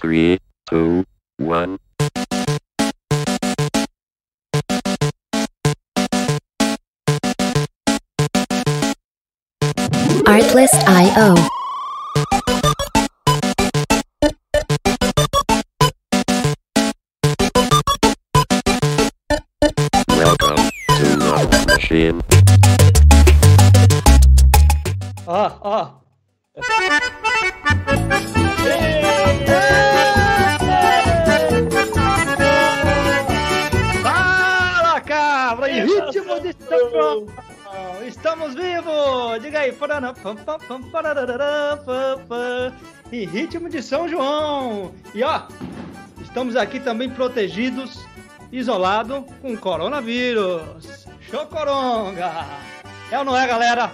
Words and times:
Three, 0.00 0.38
two, 0.70 1.04
one. 1.38 1.78
Artlist.io. 10.28 11.57
Em 43.12 43.24
ritmo 43.26 43.68
de 43.68 43.82
São 43.82 44.08
João! 44.08 44.92
E 45.14 45.22
ó, 45.22 45.42
estamos 46.22 46.56
aqui 46.56 46.80
também 46.80 47.08
protegidos, 47.10 48.04
isolados 48.52 49.24
com 49.40 49.56
coronavírus! 49.56 51.06
Chocoronga! 51.20 52.46
É 53.10 53.18
ou 53.18 53.24
não 53.24 53.36
é, 53.36 53.46
galera? 53.46 53.90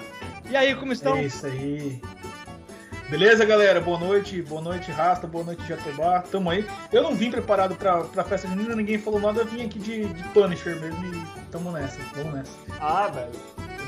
E 0.50 0.56
aí, 0.56 0.74
como 0.74 0.92
estão? 0.92 1.16
É 1.16 1.24
isso 1.24 1.46
aí. 1.46 2.00
Beleza, 3.08 3.44
galera? 3.44 3.80
Boa 3.80 3.98
noite, 3.98 4.42
boa 4.42 4.60
noite, 4.60 4.90
Rasta, 4.90 5.26
boa 5.26 5.44
noite, 5.44 5.62
Jatobá. 5.66 6.22
Tamo 6.22 6.50
aí. 6.50 6.66
Eu 6.90 7.02
não 7.02 7.14
vim 7.14 7.30
preparado 7.30 7.76
pra, 7.76 8.02
pra 8.04 8.24
festa 8.24 8.48
junina, 8.48 8.74
ninguém 8.74 8.98
falou 8.98 9.20
nada, 9.20 9.40
eu 9.40 9.46
vim 9.46 9.64
aqui 9.64 9.78
de, 9.78 10.06
de 10.06 10.22
Punisher 10.30 10.80
mesmo 10.80 11.04
e 11.14 11.22
tamo 11.50 11.70
nessa, 11.70 11.98
vamos 12.14 12.34
nessa. 12.34 12.52
Ah, 12.80 13.08
velho. 13.08 13.30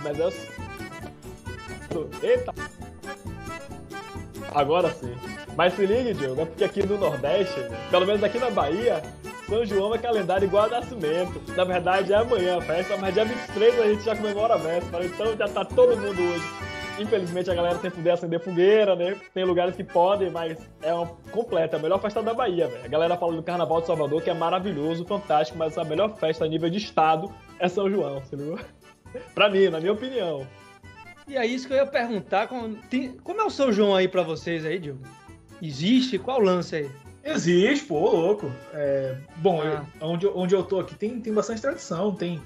Mas 0.05 0.19
eu. 0.19 0.33
Eita! 2.23 2.53
Agora 4.55 4.91
sim. 4.91 5.15
Mas 5.57 5.75
se 5.75 5.87
ligue, 5.87 6.15
Diogo, 6.15 6.43
é 6.43 6.45
porque 6.45 6.65
aqui 6.65 6.85
no 6.85 6.99
Nordeste, 6.99 7.61
pelo 7.91 8.07
menos 8.07 8.23
aqui 8.23 8.39
na 8.39 8.51
Bahia, 8.51 9.03
São 9.49 9.65
João 9.65 9.95
é 9.95 9.99
calendário 9.99 10.47
igual 10.47 10.65
a 10.65 10.69
nascimento. 10.69 11.41
Na 11.57 11.65
verdade 11.65 12.13
é 12.13 12.17
amanhã 12.17 12.59
a 12.59 12.61
festa, 12.61 12.97
mas 12.97 13.15
dia 13.15 13.25
23 13.25 13.81
a 13.81 13.87
gente 13.89 14.05
já 14.05 14.17
comemora 14.17 14.55
a 14.55 14.59
véspera, 14.59 15.05
então 15.05 15.37
já 15.37 15.49
tá 15.49 15.65
todo 15.65 15.97
mundo 15.97 16.23
hoje. 16.23 16.45
Infelizmente 16.99 17.51
a 17.51 17.55
galera 17.55 17.79
sem 17.79 17.91
poder 17.91 18.11
acender 18.11 18.41
fogueira, 18.41 18.97
né? 18.97 19.17
Tem 19.35 19.45
lugares 19.45 19.77
que 19.77 19.85
podem, 19.85 20.31
mas 20.31 20.59
é 20.81 20.93
uma 20.93 21.07
completa, 21.31 21.77
a 21.77 21.79
melhor 21.79 22.01
festa 22.01 22.23
da 22.23 22.33
Bahia, 22.33 22.69
velho. 22.69 22.85
A 22.85 22.89
galera 22.89 23.17
fala 23.17 23.35
do 23.35 23.43
Carnaval 23.43 23.81
de 23.81 23.87
Salvador, 23.87 24.23
que 24.23 24.31
é 24.31 24.35
maravilhoso, 24.35 25.05
fantástico, 25.05 25.59
mas 25.59 25.77
a 25.77 25.85
melhor 25.85 26.17
festa 26.17 26.45
a 26.45 26.49
nível 26.49 26.71
de 26.71 26.79
estado 26.79 27.31
é 27.59 27.69
São 27.69 27.91
João, 27.91 28.19
entendeu? 28.19 28.59
pra 29.35 29.51
mim, 29.51 29.69
na 29.69 29.81
minha 29.81 29.93
opinião. 29.93 30.47
E 31.27 31.37
é 31.37 31.45
isso 31.47 31.67
que 31.67 31.73
eu 31.73 31.79
ia 31.79 31.87
perguntar. 31.87 32.47
Como, 32.49 32.77
tem- 32.89 33.13
como 33.23 33.41
é 33.41 33.45
o 33.45 33.51
São 33.51 33.73
João 33.73 33.95
aí 33.95 34.07
pra 34.09 34.23
vocês 34.23 34.65
aí, 34.65 34.79
Diogo? 34.79 35.01
Existe? 35.61 36.19
Qual 36.19 36.39
o 36.39 36.43
lance 36.45 36.77
aí? 36.77 36.91
Existe, 37.25 37.87
pô, 37.87 37.99
louco. 38.11 38.51
É, 38.73 39.17
bom, 39.37 39.61
Ah. 39.61 39.85
eu- 40.01 40.07
onde, 40.09 40.27
eu- 40.27 40.37
onde 40.37 40.55
eu 40.55 40.63
tô 40.63 40.79
aqui 40.79 40.95
tem, 40.95 41.21
tem 41.21 41.33
bastante 41.33 41.61
tradição, 41.61 42.15
tem. 42.15 42.41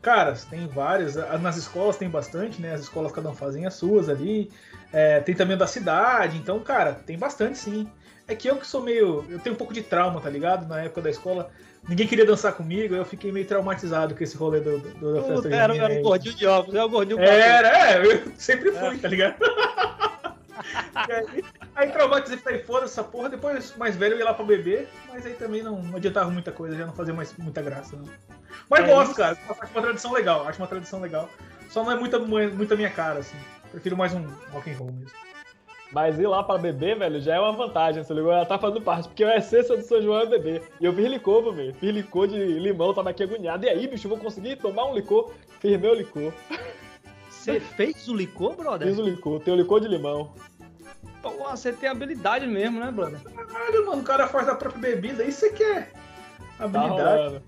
Caras, 0.00 0.44
tem 0.44 0.66
várias. 0.66 1.14
Nas 1.40 1.56
escolas 1.56 1.96
tem 1.96 2.08
bastante, 2.08 2.60
né? 2.60 2.72
As 2.74 2.82
escolas 2.82 3.10
cada 3.12 3.28
um 3.30 3.34
fazem 3.34 3.66
as 3.66 3.74
suas 3.74 4.08
ali. 4.08 4.50
É, 4.92 5.20
tem 5.20 5.34
também 5.34 5.56
o 5.56 5.58
da 5.58 5.66
cidade, 5.66 6.36
então, 6.38 6.60
cara, 6.60 6.92
tem 6.92 7.18
bastante 7.18 7.58
sim. 7.58 7.88
É 8.28 8.34
que 8.34 8.48
eu 8.48 8.56
que 8.56 8.66
sou 8.66 8.82
meio. 8.82 9.24
Eu 9.28 9.38
tenho 9.38 9.54
um 9.54 9.58
pouco 9.58 9.72
de 9.74 9.82
trauma, 9.82 10.20
tá 10.20 10.30
ligado? 10.30 10.66
Na 10.68 10.80
época 10.82 11.02
da 11.02 11.10
escola, 11.10 11.50
ninguém 11.88 12.06
queria 12.06 12.24
dançar 12.26 12.52
comigo, 12.52 12.94
eu 12.94 13.04
fiquei 13.04 13.30
meio 13.32 13.46
traumatizado 13.46 14.14
com 14.14 14.22
esse 14.24 14.36
rolê 14.36 14.60
do, 14.60 14.78
do- 14.78 15.14
da 15.14 15.20
festa 15.22 15.34
Puta, 15.42 15.54
era, 15.54 15.76
era 15.76 15.94
o 15.94 16.02
gordinho 16.02 16.34
de 16.34 16.46
óculos, 16.46 16.74
é 16.78 16.84
o 16.84 16.88
gordinho 16.88 17.20
Era, 17.20 17.90
é, 17.92 18.06
eu 18.06 18.22
sempre 18.36 18.70
fui, 18.72 18.98
tá 18.98 19.08
ligado? 19.08 19.36
Aí, 20.94 21.44
aí 21.74 21.90
traumatizei, 21.90 22.38
falei, 22.38 22.60
foda 22.60 22.84
essa 22.86 23.02
porra, 23.02 23.28
depois 23.28 23.74
mais 23.76 23.96
velho 23.96 24.14
eu 24.14 24.18
ia 24.18 24.24
lá 24.24 24.32
pra 24.34 24.44
beber, 24.44 24.88
mas 25.12 25.26
aí 25.26 25.34
também 25.34 25.62
não, 25.62 25.82
não 25.82 25.96
adiantava 25.96 26.30
muita 26.30 26.52
coisa, 26.52 26.76
já 26.76 26.86
não 26.86 26.94
fazia 26.94 27.12
mais 27.12 27.34
muita 27.36 27.60
graça, 27.60 27.96
não. 27.96 28.04
Mas 28.70 28.84
É 28.84 28.86
gosto, 28.86 29.14
cara, 29.14 29.36
acho 29.48 29.72
uma 29.72 29.82
tradição 29.82 30.12
legal, 30.12 30.46
acho 30.48 30.58
uma 30.60 30.68
tradição 30.68 31.00
legal. 31.00 31.28
Só 31.68 31.82
não 31.82 31.90
é 31.92 31.96
muita, 31.96 32.18
muita 32.18 32.76
minha 32.76 32.90
cara, 32.90 33.18
assim. 33.20 33.36
Prefiro 33.72 33.96
mais 33.96 34.14
um 34.14 34.24
rock 34.52 34.70
and 34.70 34.76
roll 34.76 34.92
mesmo. 34.92 35.10
Mas 35.94 36.18
ir 36.18 36.26
lá 36.26 36.42
pra 36.42 36.58
beber, 36.58 36.98
velho, 36.98 37.20
já 37.20 37.36
é 37.36 37.40
uma 37.40 37.52
vantagem, 37.52 38.02
você 38.02 38.12
ligou? 38.12 38.32
Ela 38.32 38.44
tá 38.44 38.58
fazendo 38.58 38.80
parte, 38.80 39.06
porque 39.06 39.22
a 39.22 39.36
essência 39.36 39.76
do 39.76 39.82
São 39.84 40.02
João 40.02 40.20
é 40.22 40.26
beber. 40.26 40.62
E 40.80 40.84
eu 40.84 40.92
fiz 40.92 41.06
licor, 41.06 41.52
velho. 41.54 41.72
Fiz 41.74 41.94
licor 41.94 42.26
de 42.26 42.36
limão, 42.36 42.92
tava 42.92 43.10
aqui 43.10 43.22
agoniado. 43.22 43.64
E 43.64 43.68
aí, 43.68 43.86
bicho, 43.86 44.08
vou 44.08 44.18
conseguir 44.18 44.56
tomar 44.56 44.86
um 44.86 44.94
licor? 44.94 45.30
Fiz 45.60 45.78
meu 45.80 45.94
licor. 45.94 46.32
Você 47.30 47.60
fez 47.60 48.08
o 48.08 48.14
licor, 48.14 48.56
brother? 48.56 48.88
Fiz 48.88 48.98
o 48.98 49.02
licor, 49.02 49.38
tem 49.40 49.54
o 49.54 49.56
licor 49.56 49.80
de 49.80 49.86
limão. 49.86 50.32
Pô, 51.22 51.30
você 51.30 51.72
tem 51.72 51.88
habilidade 51.88 52.46
mesmo, 52.46 52.80
né, 52.80 52.90
brother? 52.90 53.20
Caralho, 53.20 53.86
mano, 53.86 54.02
o 54.02 54.04
cara 54.04 54.26
faz 54.26 54.46
da 54.46 54.54
própria 54.56 54.80
bebida, 54.80 55.22
isso 55.24 55.40
você 55.40 55.50
quer. 55.52 55.92
Tá 56.58 56.64
Habilidade. 56.64 56.90
rolando. 57.02 57.42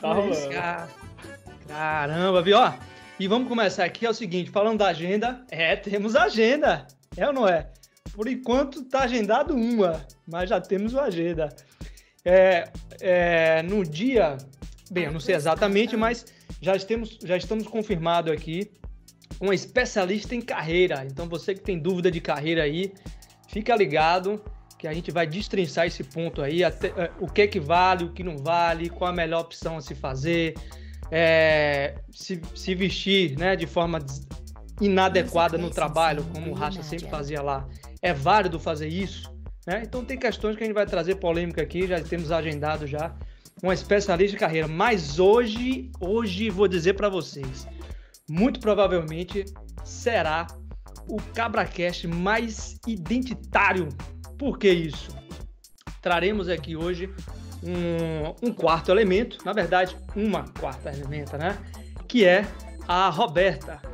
Tá 0.00 0.08
É 0.08 0.12
rolando. 0.12 0.30
isso, 0.32 0.48
Ca- 0.50 0.88
Caramba, 1.66 2.40
viu? 2.42 2.56
Ó, 2.56 2.72
e 3.18 3.26
vamos 3.26 3.48
começar 3.48 3.84
aqui, 3.84 4.06
é 4.06 4.10
o 4.10 4.14
seguinte, 4.14 4.50
falando 4.50 4.78
da 4.78 4.86
agenda, 4.88 5.44
é, 5.50 5.74
temos 5.76 6.14
agenda, 6.16 6.86
é 7.16 7.26
ou 7.26 7.32
não 7.32 7.48
é? 7.48 7.68
Por 8.12 8.28
enquanto 8.28 8.84
tá 8.84 9.00
agendado 9.02 9.54
uma, 9.54 10.04
mas 10.26 10.50
já 10.50 10.60
temos 10.60 10.94
uma 10.94 11.02
agenda. 11.02 11.48
É, 12.24 12.70
é, 13.00 13.62
no 13.62 13.84
dia, 13.84 14.36
bem, 14.90 15.04
eu 15.04 15.12
não 15.12 15.20
sei 15.20 15.34
exatamente, 15.34 15.96
mas 15.96 16.26
já 16.60 16.76
estamos, 16.76 17.18
já 17.22 17.36
estamos 17.36 17.66
confirmado 17.66 18.30
aqui 18.30 18.70
uma 19.40 19.54
especialista 19.54 20.34
em 20.34 20.40
carreira. 20.40 21.06
Então 21.06 21.28
você 21.28 21.54
que 21.54 21.60
tem 21.60 21.78
dúvida 21.78 22.10
de 22.10 22.20
carreira 22.20 22.62
aí, 22.62 22.92
fica 23.48 23.74
ligado 23.74 24.42
que 24.78 24.88
a 24.88 24.92
gente 24.94 25.10
vai 25.10 25.26
destrinçar 25.26 25.86
esse 25.86 26.02
ponto 26.02 26.40
aí, 26.40 26.64
até, 26.64 26.88
é, 26.88 27.10
o 27.20 27.26
que 27.26 27.46
que 27.46 27.60
vale, 27.60 28.04
o 28.04 28.12
que 28.12 28.22
não 28.22 28.38
vale, 28.38 28.88
qual 28.88 29.10
a 29.10 29.14
melhor 29.14 29.42
opção 29.42 29.76
a 29.76 29.80
se 29.82 29.94
fazer, 29.94 30.54
é, 31.10 31.96
se, 32.10 32.40
se 32.54 32.74
vestir 32.74 33.36
né, 33.38 33.56
de 33.56 33.66
forma 33.66 33.98
inadequada 34.80 35.58
no 35.58 35.68
trabalho, 35.68 36.24
como 36.32 36.50
o 36.50 36.54
Racha 36.54 36.82
sempre 36.82 37.10
fazia 37.10 37.42
lá. 37.42 37.68
É 38.02 38.12
válido 38.12 38.58
fazer 38.58 38.88
isso? 38.88 39.30
né? 39.66 39.82
Então 39.84 40.04
tem 40.04 40.18
questões 40.18 40.56
que 40.56 40.62
a 40.62 40.66
gente 40.66 40.74
vai 40.74 40.86
trazer 40.86 41.16
polêmica 41.16 41.62
aqui, 41.62 41.86
já 41.86 42.00
temos 42.00 42.32
agendado 42.32 42.86
já 42.86 43.14
uma 43.62 43.74
especialista 43.74 44.32
de 44.32 44.40
carreira. 44.40 44.66
Mas 44.66 45.18
hoje, 45.18 45.90
hoje 46.00 46.50
vou 46.50 46.66
dizer 46.66 46.94
para 46.94 47.08
vocês, 47.08 47.68
muito 48.28 48.58
provavelmente 48.60 49.44
será 49.84 50.46
o 51.08 51.16
CabraCast 51.34 52.06
mais 52.08 52.78
identitário. 52.86 53.88
Por 54.38 54.58
que 54.58 54.70
isso? 54.70 55.10
Traremos 56.00 56.48
aqui 56.48 56.76
hoje 56.76 57.12
um, 57.62 58.48
um 58.48 58.52
quarto 58.52 58.90
elemento, 58.90 59.38
na 59.44 59.52
verdade, 59.52 59.96
uma 60.16 60.44
quarta 60.58 60.90
elementa, 60.90 61.36
né? 61.36 61.58
Que 62.08 62.24
é 62.24 62.46
a 62.88 63.10
Roberta. 63.10 63.89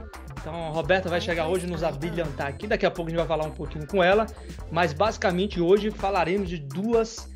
Então, 0.47 0.69
a 0.69 0.69
Roberta 0.69 1.09
vai 1.09 1.21
chegar 1.21 1.49
hoje 1.49 1.67
nos 1.67 1.83
abrilhantar 1.83 2.47
aqui. 2.47 2.69
Daqui 2.69 2.87
a 2.87 2.91
pouco 2.91 3.09
a 3.09 3.11
gente 3.11 3.19
vai 3.19 3.27
falar 3.27 3.47
um 3.47 3.51
pouquinho 3.51 3.85
com 3.85 4.01
ela. 4.01 4.27
Mas 4.71 4.93
basicamente 4.93 5.61
hoje 5.61 5.91
falaremos 5.91 6.49
de 6.49 6.57
duas, 6.57 7.29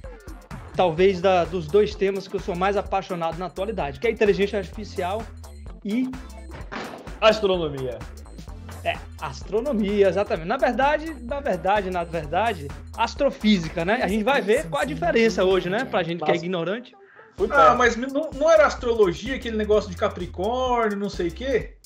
talvez 0.77 1.21
da, 1.21 1.45
dos 1.45 1.67
dois 1.67 1.93
temas 1.97 2.29
que 2.29 2.37
eu 2.37 2.41
sou 2.41 2.55
mais 2.55 2.77
apaixonado 2.77 3.37
na 3.37 3.47
atualidade, 3.47 3.99
que 3.99 4.07
é 4.07 4.11
a 4.11 4.13
inteligência 4.13 4.61
artificial 4.61 5.25
e 5.85 6.09
Astronomia. 7.21 7.99
é, 8.85 8.95
astronomia, 9.21 10.09
exatamente. 10.09 10.47
Na 10.47 10.57
verdade, 10.57 11.13
na 11.21 11.41
verdade, 11.41 11.91
na 11.91 12.05
verdade, 12.05 12.69
astrofísica, 12.97 13.85
né? 13.85 14.05
A 14.05 14.07
gente 14.07 14.23
vai 14.23 14.41
ver 14.41 14.71
qual 14.71 14.83
a 14.83 14.87
diferença 14.87 15.45
hoje, 15.45 15.69
né? 15.69 15.85
Pra 15.85 16.05
gente 16.05 16.23
que 16.23 16.31
é 16.31 16.37
ignorante. 16.37 16.95
Puta, 17.37 17.73
Ah, 17.73 17.75
mas 17.75 17.97
não, 17.97 18.31
não 18.31 18.49
era 18.49 18.67
astrologia, 18.67 19.35
aquele 19.35 19.57
negócio 19.57 19.91
de 19.91 19.97
Capricórnio, 19.97 20.97
não 20.97 21.11
sei 21.11 21.27
o 21.27 21.33
quê? 21.33 21.80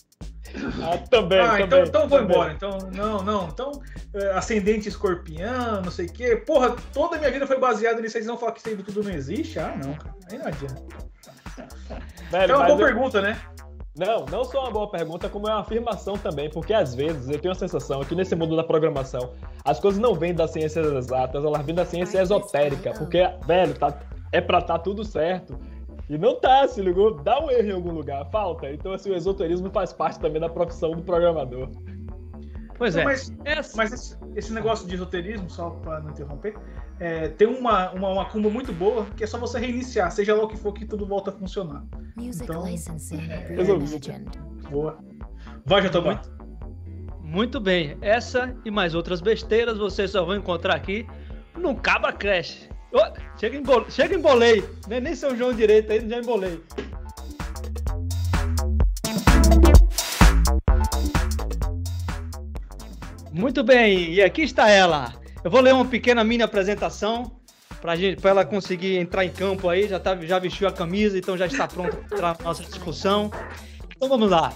Ah, 0.83 0.99
também, 1.11 1.41
ah, 1.41 1.49
também. 1.51 1.65
então, 1.67 1.83
então 1.85 2.09
vou 2.09 2.21
embora. 2.21 2.53
Então, 2.53 2.79
não, 2.95 3.23
não. 3.23 3.49
Então, 3.49 3.73
é, 4.15 4.31
ascendente 4.33 4.89
escorpião, 4.89 5.83
não 5.83 5.91
sei 5.91 6.07
o 6.07 6.13
quê. 6.13 6.37
Porra, 6.37 6.77
toda 6.93 7.17
a 7.17 7.19
minha 7.19 7.31
vida 7.31 7.47
foi 7.47 7.59
baseada 7.59 8.01
nisso. 8.01 8.17
Aí 8.17 8.23
Vocês 8.23 8.27
vão 8.27 8.39
falar 8.39 8.53
que 8.53 8.61
isso 8.61 8.69
aí 8.69 8.77
tudo 8.77 9.03
não 9.03 9.11
existe? 9.11 9.59
Ah, 9.59 9.77
não, 9.83 9.95
cara. 9.95 10.15
Aí 10.31 10.39
não 10.39 10.47
adianta. 10.47 10.83
Velho, 12.31 12.53
É 12.53 12.57
uma 12.57 12.67
boa 12.67 12.81
eu- 12.81 12.87
pergunta, 12.87 13.21
né? 13.21 13.39
Não, 13.97 14.25
não 14.27 14.45
só 14.45 14.63
uma 14.63 14.73
boa 14.73 14.91
pergunta, 14.91 15.29
como 15.29 15.49
é 15.49 15.53
uma 15.53 15.61
afirmação 15.61 16.19
também, 16.19 16.51
porque 16.51 16.75
às 16.75 16.97
vezes 16.97 17.29
eu 17.29 17.39
tenho 17.39 17.53
a 17.53 17.55
sensação 17.55 18.03
que 18.03 18.13
nesse 18.17 18.35
mundo 18.35 18.57
da 18.57 18.65
programação, 18.65 19.35
as 19.65 19.79
coisas 19.79 20.01
não 20.01 20.17
vêm 20.17 20.35
das 20.35 20.51
ciências 20.51 20.85
exatas, 20.93 21.45
elas 21.45 21.65
vêm 21.65 21.77
da 21.77 21.85
ciência 21.85 22.21
esotérica, 22.21 22.93
porque, 22.99 23.25
velho, 23.47 23.73
tá, 23.75 23.97
é 24.33 24.41
pra 24.41 24.61
tá 24.61 24.81
tudo 24.81 25.05
certo. 25.05 25.57
E 26.09 26.19
não 26.19 26.39
tá, 26.39 26.67
se 26.69 26.83
ligou? 26.83 27.15
Dá 27.23 27.43
um 27.43 27.51
erro 27.51 27.69
em 27.69 27.73
algum 27.73 27.93
lugar, 27.93 28.25
falta. 28.31 28.71
Então, 28.71 28.93
assim, 28.93 29.11
o 29.11 29.17
esoterismo 29.17 29.71
faz 29.71 29.93
parte 29.93 30.21
também 30.21 30.41
da 30.41 30.49
profissão 30.49 30.93
do 30.93 31.03
programador. 31.03 31.69
Pois 32.77 32.95
Não, 32.95 33.03
é. 33.03 33.05
Mas, 33.05 33.33
Essa- 33.45 33.77
mas 33.77 33.93
esse, 33.93 34.17
esse 34.35 34.53
negócio 34.53 34.87
de 34.87 34.97
roteirismo, 34.97 35.49
só 35.49 35.71
para 35.71 36.01
não 36.01 36.11
interromper, 36.11 36.57
é, 37.01 37.29
tem 37.29 37.47
uma, 37.49 37.91
uma, 37.93 38.09
uma 38.09 38.25
cumba 38.27 38.51
muito 38.51 38.73
boa 38.73 39.07
que 39.17 39.25
é 39.25 39.27
só 39.27 39.39
você 39.39 39.59
reiniciar, 39.59 40.11
seja 40.11 40.35
lá 40.35 40.43
o 40.45 40.49
que 40.49 40.57
for, 40.57 40.73
que 40.73 40.85
tudo 40.85 41.07
volta 41.07 41.31
a 41.31 41.33
funcionar. 41.33 41.85
Music 42.17 42.45
Então, 42.45 42.65
licensing 42.67 43.17
resolvido. 43.19 44.11
Boa. 44.71 44.99
Vai, 45.65 45.83
Jatobá. 45.83 46.21
Muito 47.23 47.59
bem. 47.61 47.97
Essa 48.03 48.55
e 48.65 48.71
mais 48.71 48.95
outras 48.95 49.21
besteiras 49.21 49.79
vocês 49.79 50.11
só 50.11 50.25
vão 50.25 50.37
encontrar 50.37 50.75
aqui 50.75 51.07
no 51.57 51.75
Cabra 51.75 52.13
Crash. 52.13 52.69
Chega, 53.37 53.57
em 53.57 53.63
bol... 53.63 53.85
chega 53.91 54.15
embolei. 54.15 54.65
Nem, 54.87 55.01
nem 55.01 55.15
São 55.15 55.37
João 55.37 55.53
direito 55.53 55.91
aí, 55.91 56.09
já 56.09 56.19
embolei. 56.19 56.63
Muito 63.33 63.65
bem, 63.65 64.13
e 64.13 64.23
aqui 64.23 64.43
está 64.43 64.71
ela. 64.71 65.13
Eu 65.43 65.51
vou 65.51 65.61
ler 65.61 65.75
uma 65.75 65.85
pequena 65.85 66.23
mini 66.23 66.43
apresentação 66.43 67.39
para 67.81 68.31
ela 68.31 68.45
conseguir 68.45 68.97
entrar 68.97 69.25
em 69.25 69.31
campo 69.31 69.69
aí. 69.69 69.89
Já, 69.89 69.99
tá, 69.99 70.17
já 70.17 70.39
vestiu 70.39 70.69
a 70.69 70.73
camisa, 70.73 71.19
então 71.19 71.37
já 71.37 71.47
está 71.47 71.67
pronta 71.67 71.97
para 72.09 72.37
na 72.39 72.45
nossa 72.45 72.63
discussão. 72.63 73.31
Então 73.95 74.09
vamos 74.09 74.31
lá. 74.31 74.53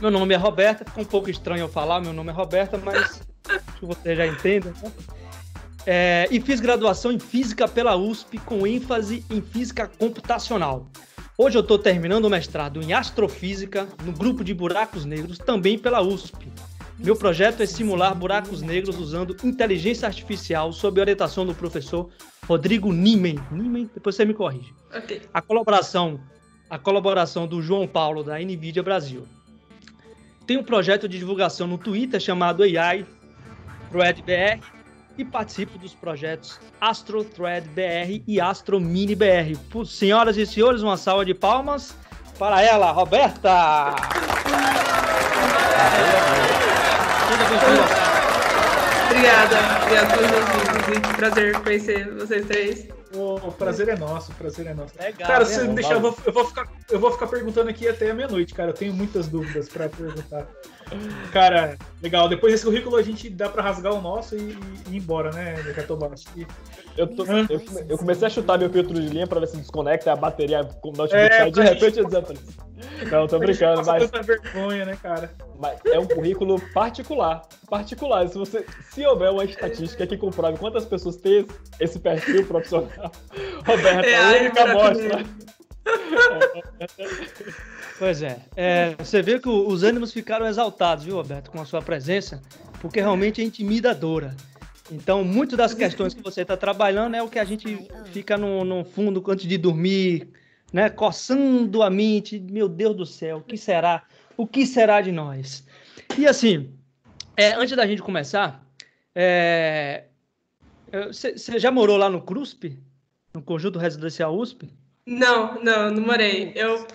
Meu 0.00 0.10
nome 0.10 0.34
é 0.34 0.36
Roberta, 0.36 0.84
ficou 0.84 1.02
um 1.02 1.06
pouco 1.06 1.28
estranho 1.28 1.62
eu 1.62 1.68
falar, 1.68 2.00
meu 2.00 2.12
nome 2.12 2.30
é 2.30 2.32
Roberta, 2.32 2.78
mas 2.78 3.20
que 3.78 3.84
você 3.84 4.14
já 4.14 4.26
entende. 4.26 4.68
Né? 4.68 4.92
É, 5.86 6.26
e 6.32 6.40
fiz 6.40 6.58
graduação 6.58 7.12
em 7.12 7.18
Física 7.18 7.68
pela 7.68 7.94
USP, 7.94 8.38
com 8.38 8.66
ênfase 8.66 9.24
em 9.30 9.40
Física 9.40 9.86
Computacional. 9.86 10.88
Hoje 11.38 11.56
eu 11.56 11.60
estou 11.62 11.78
terminando 11.78 12.24
o 12.24 12.30
mestrado 12.30 12.82
em 12.82 12.92
Astrofísica, 12.92 13.86
no 14.04 14.10
grupo 14.10 14.42
de 14.42 14.52
buracos 14.52 15.04
negros, 15.04 15.38
também 15.38 15.78
pela 15.78 16.02
USP. 16.02 16.50
Meu 16.98 17.14
projeto 17.14 17.62
é 17.62 17.66
simular 17.66 18.16
buracos 18.16 18.62
negros 18.62 18.98
usando 18.98 19.36
inteligência 19.44 20.08
artificial 20.08 20.72
sob 20.72 21.00
orientação 21.00 21.46
do 21.46 21.54
professor 21.54 22.08
Rodrigo 22.48 22.92
Niemen. 22.92 23.38
Niemen, 23.52 23.88
depois 23.94 24.16
você 24.16 24.24
me 24.24 24.34
corrige. 24.34 24.74
Ok. 24.92 25.22
A 25.32 25.40
colaboração, 25.40 26.18
a 26.68 26.78
colaboração 26.78 27.46
do 27.46 27.62
João 27.62 27.86
Paulo 27.86 28.24
da 28.24 28.40
NVIDIA 28.40 28.82
Brasil. 28.82 29.24
Tem 30.46 30.56
um 30.56 30.64
projeto 30.64 31.06
de 31.06 31.18
divulgação 31.18 31.66
no 31.68 31.78
Twitter 31.78 32.18
chamado 32.18 32.62
AI 32.62 33.06
Thread 33.92 34.22
BR 34.22 34.75
e 35.18 35.24
participo 35.24 35.78
dos 35.78 35.94
projetos 35.94 36.60
Astro 36.80 37.24
Thread 37.24 37.68
BR 37.68 38.22
e 38.26 38.40
Astro 38.40 38.80
Mini 38.80 39.14
BR. 39.14 39.56
Senhoras 39.86 40.36
e 40.36 40.46
senhores, 40.46 40.82
uma 40.82 40.96
salva 40.96 41.24
de 41.24 41.34
palmas 41.34 41.94
para 42.38 42.62
ela, 42.62 42.90
Roberta! 42.90 43.94
Obrigada. 49.06 49.56
Obrigada 49.82 50.16
e 51.12 51.16
Prazer 51.16 51.60
conhecer 51.62 52.14
vocês 52.14 52.46
três. 52.46 52.88
O 53.14 53.52
prazer 53.52 53.88
é 53.88 53.96
nosso, 53.96 54.32
o 54.32 54.34
prazer 54.34 54.66
é 54.66 54.74
nosso. 54.74 54.92
Legal, 55.00 55.26
Cara, 55.26 55.44
né? 55.44 55.50
se 55.50 55.66
me 55.66 55.74
deixar, 55.74 55.94
eu 55.94 56.00
vou, 56.00 56.16
eu, 56.26 56.32
vou 56.32 56.44
ficar, 56.44 56.68
eu 56.90 57.00
vou 57.00 57.10
ficar 57.12 57.26
perguntando 57.28 57.70
aqui 57.70 57.88
até 57.88 58.10
a 58.10 58.14
meia-noite, 58.14 58.52
cara. 58.52 58.70
Eu 58.70 58.74
tenho 58.74 58.92
muitas 58.92 59.28
dúvidas 59.28 59.68
pra 59.68 59.88
perguntar. 59.88 60.46
Cara, 61.32 61.76
legal. 62.02 62.28
Depois 62.28 62.52
desse 62.52 62.64
currículo 62.64 62.96
a 62.96 63.02
gente 63.02 63.28
dá 63.28 63.48
pra 63.48 63.62
rasgar 63.62 63.92
o 63.92 64.00
nosso 64.00 64.36
e, 64.36 64.56
e 64.88 64.94
ir 64.94 64.96
embora, 64.98 65.30
né, 65.32 65.54
que- 66.34 66.46
Eu, 66.96 67.06
tô- 67.08 67.24
eu, 67.24 67.46
come- 67.60 67.84
eu 67.88 67.98
comecei 67.98 68.26
a 68.26 68.30
chutar 68.30 68.58
meu 68.58 68.70
filtro 68.70 68.94
de 68.94 69.08
linha 69.08 69.26
pra 69.26 69.40
ver 69.40 69.48
se 69.48 69.56
desconecta 69.56 70.12
a 70.12 70.16
bateria 70.16 70.64
com 70.64 70.90
o 70.90 70.92
notebook 70.92 71.14
É, 71.16 71.38
sai 71.38 71.50
de 71.50 71.60
repente 71.60 72.02
desaparece. 72.04 72.56
Não, 73.10 73.26
tô 73.26 73.38
brincando, 73.38 73.84
mas, 73.84 74.10
tanta 74.10 74.22
vergonha, 74.22 74.84
né, 74.84 74.98
cara? 75.02 75.30
mas 75.58 75.78
é 75.86 75.98
um 75.98 76.06
currículo 76.06 76.60
particular. 76.72 77.42
Particular. 77.68 78.28
Se, 78.28 78.38
você, 78.38 78.64
se 78.90 79.04
houver 79.04 79.30
uma 79.30 79.44
estatística 79.44 80.06
que 80.06 80.16
comprove 80.16 80.58
quantas 80.58 80.84
pessoas 80.84 81.16
têm 81.16 81.46
esse, 81.80 81.98
perfil 81.98 82.46
profissional, 82.46 82.88
Roberta, 83.66 84.06
É, 84.06 84.16
a 84.16 84.40
única 84.40 84.62
amostra. 84.70 85.24
Pois 87.98 88.22
é. 88.22 88.40
É, 88.56 88.94
Você 88.98 89.22
vê 89.22 89.38
que 89.38 89.48
os 89.48 89.82
ânimos 89.82 90.12
ficaram 90.12 90.46
exaltados, 90.46 91.04
viu, 91.04 91.16
Roberto, 91.16 91.50
com 91.50 91.60
a 91.60 91.64
sua 91.64 91.80
presença, 91.80 92.42
porque 92.80 93.00
realmente 93.00 93.40
é 93.40 93.44
intimidadora. 93.44 94.36
Então, 94.90 95.24
muito 95.24 95.56
das 95.56 95.74
questões 95.74 96.14
que 96.14 96.22
você 96.22 96.42
está 96.42 96.56
trabalhando 96.56 97.16
é 97.16 97.22
o 97.22 97.28
que 97.28 97.38
a 97.38 97.44
gente 97.44 97.88
fica 98.12 98.36
no, 98.36 98.64
no 98.64 98.84
fundo 98.84 99.22
antes 99.28 99.46
de 99.46 99.58
dormir, 99.58 100.28
né? 100.72 100.88
Coçando 100.88 101.82
a 101.82 101.90
mente. 101.90 102.38
Meu 102.38 102.68
Deus 102.68 102.96
do 102.96 103.06
céu, 103.06 103.38
o 103.38 103.42
que 103.42 103.56
será? 103.56 104.04
O 104.36 104.46
que 104.46 104.66
será 104.66 105.00
de 105.00 105.10
nós? 105.10 105.66
E 106.16 106.26
assim, 106.26 106.70
é, 107.36 107.52
antes 107.54 107.74
da 107.76 107.86
gente 107.86 108.02
começar, 108.02 108.64
é, 109.14 110.04
é, 110.92 111.06
você 111.06 111.36
você 111.36 111.58
já 111.58 111.70
morou 111.70 111.96
lá 111.96 112.08
no 112.08 112.22
CRUSP? 112.22 112.78
No 113.34 113.42
Conjunto 113.42 113.78
Residencial 113.78 114.36
USP? 114.36 114.70
Não, 115.06 115.62
não, 115.62 115.90
não 115.90 116.02
morei. 116.02 116.52
Eu, 116.54 116.86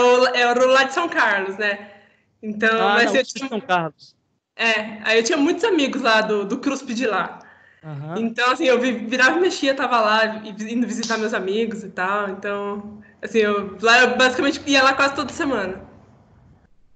o, 0.00 0.26
é 0.26 0.52
o 0.52 0.66
lá 0.68 0.84
de 0.84 0.92
São 0.94 1.08
Carlos, 1.08 1.56
né? 1.56 1.90
Então, 2.42 2.70
Ah, 2.88 2.94
mas 2.94 3.06
não, 3.06 3.16
eu 3.16 3.24
tinha, 3.24 3.48
São 3.48 3.60
Carlos. 3.60 4.14
é, 4.56 5.00
aí 5.04 5.18
eu 5.18 5.22
tinha 5.24 5.38
muitos 5.38 5.64
amigos 5.64 6.02
lá 6.02 6.20
do, 6.20 6.44
do 6.44 6.58
CRUSP 6.58 6.94
de 6.94 7.06
lá. 7.06 7.38
Aham. 7.82 8.18
Então, 8.20 8.52
assim, 8.52 8.64
eu 8.64 8.78
vi- 8.80 8.92
virava 8.92 9.38
e 9.38 9.40
mexia, 9.40 9.74
tava 9.74 10.00
lá, 10.00 10.26
indo 10.46 10.86
visitar 10.86 11.16
meus 11.18 11.32
amigos 11.34 11.82
e 11.84 11.90
tal. 11.90 12.28
Então, 12.30 13.00
assim, 13.22 13.38
eu, 13.38 13.76
lá 13.80 14.02
eu 14.02 14.16
basicamente 14.16 14.62
ia 14.66 14.82
lá 14.82 14.94
quase 14.94 15.14
toda 15.14 15.32
semana. 15.32 15.80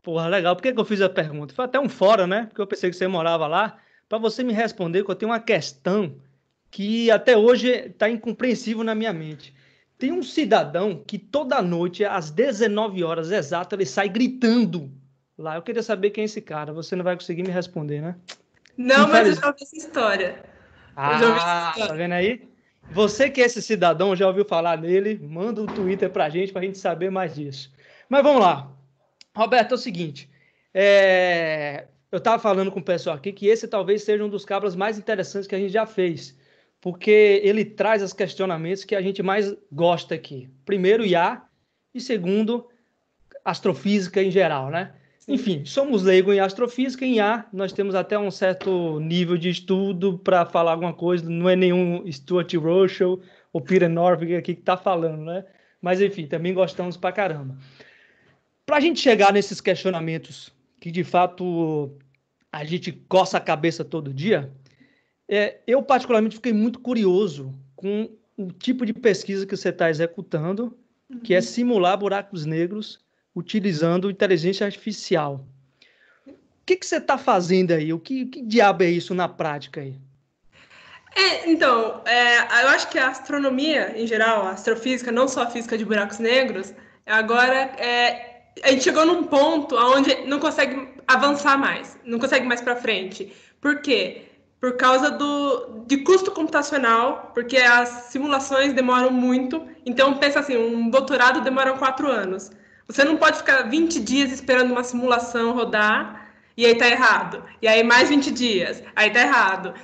Porra, 0.02 0.28
legal. 0.28 0.54
Por 0.54 0.62
que, 0.62 0.72
que 0.72 0.80
eu 0.80 0.84
fiz 0.84 1.00
a 1.00 1.08
pergunta? 1.08 1.54
Foi 1.54 1.64
até 1.64 1.80
um 1.80 1.88
fora, 1.88 2.26
né? 2.26 2.46
Porque 2.46 2.60
eu 2.60 2.66
pensei 2.66 2.90
que 2.90 2.96
você 2.96 3.08
morava 3.08 3.46
lá. 3.46 3.78
Para 4.08 4.18
você 4.18 4.44
me 4.44 4.52
responder, 4.52 5.02
que 5.04 5.10
eu 5.10 5.14
tenho 5.14 5.30
uma 5.32 5.40
questão 5.40 6.14
que 6.74 7.08
até 7.08 7.36
hoje 7.36 7.68
está 7.70 8.10
incompreensível 8.10 8.82
na 8.82 8.96
minha 8.96 9.12
mente. 9.12 9.54
Tem 9.96 10.10
um 10.10 10.24
cidadão 10.24 11.00
que 11.06 11.16
toda 11.16 11.62
noite, 11.62 12.04
às 12.04 12.32
19 12.32 13.04
horas 13.04 13.30
exatas, 13.30 13.76
ele 13.78 13.86
sai 13.86 14.08
gritando 14.08 14.90
lá. 15.38 15.54
Eu 15.54 15.62
queria 15.62 15.84
saber 15.84 16.10
quem 16.10 16.22
é 16.22 16.24
esse 16.24 16.40
cara. 16.40 16.72
Você 16.72 16.96
não 16.96 17.04
vai 17.04 17.14
conseguir 17.14 17.44
me 17.44 17.50
responder, 17.50 18.00
né? 18.02 18.16
Não, 18.76 19.06
mas 19.06 19.28
eu 19.28 19.34
já 19.36 19.46
ouvi 19.46 19.62
essa 19.62 19.76
história. 19.76 20.44
Eu 20.96 21.18
já 21.20 21.26
ouvi 21.28 21.38
essa 21.38 21.46
Ah, 21.46 21.68
história. 21.70 21.88
tá 21.90 21.94
vendo 21.94 22.12
aí? 22.12 22.42
Você 22.90 23.30
que 23.30 23.40
é 23.40 23.44
esse 23.44 23.62
cidadão, 23.62 24.16
já 24.16 24.26
ouviu 24.26 24.44
falar 24.44 24.76
nele? 24.76 25.16
Manda 25.22 25.62
um 25.62 25.66
Twitter 25.66 26.10
pra 26.10 26.28
gente, 26.28 26.52
pra 26.52 26.60
gente 26.62 26.76
saber 26.78 27.08
mais 27.08 27.36
disso. 27.36 27.72
Mas 28.08 28.24
vamos 28.24 28.40
lá. 28.42 28.68
Roberto, 29.32 29.70
é 29.70 29.74
o 29.76 29.78
seguinte. 29.78 30.28
é, 30.74 31.84
Eu 32.10 32.18
tava 32.18 32.42
falando 32.42 32.72
com 32.72 32.80
o 32.80 32.84
pessoal 32.84 33.14
aqui 33.14 33.32
que 33.32 33.46
esse 33.46 33.68
talvez 33.68 34.02
seja 34.02 34.24
um 34.24 34.28
dos 34.28 34.44
cabras 34.44 34.74
mais 34.74 34.98
interessantes 34.98 35.46
que 35.46 35.54
a 35.54 35.58
gente 35.58 35.72
já 35.72 35.86
fez. 35.86 36.36
Porque 36.84 37.40
ele 37.42 37.64
traz 37.64 38.02
os 38.02 38.12
questionamentos 38.12 38.84
que 38.84 38.94
a 38.94 39.00
gente 39.00 39.22
mais 39.22 39.56
gosta 39.72 40.14
aqui. 40.14 40.50
Primeiro, 40.66 41.02
IA. 41.02 41.40
E 41.94 41.98
segundo, 41.98 42.68
astrofísica 43.42 44.22
em 44.22 44.30
geral, 44.30 44.68
né? 44.68 44.92
Enfim, 45.26 45.64
somos 45.64 46.02
leigos 46.02 46.34
em 46.34 46.40
astrofísica, 46.40 47.06
em 47.06 47.14
IA, 47.14 47.46
nós 47.50 47.72
temos 47.72 47.94
até 47.94 48.18
um 48.18 48.30
certo 48.30 49.00
nível 49.00 49.38
de 49.38 49.48
estudo 49.48 50.18
para 50.18 50.44
falar 50.44 50.72
alguma 50.72 50.92
coisa, 50.92 51.26
não 51.26 51.48
é 51.48 51.56
nenhum 51.56 52.04
Stuart 52.12 52.52
Russell 52.52 53.18
ou 53.50 53.62
Peter 53.62 53.88
Norvig 53.88 54.36
aqui 54.36 54.54
que 54.54 54.60
está 54.60 54.76
falando, 54.76 55.24
né? 55.24 55.42
Mas 55.80 56.02
enfim, 56.02 56.26
também 56.26 56.52
gostamos 56.52 56.98
pra 56.98 57.10
caramba. 57.12 57.56
Para 58.66 58.76
a 58.76 58.80
gente 58.80 59.00
chegar 59.00 59.32
nesses 59.32 59.58
questionamentos 59.58 60.52
que 60.78 60.90
de 60.90 61.02
fato 61.02 61.96
a 62.52 62.62
gente 62.62 62.92
coça 62.92 63.38
a 63.38 63.40
cabeça 63.40 63.82
todo 63.82 64.12
dia, 64.12 64.52
é, 65.28 65.58
eu 65.66 65.82
particularmente 65.82 66.36
fiquei 66.36 66.52
muito 66.52 66.80
curioso 66.80 67.54
com 67.76 68.10
o 68.36 68.50
tipo 68.50 68.84
de 68.84 68.92
pesquisa 68.92 69.46
que 69.46 69.56
você 69.56 69.68
está 69.68 69.88
executando, 69.88 70.76
que 71.22 71.34
é 71.34 71.40
simular 71.40 71.96
buracos 71.96 72.44
negros 72.44 73.00
utilizando 73.34 74.10
inteligência 74.10 74.64
artificial. 74.64 75.44
O 76.26 76.32
que, 76.66 76.76
que 76.76 76.86
você 76.86 76.96
está 76.96 77.18
fazendo 77.18 77.72
aí? 77.72 77.92
O 77.92 77.98
que, 77.98 78.26
que 78.26 78.42
diabo 78.42 78.84
é 78.84 78.90
isso 78.90 79.14
na 79.14 79.28
prática 79.28 79.80
aí? 79.80 79.96
É, 81.14 81.48
então, 81.48 82.02
é, 82.06 82.38
eu 82.64 82.68
acho 82.68 82.88
que 82.88 82.98
a 82.98 83.08
astronomia, 83.08 83.94
em 83.96 84.06
geral, 84.06 84.46
a 84.46 84.50
astrofísica, 84.50 85.12
não 85.12 85.28
só 85.28 85.42
a 85.42 85.50
física 85.50 85.78
de 85.78 85.84
buracos 85.84 86.18
negros, 86.18 86.74
agora 87.06 87.54
é, 87.78 88.46
a 88.62 88.70
gente 88.70 88.82
chegou 88.82 89.06
num 89.06 89.24
ponto 89.24 89.76
onde 89.76 90.26
não 90.26 90.40
consegue 90.40 90.88
avançar 91.06 91.56
mais, 91.58 91.96
não 92.04 92.18
consegue 92.18 92.46
mais 92.46 92.60
para 92.60 92.76
frente. 92.76 93.32
Por 93.60 93.80
quê? 93.80 94.22
Por 94.64 94.78
causa 94.78 95.10
do, 95.10 95.84
de 95.86 95.98
custo 95.98 96.30
computacional, 96.30 97.30
porque 97.34 97.58
as 97.58 98.06
simulações 98.08 98.72
demoram 98.72 99.10
muito. 99.10 99.62
Então, 99.84 100.14
pensa 100.14 100.40
assim, 100.40 100.56
um 100.56 100.88
doutorado 100.88 101.42
demora 101.42 101.74
quatro 101.74 102.10
anos. 102.10 102.50
Você 102.88 103.04
não 103.04 103.18
pode 103.18 103.36
ficar 103.36 103.64
20 103.68 104.00
dias 104.00 104.32
esperando 104.32 104.70
uma 104.70 104.82
simulação 104.82 105.52
rodar 105.52 106.30
e 106.56 106.64
aí 106.64 106.74
tá 106.78 106.88
errado. 106.88 107.44
E 107.60 107.68
aí 107.68 107.84
mais 107.84 108.08
20 108.08 108.30
dias, 108.30 108.82
aí 108.96 109.10
tá 109.10 109.20
errado. 109.20 109.74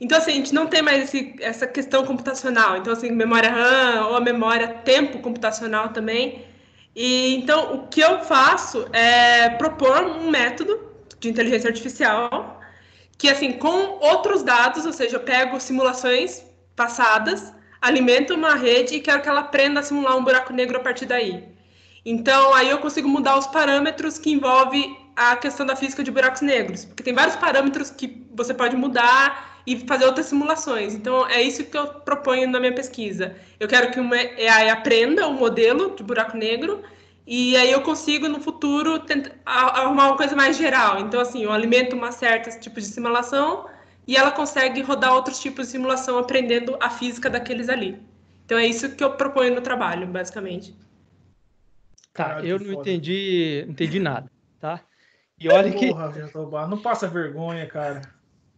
Então, 0.00 0.16
assim, 0.16 0.30
a 0.30 0.34
gente 0.36 0.54
não 0.54 0.66
tem 0.68 0.80
mais 0.80 1.04
esse, 1.04 1.36
essa 1.42 1.66
questão 1.66 2.06
computacional. 2.06 2.78
Então, 2.78 2.94
assim, 2.94 3.10
memória 3.10 3.50
RAM 3.50 4.06
ou 4.06 4.16
a 4.16 4.22
memória 4.22 4.68
tempo 4.68 5.18
computacional 5.18 5.90
também. 5.90 6.46
E 6.96 7.34
então, 7.34 7.74
o 7.74 7.88
que 7.88 8.00
eu 8.00 8.20
faço 8.20 8.86
é 8.90 9.50
propor 9.50 10.02
um 10.02 10.30
método 10.30 10.80
de 11.18 11.28
inteligência 11.28 11.68
artificial, 11.68 12.49
que 13.20 13.28
assim, 13.28 13.52
com 13.52 13.98
outros 14.00 14.42
dados, 14.42 14.86
ou 14.86 14.94
seja, 14.94 15.16
eu 15.16 15.20
pego 15.20 15.60
simulações 15.60 16.42
passadas, 16.74 17.52
alimento 17.78 18.32
uma 18.32 18.54
rede 18.54 18.94
e 18.94 19.00
quero 19.00 19.20
que 19.20 19.28
ela 19.28 19.40
aprenda 19.40 19.80
a 19.80 19.82
simular 19.82 20.16
um 20.16 20.24
buraco 20.24 20.54
negro 20.54 20.78
a 20.78 20.80
partir 20.80 21.04
daí. 21.04 21.46
Então, 22.02 22.54
aí 22.54 22.70
eu 22.70 22.78
consigo 22.78 23.06
mudar 23.06 23.36
os 23.36 23.46
parâmetros 23.46 24.16
que 24.16 24.32
envolve 24.32 24.96
a 25.14 25.36
questão 25.36 25.66
da 25.66 25.76
física 25.76 26.02
de 26.02 26.10
buracos 26.10 26.40
negros, 26.40 26.86
porque 26.86 27.02
tem 27.02 27.12
vários 27.12 27.36
parâmetros 27.36 27.90
que 27.90 28.26
você 28.34 28.54
pode 28.54 28.74
mudar 28.74 29.60
e 29.66 29.78
fazer 29.80 30.06
outras 30.06 30.24
simulações. 30.24 30.94
Então, 30.94 31.28
é 31.28 31.42
isso 31.42 31.62
que 31.62 31.76
eu 31.76 31.88
proponho 31.88 32.48
na 32.48 32.58
minha 32.58 32.74
pesquisa. 32.74 33.36
Eu 33.60 33.68
quero 33.68 33.90
que 33.90 34.00
uma 34.00 34.16
AI 34.16 34.70
aprenda 34.70 35.28
o 35.28 35.32
um 35.32 35.34
modelo 35.34 35.94
de 35.94 36.02
buraco 36.02 36.38
negro 36.38 36.82
e 37.32 37.56
aí 37.56 37.70
eu 37.70 37.80
consigo, 37.80 38.28
no 38.28 38.40
futuro, 38.40 38.98
tentar, 38.98 39.36
arrumar 39.46 40.08
uma 40.08 40.16
coisa 40.16 40.34
mais 40.34 40.56
geral. 40.56 40.98
Então, 40.98 41.20
assim, 41.20 41.44
eu 41.44 41.52
alimento 41.52 41.94
uma 41.94 42.10
certa 42.10 42.50
tipo 42.58 42.80
de 42.80 42.86
simulação 42.86 43.70
e 44.04 44.16
ela 44.16 44.32
consegue 44.32 44.82
rodar 44.82 45.14
outros 45.14 45.38
tipos 45.38 45.66
de 45.66 45.70
simulação 45.70 46.18
aprendendo 46.18 46.76
a 46.80 46.90
física 46.90 47.30
daqueles 47.30 47.68
ali. 47.68 48.02
Então, 48.44 48.58
é 48.58 48.66
isso 48.66 48.96
que 48.96 49.04
eu 49.04 49.12
proponho 49.12 49.54
no 49.54 49.60
trabalho, 49.60 50.08
basicamente. 50.08 50.72
Tá, 52.12 52.24
Caralho, 52.24 52.48
eu 52.48 52.58
não 52.58 52.72
entendi, 52.72 53.64
entendi 53.68 54.00
nada, 54.00 54.28
tá? 54.58 54.80
E 55.38 55.48
olha 55.48 55.70
que. 55.70 55.86
Porra, 55.86 56.66
não 56.66 56.78
passa 56.78 57.06
vergonha, 57.06 57.64
cara. 57.68 58.02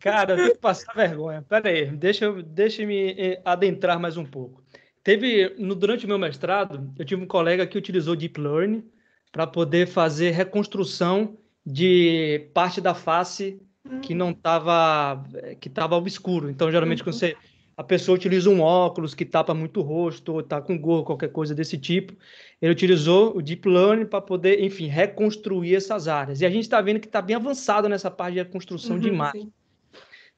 Cara, 0.00 0.32
eu 0.32 0.36
tenho 0.36 0.52
que 0.52 0.58
passar 0.58 0.94
vergonha. 0.94 1.42
Pera 1.42 1.68
aí, 1.68 1.90
deixa, 1.90 2.24
eu, 2.24 2.42
deixa 2.42 2.86
me 2.86 3.10
eh, 3.18 3.42
adentrar 3.44 4.00
mais 4.00 4.16
um 4.16 4.24
pouco. 4.24 4.61
Teve, 5.02 5.54
no, 5.58 5.74
durante 5.74 6.04
o 6.04 6.08
meu 6.08 6.18
mestrado, 6.18 6.92
eu 6.98 7.04
tive 7.04 7.22
um 7.22 7.26
colega 7.26 7.66
que 7.66 7.76
utilizou 7.76 8.14
Deep 8.14 8.40
Learning 8.40 8.84
para 9.32 9.46
poder 9.46 9.86
fazer 9.86 10.30
reconstrução 10.30 11.36
de 11.64 12.48
parte 12.54 12.80
da 12.80 12.94
face 12.94 13.60
que 14.00 14.14
não 14.14 14.30
estava 14.30 15.24
que 15.60 15.68
estava 15.68 15.96
obscuro. 15.96 16.48
Então, 16.48 16.70
geralmente, 16.70 17.00
uhum. 17.00 17.06
quando 17.06 17.18
você, 17.18 17.36
a 17.76 17.82
pessoa 17.82 18.16
utiliza 18.16 18.48
um 18.48 18.60
óculos 18.60 19.14
que 19.14 19.24
tapa 19.24 19.52
muito 19.52 19.80
o 19.80 19.82
rosto, 19.82 20.34
ou 20.34 20.40
está 20.40 20.60
com 20.60 20.78
gorro, 20.78 21.04
qualquer 21.04 21.30
coisa 21.30 21.54
desse 21.54 21.76
tipo, 21.76 22.14
ele 22.60 22.72
utilizou 22.72 23.36
o 23.36 23.42
Deep 23.42 23.68
Learning 23.68 24.06
para 24.06 24.20
poder, 24.20 24.62
enfim, 24.62 24.86
reconstruir 24.86 25.74
essas 25.74 26.06
áreas. 26.06 26.40
E 26.40 26.46
a 26.46 26.50
gente 26.50 26.62
está 26.62 26.80
vendo 26.80 27.00
que 27.00 27.06
está 27.06 27.20
bem 27.20 27.34
avançado 27.34 27.88
nessa 27.88 28.10
parte 28.10 28.34
de 28.34 28.40
reconstrução 28.40 28.96
uhum, 28.96 29.02
de 29.02 29.08
imagem. 29.08 29.42
Sim. 29.42 29.52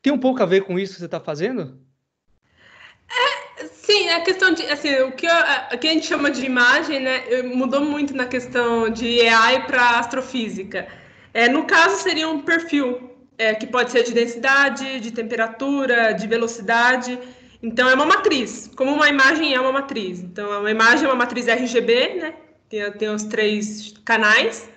Tem 0.00 0.12
um 0.12 0.18
pouco 0.18 0.42
a 0.42 0.46
ver 0.46 0.62
com 0.62 0.78
isso 0.78 0.94
que 0.94 1.00
você 1.00 1.06
está 1.06 1.20
fazendo? 1.20 1.80
É, 3.10 3.43
sim, 3.86 4.08
a 4.08 4.20
questão 4.20 4.52
de, 4.52 4.62
assim, 4.64 4.94
o 5.02 5.12
que, 5.12 5.26
a, 5.26 5.76
que 5.78 5.88
a 5.88 5.92
gente 5.92 6.06
chama 6.06 6.30
de 6.30 6.44
imagem, 6.44 7.00
né, 7.00 7.42
mudou 7.42 7.80
muito 7.80 8.14
na 8.14 8.26
questão 8.26 8.88
de 8.88 9.20
AI 9.26 9.66
para 9.66 9.98
astrofísica. 9.98 10.88
É, 11.32 11.48
no 11.48 11.64
caso, 11.64 12.02
seria 12.02 12.28
um 12.28 12.40
perfil, 12.40 13.10
é, 13.36 13.54
que 13.54 13.66
pode 13.66 13.90
ser 13.90 14.04
de 14.04 14.12
densidade, 14.12 15.00
de 15.00 15.10
temperatura, 15.10 16.12
de 16.12 16.26
velocidade. 16.26 17.18
Então, 17.62 17.88
é 17.88 17.94
uma 17.94 18.06
matriz, 18.06 18.70
como 18.76 18.92
uma 18.92 19.08
imagem 19.08 19.54
é 19.54 19.60
uma 19.60 19.72
matriz. 19.72 20.20
Então, 20.20 20.60
uma 20.60 20.70
imagem 20.70 21.04
é 21.06 21.08
uma 21.08 21.16
matriz 21.16 21.46
RGB, 21.48 22.14
né? 22.14 22.34
Tem, 22.68 22.90
tem 22.92 23.08
os 23.08 23.24
três 23.24 23.94
canais. 24.04 24.68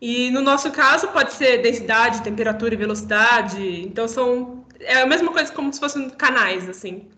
E 0.00 0.30
no 0.30 0.40
nosso 0.40 0.70
caso, 0.70 1.08
pode 1.08 1.32
ser 1.32 1.58
densidade, 1.58 2.22
temperatura 2.22 2.74
e 2.74 2.76
velocidade. 2.76 3.82
Então, 3.82 4.06
são. 4.06 4.64
É 4.80 5.02
a 5.02 5.06
mesma 5.06 5.32
coisa 5.32 5.52
como 5.52 5.72
se 5.72 5.80
fossem 5.80 6.08
canais, 6.10 6.68
assim. 6.68 7.08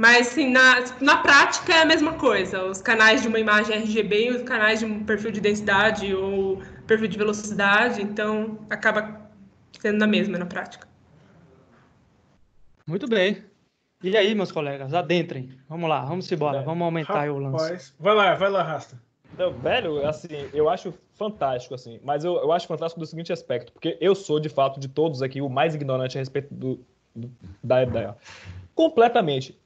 Mas, 0.00 0.28
assim, 0.28 0.50
na, 0.50 0.82
na 0.98 1.18
prática 1.18 1.74
é 1.74 1.82
a 1.82 1.84
mesma 1.84 2.14
coisa. 2.14 2.64
Os 2.64 2.80
canais 2.80 3.20
de 3.20 3.28
uma 3.28 3.38
imagem 3.38 3.76
RGB 3.76 4.28
e 4.28 4.30
os 4.30 4.42
canais 4.42 4.78
de 4.78 4.86
um 4.86 5.04
perfil 5.04 5.30
de 5.30 5.42
densidade 5.42 6.14
ou 6.14 6.62
perfil 6.86 7.06
de 7.06 7.18
velocidade. 7.18 8.00
Então, 8.00 8.58
acaba 8.70 9.20
sendo 9.78 9.98
na 9.98 10.06
mesma 10.06 10.38
na 10.38 10.46
prática. 10.46 10.88
Muito 12.86 13.06
bem. 13.06 13.44
E 14.02 14.16
aí, 14.16 14.34
meus 14.34 14.50
colegas, 14.50 14.94
adentrem. 14.94 15.50
Vamos 15.68 15.86
lá, 15.86 16.02
vamos 16.06 16.32
embora, 16.32 16.62
vamos 16.62 16.82
aumentar 16.82 17.12
Rapaz, 17.12 17.30
o 17.30 17.38
lance. 17.38 17.92
Vai 18.00 18.14
lá, 18.14 18.34
vai 18.36 18.48
lá, 18.48 18.62
Rasta. 18.62 18.98
Não, 19.36 19.52
velho, 19.52 20.06
assim, 20.08 20.48
eu 20.54 20.70
acho 20.70 20.94
fantástico, 21.12 21.74
assim, 21.74 22.00
mas 22.02 22.24
eu, 22.24 22.36
eu 22.36 22.50
acho 22.52 22.66
fantástico 22.66 23.00
do 23.00 23.06
seguinte 23.06 23.34
aspecto, 23.34 23.70
porque 23.70 23.98
eu 24.00 24.14
sou, 24.14 24.40
de 24.40 24.48
fato, 24.48 24.80
de 24.80 24.88
todos 24.88 25.20
aqui, 25.20 25.42
o 25.42 25.50
mais 25.50 25.74
ignorante 25.74 26.16
a 26.16 26.20
respeito 26.22 26.54
do, 26.54 26.80
do 27.14 27.30
da 27.62 27.82
ideia. 27.82 28.16
Completamente. 28.74 29.59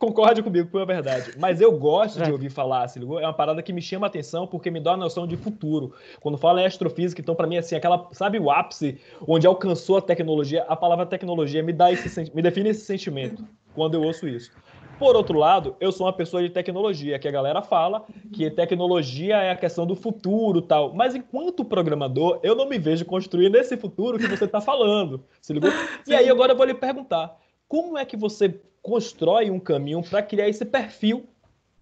Concorde 0.00 0.42
comigo, 0.42 0.68
foi 0.68 0.82
a 0.82 0.84
verdade. 0.84 1.32
Mas 1.38 1.60
eu 1.60 1.70
gosto 1.78 2.20
de 2.20 2.28
é. 2.28 2.32
ouvir 2.32 2.50
falar, 2.50 2.88
se 2.88 2.98
ligou? 2.98 3.20
É 3.20 3.24
uma 3.24 3.32
parada 3.32 3.62
que 3.62 3.72
me 3.72 3.80
chama 3.80 4.06
a 4.06 4.08
atenção 4.08 4.48
porque 4.48 4.68
me 4.68 4.80
dá 4.80 4.92
uma 4.92 4.96
noção 4.96 5.28
de 5.28 5.36
futuro. 5.36 5.92
Quando 6.20 6.36
fala 6.36 6.60
em 6.60 6.66
astrofísica, 6.66 7.20
então, 7.20 7.36
para 7.36 7.46
mim, 7.46 7.56
assim, 7.56 7.76
aquela, 7.76 8.08
sabe, 8.12 8.38
o 8.40 8.50
ápice 8.50 9.00
onde 9.26 9.46
alcançou 9.46 9.98
a 9.98 10.02
tecnologia, 10.02 10.64
a 10.68 10.74
palavra 10.74 11.06
tecnologia 11.06 11.62
me 11.62 11.72
dá 11.72 11.92
esse 11.92 12.32
me 12.34 12.42
define 12.42 12.70
esse 12.70 12.84
sentimento 12.84 13.44
quando 13.74 13.94
eu 13.94 14.02
ouço 14.02 14.26
isso. 14.26 14.50
Por 14.98 15.16
outro 15.16 15.38
lado, 15.38 15.76
eu 15.80 15.90
sou 15.90 16.06
uma 16.06 16.12
pessoa 16.12 16.42
de 16.42 16.50
tecnologia, 16.50 17.18
que 17.18 17.26
a 17.26 17.30
galera 17.30 17.62
fala 17.62 18.04
que 18.32 18.48
tecnologia 18.50 19.36
é 19.36 19.50
a 19.50 19.56
questão 19.56 19.86
do 19.86 19.96
futuro 19.96 20.62
tal. 20.62 20.94
Mas 20.94 21.14
enquanto 21.14 21.64
programador, 21.64 22.38
eu 22.42 22.54
não 22.54 22.68
me 22.68 22.78
vejo 22.78 23.04
construir 23.04 23.50
nesse 23.50 23.76
futuro 23.76 24.18
que 24.18 24.26
você 24.26 24.44
está 24.44 24.60
falando. 24.60 25.24
Se 25.40 25.52
ligou? 25.52 25.70
E 26.06 26.14
aí 26.14 26.28
agora 26.28 26.52
eu 26.52 26.56
vou 26.56 26.66
lhe 26.66 26.74
perguntar: 26.74 27.36
como 27.68 27.98
é 27.98 28.04
que 28.04 28.16
você 28.16 28.60
constrói 28.84 29.50
um 29.50 29.58
caminho 29.58 30.02
para 30.02 30.22
criar 30.22 30.46
esse 30.46 30.62
perfil 30.62 31.26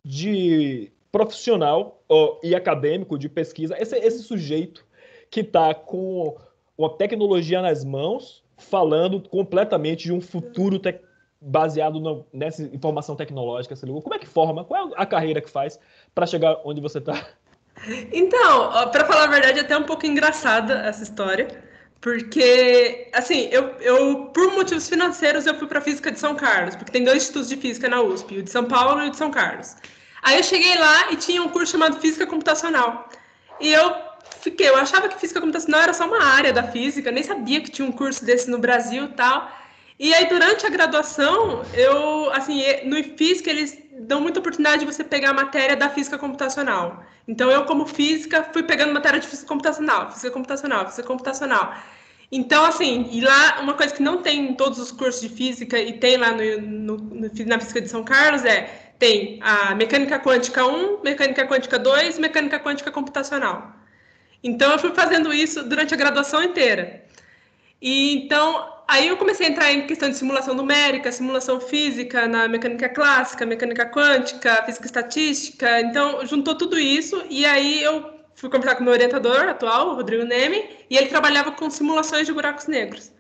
de 0.05 0.91
profissional 1.11 2.01
e 2.45 2.55
acadêmico 2.55 3.19
de 3.19 3.29
pesquisa, 3.29 3.77
esse, 3.77 3.97
esse 3.97 4.23
sujeito 4.23 4.87
que 5.29 5.41
está 5.41 5.75
com 5.75 6.37
uma 6.79 6.97
tecnologia 6.97 7.61
nas 7.61 7.85
mãos, 7.85 8.45
falando 8.57 9.21
completamente 9.29 10.05
de 10.05 10.13
um 10.13 10.21
futuro 10.21 10.81
baseado 11.41 11.99
no, 11.99 12.25
nessa 12.33 12.63
informação 12.63 13.17
tecnológica. 13.17 13.75
Como 13.75 14.15
é 14.15 14.19
que 14.19 14.27
forma? 14.27 14.65
Qual 14.65 14.91
é 14.91 14.93
a 14.97 15.05
carreira 15.05 15.41
que 15.41 15.51
faz 15.51 15.81
para 16.15 16.25
chegar 16.25 16.61
onde 16.65 16.81
você 16.81 16.99
está? 16.99 17.31
Então, 18.13 18.71
para 18.93 19.05
falar 19.07 19.25
a 19.25 19.27
verdade, 19.27 19.59
é 19.59 19.63
até 19.63 19.77
um 19.77 19.83
pouco 19.83 20.07
engraçada 20.07 20.75
essa 20.87 21.03
história 21.03 21.49
porque, 22.03 23.09
assim, 23.13 23.49
eu, 23.53 23.77
eu, 23.81 24.27
por 24.35 24.53
motivos 24.53 24.89
financeiros, 24.89 25.47
eu 25.47 25.55
fui 25.55 25.69
para 25.69 25.81
Física 25.81 26.11
de 26.11 26.19
São 26.19 26.35
Carlos, 26.35 26.75
porque 26.75 26.91
tem 26.91 27.05
dois 27.05 27.19
institutos 27.19 27.49
de 27.49 27.57
física 27.57 27.89
na 27.89 28.03
USP, 28.03 28.39
o 28.39 28.43
de 28.43 28.51
São 28.51 28.65
Paulo 28.65 29.01
e 29.05 29.07
o 29.07 29.11
de 29.13 29.17
São 29.17 29.31
Carlos. 29.31 29.77
Aí 30.21 30.37
eu 30.37 30.43
cheguei 30.43 30.77
lá 30.77 31.13
e 31.13 31.17
tinha 31.17 31.41
um 31.41 31.49
curso 31.49 31.71
chamado 31.71 32.01
Física 32.01 32.27
Computacional. 32.27 33.09
E 33.61 33.73
eu 33.73 33.95
fiquei, 34.41 34.69
eu 34.69 34.77
achava 34.77 35.09
que 35.09 35.21
Física 35.21 35.41
Computacional 35.41 35.81
era 35.81 35.95
só 35.95 36.05
uma 36.09 36.25
área 36.25 36.53
da 36.53 36.65
física, 36.65 37.13
nem 37.13 37.23
sabia 37.23 37.61
que 37.61 37.71
tinha 37.71 37.87
um 37.87 37.93
curso 37.93 38.25
desse 38.25 38.51
no 38.51 38.59
Brasil 38.59 39.05
e 39.05 39.09
tal. 39.15 39.49
E 40.03 40.13
aí, 40.13 40.27
durante 40.29 40.67
a 40.67 40.69
graduação, 40.69 41.63
eu, 41.75 42.29
assim, 42.33 42.61
no 42.87 42.99
IFISC, 42.99 43.47
eles 43.47 43.79
dão 44.01 44.21
muita 44.21 44.41
oportunidade 44.41 44.81
de 44.81 44.93
você 44.93 45.05
pegar 45.05 45.31
a 45.31 45.33
matéria 45.33 45.77
da 45.77 45.89
física 45.89 46.19
computacional. 46.19 47.05
Então, 47.29 47.49
eu, 47.49 47.65
como 47.67 47.87
física, 47.87 48.43
fui 48.53 48.65
pegando 48.65 48.93
matéria 48.93 49.21
de 49.21 49.29
física 49.29 49.47
computacional, 49.47 50.11
física 50.11 50.33
computacional, 50.33 50.87
física 50.87 51.07
computacional. 51.07 51.77
Então, 52.33 52.65
assim, 52.65 53.09
e 53.13 53.21
lá, 53.21 53.61
uma 53.61 53.75
coisa 53.75 53.95
que 53.95 54.03
não 54.03 54.21
tem 54.21 54.51
em 54.51 54.55
todos 54.55 54.81
os 54.81 54.91
cursos 54.91 55.21
de 55.21 55.29
física 55.29 55.79
e 55.79 55.93
tem 55.93 56.17
lá 56.17 56.33
no, 56.33 56.61
no, 56.61 56.97
no, 56.97 57.31
na 57.47 57.61
Física 57.61 57.81
de 57.81 57.87
São 57.87 58.03
Carlos 58.03 58.45
é, 58.45 58.95
tem 58.99 59.39
a 59.41 59.73
mecânica 59.77 60.19
quântica 60.19 60.67
1, 60.67 61.01
mecânica 61.05 61.47
quântica 61.47 61.79
2, 61.79 62.19
mecânica 62.19 62.59
quântica 62.59 62.91
computacional. 62.91 63.73
Então, 64.43 64.73
eu 64.73 64.81
fui 64.81 64.91
fazendo 64.91 65.33
isso 65.33 65.63
durante 65.63 65.95
a 65.95 65.97
graduação 65.97 66.43
inteira. 66.43 67.05
E, 67.81 68.17
então, 68.17 68.82
Aí 68.93 69.09
eu 69.09 69.17
comecei 69.17 69.47
a 69.47 69.49
entrar 69.49 69.73
em 69.73 69.87
questão 69.87 70.11
de 70.11 70.19
simulação 70.19 70.53
numérica, 70.53 71.11
simulação 71.11 71.59
física 71.59 72.29
na 72.29 72.47
mecânica 72.47 72.91
clássica, 72.91 73.47
mecânica 73.47 73.87
quântica, 73.87 74.63
física 74.67 74.85
estatística. 74.85 75.81
Então, 75.81 76.27
juntou 76.27 76.55
tudo 76.55 76.79
isso 76.79 77.25
e 77.31 77.47
aí 77.47 77.83
eu 77.83 78.13
fui 78.35 78.51
conversar 78.51 78.77
com 78.77 78.85
meu 78.85 78.93
orientador 78.93 79.49
atual, 79.49 79.89
o 79.89 79.95
Rodrigo 79.95 80.25
Neme, 80.25 80.69
e 80.91 80.99
ele 80.99 81.07
trabalhava 81.07 81.53
com 81.53 81.71
simulações 81.71 82.27
de 82.27 82.35
buracos 82.35 82.67
negros. 82.67 83.11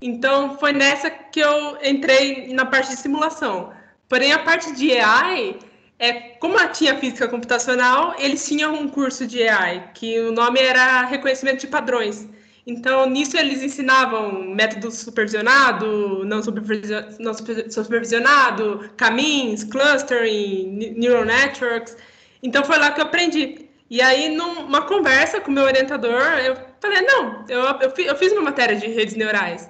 Então, 0.00 0.56
foi 0.58 0.72
nessa 0.72 1.10
que 1.10 1.40
eu 1.40 1.76
entrei 1.82 2.54
na 2.54 2.64
parte 2.64 2.90
de 2.90 2.96
simulação. 2.96 3.72
Porém, 4.08 4.32
a 4.32 4.38
parte 4.38 4.72
de 4.76 4.96
AI, 4.96 5.58
é, 5.98 6.12
como 6.38 6.56
tinha 6.68 6.96
física 6.96 7.26
computacional, 7.26 8.14
eles 8.16 8.46
tinham 8.46 8.74
um 8.74 8.86
curso 8.86 9.26
de 9.26 9.42
AI, 9.48 9.90
que 9.92 10.20
o 10.20 10.30
nome 10.30 10.60
era 10.60 11.02
reconhecimento 11.06 11.62
de 11.62 11.66
padrões. 11.66 12.28
Então, 12.66 13.08
nisso 13.08 13.36
eles 13.36 13.62
ensinavam 13.62 14.54
método 14.54 14.90
supervisionado, 14.90 16.24
não, 16.24 16.42
supervisionado, 16.42 17.16
não 17.18 17.32
supervisionado, 17.34 18.90
caminhos, 18.96 19.64
clustering, 19.64 20.94
neural 20.96 21.24
networks. 21.24 21.96
Então, 22.42 22.64
foi 22.64 22.78
lá 22.78 22.90
que 22.90 23.00
eu 23.00 23.04
aprendi. 23.04 23.68
E 23.88 24.00
aí, 24.00 24.28
numa 24.28 24.82
conversa 24.82 25.40
com 25.40 25.50
o 25.50 25.54
meu 25.54 25.64
orientador, 25.64 26.22
eu 26.44 26.56
falei, 26.80 27.00
não, 27.02 27.44
eu, 27.48 27.60
eu, 27.80 27.92
eu 28.04 28.16
fiz 28.16 28.32
uma 28.32 28.42
matéria 28.42 28.76
de 28.76 28.86
redes 28.86 29.16
neurais. 29.16 29.68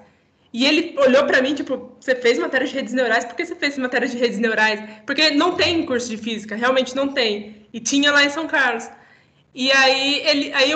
E 0.52 0.66
ele 0.66 0.94
olhou 0.98 1.24
para 1.24 1.40
mim, 1.40 1.54
tipo, 1.54 1.96
você 2.00 2.14
fez 2.14 2.38
matéria 2.38 2.66
de 2.66 2.74
redes 2.74 2.92
neurais? 2.92 3.24
Por 3.24 3.36
que 3.36 3.46
você 3.46 3.54
fez 3.54 3.78
matéria 3.78 4.08
de 4.08 4.18
redes 4.18 4.38
neurais? 4.38 4.80
Porque 5.06 5.30
não 5.30 5.54
tem 5.54 5.86
curso 5.86 6.08
de 6.08 6.16
física, 6.16 6.56
realmente 6.56 6.94
não 6.94 7.08
tem. 7.08 7.66
E 7.72 7.78
tinha 7.78 8.10
lá 8.10 8.24
em 8.24 8.30
São 8.30 8.48
Carlos. 8.48 8.88
E 9.52 9.70
aí 9.72 10.22
ele, 10.26 10.52
aí 10.52 10.72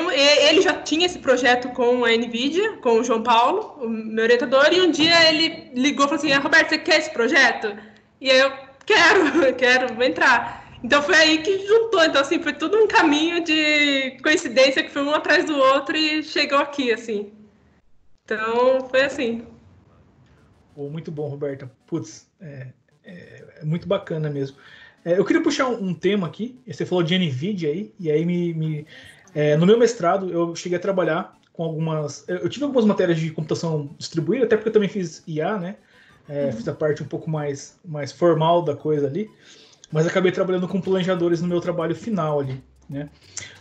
ele 0.48 0.60
já 0.60 0.74
tinha 0.82 1.06
esse 1.06 1.18
projeto 1.20 1.68
com 1.70 2.04
a 2.04 2.10
NVIDIA, 2.10 2.76
com 2.78 2.98
o 2.98 3.04
João 3.04 3.22
Paulo, 3.22 3.76
o 3.80 3.88
meu 3.88 4.24
orientador, 4.24 4.72
e 4.72 4.80
um 4.80 4.90
dia 4.90 5.28
ele 5.28 5.70
ligou 5.74 6.06
e 6.06 6.08
falou 6.08 6.14
assim, 6.16 6.32
ah, 6.32 6.40
Roberto, 6.40 6.70
você 6.70 6.78
quer 6.78 6.98
esse 6.98 7.10
projeto? 7.10 7.76
E 8.20 8.30
aí 8.30 8.40
eu, 8.40 8.50
quero, 8.84 9.54
quero, 9.54 9.94
vou 9.94 10.04
entrar. 10.04 10.64
Então 10.82 11.02
foi 11.02 11.14
aí 11.14 11.38
que 11.42 11.66
juntou, 11.66 12.04
então 12.04 12.20
assim, 12.20 12.42
foi 12.42 12.52
tudo 12.52 12.76
um 12.76 12.88
caminho 12.88 13.42
de 13.42 14.18
coincidência 14.22 14.82
que 14.82 14.90
foi 14.90 15.02
um 15.02 15.14
atrás 15.14 15.44
do 15.44 15.56
outro 15.56 15.96
e 15.96 16.22
chegou 16.22 16.58
aqui, 16.58 16.92
assim. 16.92 17.32
Então 18.24 18.88
foi 18.88 19.02
assim. 19.02 19.46
Pô, 20.74 20.90
muito 20.90 21.10
bom, 21.12 21.28
Roberta. 21.28 21.70
Putz, 21.86 22.28
é, 22.40 22.68
é- 23.04 23.44
é 23.60 23.64
muito 23.64 23.86
bacana 23.86 24.28
mesmo. 24.28 24.56
É, 25.04 25.18
eu 25.18 25.24
queria 25.24 25.42
puxar 25.42 25.68
um, 25.68 25.88
um 25.88 25.94
tema 25.94 26.26
aqui. 26.26 26.58
Você 26.66 26.86
falou 26.86 27.04
de 27.04 27.16
NVIDIA 27.18 27.70
aí, 27.70 27.92
e 27.98 28.10
aí 28.10 28.24
me. 28.24 28.54
me- 28.54 28.86
é, 29.34 29.56
no 29.56 29.66
meu 29.66 29.76
mestrado, 29.78 30.30
eu 30.30 30.54
cheguei 30.54 30.78
a 30.78 30.80
trabalhar 30.80 31.36
com 31.52 31.64
algumas. 31.64 32.24
Eu 32.28 32.48
tive 32.48 32.64
algumas 32.64 32.84
matérias 32.84 33.18
de 33.18 33.30
computação 33.30 33.90
distribuída, 33.98 34.44
até 34.44 34.56
porque 34.56 34.68
eu 34.68 34.72
também 34.72 34.88
fiz 34.88 35.22
IA, 35.26 35.58
né? 35.58 35.76
É, 36.28 36.50
Fiz 36.52 36.66
a 36.68 36.72
parte 36.72 37.02
um 37.02 37.06
pouco 37.06 37.28
mais, 37.28 37.78
mais 37.84 38.10
formal 38.12 38.62
da 38.62 38.74
coisa 38.74 39.06
ali. 39.06 39.28
Mas 39.92 40.06
acabei 40.06 40.32
trabalhando 40.32 40.66
com 40.66 40.80
planejadores 40.80 41.42
no 41.42 41.48
meu 41.48 41.60
trabalho 41.60 41.94
final 41.94 42.40
ali, 42.40 42.62
né? 42.88 43.08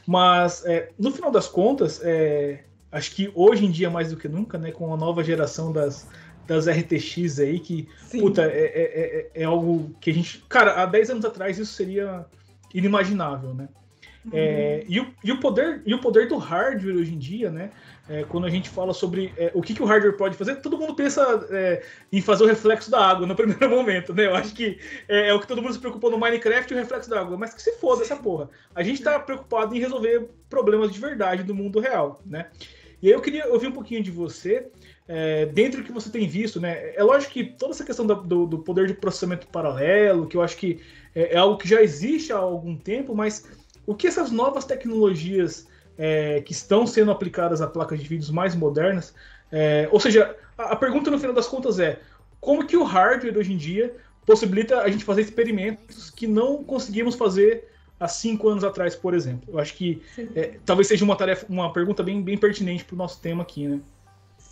Mas, 0.08 0.66
é, 0.66 0.90
no 0.98 1.12
final 1.12 1.30
das 1.30 1.48
contas, 1.48 2.00
é, 2.04 2.64
acho 2.92 3.12
que 3.16 3.32
hoje 3.36 3.66
em 3.66 3.72
dia, 3.72 3.90
mais 3.90 4.12
do 4.12 4.18
que 4.18 4.28
nunca, 4.28 4.58
né? 4.58 4.72
Com 4.72 4.94
a 4.94 4.98
nova 4.98 5.24
geração 5.24 5.72
das, 5.74 6.08
das 6.46 6.68
RTX 6.68 7.40
aí, 7.40 7.60
que 7.60 7.88
Sim. 8.08 8.20
Puta, 8.20 8.44
é, 8.44 8.48
é, 8.48 9.32
é, 9.36 9.42
é 9.42 9.44
algo 9.44 9.96
que 10.00 10.10
a 10.10 10.14
gente. 10.14 10.44
Cara, 10.50 10.82
há 10.82 10.86
10 10.86 11.12
anos 11.12 11.26
atrás 11.26 11.58
isso 11.58 11.74
seria 11.74 12.26
inimaginável, 12.74 13.54
né? 13.54 13.70
É, 14.32 14.86
e, 14.88 15.02
o, 15.02 15.14
e, 15.22 15.32
o 15.34 15.40
poder, 15.40 15.82
e 15.86 15.94
o 15.94 16.00
poder 16.00 16.30
do 16.30 16.38
hardware 16.38 16.96
hoje 16.96 17.14
em 17.14 17.18
dia, 17.18 17.52
né? 17.52 17.72
É, 18.08 18.24
quando 18.24 18.46
a 18.46 18.50
gente 18.50 18.70
fala 18.70 18.94
sobre 18.94 19.34
é, 19.38 19.52
o 19.54 19.62
que, 19.62 19.74
que 19.74 19.84
o 19.84 19.86
hardware 19.86 20.16
pode 20.16 20.38
fazer, 20.38 20.58
todo 20.58 20.78
mundo 20.78 20.96
pensa 20.96 21.46
é, 21.50 21.84
em 22.12 22.22
fazer 22.22 22.44
o 22.44 22.48
reflexo 22.48 22.90
da 22.90 23.06
água 23.06 23.28
no 23.28 23.36
primeiro 23.36 23.70
momento, 23.70 24.14
né? 24.14 24.28
Eu 24.28 24.36
acho 24.36 24.54
que 24.54 24.80
é, 25.10 25.30
é 25.30 25.34
o 25.34 25.40
que 25.40 25.48
todo 25.48 25.62
mundo 25.62 25.74
se 25.74 25.80
preocupou 25.80 26.10
no 26.10 26.18
Minecraft, 26.18 26.74
o 26.74 26.78
reflexo 26.78 27.10
da 27.10 27.20
água. 27.20 27.38
Mas 27.38 27.54
que 27.54 27.62
se 27.62 27.74
foda 27.74 28.04
essa 28.04 28.16
porra. 28.16 28.50
A 28.74 28.82
gente 28.82 29.04
tá 29.04 29.20
preocupado 29.20 29.76
em 29.76 29.80
resolver 29.80 30.30
problemas 30.50 30.92
de 30.92 31.00
verdade 31.00 31.44
do 31.44 31.56
mundo 31.56 31.80
real, 31.80 32.22
né? 32.26 32.48
E 33.02 33.08
aí 33.08 33.14
eu 33.14 33.22
queria 33.22 33.52
ouvir 33.52 33.68
um 33.68 33.74
pouquinho 33.74 34.02
de 34.02 34.12
você, 34.12 34.72
é, 35.08 35.46
dentro 35.48 35.82
do 35.82 35.86
que 35.86 35.92
você 35.92 36.10
tem 36.10 36.28
visto, 36.28 36.60
né? 36.62 36.94
É 36.96 37.04
lógico 37.04 37.34
que 37.34 37.44
toda 37.44 37.74
essa 37.74 37.84
questão 37.84 38.06
da- 38.08 38.14
do, 38.14 38.46
do 38.46 38.60
poder 38.60 38.88
de 38.88 38.94
processamento 38.94 39.48
paralelo, 39.48 40.28
que 40.28 40.38
eu 40.38 40.42
acho 40.42 40.56
que 40.58 40.80
é, 41.14 41.34
é 41.36 41.38
algo 41.38 41.58
que 41.58 41.68
já 41.68 41.82
existe 41.82 42.32
há 42.32 42.38
algum 42.38 42.76
tempo, 42.76 43.14
mas 43.16 43.46
o 43.86 43.94
que 43.94 44.08
essas 44.08 44.32
novas 44.32 44.66
tecnologias 44.66 45.68
é, 45.98 46.42
que 46.42 46.54
estão 46.54 46.88
sendo 46.88 47.12
aplicadas 47.12 47.62
a 47.62 47.68
placas 47.68 48.00
de 48.00 48.08
vídeos 48.08 48.32
mais 48.32 48.56
modernas, 48.56 49.14
é, 49.52 49.88
ou 49.92 50.00
seja, 50.00 50.36
a, 50.58 50.72
a 50.72 50.76
pergunta 50.76 51.12
no 51.12 51.20
final 51.20 51.34
das 51.36 51.48
contas 51.48 51.80
é 51.80 52.00
como 52.40 52.66
que 52.66 52.76
o 52.78 52.84
hardware 52.84 53.38
hoje 53.38 53.54
em 53.54 53.58
dia 53.58 53.96
possibilita 54.26 54.82
a 54.82 54.90
gente 54.90 55.04
fazer 55.04 55.22
experimentos 55.22 56.10
que 56.10 56.28
não 56.28 56.64
conseguimos 56.64 57.16
fazer 57.16 57.66
há 58.00 58.08
cinco 58.08 58.48
anos 58.50 58.64
atrás, 58.64 58.96
por 58.96 59.14
exemplo. 59.14 59.54
Eu 59.54 59.60
acho 59.60 59.74
que 59.76 60.02
é, 60.34 60.58
talvez 60.66 60.88
seja 60.88 61.04
uma 61.06 61.16
tarefa, 61.16 61.46
uma 61.50 61.72
pergunta 61.72 62.02
bem, 62.02 62.22
bem 62.22 62.38
pertinente 62.38 62.84
para 62.86 62.96
o 62.96 62.98
nosso 62.98 63.20
tema 63.22 63.44
aqui, 63.44 63.68
né? 63.68 63.80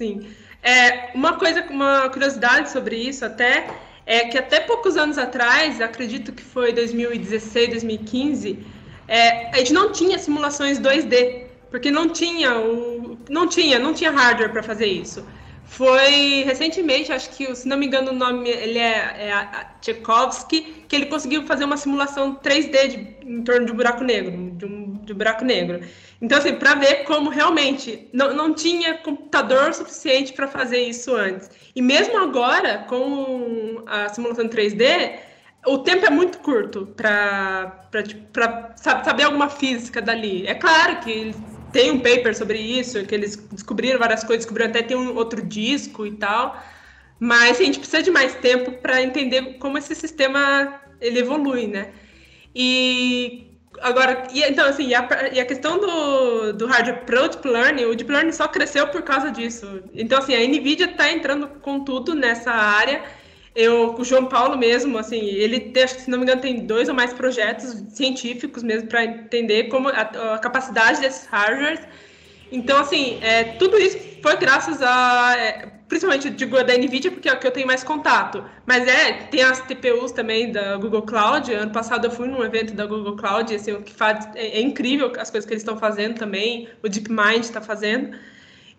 Sim. 0.02 0.26
É, 0.64 1.12
uma 1.14 1.34
coisa, 1.38 1.64
uma 1.70 2.10
curiosidade 2.10 2.72
sobre 2.72 2.96
isso 2.96 3.24
até, 3.24 3.68
é 4.04 4.22
que 4.26 4.36
até 4.36 4.60
poucos 4.60 4.98
anos 4.98 5.20
atrás, 5.20 5.80
acredito 5.80 6.32
que 6.34 6.42
foi 6.44 6.74
2016, 6.74 7.70
2015, 7.70 8.66
é, 9.08 9.52
a 9.56 9.58
gente 9.60 9.74
não 9.74 9.92
tinha 9.92 10.18
simulações 10.18 10.80
2D, 10.80 11.46
porque 11.70 11.92
não 11.92 12.10
tinha 12.10 12.58
o, 12.58 13.16
não 13.30 13.48
tinha, 13.48 13.78
não 13.78 13.94
tinha 13.94 14.10
hardware 14.10 14.52
para 14.52 14.64
fazer 14.64 14.88
isso. 14.88 15.24
Foi 15.64 16.44
recentemente, 16.46 17.12
acho 17.14 17.30
que, 17.30 17.54
se 17.56 17.68
não 17.68 17.78
me 17.78 17.86
engano, 17.86 18.12
o 18.12 18.16
nome 18.16 18.50
ele 18.50 18.80
é, 18.80 19.30
é 19.30 19.66
Tchaikovsky, 19.82 20.86
que 20.88 20.96
ele 20.96 21.06
conseguiu 21.06 21.44
fazer 21.46 21.64
uma 21.64 21.78
simulação 21.78 22.34
3D 22.36 22.88
de- 22.88 23.16
em 23.24 23.44
torno 23.44 23.68
de 23.68 23.72
um 23.72 23.76
buraco 23.76 24.04
negro, 24.04 24.32
de 24.58 24.66
um, 24.66 24.94
de 25.06 25.14
um 25.14 25.16
buraco 25.16 25.46
negro. 25.46 25.80
Então, 26.22 26.38
assim, 26.38 26.54
para 26.56 26.76
ver 26.76 27.04
como 27.04 27.32
realmente 27.32 28.08
não, 28.14 28.34
não 28.36 28.54
tinha 28.54 28.94
computador 29.00 29.74
suficiente 29.74 30.34
para 30.34 30.48
fazer 30.48 30.80
isso 30.82 31.16
antes. 31.16 31.50
E 31.76 31.82
mesmo 31.82 32.18
agora, 32.20 32.86
com 32.88 33.84
a 33.88 34.08
simulação 34.10 34.48
3D, 34.48 35.14
o 35.66 35.80
tempo 35.80 36.06
é 36.06 36.12
muito 36.12 36.38
curto 36.40 36.88
para 36.96 37.86
saber 38.76 39.24
alguma 39.24 39.50
física 39.50 40.00
dali. 40.00 40.46
É 40.46 40.54
claro 40.54 41.00
que 41.00 41.34
tem 41.72 41.90
um 41.90 42.00
paper 42.00 42.36
sobre 42.38 42.60
isso, 42.60 43.04
que 43.06 43.16
eles 43.16 43.36
descobriram 43.52 43.98
várias 43.98 44.24
coisas, 44.24 44.46
descobriram 44.46 44.70
até 44.70 44.84
tem 44.84 44.98
um 44.98 45.16
outro 45.16 45.42
disco 45.42 46.06
e 46.06 46.12
tal. 46.12 46.62
Mas 47.20 47.60
a 47.60 47.64
gente 47.64 47.80
precisa 47.80 48.04
de 48.04 48.12
mais 48.12 48.36
tempo 48.36 48.74
para 48.74 49.02
entender 49.02 49.58
como 49.58 49.78
esse 49.78 49.96
sistema 49.96 50.82
ele 51.00 51.20
evolui, 51.20 51.68
né? 51.68 51.92
E 52.54 53.51
agora, 53.82 54.28
e, 54.34 54.44
então 54.44 54.66
assim, 54.68 54.88
e 54.88 54.96
a, 54.96 55.08
e 55.34 55.40
a 55.40 55.46
questão 55.46 55.80
do, 55.80 56.54
do 56.54 56.66
hardware 56.68 57.06
para 57.06 57.24
o 57.24 57.28
Deep 57.28 57.48
Learning, 57.48 57.86
o 57.86 57.96
Deep 57.96 58.12
Learning 58.12 58.32
só 58.32 58.48
cresceu 58.48 58.88
por 58.88 59.02
causa 59.02 59.32
disso. 59.32 59.84
Então 59.94 60.20
assim, 60.20 60.34
a 60.36 60.40
NVIDIA 60.40 60.86
está 60.86 61.12
entrando 61.12 61.48
com 61.62 61.84
tudo 61.84 62.14
nessa 62.16 62.52
área. 62.52 63.02
Eu, 63.54 63.96
o 63.96 64.04
João 64.06 64.28
Paulo 64.28 64.58
mesmo, 64.58 64.98
assim, 64.98 65.20
ele 65.20 65.60
tem, 65.60 65.86
se 65.86 66.10
não 66.10 66.18
me 66.20 66.24
engano, 66.24 66.42
tem 66.42 66.66
dois 66.66 66.88
ou 66.88 66.96
mais 66.96 67.12
projetos 67.14 67.84
científicos 67.90 68.64
mesmo 68.64 68.88
para 68.88 69.04
entender 69.04 69.66
como 69.66 69.90
a, 69.90 70.02
a 70.36 70.40
capacidade 70.40 71.02
desses 71.02 71.28
hardwares. 71.28 71.82
Então, 72.50 72.80
assim, 72.80 73.20
é, 73.22 73.44
tudo 73.44 73.78
isso 73.78 73.98
foi 74.22 74.38
graças 74.38 74.82
a, 74.82 75.36
é, 75.38 75.70
principalmente 75.92 76.30
da 76.30 76.78
NVIDIA, 76.78 77.12
porque 77.12 77.28
é 77.28 77.34
o 77.34 77.38
que 77.38 77.46
eu 77.46 77.52
tenho 77.52 77.68
mais 77.68 77.84
contato. 77.84 78.42
Mas 78.66 78.88
é, 78.88 79.12
tem 79.24 79.44
as 79.44 79.60
TPUs 79.60 80.14
também 80.14 80.50
da 80.50 80.78
Google 80.78 81.02
Cloud. 81.02 81.54
Ano 81.54 81.74
passado 81.74 82.06
eu 82.06 82.12
fui 82.12 82.30
num 82.30 82.42
evento 82.46 82.74
da 82.74 82.86
Google 82.86 83.18
Cloud, 83.18 83.54
assim, 83.54 83.74
o 83.74 83.82
que 83.82 83.92
faz 83.92 84.26
é, 84.34 84.60
é 84.60 84.62
incrível 84.62 85.12
as 85.20 85.30
coisas 85.30 85.46
que 85.46 85.52
eles 85.52 85.64
estão 85.64 85.78
fazendo 85.78 86.18
também. 86.18 86.70
O 86.82 86.88
DeepMind 86.88 87.42
está 87.42 87.60
fazendo. 87.60 88.18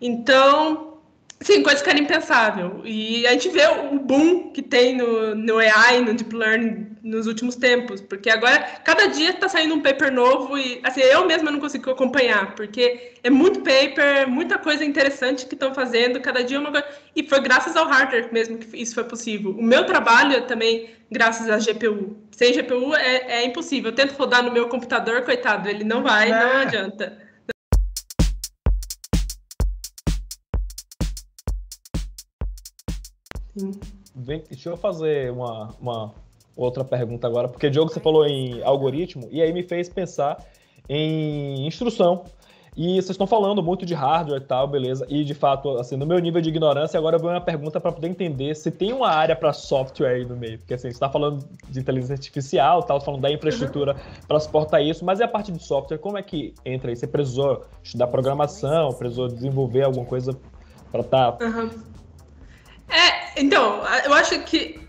Então, 0.01 0.92
Sim, 1.41 1.61
coisa 1.61 1.83
que 1.83 1.89
era 1.89 1.99
impensável. 1.99 2.81
E 2.85 3.27
a 3.27 3.31
gente 3.31 3.49
vê 3.49 3.67
o 3.67 3.99
boom 3.99 4.51
que 4.53 4.61
tem 4.61 4.95
no, 4.95 5.35
no 5.35 5.57
AI, 5.59 5.99
no 5.99 6.13
Deep 6.13 6.33
Learning 6.33 6.95
nos 7.03 7.27
últimos 7.27 7.55
tempos. 7.57 7.99
Porque 7.99 8.29
agora, 8.29 8.59
cada 8.85 9.07
dia 9.07 9.31
está 9.31 9.49
saindo 9.49 9.75
um 9.75 9.81
paper 9.81 10.09
novo 10.13 10.57
e, 10.57 10.79
assim, 10.83 11.01
eu 11.01 11.25
mesma 11.27 11.51
não 11.51 11.59
consigo 11.59 11.89
acompanhar, 11.91 12.55
porque 12.55 13.11
é 13.21 13.29
muito 13.29 13.59
paper, 13.59 14.29
muita 14.29 14.57
coisa 14.57 14.85
interessante 14.85 15.45
que 15.45 15.53
estão 15.53 15.73
fazendo, 15.73 16.21
cada 16.21 16.43
dia 16.43 16.57
uma 16.59 16.71
coisa. 16.71 16.87
E 17.13 17.23
foi 17.27 17.41
graças 17.41 17.75
ao 17.75 17.87
hardware 17.87 18.29
mesmo 18.31 18.57
que 18.57 18.77
isso 18.81 18.93
foi 18.95 19.03
possível. 19.03 19.51
O 19.51 19.61
meu 19.63 19.85
trabalho 19.85 20.37
é 20.37 20.41
também 20.41 20.91
graças 21.11 21.49
à 21.49 21.57
GPU. 21.59 22.15
Sem 22.31 22.53
GPU 22.53 22.95
é, 22.95 23.41
é 23.41 23.45
impossível. 23.45 23.91
Eu 23.91 23.95
tento 23.95 24.13
rodar 24.13 24.43
no 24.43 24.51
meu 24.51 24.69
computador, 24.69 25.23
coitado, 25.23 25.67
ele 25.69 25.83
não 25.83 26.01
vai, 26.01 26.29
não 26.29 26.37
Ah. 26.37 26.61
adianta. 26.61 27.22
Vem, 34.15 34.43
deixa 34.49 34.69
eu 34.69 34.77
fazer 34.77 35.31
uma, 35.31 35.69
uma 35.79 36.13
outra 36.55 36.83
pergunta 36.83 37.27
agora, 37.27 37.47
porque 37.47 37.69
Diogo, 37.69 37.91
você 37.91 37.99
falou 37.99 38.25
em 38.25 38.61
algoritmo, 38.63 39.27
e 39.31 39.41
aí 39.41 39.51
me 39.51 39.63
fez 39.63 39.89
pensar 39.89 40.37
em 40.87 41.65
instrução. 41.65 42.25
E 42.75 42.95
vocês 42.95 43.11
estão 43.11 43.27
falando 43.27 43.61
muito 43.61 43.85
de 43.85 43.93
hardware 43.93 44.41
e 44.41 44.45
tal, 44.45 44.67
beleza? 44.67 45.05
E 45.07 45.23
de 45.23 45.35
fato, 45.35 45.77
assim, 45.77 45.95
no 45.95 46.07
meu 46.07 46.17
nível 46.17 46.41
de 46.41 46.49
ignorância, 46.49 46.97
agora 46.97 47.17
eu 47.17 47.19
vou 47.19 47.29
uma 47.29 47.39
pergunta 47.39 47.79
para 47.79 47.91
poder 47.91 48.07
entender 48.07 48.55
se 48.55 48.71
tem 48.71 48.91
uma 48.91 49.09
área 49.09 49.35
para 49.35 49.53
software 49.53 50.07
aí 50.07 50.25
no 50.25 50.35
meio. 50.35 50.57
Porque 50.57 50.73
assim, 50.73 50.89
você 50.89 50.95
está 50.95 51.07
falando 51.07 51.47
de 51.69 51.79
inteligência 51.79 52.13
artificial, 52.13 52.81
tal, 52.81 52.99
falando 52.99 53.21
da 53.21 53.31
infraestrutura 53.31 53.95
para 54.27 54.39
suportar 54.39 54.81
isso, 54.81 55.05
mas 55.05 55.19
e 55.19 55.23
a 55.23 55.27
parte 55.27 55.51
de 55.51 55.63
software, 55.63 55.99
como 55.99 56.17
é 56.17 56.23
que 56.23 56.55
entra 56.65 56.89
aí? 56.89 56.95
Você 56.95 57.05
precisou 57.05 57.63
estudar 57.83 58.07
programação, 58.07 58.89
precisou 58.93 59.27
desenvolver 59.27 59.83
alguma 59.83 60.05
coisa 60.05 60.35
para 60.91 61.01
estar. 61.01 61.31
Tá... 61.33 61.45
Uhum. 61.45 61.69
É, 62.89 63.22
então, 63.35 63.81
eu 64.05 64.13
acho 64.13 64.39
que, 64.41 64.79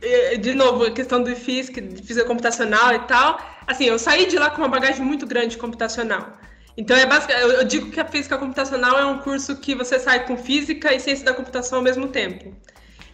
de 0.41 0.55
novo, 0.55 0.85
a 0.85 0.91
questão 0.91 1.23
do 1.23 1.35
física, 1.35 1.81
de 1.81 2.03
física 2.03 2.27
computacional 2.27 2.95
e 2.95 2.99
tal, 3.01 3.39
assim, 3.67 3.85
eu 3.85 3.99
saí 3.99 4.27
de 4.27 4.39
lá 4.39 4.51
com 4.51 4.59
uma 4.59 4.69
bagagem 4.69 5.05
muito 5.05 5.27
grande 5.27 5.57
computacional. 5.57 6.39
Então, 6.77 6.97
é 6.97 7.07
basicamente, 7.07 7.55
eu 7.55 7.65
digo 7.65 7.91
que 7.91 8.01
a 8.01 8.05
física 8.05 8.37
computacional 8.37 8.99
é 8.99 9.05
um 9.07 9.19
curso 9.19 9.57
que 9.57 9.75
você 9.75 9.99
sai 9.99 10.27
com 10.27 10.37
física 10.37 10.93
e 10.93 10.99
ciência 10.99 11.25
da 11.25 11.33
computação 11.33 11.79
ao 11.79 11.85
mesmo 11.85 12.09
tempo. 12.09 12.53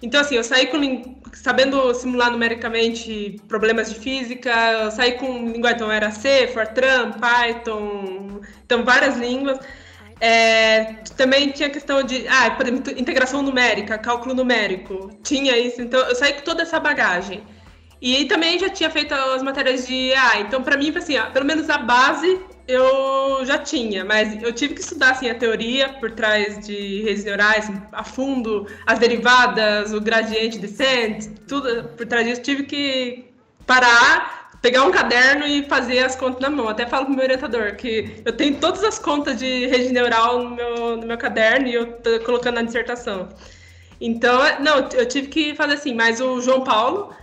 Então, 0.02 0.18
assim, 0.22 0.36
eu 0.36 0.42
saí 0.42 0.68
com, 0.68 1.20
sabendo 1.34 1.92
simular 1.94 2.30
numericamente 2.30 3.38
problemas 3.46 3.92
de 3.92 4.00
física, 4.00 4.50
eu 4.84 4.90
saí 4.90 5.12
com 5.18 5.50
linguagem, 5.50 5.76
então 5.76 5.92
era 5.92 6.10
C, 6.10 6.48
Fortran, 6.48 7.12
Python, 7.12 8.40
então 8.64 8.82
várias 8.82 9.18
línguas. 9.18 9.58
É, 10.20 10.84
também 11.16 11.50
tinha 11.50 11.70
questão 11.70 12.02
de, 12.02 12.28
ah, 12.28 12.50
por 12.50 12.66
exemplo, 12.66 12.92
integração 12.98 13.42
numérica, 13.42 13.96
cálculo 13.96 14.34
numérico, 14.34 15.10
tinha 15.22 15.56
isso, 15.56 15.80
então 15.80 15.98
eu 16.00 16.14
saí 16.14 16.34
com 16.34 16.42
toda 16.42 16.62
essa 16.62 16.78
bagagem. 16.78 17.42
E 18.02 18.24
também 18.26 18.58
já 18.58 18.68
tinha 18.68 18.90
feito 18.90 19.14
as 19.14 19.42
matérias 19.42 19.86
de, 19.86 20.12
ah, 20.14 20.40
então 20.40 20.62
para 20.62 20.76
mim, 20.76 20.92
assim, 20.96 21.18
ó, 21.18 21.30
pelo 21.30 21.46
menos 21.46 21.68
a 21.70 21.78
base 21.78 22.40
eu 22.70 23.44
já 23.44 23.58
tinha, 23.58 24.04
mas 24.04 24.40
eu 24.42 24.52
tive 24.52 24.74
que 24.74 24.80
estudar 24.80 25.10
assim, 25.10 25.28
a 25.28 25.34
teoria 25.34 25.88
por 25.94 26.12
trás 26.12 26.64
de 26.66 27.02
redes 27.02 27.24
neurais 27.24 27.70
a 27.92 28.04
fundo, 28.04 28.66
as 28.86 28.98
derivadas, 28.98 29.92
o 29.92 30.00
gradiente 30.00 30.58
descent, 30.58 31.26
tudo 31.48 31.88
por 31.96 32.06
trás 32.06 32.26
disso. 32.26 32.42
Tive 32.42 32.62
que 32.64 33.24
parar, 33.66 34.39
pegar 34.60 34.84
um 34.84 34.90
caderno 34.90 35.46
e 35.46 35.62
fazer 35.64 36.00
as 36.00 36.14
contas 36.16 36.40
na 36.40 36.50
mão. 36.50 36.68
Até 36.68 36.86
falo 36.86 37.06
pro 37.06 37.14
meu 37.14 37.24
orientador 37.24 37.76
que 37.76 38.22
eu 38.24 38.32
tenho 38.32 38.56
todas 38.56 38.84
as 38.84 38.98
contas 38.98 39.38
de 39.38 39.66
rede 39.66 39.92
neural 39.92 40.42
no 40.42 40.50
meu, 40.50 40.96
no 40.96 41.06
meu 41.06 41.18
caderno 41.18 41.66
e 41.68 41.74
eu 41.74 41.92
tô 41.92 42.20
colocando 42.20 42.56
na 42.56 42.62
dissertação. 42.62 43.28
Então, 44.00 44.40
não, 44.60 44.88
eu 44.94 45.06
tive 45.06 45.28
que 45.28 45.54
fazer 45.54 45.74
assim, 45.74 45.94
mas 45.94 46.20
o 46.20 46.40
João 46.40 46.64
Paulo, 46.64 47.14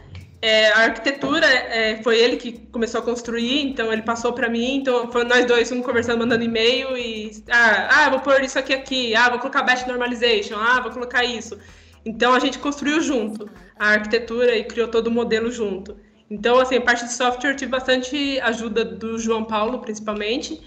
é, 0.41 0.71
a 0.73 0.79
arquitetura 0.81 1.47
é, 1.47 2.01
foi 2.03 2.19
ele 2.19 2.37
que 2.37 2.51
começou 2.71 3.01
a 3.01 3.03
construir, 3.03 3.61
então 3.63 3.91
ele 3.91 4.03
passou 4.03 4.31
para 4.33 4.47
mim, 4.47 4.75
então 4.75 5.11
foi 5.11 5.23
nós 5.23 5.45
dois, 5.45 5.71
um 5.71 5.81
conversando, 5.81 6.19
mandando 6.19 6.43
e-mail 6.43 6.95
e 6.95 7.31
ah, 7.49 8.05
ah, 8.05 8.09
vou 8.11 8.19
pôr 8.19 8.43
isso 8.43 8.59
aqui 8.59 8.73
aqui, 8.73 9.15
ah, 9.15 9.29
vou 9.29 9.39
colocar 9.39 9.63
batch 9.63 9.87
normalization, 9.87 10.55
ah, 10.59 10.79
vou 10.81 10.91
colocar 10.91 11.23
isso. 11.23 11.57
Então 12.05 12.33
a 12.33 12.39
gente 12.39 12.59
construiu 12.59 13.01
junto 13.01 13.49
a 13.77 13.89
arquitetura 13.89 14.55
e 14.55 14.63
criou 14.63 14.87
todo 14.87 15.07
o 15.07 15.11
modelo 15.11 15.51
junto. 15.51 15.97
Então, 16.29 16.59
assim, 16.59 16.75
a 16.75 16.81
parte 16.81 17.05
de 17.05 17.13
software 17.13 17.51
eu 17.51 17.55
tive 17.55 17.71
bastante 17.71 18.39
ajuda 18.41 18.83
do 18.83 19.17
João 19.17 19.45
Paulo, 19.45 19.79
principalmente. 19.79 20.61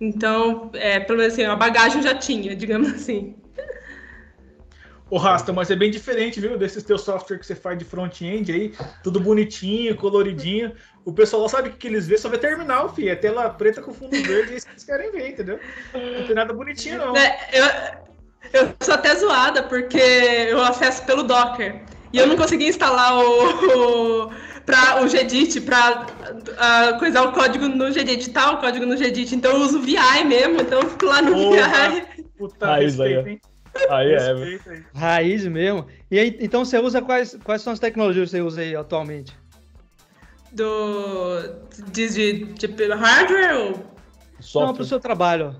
Então, 0.00 0.70
é, 0.74 0.98
pelo 1.00 1.18
menos 1.18 1.34
assim, 1.34 1.44
a 1.44 1.54
bagagem 1.54 2.02
já 2.02 2.14
tinha, 2.14 2.56
digamos 2.56 2.92
assim. 2.92 3.36
Ô 5.10 5.18
Rasta, 5.18 5.52
mas 5.52 5.70
é 5.70 5.76
bem 5.76 5.90
diferente, 5.90 6.40
viu? 6.40 6.56
Desses 6.56 6.82
teus 6.82 7.02
software 7.02 7.38
que 7.38 7.44
você 7.44 7.54
faz 7.54 7.78
de 7.78 7.84
front-end 7.84 8.50
aí, 8.50 8.74
tudo 9.04 9.20
bonitinho, 9.20 9.94
coloridinho. 9.94 10.72
O 11.04 11.12
pessoal 11.12 11.46
sabe 11.50 11.68
que 11.70 11.86
eles 11.86 12.06
vê 12.06 12.16
só 12.16 12.30
vê 12.30 12.38
terminal, 12.38 12.94
filho. 12.94 13.10
É 13.10 13.14
tela 13.14 13.50
preta 13.50 13.82
com 13.82 13.92
fundo 13.92 14.16
verde, 14.22 14.54
é 14.54 14.56
isso 14.56 14.66
que 14.66 14.72
eles 14.72 14.84
querem 14.84 15.12
ver, 15.12 15.28
entendeu? 15.28 15.60
Não 15.92 16.26
tem 16.26 16.34
nada 16.34 16.54
bonitinho, 16.54 16.96
não. 16.96 17.14
É, 17.14 17.48
eu, 17.52 18.60
eu 18.62 18.74
sou 18.80 18.94
até 18.94 19.14
zoada, 19.14 19.62
porque 19.64 19.98
eu 19.98 20.62
acesso 20.62 21.04
pelo 21.04 21.24
Docker. 21.24 21.84
E 22.10 22.18
eu 22.18 22.26
não 22.26 22.36
consegui 22.36 22.66
instalar 22.66 23.14
o, 23.14 24.24
o 24.24 24.30
para 24.64 25.02
o 25.02 25.08
Gedit, 25.08 25.60
para 25.60 26.06
uh, 26.06 26.98
coisar 26.98 27.22
o 27.22 27.32
código 27.32 27.68
no 27.68 27.90
Gedit, 27.90 28.12
editar 28.12 28.52
o 28.52 28.58
código 28.58 28.86
no 28.86 28.96
Gedit. 28.96 29.34
Então 29.34 29.52
eu 29.52 29.60
uso 29.62 29.80
VI 29.80 30.24
mesmo, 30.26 30.60
então 30.60 30.80
eu 30.80 30.90
fico 30.90 31.06
lá 31.06 31.22
no 31.22 31.32
Porra, 31.32 31.90
VI. 31.90 32.24
Puta 32.38 32.66
Raiz 32.66 33.00
aí, 33.00 33.14
respeito, 33.14 33.28
hein? 33.28 33.40
Aí 33.90 34.12
é, 34.12 34.34
Respeito. 34.34 34.86
Raiz 34.94 35.46
mesmo. 35.46 35.86
E 36.10 36.18
aí, 36.18 36.36
então 36.40 36.64
você 36.64 36.78
usa 36.78 37.00
quais, 37.00 37.38
quais 37.42 37.62
são 37.62 37.72
as 37.72 37.78
tecnologias 37.78 38.30
que 38.30 38.36
você 38.36 38.42
usa 38.42 38.60
aí 38.60 38.76
atualmente? 38.76 39.36
Do. 40.52 41.40
De, 41.90 42.08
de, 42.08 42.44
de 42.44 42.92
hardware 42.92 43.56
ou. 43.56 43.70
Não, 43.70 43.74
pro 43.74 44.42
software. 44.42 44.84
seu 44.86 45.00
trabalho. 45.00 45.56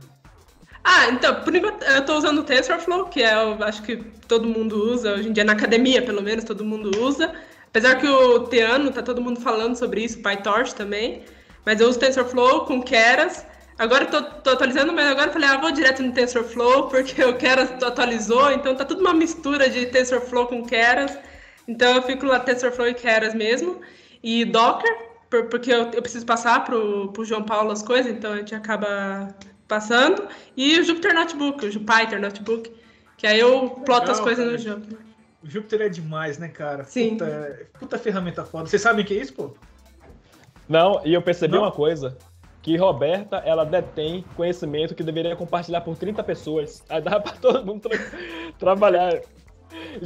Ah, 0.84 1.08
então, 1.10 1.36
por 1.42 1.54
enquanto 1.54 1.82
eu 1.84 2.04
tô 2.04 2.18
usando 2.18 2.38
o 2.38 2.42
TensorFlow, 2.42 3.06
que 3.06 3.22
é, 3.22 3.34
eu 3.34 3.62
acho 3.62 3.82
que 3.82 3.96
todo 4.26 4.48
mundo 4.48 4.92
usa, 4.92 5.14
hoje 5.14 5.28
em 5.28 5.32
dia 5.32 5.44
na 5.44 5.52
academia, 5.52 6.02
pelo 6.02 6.20
menos, 6.20 6.44
todo 6.44 6.64
mundo 6.64 6.90
usa. 7.00 7.32
Apesar 7.72 7.96
que 7.98 8.06
o 8.06 8.40
Teano, 8.48 8.90
tá 8.92 9.02
todo 9.02 9.20
mundo 9.22 9.40
falando 9.40 9.74
sobre 9.76 10.04
isso, 10.04 10.20
PyTorch 10.22 10.74
também. 10.74 11.24
Mas 11.64 11.80
eu 11.80 11.88
uso 11.88 11.98
TensorFlow 11.98 12.66
com 12.66 12.82
Keras. 12.82 13.46
Agora 13.78 14.04
eu 14.04 14.10
tô, 14.10 14.22
tô 14.40 14.50
atualizando, 14.50 14.92
mas 14.92 15.06
agora 15.06 15.28
eu 15.28 15.32
falei, 15.32 15.48
ah, 15.48 15.56
vou 15.56 15.72
direto 15.72 16.02
no 16.02 16.12
TensorFlow, 16.12 16.88
porque 16.92 17.24
o 17.24 17.34
Keras 17.36 17.70
atualizou, 17.82 18.52
então 18.52 18.74
tá 18.76 18.84
tudo 18.84 19.00
uma 19.00 19.14
mistura 19.14 19.70
de 19.70 19.86
TensorFlow 19.86 20.46
com 20.46 20.62
Keras. 20.64 21.18
Então 21.66 21.94
eu 21.96 22.02
fico 22.02 22.26
lá 22.26 22.38
TensorFlow 22.40 22.88
e 22.88 22.94
Keras 22.94 23.34
mesmo. 23.34 23.80
E 24.22 24.44
Docker, 24.44 24.90
por- 25.30 25.46
porque 25.46 25.72
eu, 25.72 25.90
eu 25.92 26.02
preciso 26.02 26.26
passar 26.26 26.64
pro, 26.64 27.10
pro 27.12 27.24
João 27.24 27.42
Paulo 27.42 27.70
as 27.72 27.82
coisas, 27.82 28.12
então 28.12 28.32
a 28.34 28.36
gente 28.36 28.54
acaba 28.54 29.34
passando. 29.66 30.28
E 30.56 30.78
o 30.78 30.84
Jupyter 30.84 31.14
Notebook, 31.14 31.64
o 31.66 31.70
Jupyter 31.72 32.20
Notebook, 32.20 32.70
que 33.16 33.26
aí 33.26 33.40
eu 33.40 33.70
ploto 33.84 34.10
as 34.10 34.18
Legal, 34.18 34.24
coisas 34.24 34.44
cara. 34.44 34.52
no 34.52 34.58
Jupyter. 34.58 35.01
O 35.42 35.48
Júpiter 35.50 35.80
é 35.82 35.88
demais, 35.88 36.38
né, 36.38 36.48
cara? 36.48 36.84
Sim. 36.84 37.10
Puta, 37.18 37.58
puta 37.80 37.98
ferramenta 37.98 38.44
foda. 38.44 38.66
Vocês 38.66 38.80
sabem 38.80 39.04
o 39.04 39.06
que 39.06 39.14
é 39.14 39.20
isso, 39.22 39.32
pô? 39.34 39.54
Não, 40.68 41.00
e 41.04 41.12
eu 41.12 41.20
percebi 41.22 41.54
Não? 41.54 41.62
uma 41.62 41.72
coisa. 41.72 42.16
Que 42.62 42.76
Roberta, 42.76 43.38
ela 43.38 43.64
detém 43.64 44.24
conhecimento 44.36 44.94
que 44.94 45.02
deveria 45.02 45.34
compartilhar 45.34 45.80
por 45.80 45.96
30 45.96 46.22
pessoas. 46.22 46.84
Aí 46.88 47.00
dá 47.02 47.18
pra 47.18 47.32
todo 47.32 47.66
mundo 47.66 47.80
tra- 47.88 47.98
trabalhar. 48.58 49.20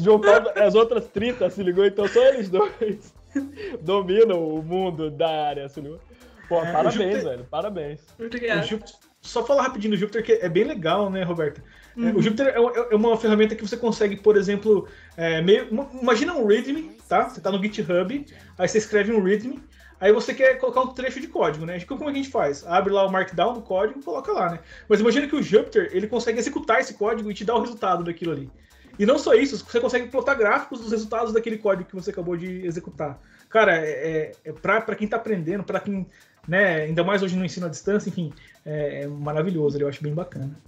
Paulo, 0.05 0.51
as 0.67 0.75
outras 0.75 1.07
30 1.09 1.51
se 1.51 1.63
ligou, 1.63 1.85
então 1.85 2.09
só 2.09 2.21
eles 2.29 2.49
dois 2.49 3.13
dominam 3.83 4.43
o 4.49 4.63
mundo 4.63 5.11
da 5.11 5.29
área, 5.49 5.69
se 5.69 5.81
ligou? 5.81 6.01
Pô, 6.49 6.61
É, 6.63 6.73
parabéns, 6.73 6.95
Júpiter- 6.95 7.25
velho, 7.25 7.45
parabéns. 7.51 8.01
Muito 8.19 8.35
O 8.35 8.37
obrigada. 8.37 8.63
Júpiter- 8.63 8.95
só 9.21 9.45
falar 9.45 9.63
rapidinho 9.65 9.93
do 9.93 9.97
Júpiter, 9.99 10.23
que 10.25 10.33
é 10.33 10.49
bem 10.49 10.65
legal, 10.65 11.11
né, 11.11 11.23
Roberta? 11.25 11.63
É, 11.97 12.01
Uhum. 12.01 12.17
O 12.17 12.23
Júpiter 12.23 12.49
é, 12.49 12.57
é 12.93 12.97
uma 12.97 13.17
ferramenta 13.17 13.55
que 13.55 13.67
você 13.67 13.77
consegue, 13.77 14.17
por 14.17 14.37
exemplo, 14.37 14.87
é, 15.17 15.41
meio, 15.41 15.69
imagina 16.01 16.35
um 16.35 16.47
README, 16.47 16.91
tá? 17.09 17.29
Você 17.29 17.41
tá 17.41 17.51
no 17.51 17.63
GitHub, 17.63 18.27
aí 18.59 18.69
você 18.69 18.79
escreve 18.79 19.13
um 19.13 19.23
README, 19.23 19.63
aí 19.99 20.13
você 20.13 20.35
quer 20.35 20.59
colocar 20.59 20.83
um 20.83 20.89
trecho 20.89 21.21
de 21.21 21.27
código, 21.27 21.65
né? 21.65 21.81
Como 21.81 22.03
é 22.03 22.05
que 22.07 22.11
a 22.11 22.15
gente 22.15 22.31
faz? 22.31 22.67
Abre 22.67 22.93
lá 22.93 23.07
o 23.07 23.11
Markdown 23.11 23.55
do 23.55 23.63
código 23.63 24.01
e 24.01 24.03
coloca 24.03 24.31
lá, 24.31 24.51
né? 24.51 24.59
Mas 24.89 25.01
imagina 25.01 25.27
que 25.27 25.37
o 25.37 25.43
Jupyter, 25.43 25.91
ele 25.93 26.07
consegue 26.07 26.39
executar 26.39 26.81
esse 26.81 26.95
código 26.95 27.31
e 27.31 27.35
te 27.35 27.45
dar 27.45 27.55
o 27.55 27.61
resultado 27.61 28.05
daquilo 28.05 28.33
ali. 28.33 28.51
E 28.99 29.05
não 29.07 29.19
só 29.19 29.35
isso, 29.35 29.59
você 29.59 29.81
consegue 29.81 30.09
plotar 30.09 30.37
gráficos 30.37 30.81
dos 30.81 30.91
resultados 30.91 31.33
daquele 31.33 31.59
código 31.59 31.89
que 31.89 31.95
você 31.95 32.11
acabou 32.11 32.37
de 32.37 32.67
executar. 32.67 33.19
Cara, 33.49 33.77
é, 33.77 34.33
é, 34.45 34.53
pra 34.53 34.95
quem 34.95 35.07
tá 35.07 35.17
aprendendo, 35.17 35.65
pra 35.65 35.81
quem, 35.81 36.07
né, 36.49 36.83
ainda 36.83 37.05
mais 37.05 37.23
hoje 37.23 37.37
no 37.37 37.45
ensino 37.45 37.67
à 37.67 37.69
distância, 37.69 38.09
enfim, 38.09 38.33
é, 38.65 39.03
é 39.03 39.07
maravilhoso, 39.07 39.79
eu 39.79 39.89
acho 39.89 40.03
bem 40.03 40.15
bacana. 40.15 40.59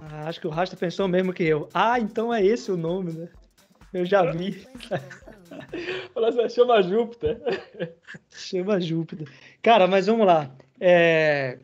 Ah, 0.00 0.28
acho 0.28 0.40
que 0.40 0.46
o 0.46 0.50
Rasta 0.50 0.76
pensou 0.76 1.08
mesmo 1.08 1.32
que 1.32 1.42
eu. 1.44 1.68
Ah, 1.72 1.98
então 1.98 2.32
é 2.32 2.44
esse 2.44 2.70
o 2.70 2.76
nome, 2.76 3.12
né? 3.12 3.28
Eu 3.92 4.04
já 4.04 4.30
vi. 4.30 4.66
Falou 6.12 6.28
assim, 6.28 6.48
chama 6.48 6.82
Júpiter. 6.82 7.40
Chama 8.30 8.80
Júpiter. 8.80 9.28
Cara, 9.62 9.86
mas 9.86 10.06
vamos 10.06 10.26
lá. 10.26 10.50
É, 10.78 11.58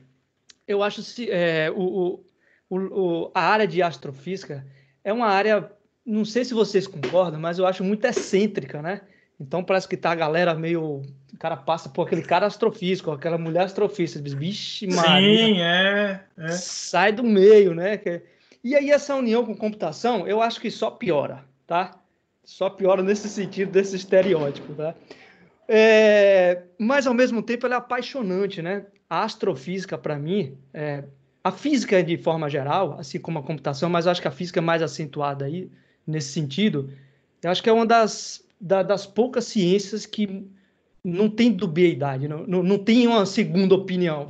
eu 0.66 0.82
acho 0.82 1.02
se 1.02 1.30
é, 1.30 1.70
o, 1.70 2.24
o, 2.70 2.76
o- 2.78 3.30
a 3.34 3.40
área 3.42 3.66
de 3.66 3.82
astrofísica 3.82 4.66
é 5.04 5.12
uma 5.12 5.26
área, 5.26 5.70
não 6.04 6.24
sei 6.24 6.44
se 6.44 6.54
vocês 6.54 6.86
concordam, 6.86 7.40
mas 7.40 7.58
eu 7.58 7.66
acho 7.66 7.84
muito 7.84 8.04
excêntrica, 8.06 8.80
né? 8.80 9.02
Então 9.42 9.64
parece 9.64 9.88
que 9.88 9.96
tá 9.96 10.12
a 10.12 10.14
galera 10.14 10.54
meio. 10.54 11.02
O 11.32 11.38
cara 11.38 11.56
passa 11.56 11.88
por 11.88 12.06
aquele 12.06 12.22
cara 12.22 12.46
astrofísico, 12.46 13.10
aquela 13.10 13.36
mulher 13.36 13.64
astrofísica. 13.64 14.22
Vixe, 14.36 14.86
Maria. 14.86 15.36
Sim, 15.46 15.60
é, 15.60 16.20
é. 16.38 16.48
sai 16.52 17.10
do 17.12 17.24
meio, 17.24 17.74
né? 17.74 17.96
Que- 17.96 18.22
E 18.62 18.76
aí 18.76 18.90
essa 18.90 19.16
união 19.16 19.44
com 19.44 19.56
computação, 19.56 20.26
eu 20.28 20.40
acho 20.40 20.60
que 20.60 20.70
só 20.70 20.90
piora, 20.92 21.44
tá? 21.66 21.98
Só 22.44 22.70
piora 22.70 23.02
nesse 23.02 23.28
sentido 23.28 23.72
desse 23.72 23.96
estereótipo, 23.96 24.74
tá? 24.74 24.94
É, 25.66 26.62
mas 26.78 27.06
ao 27.06 27.14
mesmo 27.14 27.42
tempo 27.42 27.66
ela 27.66 27.74
é 27.76 27.78
apaixonante, 27.78 28.62
né? 28.62 28.86
A 29.10 29.24
astrofísica 29.24 29.98
para 29.98 30.16
mim, 30.16 30.56
é, 30.72 31.02
a 31.42 31.50
física 31.50 32.00
de 32.02 32.16
forma 32.16 32.48
geral, 32.48 32.96
assim 32.98 33.18
como 33.18 33.38
a 33.38 33.42
computação, 33.42 33.90
mas 33.90 34.06
eu 34.06 34.12
acho 34.12 34.22
que 34.22 34.28
a 34.28 34.32
física 34.32 34.60
é 34.60 34.62
mais 34.62 34.82
acentuada 34.82 35.44
aí 35.44 35.68
nesse 36.06 36.32
sentido. 36.32 36.90
Eu 37.42 37.50
acho 37.50 37.60
que 37.62 37.68
é 37.68 37.72
uma 37.72 37.86
das, 37.86 38.41
da- 38.62 38.82
das 38.84 39.04
poucas 39.04 39.44
ciências 39.46 40.06
que 40.06 40.46
não 41.04 41.28
tem 41.28 41.50
dubiedade, 41.50 42.28
não, 42.28 42.46
não, 42.46 42.62
não 42.62 42.78
tem 42.78 43.08
uma 43.08 43.26
segunda 43.26 43.74
opinião. 43.74 44.26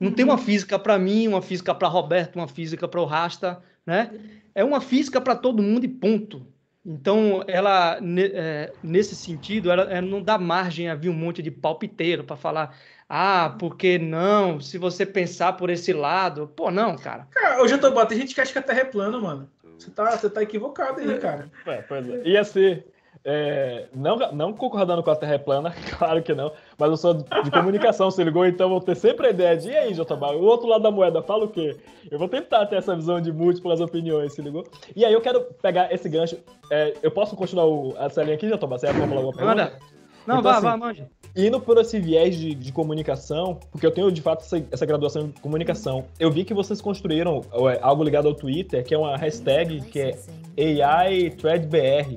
Não 0.00 0.10
tem 0.10 0.24
uma 0.24 0.36
física 0.36 0.76
para 0.76 0.98
mim, 0.98 1.28
uma 1.28 1.40
física 1.40 1.72
para 1.72 1.86
Roberto, 1.86 2.34
uma 2.34 2.48
física 2.48 2.88
para 2.88 3.00
o 3.00 3.04
Rasta, 3.04 3.62
né? 3.86 4.10
É 4.52 4.64
uma 4.64 4.80
física 4.80 5.20
para 5.20 5.36
todo 5.36 5.62
mundo 5.62 5.84
e 5.84 5.88
ponto. 5.88 6.44
Então, 6.84 7.44
ela, 7.46 7.98
é, 8.34 8.72
nesse 8.82 9.14
sentido, 9.14 9.70
ela, 9.70 9.82
ela 9.84 10.06
não 10.06 10.20
dá 10.22 10.36
margem 10.38 10.88
a 10.88 10.94
vir 10.94 11.10
um 11.10 11.14
monte 11.14 11.42
de 11.42 11.50
palpiteiro 11.50 12.24
para 12.24 12.36
falar, 12.36 12.76
ah, 13.08 13.54
porque 13.58 13.98
não? 13.98 14.60
Se 14.60 14.78
você 14.78 15.04
pensar 15.06 15.52
por 15.54 15.70
esse 15.70 15.92
lado, 15.92 16.48
pô, 16.56 16.70
não, 16.70 16.96
cara. 16.96 17.26
Cara, 17.30 17.62
ô 17.62 17.68
Jatobá, 17.68 18.04
tem 18.06 18.18
gente 18.18 18.34
que 18.34 18.40
acha 18.40 18.52
que 18.52 18.58
a 18.58 18.62
Terra 18.62 18.80
é 18.80 18.84
plana, 18.84 19.18
mano. 19.20 19.48
Você 19.78 19.90
tá, 19.90 20.16
você 20.16 20.30
tá 20.30 20.42
equivocado 20.42 21.00
aí, 21.00 21.18
cara. 21.18 21.50
É, 21.66 21.82
pois 21.82 22.08
é. 22.08 22.22
Ia 22.24 22.44
ser. 22.44 22.86
É, 23.28 23.86
não, 23.92 24.16
não 24.32 24.52
concordando 24.52 25.02
com 25.02 25.10
a 25.10 25.16
Terra 25.16 25.34
é 25.34 25.38
plana, 25.38 25.74
claro 25.98 26.22
que 26.22 26.32
não, 26.32 26.52
mas 26.78 26.90
eu 26.90 26.96
sou 26.96 27.14
de, 27.14 27.24
de 27.42 27.50
comunicação, 27.50 28.08
se 28.08 28.22
ligou? 28.22 28.46
Então 28.46 28.68
vou 28.68 28.80
ter 28.80 28.94
sempre 28.94 29.26
a 29.26 29.30
ideia 29.30 29.56
de, 29.56 29.68
e 29.68 29.76
aí, 29.76 29.92
Jotobá, 29.92 30.30
o 30.30 30.44
outro 30.44 30.68
lado 30.68 30.82
da 30.82 30.92
moeda 30.92 31.20
fala 31.20 31.44
o 31.44 31.48
quê? 31.48 31.76
Eu 32.08 32.20
vou 32.20 32.28
tentar 32.28 32.64
ter 32.66 32.76
essa 32.76 32.94
visão 32.94 33.20
de 33.20 33.32
múltiplas 33.32 33.80
opiniões, 33.80 34.32
se 34.32 34.40
ligou? 34.40 34.64
E 34.94 35.04
aí 35.04 35.12
eu 35.12 35.20
quero 35.20 35.40
pegar 35.60 35.92
esse 35.92 36.08
gancho. 36.08 36.38
é, 36.70 36.94
eu 37.02 37.10
posso 37.10 37.34
continuar 37.34 37.66
o, 37.66 37.96
essa 37.98 38.22
linha 38.22 38.36
aqui, 38.36 38.48
Jotobá? 38.48 38.78
Você 38.78 38.86
formular 38.94 39.16
alguma 39.16 39.36
pergunta? 39.36 39.64
Manda. 39.64 39.96
Não, 40.24 40.38
Então, 40.38 40.42
vá, 40.42 40.52
assim, 40.52 40.62
vá, 40.62 40.76
mande. 40.76 41.06
Indo 41.36 41.60
por 41.60 41.78
esse 41.78 41.98
viés 42.00 42.36
de, 42.36 42.54
de 42.54 42.72
comunicação, 42.72 43.58
porque 43.70 43.86
eu 43.86 43.90
tenho 43.90 44.10
de 44.10 44.22
fato 44.22 44.42
essa, 44.42 44.64
essa 44.70 44.86
graduação 44.86 45.22
em 45.22 45.30
comunicação, 45.40 46.04
eu 46.18 46.30
vi 46.30 46.44
que 46.44 46.54
vocês 46.54 46.80
construíram 46.80 47.42
é, 47.52 47.78
algo 47.82 48.02
ligado 48.02 48.26
ao 48.26 48.34
Twitter, 48.34 48.84
que 48.84 48.94
é 48.94 48.98
uma 48.98 49.16
hashtag 49.16 49.80
que 49.82 50.00
é 50.00 50.82
AI 50.84 51.30
ThreadBR. 51.30 52.16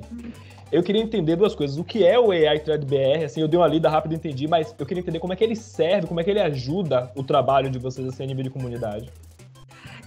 Eu 0.72 0.82
queria 0.82 1.02
entender 1.02 1.36
duas 1.36 1.54
coisas. 1.54 1.76
O 1.78 1.84
que 1.84 2.04
é 2.04 2.18
o 2.18 2.30
AI 2.30 2.60
Thread 2.60 2.84
BR? 2.86 3.24
Assim, 3.24 3.40
eu 3.40 3.48
dei 3.48 3.58
uma 3.58 3.66
lida 3.66 3.88
rápida 3.88 4.14
e 4.14 4.16
entendi, 4.16 4.46
mas 4.46 4.74
eu 4.78 4.86
queria 4.86 5.00
entender 5.00 5.18
como 5.18 5.32
é 5.32 5.36
que 5.36 5.42
ele 5.42 5.56
serve, 5.56 6.06
como 6.06 6.20
é 6.20 6.24
que 6.24 6.30
ele 6.30 6.40
ajuda 6.40 7.10
o 7.16 7.22
trabalho 7.22 7.70
de 7.70 7.78
vocês 7.78 8.06
assim, 8.06 8.22
a 8.22 8.26
nível 8.26 8.44
de 8.44 8.50
comunidade. 8.50 9.10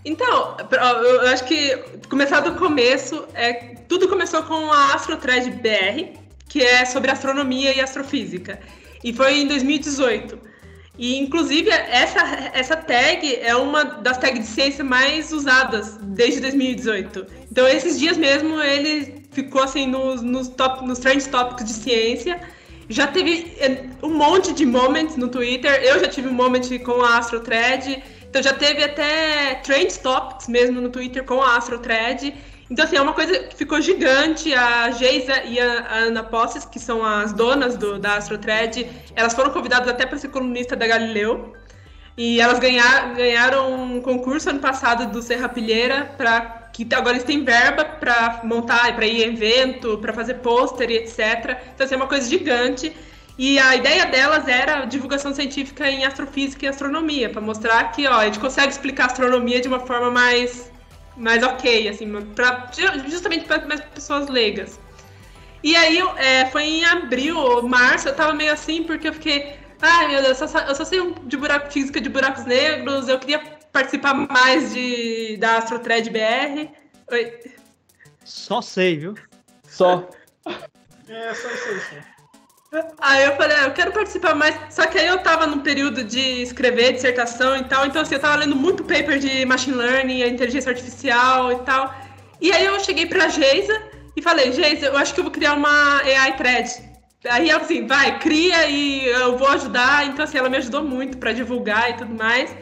Então, 0.05 0.57
eu 0.71 1.21
acho 1.29 1.45
que 1.45 1.77
começar 2.09 2.41
do 2.41 2.55
começo, 2.55 3.25
é, 3.33 3.75
tudo 3.87 4.07
começou 4.09 4.43
com 4.43 4.71
a 4.71 4.93
AstroThread 4.93 5.51
BR, 5.51 6.19
que 6.49 6.61
é 6.61 6.85
sobre 6.85 7.09
astronomia 7.09 7.73
e 7.75 7.79
astrofísica. 7.79 8.59
E 9.03 9.13
foi 9.13 9.39
em 9.39 9.47
2018. 9.47 10.53
E, 10.97 11.17
inclusive, 11.17 11.69
essa, 11.69 12.19
essa 12.53 12.75
tag 12.75 13.35
é 13.35 13.55
uma 13.55 13.83
das 13.83 14.17
tags 14.17 14.41
de 14.41 14.45
ciência 14.45 14.83
mais 14.83 15.31
usadas 15.31 15.97
desde 16.01 16.39
2018. 16.41 17.25
Então, 17.51 17.67
esses 17.67 17.97
dias 17.97 18.17
mesmo, 18.17 18.61
ele 18.61 19.22
ficou 19.33 19.63
assim 19.63 19.87
nos, 19.87 20.21
nos, 20.21 20.47
top, 20.47 20.85
nos 20.85 20.99
trend 20.99 21.27
topics 21.29 21.65
de 21.65 21.73
ciência. 21.73 22.39
Já 22.89 23.07
teve 23.07 23.53
é, 23.59 23.85
um 24.01 24.09
monte 24.09 24.53
de 24.53 24.65
moments 24.65 25.15
no 25.15 25.27
Twitter. 25.27 25.71
Eu 25.83 25.99
já 25.99 26.07
tive 26.07 26.27
um 26.27 26.33
moment 26.33 26.67
com 26.79 27.01
a 27.01 27.17
AstroThread. 27.17 28.03
Então 28.29 28.41
já 28.41 28.53
teve 28.53 28.83
até 28.83 29.55
Trend 29.63 29.93
Topics 29.99 30.47
mesmo 30.47 30.81
no 30.81 30.89
Twitter 30.89 31.23
com 31.23 31.41
a 31.41 31.57
AstroThread. 31.57 32.33
Então, 32.69 32.85
assim, 32.85 32.95
é 32.95 33.01
uma 33.01 33.13
coisa 33.13 33.37
que 33.39 33.55
ficou 33.55 33.79
gigante. 33.79 34.53
A 34.53 34.89
Geisa 34.91 35.43
e 35.43 35.59
a 35.59 35.93
Ana 35.93 36.23
Posses, 36.23 36.65
que 36.65 36.79
são 36.79 37.05
as 37.05 37.31
donas 37.31 37.77
do, 37.77 37.99
da 37.99 38.15
AstroThread, 38.15 38.89
elas 39.15 39.33
foram 39.33 39.51
convidadas 39.51 39.87
até 39.87 40.05
para 40.05 40.17
ser 40.17 40.29
colunista 40.29 40.75
da 40.75 40.87
Galileu. 40.87 41.53
E 42.17 42.39
elas 42.39 42.59
ganhar, 42.59 43.13
ganharam 43.15 43.73
um 43.73 44.01
concurso 44.01 44.49
ano 44.49 44.59
passado 44.59 45.11
do 45.11 45.21
Serrapilheira 45.21 46.13
para 46.17 46.69
que 46.71 46.87
agora 46.93 47.15
eles 47.15 47.23
têm 47.23 47.43
verba 47.43 47.85
para 47.85 48.41
montar, 48.43 48.95
para 48.95 49.05
ir 49.05 49.23
em 49.23 49.33
evento, 49.33 49.97
para 49.99 50.11
fazer 50.13 50.35
pôster 50.35 50.89
e 50.89 50.97
etc. 50.97 51.57
Então, 51.73 51.85
assim, 51.85 51.93
é 51.93 51.97
uma 51.97 52.07
coisa 52.07 52.27
gigante. 52.27 52.95
E 53.37 53.57
a 53.57 53.75
ideia 53.75 54.05
delas 54.05 54.47
era 54.47 54.85
divulgação 54.85 55.33
científica 55.33 55.89
em 55.89 56.05
astrofísica 56.05 56.65
e 56.65 56.69
astronomia, 56.69 57.29
para 57.29 57.41
mostrar 57.41 57.91
que 57.91 58.05
ó, 58.07 58.17
a 58.17 58.25
gente 58.25 58.39
consegue 58.39 58.71
explicar 58.71 59.07
astronomia 59.07 59.59
de 59.59 59.67
uma 59.67 59.79
forma 59.79 60.11
mais, 60.11 60.71
mais 61.17 61.41
ok, 61.41 61.87
assim, 61.89 62.11
pra, 62.35 62.69
justamente 63.07 63.45
para 63.45 63.65
mais 63.65 63.81
pessoas 63.81 64.29
leigas. 64.29 64.79
E 65.63 65.75
aí 65.75 65.99
é, 66.17 66.45
foi 66.47 66.63
em 66.63 66.85
abril 66.85 67.37
ou 67.37 67.67
março, 67.67 68.07
eu 68.07 68.15
tava 68.15 68.33
meio 68.33 68.51
assim, 68.51 68.83
porque 68.83 69.07
eu 69.07 69.13
fiquei, 69.13 69.55
ai 69.83 70.07
meu 70.07 70.21
Deus, 70.21 70.39
eu 70.39 70.47
só, 70.47 70.59
eu 70.59 70.75
só 70.75 70.85
sei 70.85 71.13
de 71.23 71.37
buraco, 71.37 71.71
física 71.71 71.99
de 71.99 72.09
buracos 72.09 72.45
negros, 72.45 73.07
eu 73.07 73.19
queria 73.19 73.39
participar 73.71 74.13
mais 74.13 74.73
de, 74.73 75.37
da 75.37 75.57
AstroThread 75.57 76.09
BR. 76.09 76.69
Oi. 77.11 77.39
Só 78.23 78.61
sei, 78.61 78.97
viu? 78.97 79.15
Só. 79.67 80.07
É, 81.09 81.33
só 81.33 81.49
isso 81.49 81.67
aí, 81.67 81.79
sim. 81.79 82.13
Aí 82.99 83.23
eu 83.25 83.35
falei, 83.35 83.55
ah, 83.57 83.63
eu 83.65 83.73
quero 83.73 83.91
participar 83.91 84.33
mais. 84.33 84.55
Só 84.73 84.87
que 84.87 84.97
aí 84.97 85.05
eu 85.05 85.19
tava 85.19 85.45
no 85.45 85.59
período 85.59 86.03
de 86.03 86.41
escrever 86.41 86.93
dissertação 86.93 87.55
e 87.57 87.63
tal, 87.65 87.85
então 87.85 88.01
assim, 88.01 88.15
eu 88.15 88.21
tava 88.21 88.37
lendo 88.37 88.55
muito 88.55 88.83
paper 88.83 89.19
de 89.19 89.45
machine 89.45 89.75
learning, 89.75 90.23
inteligência 90.23 90.71
artificial 90.71 91.51
e 91.51 91.59
tal. 91.59 91.93
E 92.41 92.51
aí 92.51 92.65
eu 92.65 92.79
cheguei 92.79 93.05
pra 93.05 93.27
Geisa 93.27 93.79
e 94.15 94.21
falei, 94.21 94.51
Geisa, 94.51 94.87
eu 94.87 94.97
acho 94.97 95.13
que 95.13 95.19
eu 95.19 95.23
vou 95.23 95.31
criar 95.31 95.53
uma 95.53 95.97
AI 96.01 96.35
thread. 96.35 96.92
Aí 97.29 97.49
ela 97.49 97.61
assim, 97.61 97.87
vai, 97.87 98.19
cria 98.19 98.67
e 98.67 99.05
eu 99.07 99.37
vou 99.37 99.47
ajudar. 99.49 100.05
Então 100.07 100.25
assim, 100.25 100.37
ela 100.37 100.49
me 100.49 100.57
ajudou 100.57 100.83
muito 100.83 101.17
para 101.17 101.31
divulgar 101.31 101.91
e 101.91 101.93
tudo 101.93 102.13
mais. 102.13 102.55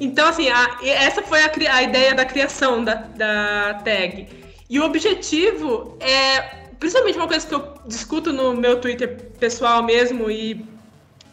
Então 0.00 0.28
assim, 0.28 0.48
a, 0.48 0.78
essa 0.82 1.22
foi 1.22 1.42
a, 1.42 1.50
a 1.74 1.82
ideia 1.82 2.14
da 2.14 2.24
criação 2.24 2.84
da, 2.84 2.94
da 2.94 3.80
tag. 3.84 4.28
E 4.70 4.78
o 4.78 4.84
objetivo 4.84 5.96
é 6.00 6.58
principalmente 6.78 7.18
uma 7.18 7.28
coisa 7.28 7.46
que 7.46 7.54
eu 7.54 7.74
discuto 7.86 8.32
no 8.32 8.54
meu 8.54 8.80
Twitter 8.80 9.30
pessoal 9.38 9.82
mesmo, 9.82 10.30
e 10.30 10.64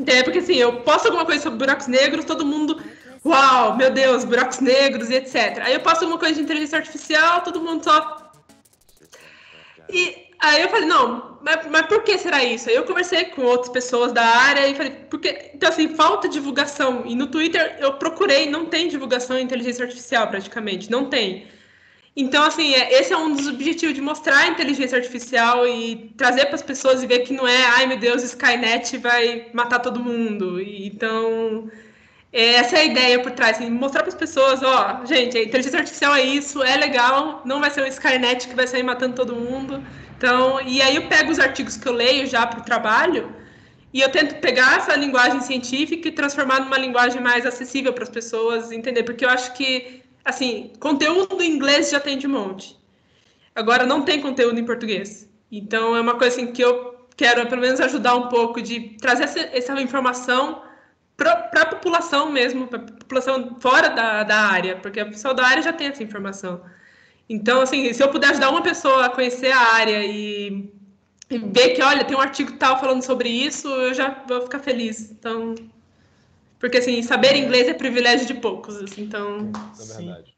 é 0.05 0.23
porque 0.23 0.39
assim, 0.39 0.55
eu 0.55 0.81
posto 0.81 1.05
alguma 1.05 1.25
coisa 1.25 1.43
sobre 1.43 1.59
buracos 1.59 1.87
negros, 1.87 2.25
todo 2.25 2.45
mundo, 2.45 2.81
uau, 3.23 3.75
meu 3.77 3.91
Deus, 3.91 4.25
buracos 4.25 4.59
negros 4.59 5.09
e 5.09 5.15
etc. 5.15 5.59
Aí 5.61 5.73
eu 5.73 5.79
posto 5.79 6.01
alguma 6.01 6.19
coisa 6.19 6.35
de 6.35 6.41
inteligência 6.41 6.77
artificial, 6.77 7.41
todo 7.41 7.61
mundo 7.61 7.83
só. 7.83 8.31
E 9.89 10.24
aí 10.45 10.61
eu 10.61 10.69
falei, 10.69 10.85
não, 10.85 11.37
mas, 11.41 11.67
mas 11.69 11.85
por 11.87 12.03
que 12.03 12.17
será 12.17 12.43
isso? 12.43 12.69
Aí 12.69 12.75
eu 12.75 12.83
conversei 12.83 13.25
com 13.25 13.43
outras 13.43 13.69
pessoas 13.69 14.11
da 14.11 14.25
área 14.25 14.67
e 14.67 14.75
falei, 14.75 14.91
porque. 15.09 15.51
Então, 15.53 15.69
assim, 15.69 15.89
falta 15.95 16.27
divulgação. 16.27 17.03
E 17.05 17.15
no 17.15 17.27
Twitter 17.27 17.77
eu 17.79 17.93
procurei, 17.93 18.49
não 18.49 18.65
tem 18.65 18.87
divulgação 18.87 19.37
em 19.37 19.43
inteligência 19.43 19.85
artificial 19.85 20.27
praticamente, 20.27 20.89
não 20.89 21.05
tem. 21.05 21.47
Então, 22.17 22.43
assim, 22.43 22.73
é, 22.73 22.93
esse 22.99 23.11
é 23.13 23.17
um 23.17 23.35
dos 23.35 23.47
objetivos 23.47 23.93
de 23.93 24.01
mostrar 24.01 24.37
a 24.39 24.47
inteligência 24.47 24.97
artificial 24.97 25.67
e 25.67 26.13
trazer 26.17 26.45
para 26.45 26.55
as 26.55 26.63
pessoas 26.63 27.03
e 27.03 27.07
ver 27.07 27.19
que 27.19 27.33
não 27.33 27.47
é, 27.47 27.65
ai 27.65 27.85
meu 27.87 27.97
Deus, 27.97 28.23
Skynet 28.23 28.97
vai 28.97 29.47
matar 29.53 29.79
todo 29.79 29.99
mundo. 29.99 30.61
E, 30.61 30.87
então, 30.87 31.69
é, 32.31 32.55
essa 32.55 32.77
é 32.77 32.81
a 32.81 32.85
ideia 32.85 33.21
por 33.21 33.31
trás, 33.33 33.57
assim, 33.57 33.69
mostrar 33.69 34.01
para 34.01 34.09
as 34.09 34.15
pessoas, 34.15 34.63
ó, 34.63 35.05
gente, 35.05 35.37
a 35.37 35.43
inteligência 35.43 35.79
artificial 35.79 36.15
é 36.15 36.23
isso, 36.23 36.63
é 36.63 36.77
legal, 36.77 37.41
não 37.45 37.59
vai 37.59 37.69
ser 37.69 37.81
o 37.81 37.87
Skynet 37.87 38.47
que 38.47 38.55
vai 38.55 38.67
sair 38.67 38.83
matando 38.83 39.15
todo 39.15 39.35
mundo. 39.35 39.83
Então, 40.17 40.61
e 40.61 40.81
aí 40.81 40.95
eu 40.95 41.07
pego 41.07 41.31
os 41.31 41.39
artigos 41.39 41.77
que 41.77 41.87
eu 41.87 41.93
leio 41.93 42.25
já 42.25 42.47
para 42.47 42.59
o 42.59 42.63
trabalho 42.63 43.33
e 43.93 44.01
eu 44.01 44.09
tento 44.09 44.39
pegar 44.39 44.77
essa 44.77 44.95
linguagem 44.95 45.41
científica 45.41 46.07
e 46.07 46.11
transformar 46.11 46.59
numa 46.59 46.77
linguagem 46.77 47.21
mais 47.21 47.45
acessível 47.45 47.93
para 47.93 48.03
as 48.03 48.09
pessoas 48.09 48.71
entender, 48.71 49.03
porque 49.03 49.25
eu 49.25 49.29
acho 49.29 49.53
que 49.53 50.03
assim, 50.23 50.73
conteúdo 50.79 51.41
em 51.41 51.51
inglês 51.51 51.91
já 51.91 51.99
tem 51.99 52.17
de 52.17 52.27
monte. 52.27 52.77
Agora 53.53 53.85
não 53.85 54.01
tem 54.01 54.19
conteúdo 54.21 54.59
em 54.59 54.65
português. 54.65 55.29
Então 55.51 55.95
é 55.95 56.01
uma 56.01 56.17
coisa 56.17 56.35
assim, 56.35 56.51
que 56.51 56.61
eu 56.61 57.07
quero 57.15 57.47
pelo 57.47 57.61
menos 57.61 57.79
ajudar 57.79 58.15
um 58.15 58.27
pouco 58.27 58.61
de 58.61 58.97
trazer 58.99 59.23
essa, 59.25 59.39
essa 59.39 59.81
informação 59.81 60.63
para 61.15 61.61
a 61.61 61.65
população 61.65 62.29
mesmo, 62.29 62.67
para 62.67 62.79
a 62.79 62.83
população 62.83 63.57
fora 63.61 63.89
da, 63.89 64.23
da 64.23 64.37
área, 64.37 64.75
porque 64.77 64.99
a 64.99 65.05
pessoa 65.05 65.33
da 65.33 65.45
área 65.45 65.63
já 65.63 65.71
tem 65.71 65.87
essa 65.87 66.03
informação. 66.03 66.61
Então, 67.27 67.61
assim, 67.61 67.91
se 67.93 68.03
eu 68.03 68.09
puder 68.09 68.29
ajudar 68.29 68.49
uma 68.49 68.61
pessoa 68.61 69.05
a 69.05 69.09
conhecer 69.09 69.51
a 69.51 69.73
área 69.73 70.05
e, 70.05 70.69
e 71.29 71.37
ver 71.39 71.71
que, 71.71 71.81
olha, 71.81 72.03
tem 72.03 72.15
um 72.15 72.21
artigo 72.21 72.53
tal 72.53 72.79
falando 72.79 73.01
sobre 73.01 73.29
isso, 73.29 73.67
eu 73.67 73.93
já 73.93 74.23
vou 74.27 74.41
ficar 74.41 74.59
feliz. 74.59 75.11
Então, 75.11 75.55
porque, 76.59 76.77
assim, 76.77 77.01
saber 77.01 77.35
inglês 77.35 77.67
é 77.67 77.73
privilégio 77.73 78.27
de 78.27 78.35
poucos, 78.35 78.75
assim, 78.77 79.03
então... 79.03 79.51
É 79.79 79.97
verdade. 79.97 80.35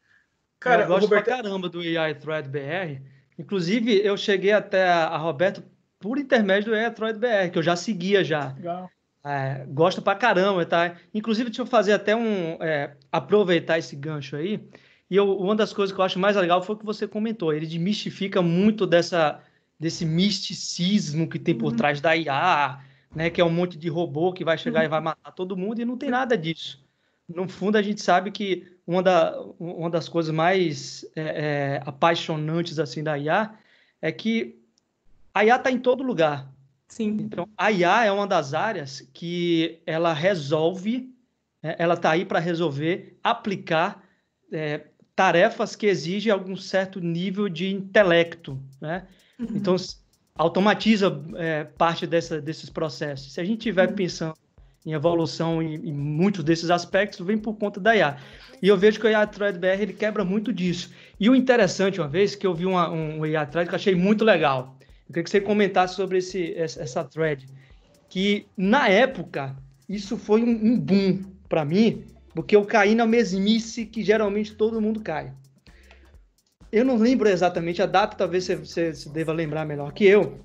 Cara, 0.58 0.82
eu 0.82 0.88
gosto 0.88 1.02
Roberto... 1.02 1.24
pra 1.24 1.36
caramba 1.36 1.68
do 1.68 1.80
AI 1.80 2.14
Thread 2.14 2.48
BR. 2.48 3.02
Inclusive, 3.38 4.00
eu 4.04 4.16
cheguei 4.16 4.52
até 4.52 4.88
a, 4.88 5.06
a 5.06 5.16
Roberto 5.16 5.62
por 6.00 6.18
intermédio 6.18 6.70
do 6.70 6.76
AI 6.76 6.90
Thread 6.90 7.18
BR, 7.18 7.52
que 7.52 7.58
eu 7.58 7.62
já 7.62 7.76
seguia 7.76 8.24
já. 8.24 8.52
Legal. 8.54 8.90
É, 9.24 9.64
gosto 9.68 10.00
pra 10.00 10.14
caramba, 10.14 10.64
tá? 10.64 10.96
Inclusive, 11.12 11.50
deixa 11.50 11.62
eu 11.62 11.66
fazer 11.66 11.92
até 11.92 12.16
um... 12.16 12.56
É, 12.62 12.96
aproveitar 13.12 13.78
esse 13.78 13.94
gancho 13.94 14.36
aí. 14.36 14.60
E 15.10 15.16
eu, 15.16 15.38
uma 15.38 15.56
das 15.56 15.72
coisas 15.72 15.94
que 15.94 16.00
eu 16.00 16.04
acho 16.04 16.18
mais 16.18 16.36
legal 16.36 16.62
foi 16.62 16.74
o 16.74 16.78
que 16.78 16.84
você 16.84 17.08
comentou. 17.08 17.52
Ele 17.52 17.66
desmistifica 17.66 18.42
muito 18.42 18.86
dessa, 18.86 19.40
desse 19.78 20.04
misticismo 20.04 21.28
que 21.28 21.38
tem 21.38 21.54
por 21.54 21.70
uhum. 21.70 21.76
trás 21.76 22.00
da 22.00 22.14
IA, 22.14 22.80
né, 23.14 23.30
que 23.30 23.40
é 23.40 23.44
um 23.44 23.50
monte 23.50 23.78
de 23.78 23.88
robô 23.88 24.32
que 24.32 24.44
vai 24.44 24.58
chegar 24.58 24.84
e 24.84 24.88
vai 24.88 25.00
matar 25.00 25.32
todo 25.32 25.56
mundo, 25.56 25.80
e 25.80 25.84
não 25.84 25.96
tem 25.96 26.10
nada 26.10 26.36
disso. 26.36 26.84
No 27.28 27.48
fundo, 27.48 27.76
a 27.76 27.82
gente 27.82 28.00
sabe 28.00 28.30
que 28.30 28.66
uma, 28.86 29.02
da, 29.02 29.38
uma 29.58 29.90
das 29.90 30.08
coisas 30.08 30.34
mais 30.34 31.04
é, 31.14 31.22
é, 31.22 31.82
apaixonantes 31.84 32.78
assim 32.78 33.02
da 33.02 33.18
IA 33.18 33.54
é 34.00 34.10
que 34.10 34.58
a 35.34 35.44
IA 35.44 35.56
está 35.56 35.70
em 35.70 35.78
todo 35.78 36.02
lugar. 36.02 36.50
Sim. 36.88 37.18
Então, 37.20 37.46
a 37.56 37.70
IA 37.70 38.06
é 38.06 38.12
uma 38.12 38.26
das 38.26 38.54
áreas 38.54 39.06
que 39.12 39.80
ela 39.84 40.14
resolve, 40.14 41.14
é, 41.62 41.76
ela 41.78 41.94
está 41.94 42.10
aí 42.12 42.24
para 42.24 42.38
resolver, 42.38 43.18
aplicar 43.22 44.02
é, 44.50 44.86
tarefas 45.18 45.74
que 45.74 45.88
exigem 45.88 46.30
algum 46.30 46.56
certo 46.56 47.00
nível 47.00 47.48
de 47.48 47.68
intelecto, 47.68 48.56
né? 48.80 49.04
Uhum. 49.36 49.48
Então, 49.56 49.74
automatiza 50.36 51.20
é, 51.34 51.64
parte 51.64 52.06
dessa, 52.06 52.40
desses 52.40 52.70
processos. 52.70 53.32
Se 53.32 53.40
a 53.40 53.44
gente 53.44 53.58
estiver 53.58 53.88
uhum. 53.88 53.96
pensando 53.96 54.34
em 54.86 54.92
evolução 54.92 55.60
em, 55.60 55.74
em, 55.74 55.92
muitos 55.92 56.44
desses 56.44 56.70
aspectos, 56.70 57.26
vem 57.26 57.36
por 57.36 57.54
conta 57.54 57.80
da 57.80 57.96
IA. 57.96 58.16
E 58.62 58.68
eu 58.68 58.76
vejo 58.76 59.00
que 59.00 59.08
o 59.08 59.10
IA 59.10 59.26
Thread 59.26 59.58
ele 59.66 59.92
quebra 59.92 60.24
muito 60.24 60.52
disso. 60.52 60.92
E 61.18 61.28
o 61.28 61.34
interessante, 61.34 62.00
uma 62.00 62.06
vez, 62.06 62.36
que 62.36 62.46
eu 62.46 62.54
vi 62.54 62.64
uma, 62.64 62.88
um 62.88 63.26
IA 63.26 63.44
Thread 63.44 63.68
que 63.68 63.74
eu 63.74 63.78
achei 63.78 63.96
muito 63.96 64.24
legal. 64.24 64.78
Eu 65.08 65.14
queria 65.14 65.24
que 65.24 65.30
você 65.30 65.40
comentasse 65.40 65.96
sobre 65.96 66.18
esse, 66.18 66.54
essa 66.54 67.02
thread. 67.02 67.44
Que, 68.08 68.46
na 68.56 68.88
época, 68.88 69.56
isso 69.88 70.16
foi 70.16 70.44
um, 70.44 70.50
um 70.50 70.78
boom 70.78 71.24
para 71.48 71.64
mim, 71.64 72.04
porque 72.38 72.54
eu 72.54 72.64
caí 72.64 72.94
na 72.94 73.04
mesmice 73.04 73.84
que 73.84 74.00
geralmente 74.00 74.54
todo 74.54 74.80
mundo 74.80 75.00
cai. 75.00 75.34
Eu 76.70 76.84
não 76.84 76.96
lembro 76.96 77.28
exatamente 77.28 77.82
a 77.82 77.86
data, 77.86 78.16
talvez 78.16 78.44
você, 78.44 78.54
você, 78.54 78.94
você 78.94 79.10
deva 79.10 79.32
lembrar 79.32 79.64
melhor 79.64 79.92
que 79.92 80.04
eu, 80.04 80.38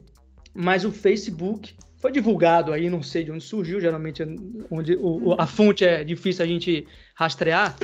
mas 0.55 0.85
o 0.85 0.91
Facebook 0.91 1.75
foi 1.99 2.11
divulgado 2.11 2.73
aí, 2.73 2.89
não 2.89 3.03
sei 3.03 3.23
de 3.23 3.31
onde 3.31 3.43
surgiu, 3.43 3.79
geralmente 3.79 4.23
onde 4.71 4.95
o, 4.95 5.35
a 5.39 5.45
fonte 5.45 5.85
é 5.85 6.03
difícil 6.03 6.43
a 6.43 6.47
gente 6.47 6.87
rastrear, 7.13 7.75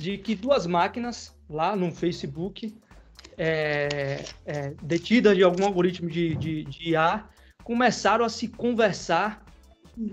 de 0.00 0.16
que 0.16 0.34
duas 0.34 0.66
máquinas 0.66 1.38
lá 1.46 1.76
no 1.76 1.92
Facebook 1.92 2.74
é, 3.36 4.24
é, 4.46 4.72
detida 4.80 5.34
de 5.34 5.42
algum 5.42 5.66
algoritmo 5.66 6.08
de, 6.08 6.34
de, 6.36 6.64
de 6.64 6.90
IA, 6.92 7.28
começaram 7.62 8.24
a 8.24 8.30
se 8.30 8.48
conversar 8.48 9.44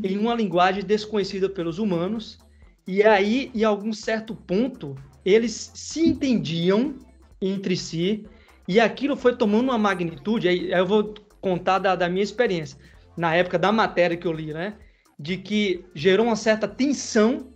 em 0.03 0.17
uma 0.17 0.35
linguagem 0.35 0.83
desconhecida 0.83 1.47
pelos 1.47 1.79
humanos, 1.79 2.43
e 2.88 3.04
aí, 3.04 3.52
em 3.54 3.63
algum 3.63 3.91
certo 3.91 4.36
ponto, 4.36 4.95
eles 5.24 5.71
se 5.74 6.08
entendiam 6.08 6.95
entre 7.41 7.76
si, 7.76 8.26
e 8.67 8.80
aquilo 8.80 9.15
foi 9.15 9.36
tomando 9.36 9.65
uma 9.65 9.78
magnitude, 9.78 10.48
aí 10.48 10.71
eu 10.71 10.86
vou 10.86 11.13
contar 11.41 11.80
da, 11.80 11.95
da 11.95 12.10
minha 12.10 12.24
experiência, 12.24 12.78
na 13.17 13.36
época 13.36 13.58
da 13.58 13.71
matéria 13.71 14.17
que 14.17 14.28
eu 14.28 14.32
li, 14.32 14.54
né? 14.54 14.76
De 15.17 15.38
que 15.38 15.86
gerou 15.93 16.28
uma 16.28 16.36
certa 16.36 16.67
tensão 16.67 17.48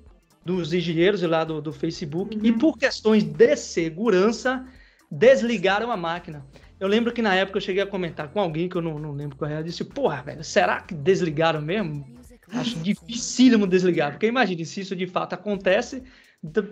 dos 0.45 0.73
engenheiros 0.73 1.21
lá 1.21 1.43
do, 1.43 1.61
do 1.61 1.73
Facebook, 1.73 2.35
uhum. 2.35 2.45
e 2.45 2.51
por 2.51 2.77
questões 2.77 3.23
de 3.23 3.55
segurança, 3.55 4.65
desligaram 5.11 5.91
a 5.91 5.97
máquina. 5.97 6.45
Eu 6.79 6.87
lembro 6.87 7.11
que 7.11 7.21
na 7.21 7.35
época 7.35 7.57
eu 7.57 7.61
cheguei 7.61 7.83
a 7.83 7.87
comentar 7.87 8.29
com 8.29 8.39
alguém 8.39 8.69
que 8.69 8.75
eu 8.75 8.81
não, 8.81 8.97
não 8.97 9.11
lembro 9.11 9.35
qual 9.37 9.51
era, 9.51 9.59
eu 9.59 9.63
disse, 9.63 9.83
porra, 9.83 10.21
velho, 10.21 10.43
será 10.43 10.81
que 10.81 10.93
desligaram 10.93 11.61
mesmo? 11.61 12.05
Acho 12.51 12.79
dificílimo 12.79 13.67
desligar, 13.67 14.11
porque 14.11 14.27
imagine, 14.27 14.65
se 14.65 14.81
isso 14.81 14.95
de 14.95 15.05
fato 15.05 15.33
acontece, 15.33 16.03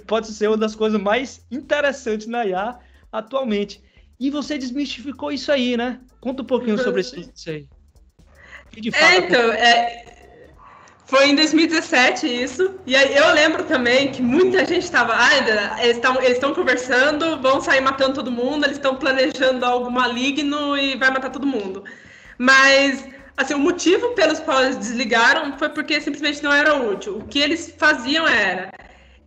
pode 0.06 0.28
ser 0.28 0.48
uma 0.48 0.58
das 0.58 0.76
coisas 0.76 1.00
mais 1.00 1.46
interessantes 1.52 2.28
na 2.28 2.46
IA 2.46 2.80
atualmente. 3.12 3.82
E 4.20 4.30
você 4.30 4.58
desmistificou 4.58 5.32
isso 5.32 5.52
aí, 5.52 5.78
né? 5.78 6.00
Conta 6.20 6.42
um 6.42 6.46
pouquinho 6.46 6.78
sobre 6.78 7.02
isso, 7.02 7.16
aí. 7.48 7.68
é, 8.94 9.18
então, 9.18 9.52
é, 9.52 10.08
foi 11.08 11.30
em 11.30 11.36
2017 11.36 12.28
isso. 12.28 12.76
E 12.86 12.96
aí 12.96 13.16
eu 13.16 13.32
lembro 13.34 13.64
também 13.64 14.12
que 14.12 14.22
muita 14.22 14.66
gente 14.66 14.84
estava. 14.84 15.14
Ah, 15.16 15.82
eles 15.82 15.98
estão 16.34 16.54
conversando, 16.54 17.40
vão 17.42 17.62
sair 17.62 17.82
matando 17.82 18.16
todo 18.16 18.32
mundo, 18.32 18.66
eles 18.66 18.78
estão 18.78 18.96
planejando 18.96 19.66
algo 19.66 19.90
maligno 19.90 20.78
e 20.78 20.98
vai 20.98 21.10
matar 21.10 21.30
todo 21.30 21.48
mundo. 21.48 21.84
Mas, 22.38 23.08
assim, 23.38 23.54
o 23.54 23.60
motivo 23.60 24.10
pelos 24.16 24.40
quais 24.40 24.76
desligaram 24.78 25.58
foi 25.58 25.70
porque 25.70 26.02
simplesmente 26.02 26.44
não 26.44 26.52
era 26.52 26.76
útil. 26.76 27.20
O 27.20 27.28
que 27.28 27.40
eles 27.40 27.74
faziam 27.78 28.28
era. 28.28 28.72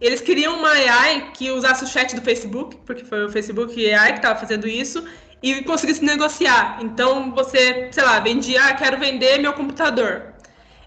Eles 0.00 0.20
queriam 0.20 0.58
uma 0.58 0.70
AI 0.70 1.30
que 1.32 1.50
usasse 1.50 1.84
o 1.84 1.86
chat 1.86 2.14
do 2.16 2.22
Facebook, 2.22 2.76
porque 2.86 3.04
foi 3.04 3.24
o 3.24 3.30
Facebook 3.30 3.92
AI 3.92 4.12
que 4.12 4.18
estava 4.18 4.38
fazendo 4.38 4.66
isso, 4.66 5.04
e 5.42 5.62
conseguisse 5.62 6.04
negociar. 6.04 6.78
Então, 6.82 7.32
você, 7.32 7.88
sei 7.92 8.02
lá, 8.02 8.18
vendia, 8.18 8.64
ah, 8.64 8.74
quero 8.74 8.98
vender 8.98 9.38
meu 9.38 9.52
computador. 9.52 10.34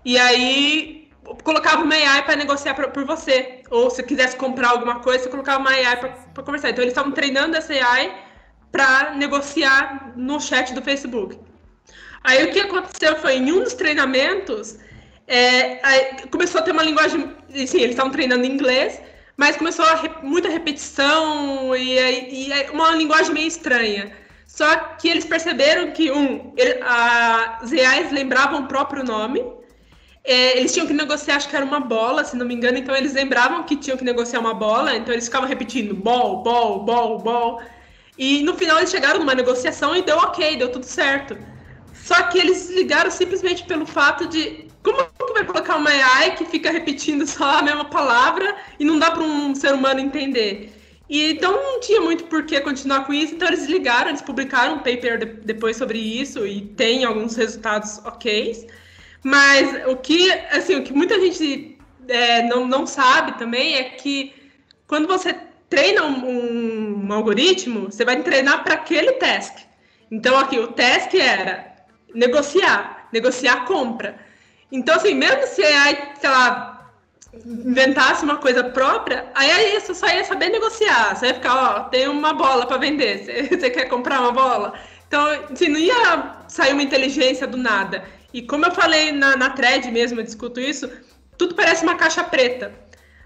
E 0.03 0.17
aí 0.17 1.09
colocava 1.43 1.83
uma 1.83 1.95
AI 1.95 2.23
para 2.25 2.35
negociar 2.35 2.73
pra, 2.73 2.89
por 2.89 3.05
você. 3.05 3.61
Ou 3.69 3.89
se 3.89 4.03
quisesse 4.03 4.35
comprar 4.35 4.69
alguma 4.71 4.99
coisa, 4.99 5.23
você 5.23 5.29
colocava 5.29 5.59
uma 5.59 5.69
AI 5.69 5.97
para 6.33 6.43
conversar. 6.43 6.71
Então 6.71 6.83
eles 6.83 6.91
estavam 6.91 7.11
treinando 7.11 7.55
essa 7.55 7.73
AI 7.73 8.13
para 8.71 9.11
negociar 9.15 10.13
no 10.15 10.39
chat 10.39 10.73
do 10.73 10.81
Facebook. 10.81 11.37
Aí 12.23 12.43
o 12.45 12.51
que 12.51 12.61
aconteceu 12.61 13.15
foi, 13.17 13.35
em 13.35 13.51
um 13.51 13.63
dos 13.63 13.73
treinamentos, 13.73 14.77
é, 15.27 15.79
começou 16.31 16.61
a 16.61 16.63
ter 16.63 16.71
uma 16.71 16.83
linguagem. 16.83 17.31
Sim, 17.49 17.77
eles 17.77 17.91
estavam 17.91 18.11
treinando 18.11 18.45
inglês, 18.45 19.01
mas 19.35 19.57
começou 19.57 19.85
a 19.85 20.21
muita 20.23 20.49
repetição 20.49 21.75
e, 21.75 21.99
e, 21.99 22.49
e, 22.49 22.69
uma 22.71 22.91
linguagem 22.91 23.33
meio 23.33 23.47
estranha. 23.47 24.15
Só 24.47 24.75
que 24.99 25.09
eles 25.09 25.25
perceberam 25.25 25.91
que, 25.91 26.11
um, 26.11 26.53
ele, 26.55 26.79
as 26.83 27.71
AIs 27.71 28.11
lembravam 28.11 28.61
o 28.61 28.67
próprio 28.67 29.03
nome, 29.03 29.43
é, 30.23 30.57
eles 30.57 30.71
tinham 30.71 30.87
que 30.87 30.93
negociar, 30.93 31.35
acho 31.35 31.49
que 31.49 31.55
era 31.55 31.65
uma 31.65 31.79
bola, 31.79 32.23
se 32.23 32.37
não 32.37 32.45
me 32.45 32.53
engano, 32.53 32.77
então 32.77 32.95
eles 32.95 33.13
lembravam 33.13 33.63
que 33.63 33.75
tinham 33.75 33.97
que 33.97 34.03
negociar 34.03 34.39
uma 34.39 34.53
bola, 34.53 34.95
então 34.95 35.13
eles 35.13 35.25
ficavam 35.25 35.49
repetindo 35.49 35.93
ball, 35.93 36.43
ball, 36.43 36.83
ball, 36.83 37.17
ball. 37.19 37.61
E 38.17 38.43
no 38.43 38.53
final 38.53 38.77
eles 38.77 38.91
chegaram 38.91 39.19
numa 39.19 39.35
negociação 39.35 39.95
e 39.95 40.01
deu 40.01 40.17
ok, 40.17 40.55
deu 40.55 40.71
tudo 40.71 40.85
certo. 40.85 41.35
Só 42.03 42.21
que 42.23 42.37
eles 42.37 42.69
ligaram 42.69 43.09
simplesmente 43.09 43.63
pelo 43.63 43.85
fato 43.85 44.27
de 44.27 44.67
como 44.83 44.97
que 45.25 45.33
vai 45.33 45.45
colocar 45.45 45.77
uma 45.77 45.89
AI 45.89 46.35
que 46.35 46.43
fica 46.43 46.69
repetindo 46.69 47.25
só 47.25 47.59
a 47.59 47.61
mesma 47.61 47.85
palavra 47.85 48.57
e 48.77 48.83
não 48.83 48.99
dá 48.99 49.09
para 49.09 49.23
um 49.23 49.55
ser 49.55 49.73
humano 49.73 50.01
entender? 50.01 50.73
E 51.09 51.31
então 51.31 51.53
não 51.53 51.79
tinha 51.79 52.01
muito 52.01 52.25
por 52.25 52.43
que 52.43 52.59
continuar 52.59 53.05
com 53.05 53.13
isso, 53.13 53.35
então 53.35 53.47
eles 53.47 53.67
ligaram, 53.67 54.09
eles 54.09 54.21
publicaram 54.21 54.75
um 54.75 54.79
paper 54.79 55.17
de, 55.17 55.25
depois 55.45 55.77
sobre 55.77 55.97
isso 55.97 56.45
e 56.45 56.61
tem 56.61 57.05
alguns 57.05 57.37
resultados 57.37 57.99
ok. 57.99 58.67
Mas 59.23 59.87
o 59.87 59.95
que, 59.95 60.29
assim, 60.51 60.75
o 60.75 60.83
que 60.83 60.91
muita 60.91 61.17
gente 61.21 61.77
é, 62.09 62.43
não, 62.43 62.67
não 62.67 62.85
sabe 62.85 63.37
também 63.37 63.75
é 63.75 63.83
que 63.83 64.33
quando 64.87 65.07
você 65.07 65.33
treina 65.69 66.03
um, 66.03 67.05
um 67.07 67.13
algoritmo, 67.13 67.85
você 67.85 68.03
vai 68.03 68.21
treinar 68.21 68.61
para 68.61 68.73
aquele 68.73 69.13
task. 69.13 69.59
Então, 70.11 70.37
aqui, 70.37 70.59
o 70.59 70.67
task 70.67 71.13
era 71.13 71.72
negociar, 72.13 73.07
negociar 73.11 73.65
compra. 73.65 74.15
Então, 74.71 74.95
assim, 74.95 75.13
mesmo 75.13 75.45
se 75.47 75.63
a 75.63 76.15
sei 76.19 76.29
lá, 76.29 76.91
inventasse 77.45 78.23
uma 78.23 78.37
coisa 78.37 78.63
própria, 78.63 79.25
aí 79.33 79.79
você 79.79 79.93
só 79.93 80.07
ia 80.07 80.23
saber 80.23 80.49
negociar. 80.49 81.15
Você 81.15 81.27
ia 81.27 81.33
ficar, 81.33 81.55
ó, 81.55 81.79
tem 81.85 82.07
uma 82.07 82.33
bola 82.33 82.65
para 82.65 82.77
vender, 82.77 83.25
você, 83.25 83.43
você 83.57 83.69
quer 83.69 83.85
comprar 83.85 84.21
uma 84.21 84.31
bola? 84.31 84.73
Então, 85.07 85.25
assim, 85.51 85.69
não 85.69 85.79
ia 85.79 86.35
sair 86.47 86.73
uma 86.73 86.83
inteligência 86.83 87.45
do 87.45 87.57
nada. 87.57 88.03
E 88.33 88.41
como 88.41 88.65
eu 88.65 88.71
falei 88.71 89.11
na, 89.11 89.35
na 89.35 89.51
thread 89.51 89.91
mesmo, 89.91 90.19
eu 90.19 90.23
discuto 90.23 90.59
isso, 90.59 90.89
tudo 91.37 91.55
parece 91.55 91.83
uma 91.83 91.95
caixa 91.95 92.23
preta. 92.23 92.73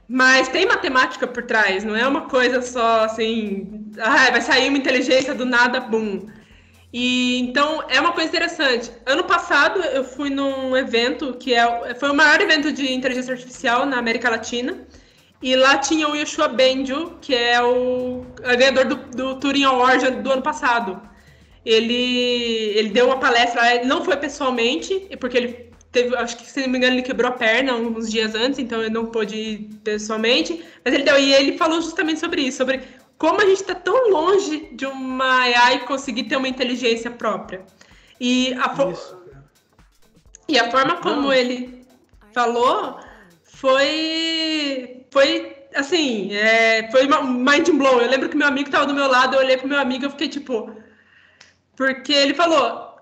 Mas 0.10 0.48
tem 0.48 0.66
matemática 0.66 1.28
por 1.28 1.44
trás, 1.44 1.84
não 1.84 1.96
é 1.96 2.08
uma 2.08 2.22
coisa 2.22 2.62
só 2.62 3.06
assim, 3.06 3.92
ah, 4.00 4.32
vai 4.32 4.42
sair 4.42 4.70
uma 4.70 4.78
inteligência 4.78 5.34
do 5.34 5.46
nada, 5.46 5.82
boom. 5.82 6.28
E 7.00 7.40
então 7.40 7.84
é 7.90 8.00
uma 8.02 8.14
coisa 8.14 8.30
interessante. 8.30 8.92
Ano 9.06 9.24
passado 9.24 9.80
eu 9.98 10.04
fui 10.04 10.30
num 10.30 10.76
evento 10.76 11.34
que 11.42 11.54
é, 11.54 11.94
foi 11.94 12.10
o 12.10 12.16
maior 12.22 12.40
evento 12.42 12.72
de 12.72 12.92
inteligência 12.92 13.34
artificial 13.34 13.86
na 13.86 13.98
América 13.98 14.30
Latina. 14.30 14.72
E 15.42 15.56
lá 15.56 15.78
tinha 15.78 16.08
o 16.10 16.16
Yoshua 16.16 16.48
Benjo, 16.48 17.02
que 17.22 17.36
é 17.36 17.62
o 17.62 18.26
ganhador 18.60 18.86
do, 18.86 18.96
do 19.20 19.36
Turing 19.40 19.66
Award 19.66 20.10
do 20.24 20.32
ano 20.32 20.42
passado 20.42 21.00
ele, 21.68 22.72
ele 22.78 22.90
deu 22.90 23.08
uma 23.08 23.20
palestra, 23.20 23.84
não 23.84 24.04
foi 24.04 24.16
pessoalmente, 24.16 25.06
porque 25.20 25.38
ele 25.38 25.70
teve, 25.92 26.16
acho 26.16 26.38
que 26.38 26.46
se 26.46 26.62
não 26.62 26.70
me 26.70 26.78
engano, 26.78 26.96
ele 26.96 27.02
quebrou 27.02 27.30
a 27.30 27.34
perna 27.34 27.76
uns 27.76 28.10
dias 28.10 28.34
antes, 28.36 28.58
então 28.58 28.80
ele 28.80 28.90
não 28.90 29.08
pôde 29.08 29.36
ir 29.36 29.70
pessoalmente, 29.84 30.64
mas 30.84 30.94
ele 30.94 31.04
deu, 31.04 31.20
e 31.20 31.34
ele 31.34 31.58
falou 31.58 31.82
justamente 31.82 32.22
sobre 32.22 32.42
isso, 32.42 32.58
sobre 32.58 32.82
como 33.18 33.42
a 33.42 33.46
gente 33.46 33.62
está 33.62 33.74
tão 33.76 34.10
longe 34.10 34.70
de 34.72 34.86
uma 34.86 35.42
AI 35.42 35.86
conseguir 35.86 36.24
ter 36.24 36.38
uma 36.38 36.48
inteligência 36.48 37.10
própria. 37.10 37.66
E 38.20 38.54
a, 38.54 38.76
fo 38.76 38.94
e 40.48 40.58
a 40.58 40.70
forma 40.72 40.98
como 40.98 41.32
ele 41.34 41.86
falou 42.34 43.00
foi, 43.44 45.06
foi 45.12 45.58
assim, 45.76 46.34
é, 46.34 46.90
foi 46.92 47.08
mind 47.08 47.70
blow. 47.70 48.02
Eu 48.02 48.10
lembro 48.10 48.30
que 48.30 48.38
meu 48.38 48.48
amigo 48.48 48.70
estava 48.70 48.86
do 48.86 48.94
meu 48.94 49.08
lado, 49.08 49.36
eu 49.36 49.40
olhei 49.40 49.58
pro 49.58 49.68
meu 49.68 49.80
amigo 49.80 50.06
e 50.06 50.10
fiquei 50.10 50.30
tipo, 50.30 50.72
porque 51.76 52.14
ele 52.14 52.34
falou, 52.34 52.96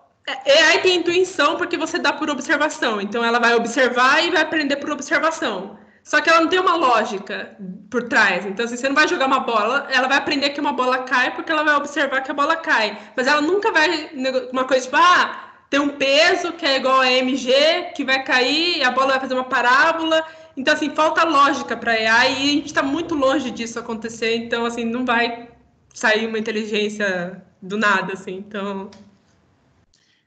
é, 0.45 0.63
AI 0.63 0.81
tem 0.81 0.97
intuição 0.97 1.57
porque 1.57 1.77
você 1.77 1.99
dá 1.99 2.13
por 2.13 2.29
observação. 2.29 3.01
Então 3.01 3.23
ela 3.23 3.39
vai 3.39 3.53
observar 3.53 4.23
e 4.23 4.31
vai 4.31 4.41
aprender 4.41 4.77
por 4.77 4.91
observação. 4.91 5.77
Só 6.05 6.21
que 6.21 6.29
ela 6.29 6.39
não 6.39 6.47
tem 6.47 6.59
uma 6.59 6.75
lógica 6.75 7.57
por 7.89 8.03
trás. 8.03 8.45
Então, 8.45 8.63
assim, 8.63 8.77
você 8.77 8.87
não 8.87 8.95
vai 8.95 9.07
jogar 9.07 9.25
uma 9.25 9.39
bola, 9.39 9.87
ela 9.91 10.07
vai 10.07 10.17
aprender 10.17 10.51
que 10.51 10.61
uma 10.61 10.71
bola 10.71 10.99
cai 10.99 11.33
porque 11.33 11.51
ela 11.51 11.63
vai 11.63 11.73
observar 11.75 12.21
que 12.21 12.29
a 12.29 12.33
bola 12.33 12.55
cai. 12.55 12.95
Mas 13.17 13.25
ela 13.25 13.41
nunca 13.41 13.71
vai. 13.71 14.11
Uma 14.51 14.65
coisa 14.65 14.83
tipo, 14.83 14.95
ah, 14.97 15.51
tem 15.67 15.79
um 15.79 15.89
peso 15.89 16.53
que 16.53 16.63
é 16.63 16.77
igual 16.77 16.99
a 16.99 17.11
MG, 17.11 17.91
que 17.95 18.05
vai 18.05 18.23
cair, 18.23 18.83
a 18.83 18.91
bola 18.91 19.13
vai 19.13 19.19
fazer 19.19 19.33
uma 19.33 19.45
parábola. 19.45 20.23
Então, 20.55 20.75
assim, 20.75 20.91
falta 20.91 21.23
lógica 21.23 21.75
para 21.75 21.93
AI 21.93 22.33
e 22.33 22.49
a 22.49 22.53
gente 22.53 22.65
está 22.67 22.83
muito 22.83 23.15
longe 23.15 23.49
disso 23.49 23.79
acontecer. 23.79 24.35
Então, 24.35 24.63
assim, 24.63 24.85
não 24.85 25.03
vai 25.03 25.49
sair 25.91 26.27
uma 26.27 26.37
inteligência 26.37 27.43
do 27.59 27.79
nada, 27.79 28.13
assim, 28.13 28.35
então. 28.35 28.91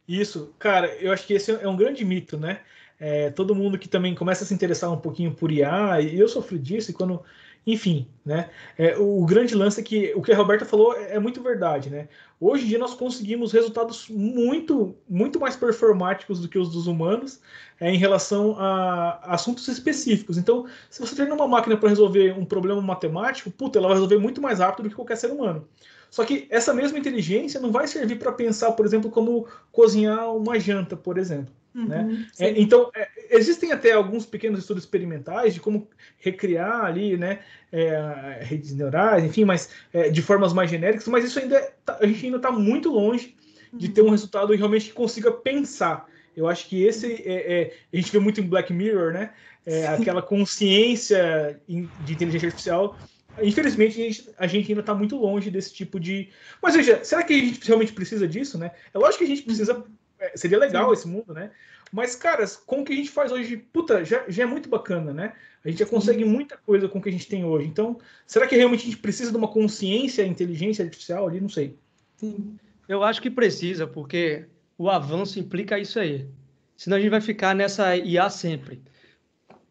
Isso, 0.08 0.52
cara, 0.58 0.88
eu 0.96 1.12
acho 1.12 1.24
que 1.24 1.34
esse 1.34 1.52
é 1.52 1.68
um 1.68 1.76
grande 1.76 2.04
mito, 2.04 2.36
né? 2.36 2.62
É, 3.00 3.30
todo 3.30 3.54
mundo 3.54 3.78
que 3.78 3.88
também 3.88 4.14
começa 4.14 4.42
a 4.44 4.46
se 4.46 4.52
interessar 4.52 4.90
um 4.92 4.98
pouquinho 4.98 5.32
por 5.32 5.52
IA, 5.52 6.00
e 6.00 6.18
eu 6.18 6.28
sofri 6.28 6.58
disso, 6.58 6.90
e 6.90 6.94
quando. 6.94 7.22
Enfim, 7.66 8.08
né? 8.24 8.48
É, 8.78 8.96
o, 8.96 9.26
grande 9.26 9.54
lance 9.54 9.78
é 9.78 9.84
que 9.84 10.12
o 10.14 10.22
que 10.22 10.32
a 10.32 10.36
Roberta 10.36 10.64
falou 10.64 10.94
é, 10.96 11.16
é, 11.16 11.18
muito 11.18 11.42
verdade, 11.42 11.90
né? 11.90 12.08
Hoje 12.40 12.64
em 12.64 12.68
dia 12.68 12.78
nós 12.78 12.94
conseguimos 12.94 13.52
resultados 13.52 14.08
muito, 14.08 14.96
muito 15.08 15.38
mais 15.38 15.54
performáticos 15.54 16.40
do 16.40 16.48
que 16.48 16.58
os 16.58 16.70
dos 16.70 16.86
humanos 16.86 17.40
é, 17.78 17.92
em 17.92 17.98
relação 17.98 18.56
a, 18.58 19.18
assuntos 19.34 19.68
específicos. 19.68 20.38
Então, 20.38 20.66
se 20.88 21.00
você 21.00 21.14
treina 21.14 21.34
uma 21.34 21.46
máquina 21.46 21.76
para 21.76 21.90
resolver 21.90 22.32
um 22.38 22.44
problema 22.44 22.80
matemático, 22.80 23.50
puta, 23.50 23.78
ela 23.78 23.88
vai 23.88 23.96
resolver 23.96 24.18
muito 24.18 24.40
mais 24.40 24.60
rápido 24.60 24.84
do 24.84 24.88
que 24.90 24.96
qualquer 24.96 25.16
ser 25.16 25.30
humano. 25.30 25.68
Só 26.10 26.24
que 26.24 26.46
essa 26.50 26.72
mesma 26.72 26.98
inteligência 26.98 27.60
não 27.60 27.70
vai 27.70 27.86
servir 27.86 28.18
para 28.18 28.32
pensar, 28.32 28.72
por 28.72 28.86
exemplo, 28.86 29.10
como 29.10 29.46
cozinhar 29.70 30.34
uma 30.34 30.58
janta, 30.58 30.96
por 30.96 31.18
exemplo. 31.18 31.57
Né? 31.74 32.02
Uhum, 32.02 32.26
É, 32.38 32.54
sim. 32.54 32.60
então, 32.60 32.90
é, 32.94 33.08
existem 33.30 33.72
até 33.72 33.92
alguns 33.92 34.26
pequenos 34.26 34.60
estudos 34.60 34.84
experimentais 34.84 35.54
de 35.54 35.60
como 35.60 35.88
recriar 36.18 36.84
ali, 36.84 37.16
né, 37.16 37.40
é, 37.70 38.38
redes 38.42 38.74
neurais, 38.74 39.22
enfim, 39.24 39.44
mas 39.44 39.70
é, 39.92 40.08
de 40.10 40.22
formas 40.22 40.52
mais 40.52 40.70
genéricas, 40.70 41.06
mas 41.08 41.24
isso 41.24 41.38
ainda 41.38 41.60
tá- 41.84 41.98
a 42.00 42.06
gente 42.06 42.24
ainda 42.24 42.38
está 42.38 42.50
muito 42.50 42.90
longe 42.90 43.36
de 43.72 43.88
ter 43.88 44.02
um 44.02 44.10
resultado 44.10 44.52
realmente 44.54 44.86
que 44.86 44.92
consiga 44.92 45.30
pensar. 45.30 46.08
Eu 46.34 46.48
acho 46.48 46.68
que 46.68 46.82
esse 46.84 47.12
é, 47.26 47.62
é- 47.62 47.74
a 47.92 47.96
gente 47.96 48.12
vê 48.12 48.18
muito 48.18 48.40
em 48.40 48.44
Black 48.48 48.72
Mirror, 48.72 49.12
né? 49.12 49.34
É, 49.66 49.86
aquela 49.88 50.22
consciência 50.22 51.60
de 51.68 52.12
inteligência 52.14 52.46
artificial. 52.46 52.96
Infelizmente, 53.42 54.00
a 54.00 54.04
gente, 54.04 54.30
a 54.38 54.46
gente 54.46 54.68
ainda 54.70 54.80
está 54.80 54.94
muito 54.94 55.16
longe 55.16 55.50
desse 55.50 55.72
tipo 55.72 56.00
de. 56.00 56.30
Mas 56.62 56.74
veja, 56.74 57.04
será 57.04 57.22
que 57.22 57.32
a 57.34 57.38
gente 57.38 57.66
realmente 57.66 57.92
precisa 57.92 58.26
disso, 58.26 58.56
né? 58.58 58.70
É 58.92 58.98
lógico 58.98 59.18
que 59.18 59.24
a 59.24 59.34
gente 59.36 59.42
precisa. 59.42 59.84
É, 60.18 60.36
seria 60.36 60.58
legal 60.58 60.92
esse 60.92 61.06
mundo, 61.06 61.32
né? 61.32 61.50
Mas, 61.92 62.14
cara, 62.14 62.44
com 62.66 62.80
o 62.80 62.84
que 62.84 62.92
a 62.92 62.96
gente 62.96 63.10
faz 63.10 63.32
hoje, 63.32 63.56
puta, 63.56 64.04
já, 64.04 64.24
já 64.28 64.42
é 64.42 64.46
muito 64.46 64.68
bacana, 64.68 65.12
né? 65.12 65.32
A 65.64 65.68
gente 65.68 65.78
já 65.78 65.86
consegue 65.86 66.24
muita 66.24 66.56
coisa 66.56 66.88
com 66.88 66.98
o 66.98 67.02
que 67.02 67.08
a 67.08 67.12
gente 67.12 67.28
tem 67.28 67.44
hoje. 67.44 67.66
Então, 67.66 67.98
será 68.26 68.46
que 68.46 68.56
realmente 68.56 68.82
a 68.82 68.84
gente 68.84 68.98
precisa 68.98 69.30
de 69.30 69.36
uma 69.36 69.48
consciência, 69.48 70.26
inteligência 70.26 70.84
artificial 70.84 71.26
ali? 71.26 71.40
Não 71.40 71.48
sei. 71.48 71.76
Sim. 72.16 72.58
Eu 72.88 73.02
acho 73.02 73.20
que 73.20 73.30
precisa, 73.30 73.86
porque 73.86 74.44
o 74.76 74.88
avanço 74.88 75.38
implica 75.38 75.78
isso 75.78 75.98
aí. 75.98 76.28
Senão 76.76 76.96
a 76.96 77.00
gente 77.00 77.10
vai 77.10 77.20
ficar 77.20 77.54
nessa 77.54 77.96
IA 77.96 78.30
sempre. 78.30 78.82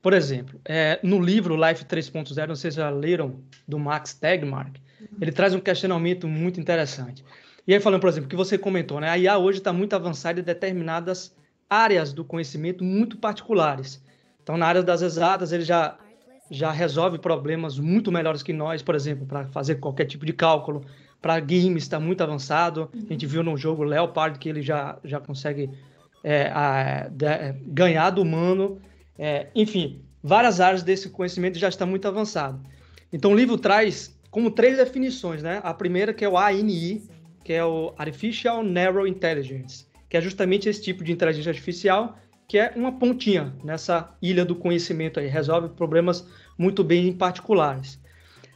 Por 0.01 0.13
exemplo, 0.13 0.59
é, 0.65 0.99
no 1.03 1.19
livro 1.19 1.55
Life 1.55 1.85
3.0, 1.85 2.47
não 2.47 2.55
sei 2.55 2.71
se 2.71 2.77
já 2.77 2.89
leram, 2.89 3.41
do 3.67 3.79
Max 3.79 4.13
Tegmark, 4.13 4.77
ele 5.19 5.31
traz 5.31 5.53
um 5.53 5.59
questionamento 5.59 6.27
muito 6.27 6.59
interessante. 6.59 7.23
E 7.67 7.73
aí, 7.73 7.79
falando, 7.81 7.99
por 7.99 8.07
exemplo, 8.09 8.29
que 8.29 8.35
você 8.35 8.57
comentou, 8.57 9.01
né? 9.01 9.09
A 9.09 9.17
IA 9.17 9.37
hoje 9.37 9.57
está 9.57 9.73
muito 9.73 9.93
avançada 9.93 10.39
em 10.39 10.43
determinadas 10.43 11.35
áreas 11.69 12.13
do 12.13 12.23
conhecimento 12.23 12.81
muito 12.83 13.17
particulares. 13.17 14.01
Então, 14.41 14.55
na 14.57 14.65
área 14.65 14.81
das 14.81 15.01
exatas, 15.01 15.51
ele 15.51 15.63
já, 15.63 15.97
já 16.49 16.71
resolve 16.71 17.19
problemas 17.19 17.77
muito 17.77 18.09
melhores 18.09 18.41
que 18.41 18.53
nós, 18.53 18.81
por 18.81 18.95
exemplo, 18.95 19.25
para 19.25 19.47
fazer 19.47 19.75
qualquer 19.75 20.05
tipo 20.05 20.25
de 20.25 20.31
cálculo. 20.31 20.85
Para 21.21 21.39
games 21.41 21.83
está 21.83 21.99
muito 21.99 22.21
avançado. 22.23 22.89
A 22.93 23.11
gente 23.11 23.25
viu 23.25 23.43
no 23.43 23.57
jogo 23.57 23.83
Leopard 23.83 24.39
que 24.39 24.47
ele 24.47 24.61
já, 24.61 24.97
já 25.03 25.19
consegue 25.19 25.69
é, 26.23 26.49
a- 26.53 27.09
de- 27.09 27.53
ganhar 27.67 28.11
do 28.11 28.21
humano. 28.21 28.79
É, 29.19 29.47
enfim, 29.53 30.01
várias 30.23 30.61
áreas 30.61 30.83
desse 30.83 31.09
conhecimento 31.09 31.59
já 31.59 31.67
está 31.67 31.85
muito 31.85 32.07
avançado. 32.07 32.61
Então, 33.11 33.31
o 33.33 33.35
livro 33.35 33.57
traz 33.57 34.17
como 34.31 34.51
três 34.51 34.77
definições, 34.77 35.43
né? 35.43 35.59
A 35.63 35.73
primeira 35.73 36.13
que 36.13 36.23
é 36.23 36.29
o 36.29 36.37
ANI, 36.37 37.03
que 37.47 37.53
é 37.53 37.63
o 37.63 37.93
Artificial 37.97 38.61
Narrow 38.61 39.07
Intelligence, 39.07 39.85
que 40.09 40.17
é 40.17 40.21
justamente 40.21 40.67
esse 40.67 40.83
tipo 40.83 41.01
de 41.01 41.13
inteligência 41.13 41.49
artificial 41.49 42.17
que 42.45 42.57
é 42.57 42.73
uma 42.75 42.91
pontinha 42.91 43.55
nessa 43.63 44.13
ilha 44.21 44.43
do 44.43 44.53
conhecimento 44.53 45.17
aí, 45.17 45.27
resolve 45.27 45.69
problemas 45.69 46.27
muito 46.57 46.83
bem 46.83 47.13
particulares. 47.13 48.01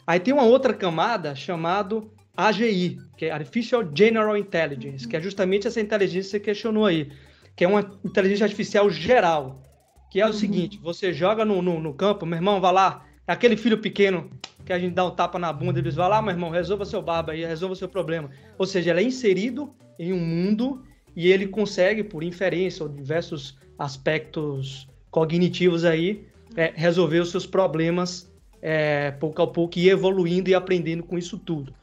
Aí 0.06 0.20
tem 0.20 0.34
uma 0.34 0.44
outra 0.44 0.74
camada 0.74 1.34
chamado 1.34 2.12
AGI, 2.36 3.00
que 3.16 3.28
é 3.28 3.32
Artificial 3.32 3.82
General 3.96 4.36
Intelligence, 4.36 5.08
que 5.08 5.16
é 5.16 5.22
justamente 5.22 5.68
essa 5.68 5.80
inteligência 5.80 6.38
que 6.38 6.46
você 6.46 6.52
questionou 6.52 6.86
aí, 6.86 7.10
que 7.56 7.64
é 7.64 7.70
uma 7.70 7.98
inteligência 8.04 8.44
artificial 8.44 8.90
geral, 8.90 9.64
que 10.12 10.20
é 10.20 10.28
o 10.28 10.34
seguinte, 10.34 10.78
você 10.84 11.14
joga 11.14 11.46
no, 11.46 11.62
no, 11.62 11.80
no 11.80 11.94
campo, 11.94 12.26
meu 12.26 12.38
irmão, 12.38 12.60
vai 12.60 12.74
lá, 12.74 13.06
aquele 13.28 13.56
filho 13.58 13.78
pequeno 13.78 14.30
que 14.66 14.74
a 14.74 14.80
gente 14.80 14.94
dá 14.94 15.06
um 15.06 15.12
tapa 15.12 15.40
na 15.40 15.52
bunda, 15.52 15.80
eles 15.80 15.96
vai 15.96 16.10
lá, 16.10 16.22
meu 16.22 16.32
irmão, 16.32 16.50
resolva 16.50 16.86
seu 16.86 17.02
barba 17.02 17.32
aí, 17.32 17.46
resolva 17.46 17.76
seu 17.76 17.90
problema. 17.90 18.30
Ou 18.58 18.66
seja, 18.66 18.92
ele 18.92 19.02
é 19.02 19.04
inserido 19.04 19.74
em 19.98 20.14
um 20.14 20.20
mundo 20.20 20.84
e 21.16 21.32
ele 21.32 21.48
consegue, 21.48 22.04
por 22.04 22.24
inferência 22.24 22.84
ou 22.84 22.90
diversos 22.90 23.58
aspectos 23.78 24.88
cognitivos 25.10 25.84
aí, 25.84 26.26
é, 26.56 26.72
resolver 26.76 27.20
os 27.20 27.32
seus 27.32 27.46
problemas 27.46 28.32
é, 28.62 29.12
pouco 29.12 29.42
a 29.42 29.48
pouco 29.48 29.80
e 29.80 29.90
evoluindo 29.90 30.50
e 30.50 30.56
aprendendo 30.56 31.04
com 31.04 31.18
isso 31.18 31.38
tudo. 31.38 31.74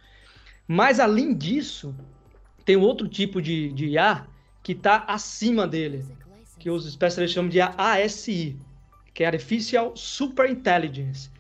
Mas 0.66 1.00
além 1.00 1.34
disso, 1.34 1.94
tem 2.64 2.76
outro 2.76 3.08
tipo 3.08 3.40
de, 3.42 3.72
de 3.72 3.86
IA 3.86 4.26
que 4.62 4.72
está 4.72 5.04
acima 5.08 5.66
dele, 5.66 6.04
que 6.58 6.70
os 6.70 6.86
especialistas 6.86 7.34
chamam 7.34 7.48
de 7.48 7.60
ASI, 7.60 8.58
que 9.12 9.24
é 9.24 9.26
Artificial 9.26 9.96
Super 9.96 10.50
Intelligence, 10.50 11.30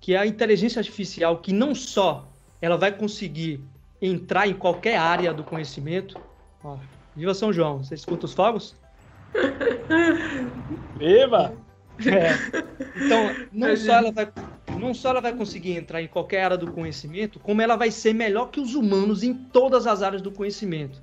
que 0.00 0.14
é 0.14 0.18
a 0.18 0.26
inteligência 0.26 0.80
artificial 0.80 1.38
que 1.38 1.52
não 1.52 1.74
só 1.74 2.28
ela 2.60 2.76
vai 2.76 2.92
conseguir 2.92 3.60
entrar 4.00 4.46
em 4.46 4.54
qualquer 4.54 4.96
área 4.96 5.32
do 5.32 5.44
conhecimento. 5.44 6.20
Ó, 6.62 6.78
viva 7.14 7.34
São 7.34 7.52
João, 7.52 7.82
você 7.82 7.94
escuta 7.94 8.26
os 8.26 8.34
fogos? 8.34 8.76
Viva! 10.96 11.54
É. 12.06 12.32
Então, 12.96 13.30
não 13.52 13.76
só, 13.76 13.92
ela 13.94 14.12
vai, 14.12 14.32
não 14.78 14.94
só 14.94 15.10
ela 15.10 15.20
vai 15.20 15.32
conseguir 15.32 15.76
entrar 15.76 16.02
em 16.02 16.08
qualquer 16.08 16.44
área 16.44 16.56
do 16.58 16.72
conhecimento, 16.72 17.38
como 17.38 17.62
ela 17.62 17.76
vai 17.76 17.90
ser 17.90 18.12
melhor 18.12 18.50
que 18.50 18.60
os 18.60 18.74
humanos 18.74 19.22
em 19.22 19.32
todas 19.32 19.86
as 19.86 20.02
áreas 20.02 20.22
do 20.22 20.32
conhecimento. 20.32 21.00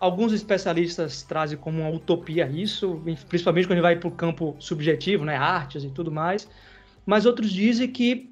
Alguns 0.00 0.32
especialistas 0.32 1.22
trazem 1.22 1.58
como 1.58 1.82
uma 1.82 1.90
utopia 1.90 2.50
isso, 2.50 3.02
principalmente 3.28 3.66
quando 3.66 3.72
a 3.72 3.76
gente 3.76 3.82
vai 3.82 3.96
para 3.96 4.08
o 4.08 4.12
campo 4.12 4.56
subjetivo, 4.58 5.24
né, 5.24 5.36
artes 5.36 5.84
e 5.84 5.90
tudo 5.90 6.10
mais, 6.10 6.48
mas 7.04 7.26
outros 7.26 7.52
dizem 7.52 7.86
que 7.86 8.30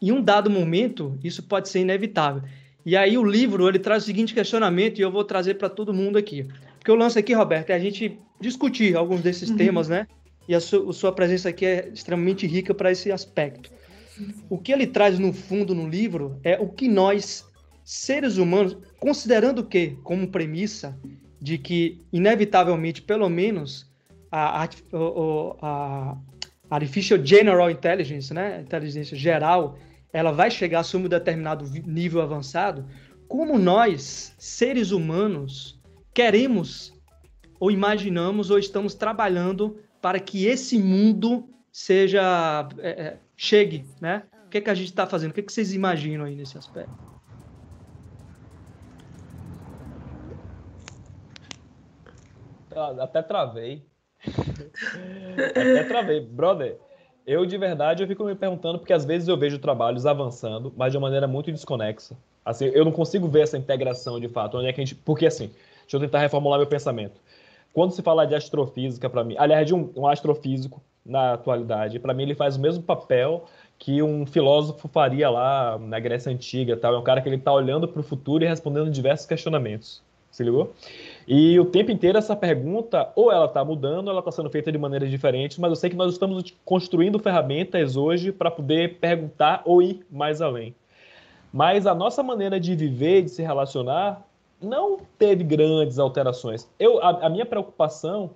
em 0.00 0.12
um 0.12 0.22
dado 0.22 0.48
momento 0.48 1.18
isso 1.22 1.42
pode 1.42 1.68
ser 1.68 1.80
inevitável. 1.80 2.42
E 2.86 2.96
aí 2.96 3.18
o 3.18 3.24
livro 3.24 3.68
ele 3.68 3.78
traz 3.78 4.04
o 4.04 4.06
seguinte 4.06 4.32
questionamento 4.32 4.98
e 4.98 5.02
eu 5.02 5.10
vou 5.10 5.24
trazer 5.24 5.54
para 5.54 5.68
todo 5.68 5.92
mundo 5.92 6.16
aqui. 6.16 6.46
Porque 6.78 6.90
o 6.90 6.94
lance 6.94 7.18
aqui, 7.18 7.34
Roberto, 7.34 7.70
é 7.70 7.74
a 7.74 7.78
gente 7.78 8.18
discutir 8.40 8.96
alguns 8.96 9.20
desses 9.20 9.50
temas, 9.50 9.88
né? 9.88 10.06
E 10.48 10.54
a, 10.54 10.60
su 10.60 10.88
a 10.88 10.92
sua 10.92 11.12
presença 11.12 11.50
aqui 11.50 11.66
é 11.66 11.90
extremamente 11.92 12.46
rica 12.46 12.72
para 12.72 12.90
esse 12.90 13.12
aspecto. 13.12 13.70
O 14.48 14.58
que 14.58 14.72
ele 14.72 14.86
traz 14.86 15.18
no 15.18 15.32
fundo 15.32 15.74
no 15.74 15.88
livro 15.88 16.38
é 16.42 16.58
o 16.58 16.68
que 16.68 16.88
nós, 16.88 17.46
seres 17.84 18.36
humanos, 18.36 18.76
considerando 18.98 19.64
que, 19.64 19.96
como 20.02 20.28
premissa, 20.28 20.98
de 21.40 21.58
que, 21.58 22.00
inevitavelmente, 22.12 23.02
pelo 23.02 23.28
menos, 23.28 23.90
a, 24.30 24.62
a, 24.62 24.68
a, 25.62 26.16
Artificial 26.70 27.24
General 27.24 27.70
Intelligence, 27.70 28.32
né? 28.32 28.60
inteligência 28.60 29.16
geral, 29.16 29.76
ela 30.12 30.30
vai 30.30 30.50
chegar 30.50 30.84
a 30.84 30.96
um 30.96 31.08
determinado 31.08 31.64
nível 31.84 32.20
avançado, 32.20 32.86
como 33.26 33.58
nós, 33.58 34.34
seres 34.38 34.90
humanos, 34.90 35.80
queremos 36.12 36.92
ou 37.58 37.70
imaginamos 37.70 38.50
ou 38.50 38.58
estamos 38.58 38.94
trabalhando 38.94 39.78
para 40.00 40.18
que 40.18 40.46
esse 40.46 40.78
mundo 40.78 41.48
seja 41.70 42.68
é, 42.78 43.16
chegue, 43.36 43.84
né? 44.00 44.24
O 44.46 44.48
que, 44.50 44.58
é 44.58 44.60
que 44.60 44.70
a 44.70 44.74
gente 44.74 44.88
está 44.88 45.06
fazendo? 45.06 45.30
O 45.30 45.34
que, 45.34 45.40
é 45.40 45.42
que 45.42 45.52
vocês 45.52 45.72
imaginam 45.72 46.24
aí 46.24 46.34
nesse 46.34 46.58
aspecto? 46.58 47.09
Até 53.00 53.22
travei. 53.22 53.84
Até 55.36 55.84
travei. 55.84 56.20
Brother, 56.20 56.78
eu 57.26 57.44
de 57.46 57.56
verdade 57.56 58.02
eu 58.02 58.08
fico 58.08 58.24
me 58.24 58.34
perguntando, 58.34 58.78
porque 58.78 58.92
às 58.92 59.04
vezes 59.04 59.28
eu 59.28 59.36
vejo 59.36 59.58
trabalhos 59.58 60.06
avançando, 60.06 60.72
mas 60.76 60.92
de 60.92 60.98
uma 60.98 61.06
maneira 61.06 61.26
muito 61.26 61.52
desconexa. 61.52 62.16
Assim, 62.44 62.66
eu 62.66 62.84
não 62.84 62.92
consigo 62.92 63.28
ver 63.28 63.42
essa 63.42 63.58
integração 63.58 64.18
de 64.18 64.28
fato. 64.28 64.56
Onde 64.58 64.68
é 64.68 64.72
que 64.72 64.80
a 64.80 64.84
gente. 64.84 64.94
Porque 64.94 65.26
assim, 65.26 65.48
deixa 65.82 65.96
eu 65.96 66.00
tentar 66.00 66.20
reformular 66.20 66.58
meu 66.58 66.66
pensamento. 66.66 67.20
Quando 67.72 67.92
se 67.92 68.02
fala 68.02 68.26
de 68.26 68.34
astrofísica, 68.34 69.08
para 69.08 69.22
mim, 69.22 69.36
aliás, 69.38 69.66
de 69.66 69.74
um, 69.74 69.92
um 69.94 70.06
astrofísico 70.06 70.82
na 71.04 71.34
atualidade, 71.34 71.98
para 71.98 72.12
mim 72.12 72.24
ele 72.24 72.34
faz 72.34 72.56
o 72.56 72.60
mesmo 72.60 72.82
papel 72.82 73.44
que 73.78 74.02
um 74.02 74.26
filósofo 74.26 74.88
faria 74.88 75.30
lá 75.30 75.78
na 75.78 75.98
Grécia 76.00 76.32
Antiga. 76.32 76.76
Tal. 76.76 76.94
É 76.94 76.98
um 76.98 77.02
cara 77.02 77.20
que 77.20 77.28
ele 77.28 77.36
está 77.36 77.52
olhando 77.52 77.86
para 77.86 78.00
o 78.00 78.02
futuro 78.02 78.44
e 78.44 78.48
respondendo 78.48 78.90
diversos 78.90 79.26
questionamentos. 79.26 80.02
Se 80.30 80.44
ligou? 80.44 80.72
E 81.26 81.58
o 81.58 81.64
tempo 81.64 81.90
inteiro 81.90 82.16
essa 82.16 82.36
pergunta, 82.36 83.10
ou 83.16 83.32
ela 83.32 83.46
está 83.46 83.64
mudando, 83.64 84.06
ou 84.06 84.12
ela 84.12 84.20
está 84.20 84.30
sendo 84.30 84.48
feita 84.48 84.70
de 84.70 84.78
maneiras 84.78 85.10
diferentes, 85.10 85.58
mas 85.58 85.70
eu 85.70 85.76
sei 85.76 85.90
que 85.90 85.96
nós 85.96 86.12
estamos 86.12 86.54
construindo 86.64 87.18
ferramentas 87.18 87.96
hoje 87.96 88.30
para 88.30 88.50
poder 88.50 88.98
perguntar 88.98 89.62
ou 89.64 89.82
ir 89.82 90.06
mais 90.10 90.40
além. 90.40 90.74
Mas 91.52 91.86
a 91.86 91.94
nossa 91.94 92.22
maneira 92.22 92.60
de 92.60 92.76
viver, 92.76 93.22
de 93.22 93.30
se 93.30 93.42
relacionar, 93.42 94.24
não 94.62 95.00
teve 95.18 95.42
grandes 95.42 95.98
alterações. 95.98 96.68
Eu, 96.78 97.02
a, 97.02 97.26
a 97.26 97.28
minha 97.28 97.44
preocupação 97.44 98.30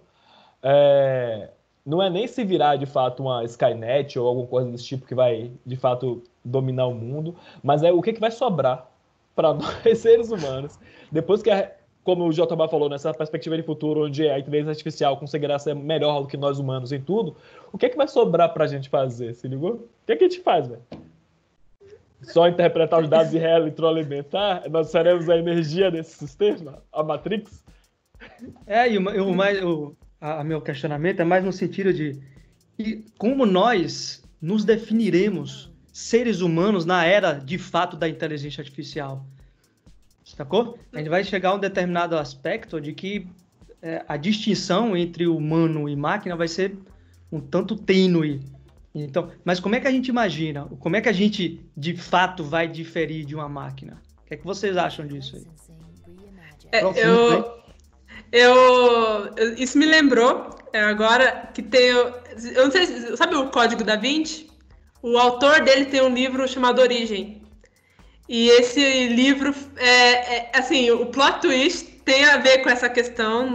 é, 0.62 1.50
não 1.86 2.02
é 2.02 2.10
nem 2.10 2.26
se 2.26 2.44
virar 2.44 2.76
de 2.76 2.86
fato 2.86 3.22
uma 3.22 3.44
Skynet 3.44 4.18
ou 4.18 4.26
alguma 4.26 4.46
coisa 4.46 4.70
desse 4.70 4.84
tipo 4.84 5.06
que 5.06 5.14
vai 5.14 5.52
de 5.64 5.76
fato 5.76 6.22
dominar 6.44 6.86
o 6.86 6.94
mundo, 6.94 7.36
mas 7.62 7.82
é 7.82 7.92
o 7.92 8.02
que, 8.02 8.12
que 8.12 8.20
vai 8.20 8.30
sobrar 8.30 8.90
para 9.36 9.52
nós 9.54 9.98
seres 9.98 10.30
humanos 10.30 10.78
depois 11.12 11.42
que 11.42 11.50
a, 11.50 11.70
como 12.04 12.28
o 12.28 12.32
Jotobá 12.32 12.68
falou, 12.68 12.88
nessa 12.88 13.12
perspectiva 13.14 13.56
de 13.56 13.62
futuro, 13.62 14.04
onde 14.04 14.28
a 14.28 14.38
inteligência 14.38 14.70
artificial 14.70 15.16
conseguirá 15.16 15.58
ser 15.58 15.74
melhor 15.74 16.20
do 16.20 16.28
que 16.28 16.36
nós 16.36 16.58
humanos 16.58 16.92
em 16.92 17.00
tudo, 17.00 17.34
o 17.72 17.78
que 17.78 17.86
é 17.86 17.88
que 17.88 17.96
vai 17.96 18.06
sobrar 18.06 18.52
pra 18.52 18.66
gente 18.66 18.90
fazer? 18.90 19.34
Se 19.34 19.48
ligou? 19.48 19.72
O 19.72 19.88
que 20.06 20.12
é 20.12 20.16
que 20.16 20.24
a 20.24 20.28
gente 20.28 20.42
faz, 20.42 20.68
velho? 20.68 20.82
Só 22.20 22.46
interpretar 22.46 23.02
os 23.02 23.08
dados 23.08 23.32
e 23.32 23.38
retroalimentar? 23.38 24.70
Nós 24.70 24.90
seremos 24.90 25.28
a 25.28 25.36
energia 25.36 25.90
desse 25.90 26.14
sistema? 26.16 26.82
A 26.92 27.02
Matrix? 27.02 27.64
É, 28.66 28.90
e 28.90 28.98
o, 28.98 29.30
o 29.30 29.34
mais, 29.34 29.62
o, 29.62 29.96
a, 30.20 30.40
a 30.40 30.44
meu 30.44 30.60
questionamento 30.60 31.20
é 31.20 31.24
mais 31.24 31.42
no 31.42 31.52
sentido 31.52 31.92
de 31.92 32.20
como 33.18 33.46
nós 33.46 34.22
nos 34.40 34.64
definiremos 34.64 35.72
seres 35.92 36.40
humanos 36.40 36.84
na 36.84 37.04
era 37.04 37.34
de 37.34 37.56
fato 37.56 37.96
da 37.96 38.08
inteligência 38.08 38.60
artificial. 38.60 39.24
Sacou? 40.24 40.78
A 40.92 40.98
gente 40.98 41.10
vai 41.10 41.22
chegar 41.22 41.50
a 41.50 41.54
um 41.54 41.58
determinado 41.58 42.16
aspecto 42.16 42.80
de 42.80 42.92
que 42.92 43.28
é, 43.82 44.02
a 44.08 44.16
distinção 44.16 44.96
entre 44.96 45.26
humano 45.26 45.88
e 45.88 45.94
máquina 45.94 46.34
vai 46.34 46.48
ser 46.48 46.76
um 47.30 47.40
tanto 47.40 47.76
tênue. 47.76 48.40
Então, 48.94 49.30
mas 49.44 49.60
como 49.60 49.74
é 49.74 49.80
que 49.80 49.88
a 49.88 49.90
gente 49.90 50.08
imagina? 50.08 50.66
Como 50.80 50.96
é 50.96 51.00
que 51.00 51.08
a 51.08 51.12
gente 51.12 51.60
de 51.76 51.96
fato 51.96 52.42
vai 52.42 52.66
diferir 52.66 53.24
de 53.24 53.34
uma 53.34 53.48
máquina? 53.48 54.00
O 54.22 54.26
que 54.26 54.34
é 54.34 54.36
que 54.36 54.44
vocês 54.44 54.76
acham 54.76 55.06
disso 55.06 55.36
aí? 55.36 55.46
É, 56.72 56.82
eu, 56.82 56.92
eu, 56.94 57.62
eu, 58.32 59.54
isso 59.56 59.76
me 59.76 59.84
lembrou 59.84 60.48
é, 60.72 60.80
agora 60.80 61.50
que 61.52 61.62
tem, 61.62 61.88
eu 61.88 62.64
não 62.64 62.70
sei, 62.70 62.86
sabe 63.16 63.34
o 63.36 63.50
Código 63.50 63.84
da 63.84 63.96
Vinci? 63.96 64.48
O 65.02 65.18
autor 65.18 65.62
dele 65.62 65.84
tem 65.84 66.02
um 66.02 66.14
livro 66.14 66.48
chamado 66.48 66.80
Origem. 66.80 67.43
E 68.28 68.48
esse 68.48 69.08
livro 69.08 69.54
é, 69.76 70.36
é 70.36 70.50
assim, 70.54 70.90
o 70.90 71.06
plot 71.06 71.40
twist 71.40 71.84
tem 72.04 72.24
a 72.24 72.38
ver 72.38 72.58
com 72.62 72.70
essa 72.70 72.88
questão. 72.88 73.48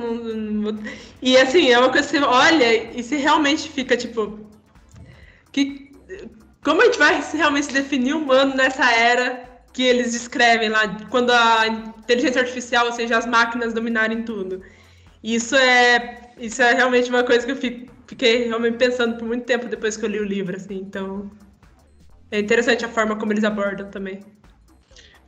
E 1.22 1.38
assim, 1.38 1.72
é 1.72 1.80
uma 1.80 1.89
coisa 1.89 2.07
que 2.07 2.17
você 2.17 2.24
olha 2.24 2.97
e 2.97 3.03
você 3.03 3.17
realmente 3.17 3.70
fica 3.70 3.97
tipo. 3.97 4.39
Que, 5.51 5.91
como 6.63 6.82
a 6.82 6.86
gente 6.86 6.99
vai 6.99 7.24
realmente 7.34 7.67
se 7.67 7.74
definir 7.74 8.13
humano 8.13 8.55
nessa 8.55 8.91
era 8.91 9.43
que 9.74 9.84
eles 9.84 10.11
descrevem 10.11 10.70
lá, 10.70 10.88
quando 11.09 11.32
a 11.32 11.67
inteligência 11.67 12.41
artificial, 12.41 12.88
ou 12.88 12.91
seja, 12.91 13.17
as 13.17 13.26
máquinas 13.26 13.74
dominarem 13.74 14.24
tudo? 14.24 14.61
Isso 15.24 15.55
é, 15.55 16.32
isso 16.38 16.61
é 16.61 16.74
realmente 16.74 17.09
uma 17.09 17.24
coisa 17.24 17.45
que 17.45 17.51
eu 17.51 17.82
fiquei 18.07 18.47
realmente 18.47 18.78
pensando 18.78 19.17
por 19.17 19.28
muito 19.28 19.45
tempo 19.45 19.67
depois 19.67 19.97
que 19.97 20.05
eu 20.05 20.09
li 20.09 20.20
o 20.20 20.26
livro, 20.26 20.55
assim. 20.55 20.76
Então, 20.76 21.30
é 22.32 22.39
interessante 22.39 22.86
a 22.86 22.89
forma 22.89 23.15
como 23.15 23.34
eles 23.34 23.43
abordam 23.43 23.89
também. 23.89 24.20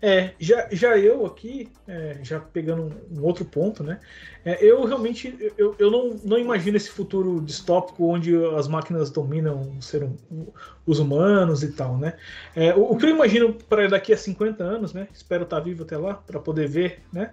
É, 0.02 0.32
já, 0.40 0.68
já 0.72 0.98
eu 0.98 1.28
aqui, 1.28 1.70
é, 1.88 2.18
já 2.24 2.40
pegando 2.40 2.84
um, 2.84 3.20
um, 3.20 3.24
outro 3.24 3.46
ponto, 3.46 3.84
né? 3.84 4.00
É, 4.44 4.64
eu 4.66 4.84
realmente 4.84 5.38
eu, 5.56 5.76
eu 5.78 5.92
não, 5.92 6.20
não 6.24 6.40
imagino 6.40 6.76
esse 6.76 6.90
futuro 6.90 7.40
distópico 7.40 8.08
onde 8.08 8.36
as 8.56 8.68
máquinas 8.68 9.12
dominam 9.12 9.80
ser, 9.80 10.04
um, 10.04 10.48
os 10.88 10.98
humanos 10.98 11.62
e 11.62 11.72
tal, 11.74 11.98
né? 11.98 12.16
É, 12.56 12.74
o, 12.74 12.94
o, 12.94 12.98
que 12.98 13.06
eu 13.06 13.12
imagino 13.12 13.54
para 13.54 13.88
daqui 13.88 14.12
a 14.12 14.18
50 14.18 14.64
anos, 14.64 14.92
né? 14.92 15.08
Espero 15.14 15.44
estar 15.44 15.60
vivo 15.60 15.84
até 15.84 15.98
lá 15.98 16.16
para 16.16 16.40
poder 16.40 16.68
ver, 16.68 17.04
né? 17.14 17.32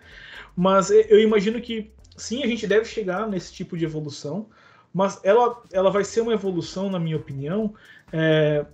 Mas 0.54 0.90
eu 0.90 1.18
imagino 1.20 1.60
que 1.62 1.90
sim, 2.18 2.42
a 2.42 2.46
gente 2.46 2.66
deve 2.66 2.84
chegar 2.84 3.26
nesse 3.28 3.50
tipo 3.52 3.78
de 3.78 3.84
evolução, 3.86 4.46
mas 4.92 5.20
ela, 5.22 5.62
ela 5.72 5.90
vai 5.90 6.04
ser 6.04 6.20
uma 6.20 6.32
evolução, 6.34 6.90
na 6.90 6.98
minha 6.98 7.16
opinião, 7.16 7.74
é, 8.12 8.66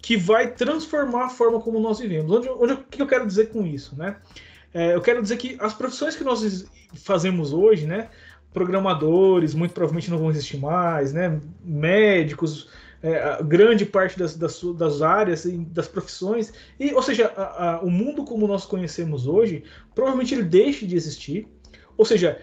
que 0.00 0.16
vai 0.16 0.52
transformar 0.52 1.26
a 1.26 1.28
forma 1.28 1.60
como 1.60 1.80
nós 1.80 1.98
vivemos. 1.98 2.30
Onde, 2.30 2.48
onde, 2.48 2.72
o 2.74 2.84
que 2.84 3.02
eu 3.02 3.06
quero 3.06 3.26
dizer 3.26 3.50
com 3.50 3.66
isso? 3.66 3.96
Né? 3.96 4.16
É, 4.72 4.94
eu 4.94 5.00
quero 5.00 5.22
dizer 5.22 5.36
que 5.36 5.56
as 5.60 5.74
profissões 5.74 6.16
que 6.16 6.24
nós 6.24 6.66
fazemos 6.94 7.52
hoje, 7.52 7.86
né, 7.86 8.08
programadores, 8.52 9.54
muito 9.54 9.72
provavelmente 9.72 10.10
não 10.10 10.18
vão 10.18 10.30
existir 10.30 10.58
mais, 10.58 11.12
né, 11.12 11.40
médicos, 11.62 12.68
é, 13.02 13.42
grande 13.42 13.84
parte 13.86 14.18
das, 14.18 14.36
das, 14.36 14.60
das, 14.76 15.02
áreas 15.02 15.46
das 15.68 15.86
profissões, 15.86 16.52
e, 16.80 16.92
ou 16.92 17.02
seja, 17.02 17.32
a, 17.36 17.76
a, 17.76 17.80
o 17.80 17.90
mundo 17.90 18.24
como 18.24 18.46
nós 18.48 18.66
conhecemos 18.66 19.26
hoje, 19.26 19.62
provavelmente 19.94 20.34
ele 20.34 20.42
deixe 20.42 20.86
de 20.86 20.96
existir. 20.96 21.46
Ou 21.96 22.04
seja, 22.04 22.40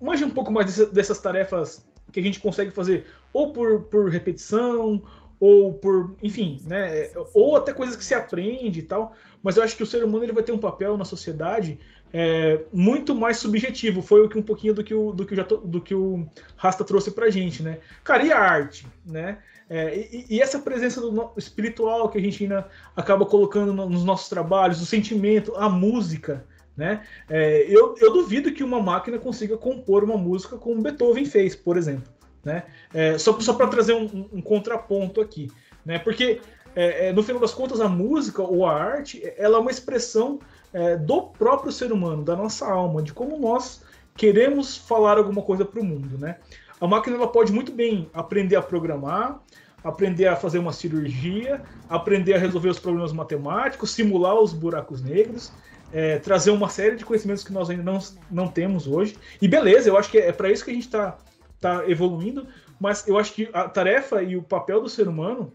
imagine 0.00 0.30
um 0.30 0.34
pouco 0.34 0.52
mais 0.52 0.66
dessas, 0.66 0.90
dessas 0.90 1.20
tarefas 1.20 1.86
que 2.10 2.20
a 2.20 2.22
gente 2.22 2.40
consegue 2.40 2.70
fazer 2.70 3.06
ou 3.32 3.52
por, 3.52 3.82
por 3.84 4.10
repetição, 4.10 5.02
ou 5.42 5.72
por, 5.72 6.14
enfim, 6.22 6.60
né, 6.68 7.10
ou 7.34 7.56
até 7.56 7.72
coisas 7.72 7.96
que 7.96 8.04
se 8.04 8.14
aprende 8.14 8.78
e 8.78 8.82
tal, 8.82 9.12
mas 9.42 9.56
eu 9.56 9.64
acho 9.64 9.76
que 9.76 9.82
o 9.82 9.86
ser 9.86 10.04
humano 10.04 10.24
ele 10.24 10.32
vai 10.32 10.44
ter 10.44 10.52
um 10.52 10.58
papel 10.58 10.96
na 10.96 11.04
sociedade 11.04 11.80
é, 12.12 12.60
muito 12.72 13.12
mais 13.12 13.38
subjetivo, 13.38 14.02
foi 14.02 14.24
o 14.24 14.28
que 14.28 14.38
um 14.38 14.42
pouquinho 14.42 14.72
do 14.72 14.84
que 14.84 14.94
o, 14.94 15.10
do 15.10 15.26
que 15.26 15.34
o, 15.34 15.56
do 15.56 15.80
que 15.80 15.96
o 15.96 16.24
Rasta 16.54 16.84
trouxe 16.84 17.10
pra 17.10 17.28
gente, 17.28 17.60
né? 17.60 17.80
Cara, 18.04 18.24
e 18.24 18.30
a 18.30 18.38
arte, 18.38 18.86
né? 19.04 19.38
É, 19.68 19.98
e, 20.12 20.26
e, 20.30 20.40
essa 20.40 20.60
presença 20.60 21.00
do 21.00 21.32
espiritual 21.36 22.08
que 22.08 22.18
a 22.18 22.20
gente 22.20 22.44
ainda 22.44 22.68
acaba 22.94 23.26
colocando 23.26 23.72
nos 23.72 24.04
nossos 24.04 24.28
trabalhos, 24.28 24.80
o 24.80 24.86
sentimento, 24.86 25.56
a 25.56 25.68
música, 25.68 26.44
né? 26.76 27.04
É, 27.28 27.66
eu, 27.68 27.96
eu 27.98 28.12
duvido 28.12 28.52
que 28.52 28.62
uma 28.62 28.80
máquina 28.80 29.18
consiga 29.18 29.56
compor 29.56 30.04
uma 30.04 30.16
música 30.16 30.56
como 30.56 30.80
Beethoven 30.80 31.24
fez, 31.24 31.56
por 31.56 31.76
exemplo. 31.76 32.04
Né? 32.44 32.64
É, 32.92 33.18
só 33.18 33.38
só 33.40 33.52
para 33.54 33.68
trazer 33.68 33.94
um, 33.94 34.28
um, 34.32 34.42
contraponto 34.42 35.20
aqui, 35.20 35.50
né? 35.86 35.98
porque 35.98 36.40
é, 36.74 37.08
é, 37.08 37.12
no 37.12 37.22
final 37.22 37.40
das 37.40 37.54
contas 37.54 37.80
a 37.80 37.88
música 37.88 38.42
ou 38.42 38.66
a 38.66 38.74
arte 38.74 39.22
ela 39.36 39.58
é 39.58 39.60
uma 39.60 39.70
expressão 39.70 40.40
é, 40.72 40.96
do 40.96 41.22
próprio 41.22 41.70
ser 41.70 41.92
humano, 41.92 42.24
da 42.24 42.34
nossa 42.34 42.66
alma, 42.66 43.02
de 43.02 43.12
como 43.12 43.38
nós 43.38 43.82
queremos 44.16 44.76
falar 44.76 45.18
alguma 45.18 45.42
coisa 45.42 45.64
para 45.64 45.80
o 45.80 45.84
mundo. 45.84 46.18
Né? 46.18 46.36
A 46.80 46.86
máquina 46.86 47.16
ela 47.16 47.28
pode 47.28 47.52
muito 47.52 47.70
bem 47.70 48.10
aprender 48.12 48.56
a 48.56 48.62
programar, 48.62 49.40
aprender 49.84 50.26
a 50.26 50.36
fazer 50.36 50.58
uma 50.58 50.72
cirurgia, 50.72 51.62
aprender 51.88 52.34
a 52.34 52.38
resolver 52.38 52.70
os 52.70 52.78
problemas 52.78 53.12
matemáticos, 53.12 53.90
simular 53.90 54.34
os 54.34 54.52
buracos 54.52 55.02
negros, 55.02 55.52
é, 55.92 56.18
trazer 56.18 56.50
uma 56.50 56.68
série 56.68 56.96
de 56.96 57.04
conhecimentos 57.04 57.44
que 57.44 57.52
nós 57.52 57.68
ainda 57.68 57.82
não, 57.82 57.98
não 58.30 58.48
temos 58.48 58.86
hoje. 58.86 59.16
E 59.40 59.46
beleza, 59.46 59.88
eu 59.88 59.96
acho 59.96 60.10
que 60.10 60.18
é 60.18 60.32
para 60.32 60.50
isso 60.50 60.64
que 60.64 60.70
a 60.70 60.74
gente 60.74 60.86
está 60.86 61.18
está 61.62 61.88
evoluindo, 61.88 62.46
mas 62.80 63.06
eu 63.06 63.16
acho 63.16 63.32
que 63.32 63.48
a 63.52 63.68
tarefa 63.68 64.22
e 64.22 64.36
o 64.36 64.42
papel 64.42 64.82
do 64.82 64.88
ser 64.88 65.06
humano 65.06 65.52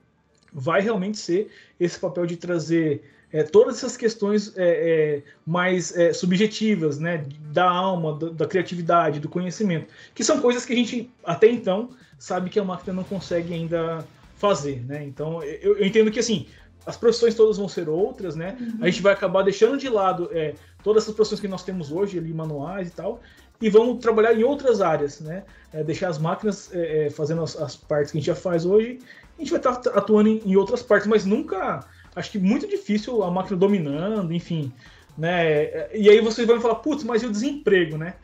vai 0.53 0.81
realmente 0.81 1.17
ser 1.17 1.51
esse 1.77 1.99
papel 1.99 2.25
de 2.25 2.37
trazer 2.37 3.03
é, 3.31 3.43
todas 3.43 3.77
essas 3.77 3.97
questões 3.97 4.57
é, 4.57 4.63
é, 4.67 5.23
mais 5.45 5.95
é, 5.95 6.13
subjetivas, 6.13 6.97
né, 6.97 7.25
da 7.51 7.69
alma, 7.69 8.17
da, 8.17 8.29
da, 8.29 8.47
criatividade, 8.47 9.19
do 9.19 9.27
conhecimento, 9.27 9.87
que 10.15 10.23
são 10.23 10.39
coisas 10.39 10.65
que 10.65 10.71
a 10.71 10.75
gente 10.77 11.11
até 11.25 11.49
então 11.49 11.89
sabe 12.17 12.49
que 12.49 12.57
a 12.57 12.63
máquina 12.63 12.93
não 12.93 13.03
consegue 13.03 13.53
ainda 13.53 14.05
fazer, 14.37 14.85
né? 14.85 15.03
Então 15.03 15.43
eu, 15.43 15.77
eu 15.77 15.85
entendo 15.85 16.09
que 16.09 16.19
assim 16.19 16.47
as 16.85 16.95
profissões 16.95 17.35
todas 17.35 17.57
vão 17.57 17.67
ser 17.67 17.89
outras, 17.89 18.35
né? 18.35 18.55
Uhum. 18.57 18.77
A 18.81 18.89
gente 18.89 19.01
vai 19.01 19.11
acabar 19.11 19.43
deixando 19.43 19.77
de 19.77 19.89
lado 19.89 20.29
é, 20.31 20.55
todas 20.81 21.03
essas 21.03 21.13
profissões 21.13 21.41
que 21.41 21.47
nós 21.47 21.63
temos 21.63 21.91
hoje 21.91 22.17
ali 22.17 22.33
manuais 22.33 22.87
e 22.87 22.91
tal, 22.91 23.19
e 23.61 23.69
vamos 23.69 23.99
trabalhar 23.99 24.33
em 24.33 24.43
outras 24.43 24.81
áreas, 24.81 25.19
né? 25.19 25.43
É, 25.73 25.83
deixar 25.83 26.09
as 26.09 26.17
máquinas 26.17 26.73
é, 26.73 27.07
é, 27.07 27.09
fazendo 27.09 27.43
as, 27.43 27.55
as, 27.55 27.75
partes 27.75 28.11
que 28.11 28.17
a 28.17 28.21
gente 28.21 28.27
já 28.27 28.35
faz 28.35 28.65
hoje, 28.65 28.99
a 29.37 29.41
gente 29.41 29.51
vai 29.51 29.59
estar 29.59 29.75
tá 29.75 29.91
atuando 29.91 30.29
em, 30.29 30.41
em, 30.45 30.55
outras 30.55 30.81
partes, 30.81 31.07
mas 31.07 31.25
nunca, 31.25 31.83
acho 32.15 32.31
que 32.31 32.39
muito 32.39 32.67
difícil 32.67 33.23
a 33.23 33.31
máquina 33.31 33.57
dominando, 33.57 34.31
enfim, 34.33 34.71
né? 35.17 35.91
E 35.93 36.09
aí 36.09 36.21
vocês 36.21 36.47
vão 36.47 36.61
falar, 36.61 36.75
putz, 36.75 37.03
mas 37.03 37.23
e 37.23 37.25
o 37.25 37.31
desemprego, 37.31 37.97
né? 37.97 38.15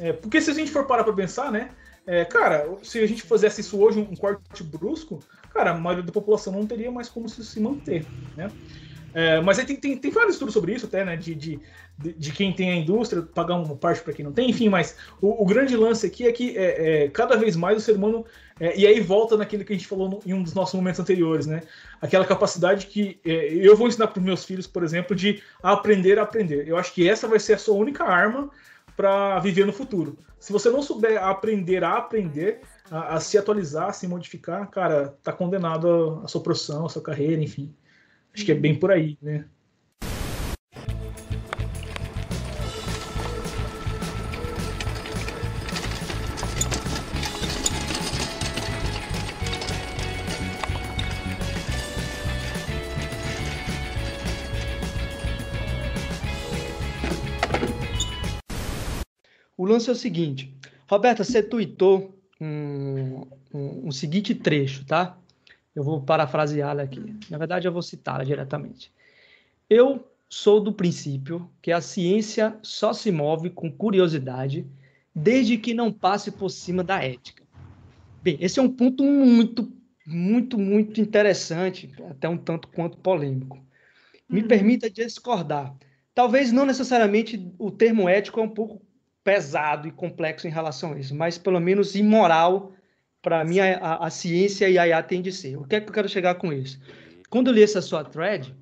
É, 0.00 0.12
porque 0.12 0.40
se 0.40 0.50
a 0.50 0.54
gente 0.54 0.70
for 0.70 0.86
parar 0.86 1.04
para 1.04 1.12
pensar, 1.12 1.50
né? 1.50 1.70
É, 2.06 2.24
cara, 2.24 2.66
se 2.82 2.98
a 3.00 3.06
gente 3.06 3.22
fizesse 3.22 3.60
isso 3.60 3.78
hoje, 3.78 3.98
um 4.00 4.16
corte 4.16 4.62
brusco, 4.62 5.20
cara, 5.52 5.72
a 5.72 5.74
maioria 5.74 6.04
da 6.04 6.12
população 6.12 6.52
não 6.52 6.66
teria 6.66 6.90
mais 6.90 7.08
como 7.08 7.28
se, 7.28 7.44
se 7.44 7.60
manter, 7.60 8.06
né? 8.34 8.50
É, 9.14 9.40
mas 9.40 9.58
aí 9.58 9.64
tem, 9.64 9.76
tem, 9.76 9.96
tem, 9.96 10.10
vários 10.10 10.34
estudos 10.34 10.54
sobre 10.54 10.74
isso, 10.74 10.86
até, 10.86 11.04
né? 11.04 11.16
De, 11.16 11.34
de, 11.34 11.60
de 11.98 12.32
quem 12.32 12.52
tem 12.52 12.70
a 12.70 12.76
indústria, 12.76 13.22
pagar 13.22 13.56
uma 13.56 13.74
parte 13.74 14.02
para 14.02 14.12
quem 14.12 14.24
não 14.24 14.32
tem, 14.32 14.50
enfim, 14.50 14.68
mas 14.68 14.96
o, 15.20 15.42
o 15.42 15.46
grande 15.46 15.76
lance 15.76 16.06
aqui 16.06 16.26
é 16.26 16.32
que 16.32 16.56
é, 16.56 17.04
é 17.04 17.08
cada 17.08 17.36
vez 17.36 17.56
mais 17.56 17.78
o 17.78 17.80
ser 17.80 17.96
humano. 17.96 18.24
É, 18.60 18.76
e 18.76 18.86
aí 18.86 19.00
volta 19.00 19.36
naquilo 19.36 19.64
que 19.64 19.72
a 19.72 19.76
gente 19.76 19.86
falou 19.86 20.08
no, 20.08 20.20
em 20.26 20.34
um 20.34 20.42
dos 20.42 20.52
nossos 20.52 20.74
momentos 20.74 21.00
anteriores, 21.00 21.46
né? 21.46 21.62
Aquela 22.00 22.24
capacidade 22.24 22.86
que 22.86 23.18
é, 23.24 23.54
eu 23.54 23.76
vou 23.76 23.88
ensinar 23.88 24.08
para 24.08 24.18
os 24.18 24.24
meus 24.24 24.44
filhos, 24.44 24.66
por 24.66 24.82
exemplo, 24.82 25.16
de 25.16 25.42
aprender 25.62 26.18
a 26.18 26.22
aprender. 26.22 26.66
Eu 26.66 26.76
acho 26.76 26.92
que 26.92 27.08
essa 27.08 27.26
vai 27.28 27.38
ser 27.38 27.54
a 27.54 27.58
sua 27.58 27.76
única 27.76 28.04
arma 28.04 28.50
para 28.96 29.38
viver 29.38 29.64
no 29.64 29.72
futuro. 29.72 30.18
Se 30.40 30.52
você 30.52 30.70
não 30.70 30.82
souber 30.82 31.22
aprender 31.22 31.84
a 31.84 31.96
aprender, 31.96 32.60
a, 32.90 33.14
a, 33.14 33.20
se 33.20 33.38
atualizar, 33.38 33.88
a 33.88 33.92
se 33.92 34.06
modificar, 34.06 34.68
cara, 34.70 35.16
tá 35.22 35.32
condenado 35.32 36.20
a 36.24 36.28
sua 36.28 36.40
profissão, 36.40 36.86
a 36.86 36.88
sua 36.88 37.02
carreira, 37.02 37.42
enfim. 37.42 37.72
Acho 38.38 38.44
que 38.44 38.52
é 38.52 38.54
bem 38.54 38.72
por 38.72 38.92
aí, 38.92 39.18
né? 39.20 39.46
O 59.56 59.66
lance 59.66 59.88
é 59.88 59.92
o 59.92 59.96
seguinte, 59.96 60.54
Roberta, 60.88 61.24
você 61.24 61.42
tweetou 61.42 62.16
um, 62.40 63.26
um, 63.52 63.88
um 63.88 63.90
seguinte 63.90 64.32
trecho, 64.32 64.86
tá? 64.86 65.18
Eu 65.78 65.84
vou 65.84 66.00
parafraseá-la 66.02 66.82
aqui. 66.82 67.14
Na 67.30 67.38
verdade, 67.38 67.68
eu 67.68 67.72
vou 67.72 67.82
citá-la 67.82 68.24
diretamente. 68.24 68.90
Eu 69.70 70.04
sou 70.28 70.60
do 70.60 70.72
princípio 70.72 71.48
que 71.62 71.70
a 71.70 71.80
ciência 71.80 72.58
só 72.64 72.92
se 72.92 73.12
move 73.12 73.50
com 73.50 73.70
curiosidade 73.70 74.66
desde 75.14 75.56
que 75.56 75.72
não 75.72 75.92
passe 75.92 76.32
por 76.32 76.48
cima 76.50 76.82
da 76.82 77.00
ética. 77.00 77.44
Bem, 78.20 78.36
esse 78.40 78.58
é 78.58 78.62
um 78.62 78.68
ponto 78.68 79.04
muito, 79.04 79.72
muito, 80.04 80.58
muito 80.58 81.00
interessante, 81.00 81.94
até 82.10 82.28
um 82.28 82.36
tanto 82.36 82.66
quanto 82.66 82.98
polêmico. 82.98 83.64
Me 84.28 84.42
Uhum. 84.42 84.48
permita 84.48 84.90
discordar. 84.90 85.76
Talvez 86.12 86.50
não 86.50 86.66
necessariamente 86.66 87.54
o 87.56 87.70
termo 87.70 88.08
ético 88.08 88.40
é 88.40 88.42
um 88.42 88.48
pouco 88.48 88.82
pesado 89.22 89.86
e 89.86 89.92
complexo 89.92 90.48
em 90.48 90.50
relação 90.50 90.94
a 90.94 90.98
isso, 90.98 91.14
mas 91.14 91.38
pelo 91.38 91.60
menos 91.60 91.94
imoral 91.94 92.72
para 93.22 93.44
mim 93.44 93.58
a, 93.60 93.96
a- 93.96 94.10
ciência 94.10 94.68
e 94.68 94.78
a 94.78 94.86
IA 94.86 95.02
tem 95.02 95.20
de 95.20 95.32
ser. 95.32 95.56
O 95.56 95.64
que 95.64 95.76
é 95.76 95.80
que 95.80 95.88
eu 95.88 95.92
quero 95.94 96.08
chegar 96.08 96.34
com 96.36 96.52
isso? 96.52 96.78
Quando 97.28 97.48
eu 97.48 97.54
li 97.54 97.62
essa 97.62 97.82
sua 97.82 98.04
thread, 98.04 98.54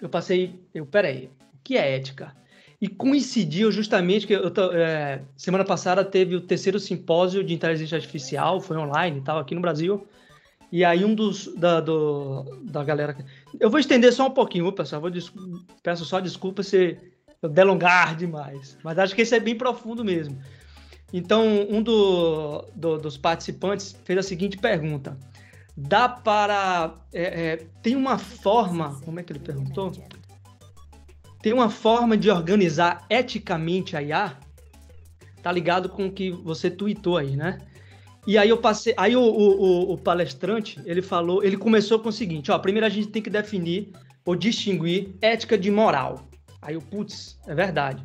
eu 0.00 0.08
passei, 0.08 0.60
eu 0.74 0.86
peraí, 0.86 1.30
o 1.54 1.58
que 1.64 1.76
é 1.76 1.96
ética? 1.96 2.34
E 2.80 2.88
coincidiu 2.88 3.72
justamente 3.72 4.26
que 4.26 4.34
eu 4.34 4.52
é, 4.74 5.22
semana 5.36 5.64
passada 5.64 6.04
teve 6.04 6.36
o 6.36 6.40
terceiro 6.40 6.78
simpósio 6.78 7.42
de 7.42 7.54
inteligência 7.54 7.96
artificial, 7.96 8.60
foi 8.60 8.76
online 8.76 9.18
e 9.18 9.22
tal 9.22 9.38
aqui 9.38 9.54
no 9.54 9.62
Brasil. 9.62 10.06
E 10.70 10.84
aí 10.84 11.04
um 11.04 11.14
dos 11.14 11.46
da, 11.56 11.80
do- 11.80 12.42
da 12.64 12.84
galera, 12.84 13.16
eu 13.58 13.70
vou 13.70 13.80
estender 13.80 14.12
só 14.12 14.26
um 14.26 14.30
pouquinho, 14.32 14.70
pessoal, 14.72 15.00
vou 15.00 15.10
des- 15.10 15.32
peço 15.82 16.04
só 16.04 16.20
desculpa 16.20 16.62
se 16.62 16.98
eu 17.42 17.48
delongar 17.48 18.14
demais, 18.16 18.76
mas 18.84 18.98
acho 18.98 19.14
que 19.14 19.22
esse 19.22 19.34
é 19.34 19.40
bem 19.40 19.56
profundo 19.56 20.04
mesmo. 20.04 20.38
Então, 21.12 21.44
um 21.70 21.82
do- 21.82 22.64
do- 22.74 22.98
dos 22.98 23.16
participantes 23.16 23.96
fez 24.04 24.18
a 24.18 24.22
seguinte 24.22 24.56
pergunta: 24.58 25.16
dá 25.76 26.08
para. 26.08 26.94
é, 27.12 27.22
é, 27.52 27.56
tem 27.82 27.94
uma 27.96 28.18
forma. 28.18 29.00
Como 29.04 29.20
é 29.20 29.22
que 29.22 29.32
ele 29.32 29.38
perguntou? 29.40 29.92
Tem 31.42 31.52
uma 31.52 31.70
forma 31.70 32.16
de 32.16 32.30
organizar 32.30 33.04
eticamente 33.08 33.96
a 33.96 34.02
IA? 34.02 34.36
Tá 35.42 35.52
ligado 35.52 35.88
com 35.88 36.06
o 36.06 36.10
que 36.12 36.30
você 36.32 36.68
tweetou 36.70 37.16
aí, 37.16 37.36
né? 37.36 37.58
E 38.26 38.36
aí 38.36 38.48
eu 38.48 38.58
passei. 38.58 38.92
Aí 38.96 39.14
o, 39.14 39.22
o- 39.22 39.62
o- 39.62 39.92
o 39.92 39.98
palestrante 39.98 40.80
ele 40.84 41.00
falou, 41.00 41.44
ele 41.44 41.56
começou 41.56 42.00
com 42.00 42.08
o 42.08 42.12
seguinte: 42.12 42.50
ó, 42.50 42.58
primeiro 42.58 42.84
a 42.86 42.90
gente 42.90 43.08
tem 43.08 43.22
que 43.22 43.30
definir 43.30 43.92
ou 44.24 44.34
distinguir 44.34 45.14
ética 45.22 45.56
de 45.56 45.70
moral. 45.70 46.28
Aí 46.60 46.74
eu, 46.74 46.80
putz, 46.82 47.38
é 47.46 47.54
verdade. 47.54 48.02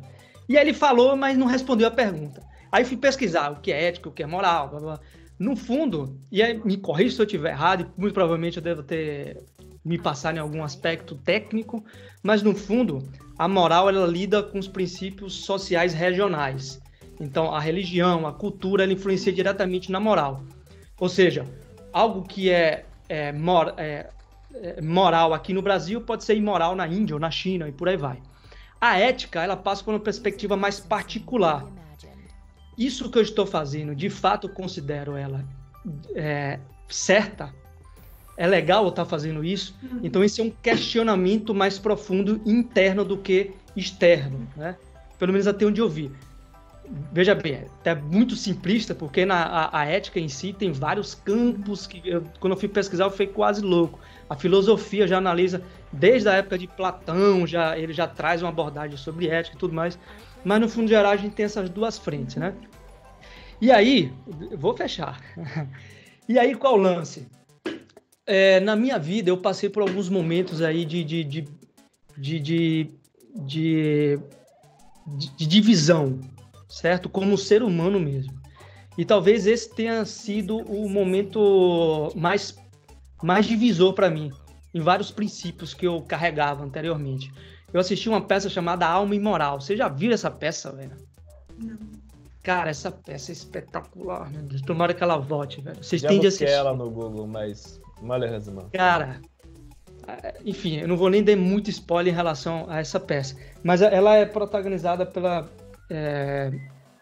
E 0.48 0.56
aí 0.56 0.62
ele 0.64 0.72
falou, 0.74 1.16
mas 1.16 1.36
não 1.36 1.48
respondeu 1.48 1.88
a 1.88 1.90
pergunta. 1.90 2.40
Aí 2.72 2.84
fui 2.84 2.96
pesquisar 2.96 3.52
o 3.52 3.60
que 3.60 3.70
é 3.70 3.84
ética, 3.84 4.08
o 4.08 4.12
que 4.12 4.22
é 4.22 4.26
moral, 4.26 4.70
blá, 4.70 4.80
blá. 4.80 5.00
No 5.38 5.54
fundo, 5.54 6.18
e 6.30 6.42
aí 6.42 6.58
me 6.64 6.76
corrija 6.76 7.14
se 7.14 7.20
eu 7.20 7.26
estiver 7.26 7.50
errado, 7.50 7.82
e 7.82 8.00
muito 8.00 8.14
provavelmente 8.14 8.56
eu 8.56 8.62
devo 8.62 8.82
ter 8.82 9.44
me 9.84 9.98
passado 9.98 10.36
em 10.36 10.40
algum 10.40 10.62
aspecto 10.62 11.16
técnico, 11.16 11.84
mas 12.22 12.42
no 12.42 12.54
fundo, 12.54 13.06
a 13.36 13.48
moral 13.48 13.88
ela 13.88 14.06
lida 14.06 14.42
com 14.42 14.58
os 14.58 14.68
princípios 14.68 15.44
sociais 15.44 15.92
regionais. 15.92 16.80
Então, 17.20 17.52
a 17.52 17.60
religião, 17.60 18.26
a 18.26 18.32
cultura, 18.32 18.84
ela 18.84 18.92
influencia 18.92 19.32
diretamente 19.32 19.92
na 19.92 20.00
moral. 20.00 20.42
Ou 20.98 21.08
seja, 21.08 21.44
algo 21.92 22.22
que 22.22 22.48
é, 22.48 22.86
é, 23.08 23.32
mor- 23.32 23.74
é, 23.76 24.08
é 24.54 24.80
moral 24.80 25.34
aqui 25.34 25.52
no 25.52 25.60
Brasil 25.62 26.00
pode 26.00 26.24
ser 26.24 26.36
imoral 26.36 26.76
na 26.76 26.86
Índia 26.86 27.14
ou 27.14 27.20
na 27.20 27.30
China 27.30 27.68
e 27.68 27.72
por 27.72 27.88
aí 27.88 27.96
vai. 27.96 28.22
A 28.80 28.98
ética, 28.98 29.42
ela 29.42 29.56
passa 29.56 29.82
por 29.82 29.92
uma 29.92 30.00
perspectiva 30.00 30.56
mais 30.56 30.78
particular. 30.78 31.66
Isso 32.76 33.10
que 33.10 33.18
eu 33.18 33.22
estou 33.22 33.46
fazendo, 33.46 33.94
de 33.94 34.08
fato, 34.08 34.48
considero 34.48 35.16
ela 35.16 35.44
é, 36.14 36.58
certa? 36.88 37.52
É 38.36 38.46
legal 38.46 38.84
eu 38.84 38.90
estar 38.90 39.04
fazendo 39.04 39.44
isso? 39.44 39.74
Então, 40.02 40.24
esse 40.24 40.40
é 40.40 40.44
um 40.44 40.50
questionamento 40.50 41.54
mais 41.54 41.78
profundo 41.78 42.40
interno 42.46 43.04
do 43.04 43.18
que 43.18 43.52
externo, 43.76 44.48
né? 44.56 44.76
Pelo 45.18 45.32
menos 45.32 45.46
até 45.46 45.66
onde 45.66 45.80
eu 45.80 45.88
vi. 45.88 46.10
Veja 47.12 47.34
bem, 47.34 47.64
é 47.84 47.94
muito 47.94 48.34
simplista, 48.34 48.94
porque 48.94 49.24
na, 49.24 49.42
a, 49.44 49.80
a 49.80 49.84
ética 49.84 50.18
em 50.18 50.28
si 50.28 50.52
tem 50.52 50.72
vários 50.72 51.14
campos 51.14 51.86
que, 51.86 52.02
eu, 52.04 52.24
quando 52.40 52.54
eu 52.54 52.58
fui 52.58 52.68
pesquisar, 52.68 53.04
eu 53.04 53.10
fiquei 53.10 53.28
quase 53.28 53.62
louco. 53.62 53.98
A 54.28 54.34
filosofia 54.34 55.06
já 55.06 55.18
analisa, 55.18 55.62
desde 55.92 56.28
a 56.28 56.34
época 56.34 56.58
de 56.58 56.66
Platão, 56.66 57.46
já, 57.46 57.76
ele 57.76 57.92
já 57.92 58.06
traz 58.06 58.42
uma 58.42 58.48
abordagem 58.48 58.96
sobre 58.96 59.28
ética 59.28 59.56
e 59.56 59.58
tudo 59.58 59.74
mais. 59.74 59.98
Mas 60.44 60.60
no 60.60 60.68
fundo 60.68 60.88
geral 60.88 61.12
a 61.12 61.16
gente 61.16 61.34
tem 61.34 61.44
essas 61.44 61.68
duas 61.68 61.98
frentes, 61.98 62.36
né? 62.36 62.54
E 63.60 63.70
aí, 63.70 64.12
vou 64.56 64.76
fechar. 64.76 65.20
E 66.28 66.38
aí, 66.38 66.54
qual 66.54 66.74
o 66.74 66.78
lance? 66.78 67.26
É, 68.24 68.60
na 68.60 68.76
minha 68.76 68.96
vida, 68.96 69.28
eu 69.28 69.36
passei 69.36 69.68
por 69.68 69.82
alguns 69.82 70.08
momentos 70.08 70.62
aí 70.62 70.84
de, 70.84 71.02
de, 71.02 71.24
de, 71.24 71.44
de, 72.16 72.38
de, 72.38 72.90
de, 73.34 74.18
de 75.36 75.46
divisão, 75.46 76.20
certo? 76.68 77.08
Como 77.08 77.36
ser 77.36 77.60
humano 77.62 77.98
mesmo. 77.98 78.32
E 78.96 79.04
talvez 79.04 79.46
esse 79.46 79.74
tenha 79.74 80.04
sido 80.04 80.58
o 80.58 80.88
momento 80.88 82.12
mais, 82.14 82.56
mais 83.22 83.46
divisor 83.46 83.92
para 83.92 84.08
mim, 84.08 84.30
em 84.74 84.80
vários 84.80 85.10
princípios 85.10 85.74
que 85.74 85.86
eu 85.86 86.00
carregava 86.02 86.64
anteriormente. 86.64 87.32
Eu 87.72 87.80
assisti 87.80 88.08
uma 88.08 88.20
peça 88.20 88.48
chamada 88.48 88.86
Alma 88.86 89.14
Imoral. 89.14 89.60
Você 89.60 89.76
já 89.76 89.88
viu 89.88 90.12
essa 90.12 90.30
peça, 90.30 90.72
velho? 90.72 90.96
Cara, 92.42 92.70
essa 92.70 92.90
peça 92.90 93.30
é 93.30 93.34
espetacular, 93.34 94.30
meu 94.30 94.42
Deus. 94.42 94.62
Tomara 94.62 94.92
que 94.92 95.02
ela 95.02 95.16
volte, 95.16 95.60
velho. 95.60 95.82
Vocês 95.82 96.02
Já 96.02 96.08
têm 96.08 96.20
de 96.20 96.26
assistir. 96.26 96.48
ela 96.48 96.74
no 96.74 96.90
Google, 96.90 97.26
mas 97.26 97.80
malha. 98.02 98.40
Cara, 98.72 99.20
é, 100.08 100.34
enfim, 100.44 100.80
eu 100.80 100.88
não 100.88 100.96
vou 100.96 101.08
nem 101.08 101.22
dar 101.22 101.36
muito 101.36 101.70
spoiler 101.70 102.12
em 102.12 102.16
relação 102.16 102.66
a 102.68 102.80
essa 102.80 102.98
peça. 102.98 103.36
Mas 103.62 103.80
ela 103.80 104.16
é 104.16 104.26
protagonizada 104.26 105.06
pela 105.06 105.48
é, 105.88 106.50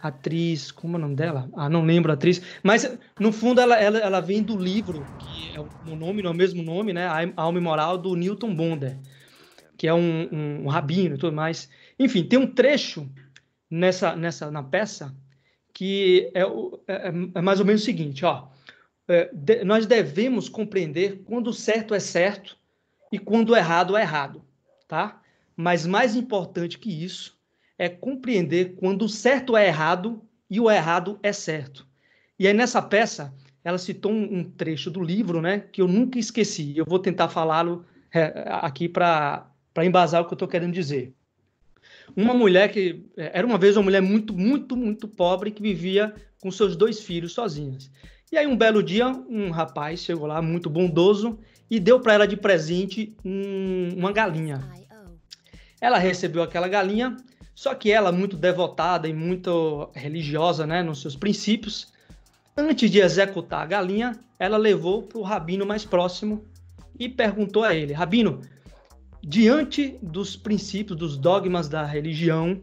atriz. 0.02 0.70
Como 0.72 0.96
é 0.96 0.98
o 0.98 1.02
nome 1.02 1.14
dela? 1.16 1.48
Ah, 1.54 1.68
não 1.68 1.84
lembro 1.84 2.10
a 2.10 2.14
atriz. 2.14 2.40
Mas, 2.62 2.98
no 3.18 3.32
fundo, 3.32 3.60
ela, 3.60 3.76
ela, 3.76 3.98
ela 3.98 4.20
vem 4.20 4.42
do 4.42 4.56
livro, 4.56 5.08
que 5.18 5.50
é 5.52 5.60
o 5.60 5.96
nome, 5.96 6.22
não 6.22 6.30
é 6.30 6.32
o 6.32 6.36
mesmo 6.36 6.62
nome, 6.62 6.92
né? 6.92 7.06
A 7.06 7.32
Alma 7.36 7.58
e 7.58 7.62
Moral, 7.62 7.98
do 7.98 8.14
Newton 8.14 8.54
Bonder, 8.54 8.98
que 9.76 9.86
é 9.86 9.94
um, 9.94 10.28
um, 10.32 10.64
um 10.64 10.68
rabino 10.68 11.14
e 11.14 11.18
tudo 11.18 11.34
mais. 11.34 11.68
Enfim, 11.98 12.24
tem 12.24 12.38
um 12.38 12.46
trecho 12.46 13.08
nessa, 13.70 14.14
nessa 14.16 14.50
na 14.50 14.62
peça 14.62 15.14
que 15.72 16.30
é, 16.34 16.44
o- 16.44 16.82
é- 16.86 17.08
é 17.36 17.40
mais 17.40 17.60
ou 17.60 17.66
menos 17.66 17.82
o 17.82 17.84
seguinte, 17.84 18.24
ó. 18.24 18.48
É, 19.08 19.30
de- 19.32 19.64
nós 19.64 19.86
devemos 19.86 20.48
compreender 20.48 21.22
quando 21.24 21.48
o 21.48 21.54
certo 21.54 21.94
é 21.94 22.00
certo 22.00 22.56
e 23.10 23.18
quando 23.18 23.50
o 23.50 23.56
errado 23.56 23.96
é 23.96 24.02
errado, 24.02 24.44
tá? 24.86 25.20
Mas 25.56 25.86
mais 25.86 26.14
importante 26.14 26.78
que 26.78 26.90
isso 27.04 27.39
é 27.80 27.88
compreender 27.88 28.74
quando 28.76 29.06
o 29.06 29.08
certo 29.08 29.56
é 29.56 29.66
errado 29.66 30.22
e 30.50 30.60
o 30.60 30.70
errado 30.70 31.18
é 31.22 31.32
certo. 31.32 31.86
E 32.38 32.46
aí 32.46 32.52
nessa 32.52 32.82
peça 32.82 33.34
ela 33.64 33.78
citou 33.78 34.12
um, 34.12 34.44
trecho 34.44 34.90
do 34.90 35.02
livro, 35.02 35.40
né, 35.40 35.60
que 35.72 35.80
eu 35.80 35.88
nunca 35.88 36.18
esqueci. 36.18 36.76
Eu 36.76 36.84
vou 36.84 36.98
tentar 36.98 37.28
falá-lo 37.28 37.86
é, 38.12 38.44
aqui 38.48 38.86
para 38.86 39.46
para 39.72 39.84
embasar 39.86 40.20
o 40.20 40.26
que 40.26 40.32
eu 40.32 40.34
estou 40.34 40.48
querendo 40.48 40.72
dizer. 40.74 41.14
Uma 42.14 42.34
mulher 42.34 42.70
que 42.70 43.06
é, 43.16 43.38
era 43.38 43.46
uma 43.46 43.56
vez 43.56 43.76
uma 43.76 43.84
mulher 43.84 44.02
muito, 44.02 44.36
muito, 44.36 44.76
muito 44.76 45.08
pobre 45.08 45.50
que 45.50 45.62
vivia 45.62 46.12
com 46.42 46.50
seus 46.50 46.76
dois 46.76 47.00
filhos 47.00 47.32
sozinhas. 47.32 47.90
E 48.30 48.36
aí, 48.36 48.46
um 48.46 48.56
belo 48.56 48.82
dia, 48.82 49.06
um 49.08 49.50
rapaz 49.50 50.00
chegou 50.00 50.26
lá, 50.26 50.42
muito 50.42 50.68
bondoso, 50.68 51.38
e 51.70 51.78
deu 51.80 52.00
para 52.00 52.14
ela 52.14 52.26
de 52.26 52.36
presente 52.36 53.14
um- 53.24 53.94
uma 53.96 54.12
galinha. 54.12 54.58
Ela 55.80 55.98
recebeu 55.98 56.42
aquela 56.42 56.68
galinha, 56.68 57.16
só 57.60 57.74
que 57.74 57.92
ela, 57.92 58.10
muito 58.10 58.38
devotada 58.38 59.06
e 59.06 59.12
muito 59.12 59.90
religiosa 59.92 60.66
né, 60.66 60.82
nos 60.82 61.02
seus 61.02 61.14
princípios, 61.14 61.92
antes 62.56 62.90
de 62.90 63.00
executar 63.00 63.60
a 63.60 63.66
galinha, 63.66 64.18
ela 64.38 64.56
levou 64.56 65.02
para 65.02 65.18
o 65.18 65.22
rabino 65.22 65.66
mais 65.66 65.84
próximo 65.84 66.42
e 66.98 67.06
perguntou 67.06 67.62
a 67.62 67.74
ele: 67.74 67.92
Rabino, 67.92 68.40
diante 69.22 69.98
dos 70.00 70.36
princípios, 70.36 70.96
dos 70.96 71.18
dogmas 71.18 71.68
da 71.68 71.84
religião, 71.84 72.62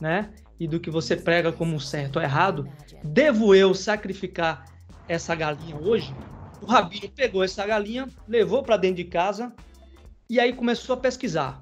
né, 0.00 0.32
e 0.60 0.68
do 0.68 0.78
que 0.78 0.90
você 0.90 1.16
prega 1.16 1.50
como 1.50 1.80
certo 1.80 2.20
ou 2.20 2.22
errado, 2.22 2.68
devo 3.02 3.52
eu 3.52 3.74
sacrificar 3.74 4.64
essa 5.08 5.34
galinha 5.34 5.76
hoje? 5.76 6.14
O 6.62 6.66
rabino 6.66 7.08
pegou 7.08 7.42
essa 7.42 7.66
galinha, 7.66 8.08
levou 8.28 8.62
para 8.62 8.76
dentro 8.76 8.98
de 8.98 9.06
casa 9.06 9.52
e 10.30 10.38
aí 10.38 10.52
começou 10.52 10.94
a 10.94 11.00
pesquisar. 11.00 11.58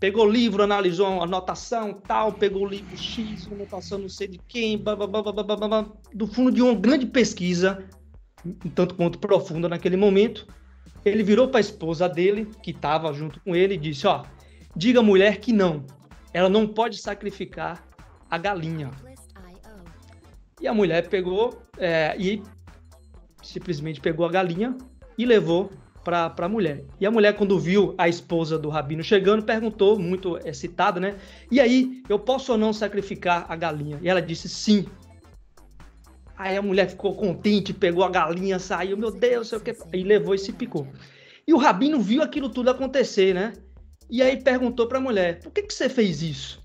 Pegou 0.00 0.26
o 0.26 0.30
livro, 0.30 0.62
analisou 0.62 1.06
a 1.06 1.24
anotação, 1.24 1.94
tal, 1.94 2.32
pegou 2.32 2.62
o 2.62 2.68
livro 2.68 2.96
X, 2.96 3.48
anotação 3.50 3.98
não 3.98 4.08
sei 4.08 4.28
de 4.28 4.38
quem, 4.48 4.76
blá, 4.76 4.94
blá, 4.96 5.08
blá, 5.08 5.86
do 6.12 6.26
fundo 6.26 6.50
de 6.50 6.60
uma 6.60 6.74
grande 6.74 7.06
pesquisa, 7.06 7.84
um 8.44 8.70
tanto 8.70 8.94
quanto 8.94 9.18
profunda 9.18 9.68
naquele 9.68 9.96
momento, 9.96 10.46
ele 11.04 11.22
virou 11.22 11.48
para 11.48 11.58
a 11.58 11.60
esposa 11.60 12.08
dele, 12.08 12.48
que 12.62 12.70
estava 12.70 13.12
junto 13.12 13.40
com 13.40 13.54
ele, 13.54 13.74
e 13.74 13.78
disse: 13.78 14.06
Ó, 14.06 14.24
diga 14.74 15.00
à 15.00 15.02
mulher 15.02 15.38
que 15.38 15.52
não, 15.52 15.84
ela 16.32 16.48
não 16.48 16.66
pode 16.66 16.98
sacrificar 16.98 17.86
a 18.30 18.38
galinha. 18.38 18.90
E 20.60 20.66
a 20.66 20.74
mulher 20.74 21.08
pegou 21.08 21.62
é, 21.78 22.16
e 22.18 22.42
simplesmente 23.42 24.00
pegou 24.00 24.24
a 24.24 24.30
galinha 24.30 24.76
e 25.18 25.26
levou 25.26 25.70
para 26.04 26.32
a 26.36 26.48
mulher. 26.48 26.84
E 27.00 27.06
a 27.06 27.10
mulher, 27.10 27.34
quando 27.34 27.58
viu 27.58 27.94
a 27.96 28.08
esposa 28.08 28.58
do 28.58 28.68
rabino 28.68 29.02
chegando, 29.02 29.42
perguntou, 29.42 29.98
muito 29.98 30.38
excitada, 30.46 31.00
né? 31.00 31.16
E 31.50 31.58
aí, 31.58 32.02
eu 32.08 32.18
posso 32.18 32.52
ou 32.52 32.58
não 32.58 32.72
sacrificar 32.72 33.46
a 33.48 33.56
galinha? 33.56 33.98
E 34.02 34.08
ela 34.08 34.20
disse 34.20 34.48
sim. 34.48 34.86
Aí 36.36 36.56
a 36.56 36.62
mulher 36.62 36.90
ficou 36.90 37.14
contente, 37.14 37.72
pegou 37.72 38.04
a 38.04 38.10
galinha, 38.10 38.58
saiu, 38.58 38.96
meu 38.96 39.10
Deus, 39.10 39.48
sei 39.48 39.58
o 39.58 39.60
que, 39.60 39.74
e 39.92 40.02
levou 40.02 40.34
e 40.34 40.38
se 40.38 40.52
picou. 40.52 40.86
E 41.46 41.54
o 41.54 41.58
rabino 41.58 42.00
viu 42.00 42.22
aquilo 42.22 42.48
tudo 42.48 42.70
acontecer, 42.70 43.34
né? 43.34 43.52
E 44.10 44.22
aí 44.22 44.42
perguntou 44.42 44.86
para 44.86 44.98
a 44.98 45.00
mulher: 45.00 45.40
por 45.40 45.52
que, 45.52 45.62
que 45.62 45.72
você 45.72 45.88
fez 45.88 46.22
isso? 46.22 46.62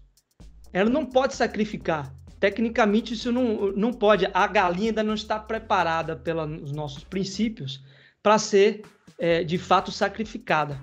Ela 0.73 0.89
não 0.89 1.05
pode 1.05 1.35
sacrificar. 1.35 2.13
Tecnicamente, 2.39 3.13
isso 3.13 3.31
não, 3.31 3.71
não 3.73 3.91
pode. 3.91 4.27
A 4.33 4.47
galinha 4.47 4.91
ainda 4.91 5.03
não 5.03 5.13
está 5.13 5.37
preparada 5.37 6.15
pelos 6.15 6.71
nossos 6.71 7.03
princípios 7.03 7.83
para 8.23 8.37
ser, 8.37 8.83
é, 9.19 9.43
de 9.43 9.57
fato, 9.57 9.91
sacrificada. 9.91 10.79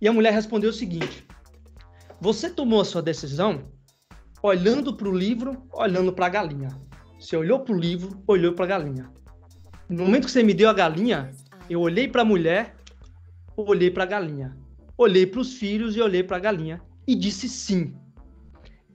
E 0.00 0.08
a 0.08 0.12
mulher 0.12 0.32
respondeu 0.32 0.70
o 0.70 0.72
seguinte: 0.72 1.26
Você 2.20 2.48
tomou 2.48 2.80
a 2.80 2.84
sua 2.84 3.02
decisão 3.02 3.68
olhando 4.42 4.94
para 4.94 5.08
o 5.08 5.16
livro, 5.16 5.62
olhando 5.72 6.12
para 6.12 6.26
a 6.26 6.30
galinha. 6.30 6.68
Você 7.18 7.36
olhou 7.36 7.60
para 7.60 7.74
o 7.74 7.78
livro, 7.78 8.22
olhou 8.26 8.54
para 8.54 8.64
a 8.64 8.68
galinha. 8.68 9.10
No 9.88 10.04
momento 10.04 10.24
que 10.26 10.30
você 10.30 10.42
me 10.42 10.54
deu 10.54 10.70
a 10.70 10.72
galinha, 10.72 11.30
eu 11.68 11.80
olhei 11.80 12.08
para 12.08 12.22
a 12.22 12.24
mulher, 12.24 12.76
olhei 13.56 13.90
para 13.90 14.04
a 14.04 14.06
galinha. 14.06 14.56
Olhei 14.96 15.26
para 15.26 15.40
os 15.40 15.54
filhos 15.54 15.96
e 15.96 16.00
olhei 16.00 16.22
para 16.22 16.36
a 16.36 16.40
galinha 16.40 16.80
e 17.06 17.14
disse 17.14 17.48
sim. 17.48 17.94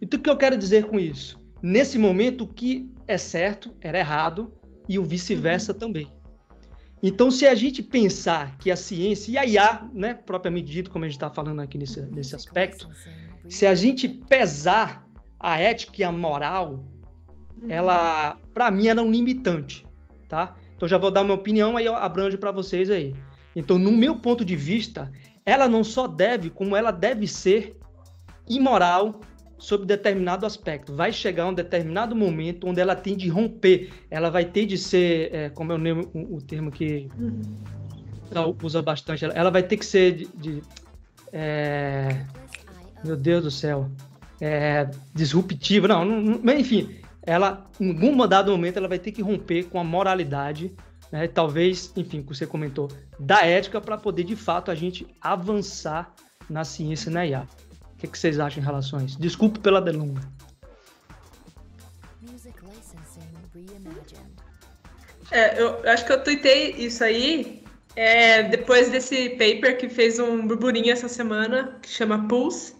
Então 0.02 0.20
o 0.20 0.24
que 0.24 0.30
eu 0.30 0.38
quero 0.38 0.58
dizer 0.58 0.86
com 0.86 1.00
isso? 1.00 1.40
Nesse 1.62 1.98
momento, 1.98 2.44
o 2.44 2.48
que 2.48 2.92
é 3.08 3.18
certo 3.18 3.74
era 3.82 3.98
errado 3.98 4.54
e 4.88 5.00
o 5.00 5.04
vice-versa 5.04 5.74
também. 5.74 6.08
Então, 7.04 7.30
se 7.30 7.46
a 7.46 7.54
gente 7.54 7.84
pensar 7.84 8.58
que 8.58 8.72
a 8.72 8.76
ciência 8.76 9.32
e 9.32 9.38
a 9.38 9.46
IA, 9.46 9.90
né, 9.94 10.14
propriamente 10.14 10.72
dito, 10.72 10.90
como 10.90 11.06
a 11.06 11.08
gente 11.08 11.18
está 11.18 11.30
falando 11.30 11.62
aqui 11.62 11.78
nesse, 11.78 12.02
nesse 12.02 12.36
aspecto, 12.36 12.90
se 13.48 13.66
a 13.66 13.76
gente 13.76 14.08
pesar 14.08 15.06
a 15.40 15.60
ética 15.60 16.02
e 16.02 16.04
a 16.04 16.12
moral, 16.12 16.84
ela, 17.70 18.38
para 18.54 18.72
mim, 18.72 18.88
era 18.88 19.02
um 19.02 19.12
limitante, 19.12 19.86
tá? 20.28 20.56
Então, 20.76 20.88
já 20.88 20.98
vou 20.98 21.12
dar 21.12 21.24
minha 21.24 21.36
opinião, 21.36 21.78
aí 21.78 21.86
eu 21.86 21.96
abranjo 21.96 22.38
para 22.38 22.52
vocês 22.52 22.90
aí. 22.90 23.14
Então, 23.56 23.78
no 23.78 23.92
meu 23.92 24.18
ponto 24.18 24.44
de 24.44 24.56
vista, 24.56 25.12
ela 25.46 25.68
não 25.68 25.84
só 25.84 26.08
deve, 26.08 26.50
como 26.50 26.76
ela 26.76 26.92
deve 26.92 27.28
ser 27.28 27.78
imoral 28.48 29.22
sob 29.58 29.86
determinado 29.86 30.46
aspecto. 30.46 30.96
Vai 30.96 31.12
chegar 31.12 31.48
um 31.48 31.54
determinado 31.54 32.16
momento 32.16 32.68
onde 32.68 32.82
ela 32.82 32.96
tem 32.96 33.16
de 33.16 33.28
romper, 33.30 33.92
ela 34.10 34.30
vai 34.30 34.46
ter 34.46 34.66
de 34.66 34.78
ser, 34.78 35.34
é, 35.34 35.50
como 35.50 35.72
é 35.72 35.76
o, 35.76 36.36
o, 36.36 36.42
termo 36.42 36.72
que 36.72 37.08
uhum. 37.18 38.56
usa 38.62 38.82
bastante, 38.82 39.26
ela, 39.26 39.34
ela, 39.34 39.52
vai 39.52 39.64
ter 39.64 39.78
que 39.78 39.86
ser 39.86 40.14
de, 40.14 40.28
de 40.36 40.62
é, 41.32 42.26
meu 43.04 43.16
Deus 43.16 43.44
do 43.44 43.52
céu, 43.52 43.90
é, 44.42 44.90
disruptiva, 45.14 45.88
não, 45.88 46.06
não, 46.06 46.40
mas 46.44 46.60
enfim, 46.60 47.00
ela, 47.24 47.66
em 47.80 47.90
algum 47.90 48.28
dado 48.28 48.52
momento, 48.52 48.78
ela 48.78 48.88
vai 48.88 49.00
ter 49.00 49.12
que 49.12 49.22
romper 49.22 49.64
com 49.64 49.80
a 49.80 49.84
moralidade, 49.84 50.74
né, 51.12 51.28
talvez, 51.28 51.92
enfim, 51.96 52.22
que 52.22 52.28
você 52.28 52.46
comentou, 52.46 52.90
da 53.20 53.46
ética 53.46 53.82
para 53.82 53.98
poder, 53.98 54.24
de 54.24 54.36
fato, 54.36 54.70
a 54.70 54.76
gente 54.76 55.08
avançar 55.22 56.14
na 56.50 56.64
ciência 56.64 57.10
e 57.10 57.14
na 57.14 57.26
IA. 57.26 57.48
O 58.06 58.08
que, 58.08 58.12
que 58.12 58.20
vocês 58.20 58.40
acham 58.40 58.62
em 58.62 58.66
relação 58.66 59.00
a 59.00 59.04
isso? 59.04 59.20
Desculpe 59.20 59.60
pela 59.60 59.82
delonga. 59.82 60.22
É, 65.32 65.60
eu 65.60 65.82
acho 65.90 66.06
que 66.06 66.12
eu 66.12 66.24
tuitei 66.24 66.76
isso 66.78 67.04
aí 67.04 67.64
é, 67.96 68.44
depois 68.44 68.92
desse 68.92 69.30
paper 69.32 69.78
que 69.78 69.90
fez 69.90 70.20
um 70.20 70.46
burburinho 70.46 70.92
essa 70.94 71.08
semana, 71.08 71.80
que 71.82 71.90
chama 71.90 72.28
Pulse. 72.28 72.76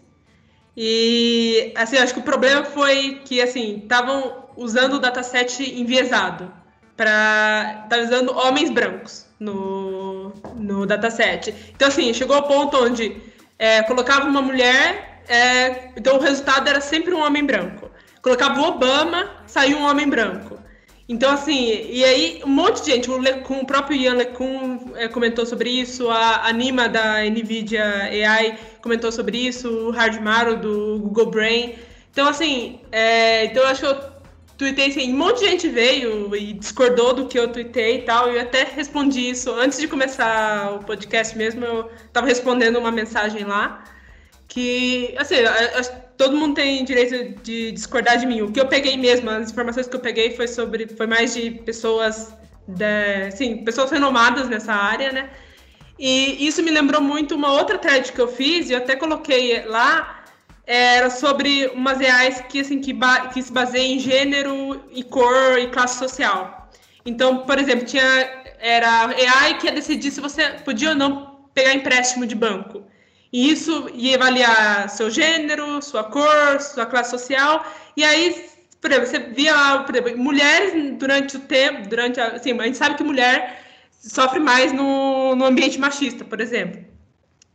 E, 0.76 1.72
assim, 1.74 1.96
acho 1.96 2.14
que 2.14 2.20
o 2.20 2.22
problema 2.22 2.64
foi 2.64 3.20
que, 3.24 3.40
assim, 3.40 3.78
estavam 3.78 4.44
usando 4.56 4.94
o 4.94 4.98
dataset 5.00 5.60
enviesado 5.80 6.52
para 6.96 7.86
tá 7.90 7.98
usando 7.98 8.30
homens 8.30 8.70
brancos 8.70 9.26
no, 9.40 10.32
no 10.54 10.86
dataset. 10.86 11.52
Então, 11.74 11.88
assim, 11.88 12.14
chegou 12.14 12.36
ao 12.36 12.44
ponto 12.44 12.76
onde 12.76 13.20
é, 13.58 13.82
colocava 13.82 14.28
uma 14.28 14.42
mulher, 14.42 15.15
é, 15.28 15.90
então 15.96 16.16
o 16.16 16.20
resultado 16.20 16.68
era 16.68 16.80
sempre 16.80 17.14
um 17.14 17.22
homem 17.22 17.44
branco. 17.44 17.90
Colocava 18.22 18.60
o 18.60 18.64
Obama, 18.64 19.30
saiu 19.46 19.78
um 19.78 19.84
homem 19.84 20.08
branco. 20.08 20.58
Então, 21.08 21.32
assim, 21.32 21.86
e 21.88 22.04
aí 22.04 22.42
um 22.44 22.48
monte 22.48 22.82
de 22.82 22.90
gente, 22.90 23.10
o, 23.10 23.18
Lecun, 23.18 23.60
o 23.60 23.66
próprio 23.66 23.96
Ian 23.96 24.14
Lecun 24.14 24.92
é, 24.96 25.06
comentou 25.06 25.46
sobre 25.46 25.70
isso, 25.70 26.10
a 26.10 26.48
Anima 26.48 26.88
da 26.88 27.22
NVIDIA 27.22 27.84
AI 27.84 28.58
comentou 28.82 29.12
sobre 29.12 29.38
isso, 29.38 29.68
o 29.68 29.90
Hardmaro 29.90 30.56
do 30.56 30.98
Google 30.98 31.26
Brain. 31.26 31.74
Então, 32.10 32.26
assim, 32.28 32.80
é, 32.90 33.44
então 33.44 33.62
eu 33.62 33.68
acho 33.68 33.80
que 33.82 33.86
eu 33.86 34.16
tuitei 34.58 34.88
assim, 34.88 35.12
um 35.12 35.16
monte 35.16 35.40
de 35.40 35.50
gente 35.50 35.68
veio 35.68 36.34
e 36.34 36.54
discordou 36.54 37.14
do 37.14 37.26
que 37.26 37.38
eu 37.38 37.52
tuitei 37.52 37.98
e 37.98 38.02
tal, 38.02 38.32
e 38.32 38.36
eu 38.36 38.42
até 38.42 38.64
respondi 38.64 39.30
isso 39.30 39.52
antes 39.52 39.78
de 39.78 39.86
começar 39.86 40.74
o 40.74 40.84
podcast 40.84 41.36
mesmo, 41.36 41.64
eu 41.64 41.90
estava 42.06 42.26
respondendo 42.26 42.78
uma 42.78 42.90
mensagem 42.90 43.44
lá, 43.44 43.84
que, 44.48 45.14
assim, 45.18 45.36
todo 46.16 46.36
mundo 46.36 46.54
tem 46.54 46.84
direito 46.84 47.40
de 47.42 47.72
discordar 47.72 48.18
de 48.18 48.26
mim. 48.26 48.42
O 48.42 48.52
que 48.52 48.60
eu 48.60 48.66
peguei 48.66 48.96
mesmo, 48.96 49.28
as 49.30 49.50
informações 49.50 49.86
que 49.86 49.96
eu 49.96 50.00
peguei 50.00 50.34
foi 50.34 50.48
sobre, 50.48 50.88
foi 50.88 51.06
mais 51.06 51.34
de 51.34 51.50
pessoas, 51.50 52.34
de, 52.66 53.30
sim, 53.32 53.64
pessoas 53.64 53.90
renomadas 53.90 54.48
nessa 54.48 54.72
área, 54.72 55.12
né? 55.12 55.30
E 55.98 56.46
isso 56.46 56.62
me 56.62 56.70
lembrou 56.70 57.00
muito 57.00 57.34
uma 57.34 57.52
outra 57.52 57.78
thread 57.78 58.12
que 58.12 58.20
eu 58.20 58.28
fiz, 58.28 58.68
e 58.68 58.72
eu 58.72 58.78
até 58.78 58.96
coloquei 58.96 59.64
lá, 59.64 60.24
era 60.66 61.10
sobre 61.10 61.66
umas 61.68 61.98
reais 61.98 62.42
que, 62.48 62.60
assim, 62.60 62.80
que, 62.80 62.94
que 63.32 63.42
se 63.42 63.52
baseiam 63.52 63.96
em 63.96 63.98
gênero 63.98 64.84
e 64.90 65.02
cor 65.02 65.58
e 65.58 65.68
classe 65.68 65.98
social. 65.98 66.70
Então, 67.04 67.38
por 67.38 67.58
exemplo, 67.58 67.86
tinha 67.86 68.02
era 68.58 69.06
AI 69.06 69.58
que 69.58 69.66
ia 69.66 69.72
decidir 69.72 70.10
se 70.10 70.20
você 70.20 70.42
podia 70.64 70.90
ou 70.90 70.94
não 70.94 71.48
pegar 71.54 71.74
empréstimo 71.74 72.26
de 72.26 72.34
banco. 72.34 72.84
E 73.32 73.50
isso 73.50 73.90
ia 73.94 74.16
avaliar 74.16 74.88
seu 74.88 75.10
gênero, 75.10 75.82
sua 75.82 76.04
cor, 76.04 76.60
sua 76.60 76.86
classe 76.86 77.10
social. 77.10 77.64
E 77.96 78.04
aí, 78.04 78.48
por 78.80 78.90
exemplo, 78.90 79.08
você 79.08 79.18
via 79.18 79.78
por 79.84 79.94
exemplo, 79.94 80.18
mulheres 80.18 80.96
durante 80.98 81.36
o 81.36 81.40
tempo, 81.40 81.88
durante 81.88 82.20
a, 82.20 82.28
assim, 82.28 82.58
a 82.58 82.64
gente 82.64 82.76
sabe 82.76 82.96
que 82.96 83.04
mulher 83.04 83.62
sofre 83.90 84.38
mais 84.38 84.72
no, 84.72 85.34
no 85.34 85.44
ambiente 85.44 85.78
machista, 85.78 86.24
por 86.24 86.40
exemplo. 86.40 86.84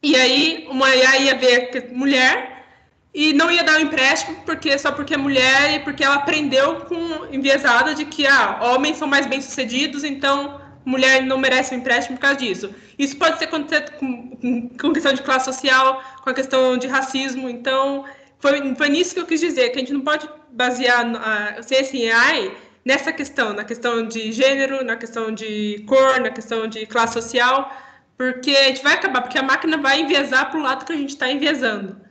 E 0.03 0.15
aí, 0.15 0.67
uma 0.69 0.93
IA 0.95 1.17
ia 1.17 1.35
ver 1.35 1.89
mulher 1.93 2.65
e 3.13 3.33
não 3.33 3.51
ia 3.51 3.63
dar 3.63 3.77
um 3.77 3.81
empréstimo 3.81 4.37
porque 4.45 4.77
só 4.77 4.91
porque 4.91 5.13
é 5.13 5.17
mulher 5.17 5.75
e 5.75 5.79
porque 5.79 6.03
ela 6.03 6.15
aprendeu 6.15 6.81
com 6.81 7.25
enviesada 7.31 7.93
de 7.93 8.05
que 8.05 8.25
ah, 8.25 8.59
homens 8.61 8.97
são 8.97 9.07
mais 9.07 9.27
bem-sucedidos, 9.27 10.03
então 10.03 10.60
mulher 10.85 11.23
não 11.23 11.37
merece 11.37 11.73
um 11.73 11.77
empréstimo 11.77 12.17
por 12.17 12.23
causa 12.23 12.37
disso. 12.37 12.73
Isso 12.97 13.17
pode 13.17 13.39
ser 13.39 13.47
com, 13.47 13.63
com, 13.63 14.69
com 14.69 14.93
questão 14.93 15.13
de 15.13 15.21
classe 15.21 15.45
social, 15.45 16.01
com 16.23 16.29
a 16.29 16.33
questão 16.33 16.77
de 16.77 16.87
racismo. 16.87 17.49
Então, 17.49 18.05
foi, 18.39 18.75
foi 18.75 18.89
nisso 18.89 19.13
que 19.13 19.19
eu 19.19 19.25
quis 19.25 19.39
dizer, 19.39 19.69
que 19.69 19.77
a 19.77 19.79
gente 19.79 19.93
não 19.93 20.01
pode 20.01 20.27
basear 20.51 21.05
a 21.15 21.63
ciência 21.63 21.97
em 21.97 22.09
AI 22.09 22.57
nessa 22.83 23.13
questão, 23.13 23.53
na 23.53 23.63
questão 23.63 24.07
de 24.07 24.31
gênero, 24.31 24.83
na 24.83 24.95
questão 24.95 25.31
de 25.31 25.83
cor, 25.87 26.19
na 26.19 26.31
questão 26.31 26.67
de 26.67 26.85
classe 26.85 27.13
social, 27.13 27.71
porque 28.17 28.51
a 28.51 28.63
gente 28.65 28.83
vai 28.83 28.93
acabar, 28.93 29.21
porque 29.21 29.37
a 29.37 29.43
máquina 29.43 29.77
vai 29.77 30.01
enviesar 30.01 30.49
para 30.49 30.59
o 30.59 30.63
lado 30.63 30.85
que 30.85 30.93
a 30.93 30.97
gente 30.97 31.09
está 31.09 31.31
enviesando. 31.31 32.01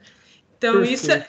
Então, 0.56 0.84
isso 0.84 1.10
é, 1.10 1.26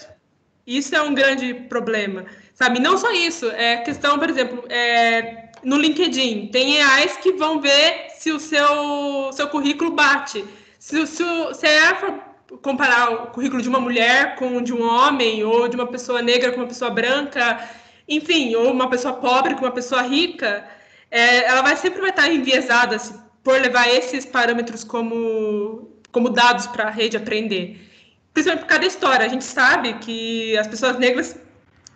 isso 0.65 0.95
é 0.95 1.01
um 1.01 1.13
grande 1.13 1.53
problema, 1.53 2.25
sabe? 2.53 2.79
Não 2.79 2.97
só 2.97 3.11
isso, 3.11 3.49
é 3.51 3.77
questão, 3.77 4.19
por 4.19 4.29
exemplo, 4.29 4.63
é, 4.69 5.50
no 5.63 5.77
LinkedIn. 5.77 6.47
Tem 6.47 6.81
AIs 6.81 7.17
que 7.17 7.33
vão 7.33 7.59
ver 7.59 8.09
se 8.17 8.31
o 8.31 8.39
seu, 8.39 9.31
seu 9.33 9.47
currículo 9.47 9.91
bate. 9.91 10.43
Se, 10.79 11.05
se, 11.07 11.23
se 11.53 11.67
é 11.67 11.95
for 11.95 12.19
comparar 12.61 13.11
o 13.11 13.27
currículo 13.27 13.61
de 13.61 13.69
uma 13.69 13.79
mulher 13.79 14.35
com 14.35 14.57
o 14.57 14.61
de 14.61 14.73
um 14.73 14.83
homem, 14.83 15.43
ou 15.43 15.67
de 15.67 15.75
uma 15.75 15.87
pessoa 15.87 16.21
negra 16.21 16.51
com 16.51 16.57
uma 16.57 16.67
pessoa 16.67 16.91
branca, 16.91 17.69
enfim, 18.07 18.55
ou 18.55 18.71
uma 18.71 18.89
pessoa 18.89 19.13
pobre 19.13 19.55
com 19.55 19.61
uma 19.61 19.71
pessoa 19.71 20.01
rica, 20.01 20.67
é, 21.09 21.45
ela 21.45 21.61
vai 21.61 21.75
sempre 21.75 22.01
vai 22.01 22.09
estar 22.09 22.29
enviesada 22.29 22.97
se, 22.99 23.13
por 23.43 23.59
levar 23.59 23.87
esses 23.89 24.25
parâmetros 24.25 24.83
como, 24.83 25.97
como 26.11 26.29
dados 26.29 26.67
para 26.67 26.85
a 26.85 26.91
rede 26.91 27.17
aprender. 27.17 27.87
Principalmente 28.33 28.63
por 28.63 28.69
causa 28.69 28.81
da 28.81 28.87
história. 28.87 29.25
A 29.25 29.29
gente 29.29 29.43
sabe 29.43 29.93
que 29.95 30.57
as 30.57 30.67
pessoas 30.67 30.97
negras 30.97 31.37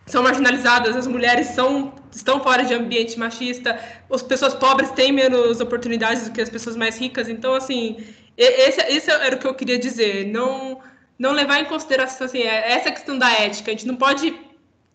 são 0.05 0.21
marginalizadas, 0.21 0.95
as 0.95 1.07
mulheres 1.07 1.47
são, 1.47 1.93
estão 2.11 2.41
fora 2.41 2.63
de 2.63 2.73
ambiente 2.73 3.17
machista, 3.17 3.79
as 4.11 4.21
pessoas 4.21 4.53
pobres 4.53 4.91
têm 4.91 5.11
menos 5.11 5.59
oportunidades 5.59 6.25
do 6.25 6.31
que 6.31 6.41
as 6.41 6.49
pessoas 6.49 6.75
mais 6.75 6.97
ricas. 6.97 7.27
Então, 7.27 7.55
assim, 7.55 7.97
esse, 8.37 8.81
esse 8.81 9.09
era 9.09 9.35
o 9.35 9.39
que 9.39 9.47
eu 9.47 9.55
queria 9.55 9.79
dizer. 9.79 10.27
Não, 10.27 10.79
não 11.17 11.31
levar 11.31 11.59
em 11.59 11.65
consideração 11.65 12.25
assim, 12.25 12.39
é, 12.39 12.73
essa 12.73 12.91
questão 12.91 13.17
da 13.17 13.31
ética. 13.31 13.71
A 13.71 13.73
gente 13.73 13.87
não 13.87 13.95
pode 13.95 14.33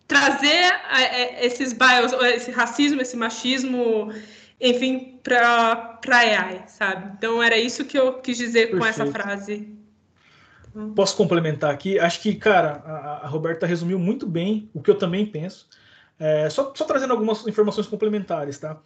trazer 0.07 0.73
esses 1.39 1.73
bios, 1.73 2.13
esse 2.35 2.51
racismo, 2.51 3.01
esse 3.01 3.15
machismo, 3.15 4.13
enfim, 4.59 5.19
para 5.23 5.99
a 6.07 6.17
AI, 6.17 6.63
sabe? 6.67 7.11
Então, 7.17 7.41
era 7.41 7.57
isso 7.57 7.85
que 7.85 7.97
eu 7.97 8.13
quis 8.13 8.37
dizer 8.37 8.71
Perfeito. 8.71 8.79
com 8.79 8.85
essa 8.85 9.05
frase. 9.07 9.80
Posso 10.95 11.15
complementar 11.17 11.71
aqui? 11.71 11.99
Acho 11.99 12.21
que, 12.21 12.35
cara, 12.35 12.81
a, 12.85 13.25
a 13.25 13.27
Roberta 13.27 13.65
resumiu 13.65 13.99
muito 13.99 14.25
bem 14.25 14.69
o 14.73 14.81
que 14.81 14.89
eu 14.89 14.97
também 14.97 15.25
penso. 15.25 15.67
É, 16.19 16.49
só, 16.49 16.71
só 16.75 16.85
trazendo 16.85 17.11
algumas 17.11 17.45
informações 17.47 17.87
complementares, 17.87 18.59
tá? 18.59 18.79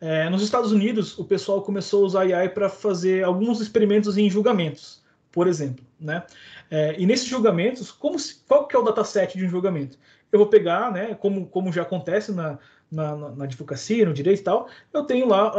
É, 0.00 0.28
nos 0.28 0.42
Estados 0.42 0.72
Unidos, 0.72 1.18
o 1.18 1.24
pessoal 1.24 1.62
começou 1.62 2.02
a 2.02 2.06
usar 2.06 2.20
AI 2.20 2.48
para 2.50 2.68
fazer 2.68 3.24
alguns 3.24 3.60
experimentos 3.60 4.16
em 4.16 4.28
julgamentos, 4.28 5.02
por 5.32 5.46
exemplo, 5.46 5.84
né? 5.98 6.24
É, 6.70 6.94
e 6.98 7.06
nesses 7.06 7.26
julgamentos, 7.26 7.90
como 7.90 8.18
se, 8.18 8.42
qual 8.46 8.66
que 8.66 8.76
é 8.76 8.78
o 8.78 8.82
dataset 8.82 9.36
de 9.36 9.44
um 9.44 9.48
julgamento? 9.48 9.98
Eu 10.30 10.38
vou 10.38 10.48
pegar, 10.48 10.92
né, 10.92 11.14
como, 11.14 11.46
como 11.46 11.72
já 11.72 11.82
acontece 11.82 12.32
na, 12.32 12.58
na, 12.90 13.16
na, 13.16 13.44
advocacia, 13.44 14.06
no 14.06 14.12
direito 14.14 14.40
e 14.40 14.44
tal, 14.44 14.68
eu 14.92 15.04
tenho 15.04 15.26
lá, 15.26 15.52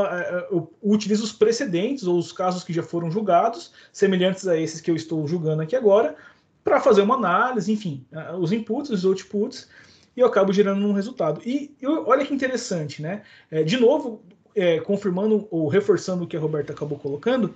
eu 0.49 0.71
utilizo 0.81 1.23
os 1.23 1.31
precedentes 1.31 2.05
ou 2.05 2.17
os 2.17 2.31
casos 2.31 2.63
que 2.63 2.73
já 2.73 2.83
foram 2.83 3.11
julgados, 3.11 3.71
semelhantes 3.91 4.47
a 4.47 4.57
esses 4.57 4.81
que 4.81 4.89
eu 4.89 4.95
estou 4.95 5.27
julgando 5.27 5.61
aqui 5.61 5.75
agora, 5.75 6.15
para 6.63 6.79
fazer 6.79 7.01
uma 7.01 7.15
análise, 7.15 7.71
enfim, 7.71 8.05
os 8.39 8.51
inputs, 8.51 8.89
os 8.89 9.05
outputs, 9.05 9.69
e 10.17 10.19
eu 10.19 10.27
acabo 10.27 10.51
gerando 10.51 10.85
um 10.85 10.93
resultado. 10.93 11.39
E 11.45 11.75
eu, 11.79 12.07
olha 12.07 12.25
que 12.25 12.33
interessante, 12.33 13.01
né? 13.03 13.21
É, 13.51 13.63
de 13.63 13.77
novo, 13.77 14.23
é, 14.55 14.79
confirmando 14.79 15.47
ou 15.51 15.67
reforçando 15.67 16.23
o 16.23 16.27
que 16.27 16.35
a 16.35 16.39
Roberta 16.39 16.73
acabou 16.73 16.97
colocando, 16.97 17.53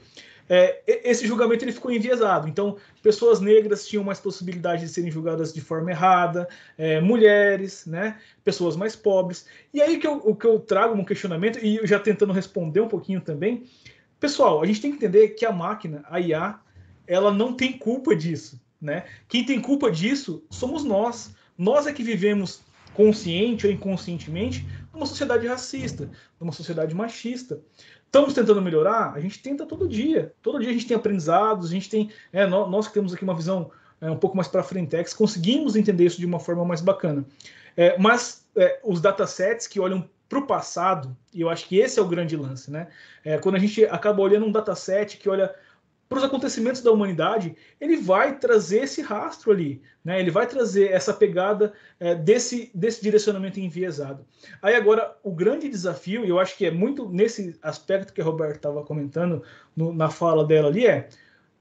é, 0.54 0.82
esse 1.10 1.26
julgamento 1.26 1.64
ele 1.64 1.72
ficou 1.72 1.90
enviesado. 1.90 2.46
Então, 2.50 2.76
pessoas 3.02 3.40
negras 3.40 3.88
tinham 3.88 4.04
mais 4.04 4.20
possibilidade 4.20 4.82
de 4.82 4.90
serem 4.90 5.10
julgadas 5.10 5.54
de 5.54 5.62
forma 5.62 5.92
errada, 5.92 6.46
é, 6.78 7.00
mulheres, 7.00 7.86
né, 7.86 8.20
pessoas 8.44 8.76
mais 8.76 8.94
pobres. 8.94 9.46
E 9.74 9.82
aí 9.82 9.98
que 9.98 10.06
eu, 10.06 10.36
que 10.36 10.46
eu 10.46 10.60
trago 10.60 10.94
um 10.94 11.06
questionamento, 11.06 11.58
e 11.64 11.80
já 11.88 11.98
tentando 11.98 12.34
responder 12.34 12.82
um 12.82 12.90
pouquinho 12.90 13.22
também, 13.22 13.64
pessoal, 14.20 14.62
a 14.62 14.66
gente 14.66 14.82
tem 14.82 14.92
que 14.92 14.98
entender 14.98 15.30
que 15.30 15.46
a 15.46 15.54
máquina, 15.54 16.04
a 16.10 16.20
IA, 16.20 16.60
ela 17.08 17.34
não 17.34 17.54
tem 17.54 17.78
culpa 17.78 18.14
disso. 18.14 18.62
Né? 18.82 19.06
Quem 19.30 19.46
tem 19.46 19.62
culpa 19.62 19.90
disso 19.90 20.44
somos 20.50 20.84
nós. 20.84 21.34
Nós 21.58 21.88
é 21.88 21.94
que 21.94 22.04
vivemos 22.04 22.62
consciente 22.94 23.66
ou 23.66 23.72
inconscientemente 23.72 24.68
numa 24.94 25.06
sociedade 25.06 25.48
racista, 25.48 26.10
numa 26.38 26.52
sociedade 26.52 26.94
machista. 26.94 27.62
Estamos 28.12 28.34
tentando 28.34 28.62
melhorar? 28.62 29.14
A 29.16 29.22
gente 29.22 29.42
tenta 29.42 29.66
todo 29.66 29.88
dia. 29.88 30.34
Todo 30.42 30.60
dia 30.60 30.70
a 30.70 30.74
gente 30.74 30.86
tem 30.86 30.98
aprendizados, 30.98 31.70
a 31.70 31.74
gente 31.74 31.90
tem. 31.90 32.12
É, 32.34 32.46
nós, 32.46 32.86
que 32.90 32.94
temos 32.94 33.14
aqui 33.14 33.24
uma 33.24 33.34
visão 33.34 33.72
é, 34.02 34.12
um 34.12 34.18
pouco 34.18 34.36
mais 34.36 34.50
para 34.50 34.62
frente, 34.62 34.98
conseguimos 35.16 35.78
entender 35.78 36.08
isso 36.08 36.20
de 36.20 36.26
uma 36.26 36.38
forma 36.38 36.66
mais 36.66 36.82
bacana. 36.82 37.24
É, 37.78 37.98
mas 37.98 38.46
é, 38.54 38.82
os 38.84 39.00
datasets 39.00 39.66
que 39.66 39.80
olham 39.80 40.10
para 40.28 40.40
o 40.40 40.46
passado, 40.46 41.16
e 41.34 41.40
eu 41.40 41.50
acho 41.50 41.66
que 41.66 41.78
esse 41.78 42.00
é 42.00 42.02
o 42.02 42.08
grande 42.08 42.36
lance, 42.36 42.70
né? 42.70 42.90
É, 43.24 43.38
quando 43.38 43.56
a 43.56 43.60
gente 43.60 43.86
acaba 43.86 44.22
olhando 44.22 44.46
um 44.46 44.52
dataset 44.52 45.16
que 45.16 45.30
olha 45.30 45.56
para 46.12 46.18
os 46.18 46.26
acontecimentos 46.26 46.82
da 46.82 46.92
humanidade, 46.92 47.56
ele 47.80 47.96
vai 47.96 48.38
trazer 48.38 48.84
esse 48.84 49.02
rastro 49.02 49.50
ali, 49.50 49.82
né? 50.04 50.20
Ele 50.20 50.30
vai 50.30 50.46
trazer 50.46 50.92
essa 50.92 51.14
pegada 51.14 51.72
é, 51.98 52.14
desse, 52.14 52.70
desse 52.76 53.02
direcionamento 53.02 53.62
enviesado. 53.62 54.26
Aí 54.62 54.76
agora, 54.76 55.16
o 55.24 55.32
grande 55.32 55.70
desafio, 55.70 56.26
e 56.26 56.30
eu 56.30 56.38
acho 56.38 56.58
que 56.58 56.66
é 56.66 56.72
muito 56.72 57.08
nesse 57.08 57.58
aspecto 57.64 58.12
que 58.12 58.20
a 58.20 58.26
Roberta 58.26 58.58
estava 58.58 58.84
comentando 58.84 59.42
no, 59.74 59.94
na 59.94 60.10
fala 60.10 60.46
dela 60.46 60.68
ali, 60.68 60.86
é 60.86 61.08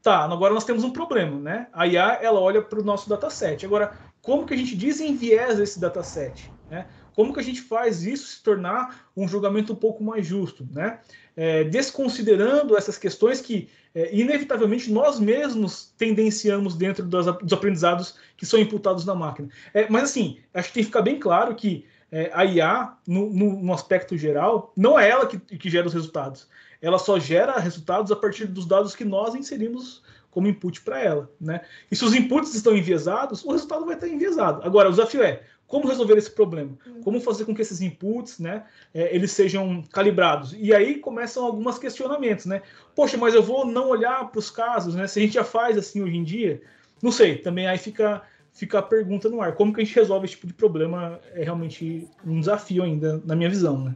tá, 0.02 0.24
agora 0.24 0.52
nós 0.52 0.64
temos 0.64 0.82
um 0.82 0.90
problema, 0.90 1.38
né? 1.38 1.68
A 1.72 1.86
IA, 1.86 2.18
ela 2.20 2.40
olha 2.40 2.60
para 2.60 2.80
o 2.80 2.84
nosso 2.84 3.08
dataset. 3.08 3.64
Agora, 3.64 3.92
como 4.20 4.44
que 4.46 4.54
a 4.54 4.56
gente 4.56 4.74
desenviesa 4.74 5.62
esse 5.62 5.78
dataset, 5.78 6.50
né? 6.68 6.86
Como 7.20 7.34
que 7.34 7.40
a 7.40 7.42
gente 7.42 7.60
faz 7.60 8.02
isso 8.02 8.28
se 8.28 8.42
tornar 8.42 9.10
um 9.14 9.28
julgamento 9.28 9.74
um 9.74 9.76
pouco 9.76 10.02
mais 10.02 10.26
justo, 10.26 10.66
né? 10.72 11.00
É, 11.36 11.64
desconsiderando 11.64 12.74
essas 12.78 12.96
questões 12.96 13.42
que 13.42 13.68
é, 13.94 14.08
inevitavelmente 14.16 14.90
nós 14.90 15.20
mesmos 15.20 15.92
tendenciamos 15.98 16.74
dentro 16.74 17.04
dos, 17.04 17.26
dos, 17.26 17.52
aprendizados 17.52 18.14
que 18.38 18.46
são 18.46 18.58
imputados 18.58 19.04
na 19.04 19.14
máquina. 19.14 19.50
É, 19.74 19.86
mas 19.90 20.04
assim, 20.04 20.38
acho 20.54 20.68
que 20.68 20.74
tem 20.76 20.82
que 20.82 20.86
ficar 20.86 21.02
bem 21.02 21.20
claro 21.20 21.54
que 21.54 21.84
é, 22.10 22.30
a 22.32 22.42
IA, 22.46 22.94
no, 23.06 23.28
no, 23.28 23.62
no, 23.64 23.72
aspecto 23.74 24.16
geral, 24.16 24.72
não 24.74 24.98
é 24.98 25.10
ela 25.10 25.26
que, 25.26 25.38
que 25.38 25.68
gera 25.68 25.86
os 25.86 25.92
resultados. 25.92 26.48
Ela 26.80 26.98
só 26.98 27.18
gera 27.18 27.58
resultados 27.58 28.10
a 28.10 28.16
partir 28.16 28.46
dos 28.46 28.64
dados 28.64 28.96
que 28.96 29.04
nós 29.04 29.34
inserimos 29.34 30.02
como 30.30 30.48
input 30.48 30.80
para 30.80 31.02
ela. 31.02 31.30
Né? 31.38 31.60
E 31.90 31.96
se 31.96 32.02
os 32.02 32.14
inputs 32.14 32.54
estão 32.54 32.74
enviesados, 32.74 33.44
o 33.44 33.52
resultado 33.52 33.84
vai 33.84 33.96
estar 33.96 34.08
enviesado. 34.08 34.62
Agora, 34.64 34.88
o 34.88 34.92
desafio 34.92 35.22
é 35.22 35.42
como 35.70 35.86
resolver 35.86 36.18
esse 36.18 36.32
problema? 36.32 36.76
Como 37.04 37.20
fazer 37.20 37.44
com 37.44 37.54
que 37.54 37.62
esses 37.62 37.80
inputs, 37.80 38.40
né, 38.40 38.64
é, 38.92 39.14
eles 39.14 39.30
sejam 39.30 39.84
calibrados? 39.92 40.52
E 40.58 40.74
aí 40.74 40.96
começam 40.96 41.46
alguns 41.46 41.78
questionamentos, 41.78 42.44
né? 42.44 42.60
Poxa, 42.94 43.16
mas 43.16 43.34
eu 43.34 43.42
vou 43.42 43.64
não 43.64 43.88
olhar 43.88 44.28
para 44.28 44.38
os 44.40 44.50
casos, 44.50 44.96
né? 44.96 45.06
Se 45.06 45.20
a 45.20 45.22
gente 45.22 45.34
já 45.34 45.44
faz 45.44 45.78
assim 45.78 46.02
hoje 46.02 46.16
em 46.16 46.24
dia, 46.24 46.60
não 47.00 47.12
sei. 47.12 47.38
Também 47.38 47.68
aí 47.68 47.78
fica 47.78 48.20
fica 48.52 48.80
a 48.80 48.82
pergunta 48.82 49.28
no 49.28 49.40
ar. 49.40 49.54
Como 49.54 49.72
que 49.72 49.80
a 49.80 49.84
gente 49.84 49.94
resolve 49.94 50.26
esse 50.26 50.34
tipo 50.34 50.48
de 50.48 50.54
problema? 50.54 51.20
É 51.34 51.44
realmente 51.44 52.08
um 52.26 52.40
desafio 52.40 52.82
ainda, 52.82 53.22
na 53.24 53.36
minha 53.36 53.48
visão, 53.48 53.78
né? 53.80 53.94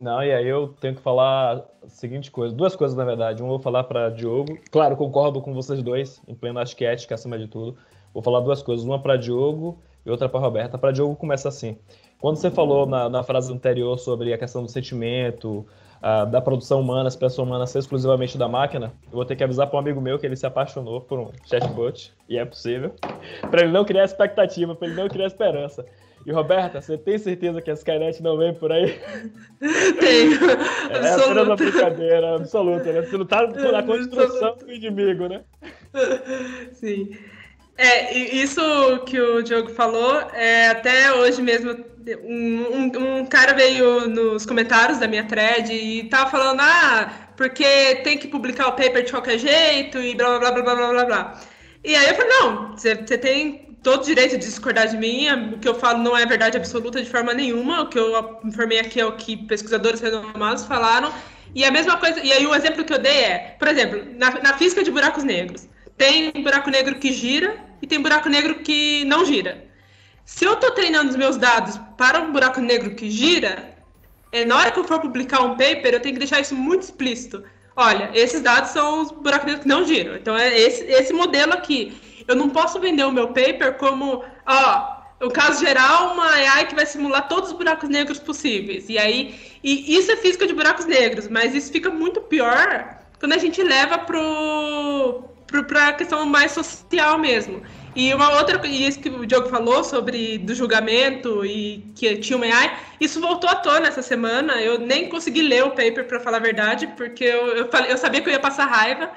Não, 0.00 0.22
e 0.22 0.32
aí 0.32 0.46
eu 0.46 0.68
tenho 0.80 0.94
que 0.94 1.02
falar 1.02 1.66
a 1.82 1.88
seguinte 1.88 2.30
coisa, 2.30 2.54
duas 2.54 2.76
coisas 2.76 2.96
na 2.96 3.04
verdade. 3.04 3.42
Um 3.42 3.46
eu 3.46 3.50
vou 3.50 3.58
falar 3.58 3.82
para 3.82 4.10
Diogo. 4.10 4.56
Claro, 4.70 4.96
concordo 4.96 5.42
com 5.42 5.52
vocês 5.52 5.82
dois, 5.82 6.22
em 6.28 6.36
pleno 6.36 6.60
acho 6.60 6.76
que 6.76 6.84
ética 6.84 7.16
acima 7.16 7.36
de 7.36 7.48
tudo. 7.48 7.76
Vou 8.18 8.22
falar 8.24 8.40
duas 8.40 8.60
coisas, 8.60 8.84
uma 8.84 9.00
para 9.00 9.16
Diogo 9.16 9.78
e 10.04 10.10
outra 10.10 10.28
para 10.28 10.40
Roberta. 10.40 10.76
Para 10.76 10.90
Diogo 10.90 11.14
começa 11.14 11.48
assim. 11.48 11.78
Quando 12.20 12.34
você 12.34 12.50
falou 12.50 12.84
na, 12.84 13.08
na, 13.08 13.22
frase 13.22 13.52
anterior 13.52 13.96
sobre 13.96 14.32
a 14.32 14.38
questão 14.38 14.60
do 14.60 14.68
sentimento, 14.68 15.64
a, 16.02 16.24
da 16.24 16.40
produção 16.40 16.80
humana, 16.80 17.04
a 17.04 17.08
expressão 17.10 17.44
humana 17.44 17.64
ser 17.64 17.78
exclusivamente 17.78 18.36
da 18.36 18.48
máquina, 18.48 18.92
eu 19.04 19.12
vou 19.12 19.24
ter 19.24 19.36
que 19.36 19.44
avisar 19.44 19.68
para 19.68 19.76
um 19.76 19.78
amigo 19.78 20.00
meu 20.00 20.18
que 20.18 20.26
ele 20.26 20.34
se 20.34 20.44
apaixonou 20.44 21.00
por 21.00 21.20
um 21.20 21.30
chatbot, 21.44 22.12
e 22.28 22.36
é 22.36 22.44
possível, 22.44 22.92
para 23.52 23.62
ele 23.62 23.70
não 23.70 23.84
criar 23.84 24.04
expectativa, 24.04 24.74
para 24.74 24.88
ele 24.88 24.96
não 24.96 25.08
criar 25.08 25.28
esperança. 25.28 25.86
E 26.26 26.32
Roberta, 26.32 26.80
você 26.80 26.98
tem 26.98 27.16
certeza 27.18 27.62
que 27.62 27.70
a 27.70 27.74
Skynet 27.74 28.20
não 28.20 28.36
vem 28.36 28.52
por 28.52 28.72
aí? 28.72 28.98
Tenho. 30.00 30.50
É 30.90 31.14
apenas 31.14 31.46
uma 31.46 31.54
brincadeira 31.54 32.34
absoluta, 32.34 32.92
né? 32.92 33.02
Você 33.02 33.16
não 33.16 33.24
tá 33.24 33.46
na 33.46 33.82
construção 33.84 34.56
do 34.56 34.72
inimigo, 34.72 35.28
né? 35.28 35.44
Sim. 36.74 37.16
É, 37.78 38.12
isso 38.12 38.60
que 39.06 39.20
o 39.20 39.40
Diogo 39.40 39.70
falou, 39.70 40.20
é, 40.32 40.70
até 40.70 41.12
hoje 41.14 41.40
mesmo, 41.40 41.76
um, 42.24 42.76
um, 42.76 43.18
um, 43.20 43.26
cara 43.26 43.54
veio 43.54 44.08
nos 44.08 44.44
comentários 44.44 44.98
da 44.98 45.06
minha 45.06 45.22
thread 45.22 45.72
e 45.72 46.02
tava 46.08 46.28
falando, 46.28 46.60
ah, 46.60 47.12
porque 47.36 48.00
tem 48.02 48.18
que 48.18 48.26
publicar 48.26 48.66
o 48.66 48.72
paper 48.72 49.04
de 49.04 49.12
qualquer 49.12 49.38
jeito 49.38 49.96
e 49.98 50.12
blá 50.16 50.40
blá 50.40 50.50
blá 50.50 50.62
blá 50.62 50.74
blá 50.74 50.88
blá 50.90 51.04
blá. 51.04 51.40
E 51.84 51.94
aí 51.94 52.08
eu 52.08 52.16
falei, 52.16 52.30
não, 52.40 52.76
você 52.76 52.96
tem 52.96 53.76
todo 53.80 54.02
o 54.02 54.04
direito 54.04 54.32
de 54.32 54.44
discordar 54.44 54.88
de 54.88 54.96
mim, 54.96 55.28
o 55.54 55.58
que 55.60 55.68
eu 55.68 55.74
falo 55.76 56.02
não 56.02 56.16
é 56.16 56.26
verdade 56.26 56.56
absoluta 56.56 57.00
de 57.00 57.08
forma 57.08 57.32
nenhuma, 57.32 57.82
o 57.82 57.88
que 57.88 57.96
eu 57.96 58.40
informei 58.44 58.80
aqui 58.80 59.00
é 59.00 59.06
o 59.06 59.12
que 59.12 59.36
pesquisadores 59.36 60.00
renomados 60.00 60.64
falaram, 60.64 61.12
e 61.54 61.64
a 61.64 61.70
mesma 61.70 61.96
coisa, 61.96 62.18
e 62.24 62.32
aí 62.32 62.44
o 62.44 62.54
exemplo 62.56 62.84
que 62.84 62.92
eu 62.92 62.98
dei 62.98 63.20
é, 63.20 63.56
por 63.56 63.68
exemplo, 63.68 64.04
na, 64.16 64.30
na 64.40 64.58
física 64.58 64.82
de 64.82 64.90
buracos 64.90 65.22
negros, 65.22 65.68
tem 65.96 66.32
buraco 66.42 66.70
negro 66.70 66.96
que 66.96 67.12
gira 67.12 67.67
e 67.80 67.86
tem 67.86 68.00
buraco 68.00 68.28
negro 68.28 68.56
que 68.56 69.04
não 69.04 69.24
gira. 69.24 69.66
Se 70.24 70.44
eu 70.44 70.54
estou 70.54 70.70
treinando 70.72 71.10
os 71.10 71.16
meus 71.16 71.36
dados 71.36 71.80
para 71.96 72.20
um 72.20 72.32
buraco 72.32 72.60
negro 72.60 72.94
que 72.94 73.10
gira, 73.10 73.76
é, 74.30 74.44
na 74.44 74.56
hora 74.56 74.70
que 74.70 74.78
eu 74.78 74.84
for 74.84 75.00
publicar 75.00 75.40
um 75.42 75.56
paper, 75.56 75.94
eu 75.94 76.00
tenho 76.00 76.14
que 76.14 76.18
deixar 76.18 76.40
isso 76.40 76.54
muito 76.54 76.82
explícito. 76.82 77.42
Olha, 77.74 78.10
esses 78.12 78.40
dados 78.40 78.70
são 78.70 79.02
os 79.02 79.10
buracos 79.10 79.46
negros 79.46 79.62
que 79.62 79.68
não 79.68 79.84
giram. 79.84 80.16
Então 80.16 80.36
é 80.36 80.58
esse, 80.58 80.84
esse 80.84 81.12
modelo 81.12 81.54
aqui. 81.54 81.96
Eu 82.26 82.36
não 82.36 82.50
posso 82.50 82.78
vender 82.78 83.04
o 83.04 83.12
meu 83.12 83.28
paper 83.28 83.78
como, 83.78 84.22
ó, 84.46 84.98
o 85.20 85.30
caso 85.30 85.64
geral, 85.64 86.12
uma 86.12 86.30
AI 86.30 86.66
que 86.66 86.74
vai 86.74 86.84
simular 86.86 87.26
todos 87.26 87.50
os 87.50 87.56
buracos 87.56 87.88
negros 87.88 88.18
possíveis. 88.18 88.88
E 88.88 88.98
aí, 88.98 89.34
e 89.64 89.96
isso 89.96 90.12
é 90.12 90.16
física 90.16 90.46
de 90.46 90.52
buracos 90.52 90.86
negros, 90.86 91.28
mas 91.28 91.54
isso 91.54 91.72
fica 91.72 91.90
muito 91.90 92.20
pior 92.20 92.98
quando 93.18 93.32
a 93.32 93.38
gente 93.38 93.62
leva 93.62 93.98
pro 93.98 95.24
para 95.48 95.88
a 95.88 95.92
questão 95.92 96.24
mais 96.26 96.52
social 96.52 97.18
mesmo. 97.18 97.62
E 97.96 98.12
uma 98.14 98.38
outra, 98.38 98.64
e 98.66 98.86
isso 98.86 99.00
que 99.00 99.08
o 99.08 99.26
Diogo 99.26 99.48
falou 99.48 99.82
sobre 99.82 100.38
do 100.38 100.54
julgamento 100.54 101.44
e 101.44 101.84
que 101.96 102.16
tinha 102.18 102.36
uma 102.36 102.46
AI, 102.46 102.78
isso 103.00 103.20
voltou 103.20 103.48
à 103.48 103.56
tona 103.56 103.88
essa 103.88 104.02
semana. 104.02 104.60
Eu 104.60 104.78
nem 104.78 105.08
consegui 105.08 105.42
ler 105.42 105.64
o 105.64 105.70
paper 105.70 106.06
para 106.06 106.20
falar 106.20 106.36
a 106.36 106.40
verdade, 106.40 106.86
porque 106.96 107.24
eu, 107.24 107.48
eu, 107.56 107.68
falei, 107.68 107.90
eu 107.90 107.98
sabia 107.98 108.20
que 108.20 108.28
eu 108.28 108.32
ia 108.32 108.38
passar 108.38 108.66
raiva. 108.66 109.10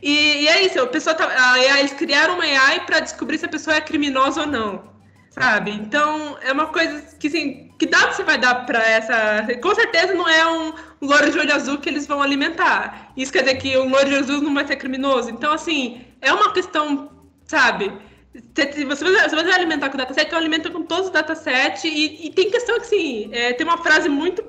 E, 0.00 0.42
e 0.42 0.48
é 0.48 0.64
isso, 0.64 0.80
a 0.80 0.86
pessoa 0.86 1.14
tá, 1.14 1.24
a 1.26 1.52
AI, 1.52 1.80
eles 1.80 1.92
criaram 1.92 2.34
uma 2.34 2.44
AI 2.44 2.86
para 2.86 3.00
descobrir 3.00 3.38
se 3.38 3.46
a 3.46 3.48
pessoa 3.48 3.76
é 3.76 3.80
criminosa 3.80 4.42
ou 4.42 4.46
não 4.46 4.93
sabe? 5.34 5.72
Então, 5.72 6.38
é 6.42 6.52
uma 6.52 6.68
coisa 6.68 7.02
que, 7.18 7.26
assim, 7.26 7.72
que 7.76 7.86
dado 7.86 8.14
você 8.14 8.22
vai 8.22 8.38
dar 8.38 8.66
para 8.66 8.86
essa... 8.86 9.44
Com 9.60 9.74
certeza 9.74 10.14
não 10.14 10.28
é 10.28 10.46
um, 10.46 10.68
um 11.02 11.06
loiro 11.08 11.28
de 11.32 11.38
olho 11.38 11.52
azul 11.52 11.78
que 11.78 11.88
eles 11.88 12.06
vão 12.06 12.22
alimentar. 12.22 13.12
Isso 13.16 13.32
quer 13.32 13.40
dizer 13.40 13.56
que 13.56 13.76
um 13.76 13.88
loiro 13.88 14.10
de 14.10 14.16
azul 14.16 14.40
não 14.40 14.54
vai 14.54 14.64
ser 14.64 14.76
criminoso. 14.76 15.30
Então, 15.30 15.52
assim, 15.52 16.02
é 16.20 16.32
uma 16.32 16.52
questão, 16.52 17.10
sabe? 17.46 17.92
Se 18.32 18.84
você, 18.84 19.04
você 19.04 19.34
vai 19.34 19.52
alimentar 19.52 19.90
com 19.90 19.96
dataset, 19.96 20.28
então 20.28 20.38
alimenta 20.38 20.70
com 20.70 20.84
todos 20.84 21.06
os 21.06 21.12
datasets. 21.12 21.82
E, 21.82 22.26
e 22.26 22.30
tem 22.30 22.48
questão 22.48 22.76
que, 22.76 22.82
assim, 22.82 23.28
é, 23.32 23.52
tem 23.54 23.66
uma 23.66 23.78
frase 23.78 24.08
muito 24.08 24.44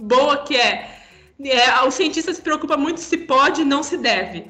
boa 0.00 0.38
que 0.38 0.56
é, 0.56 0.98
é 1.44 1.80
o 1.82 1.92
cientista 1.92 2.34
se 2.34 2.42
preocupa 2.42 2.76
muito 2.76 2.98
se 2.98 3.18
pode 3.18 3.64
não 3.64 3.84
se 3.84 3.96
deve. 3.96 4.46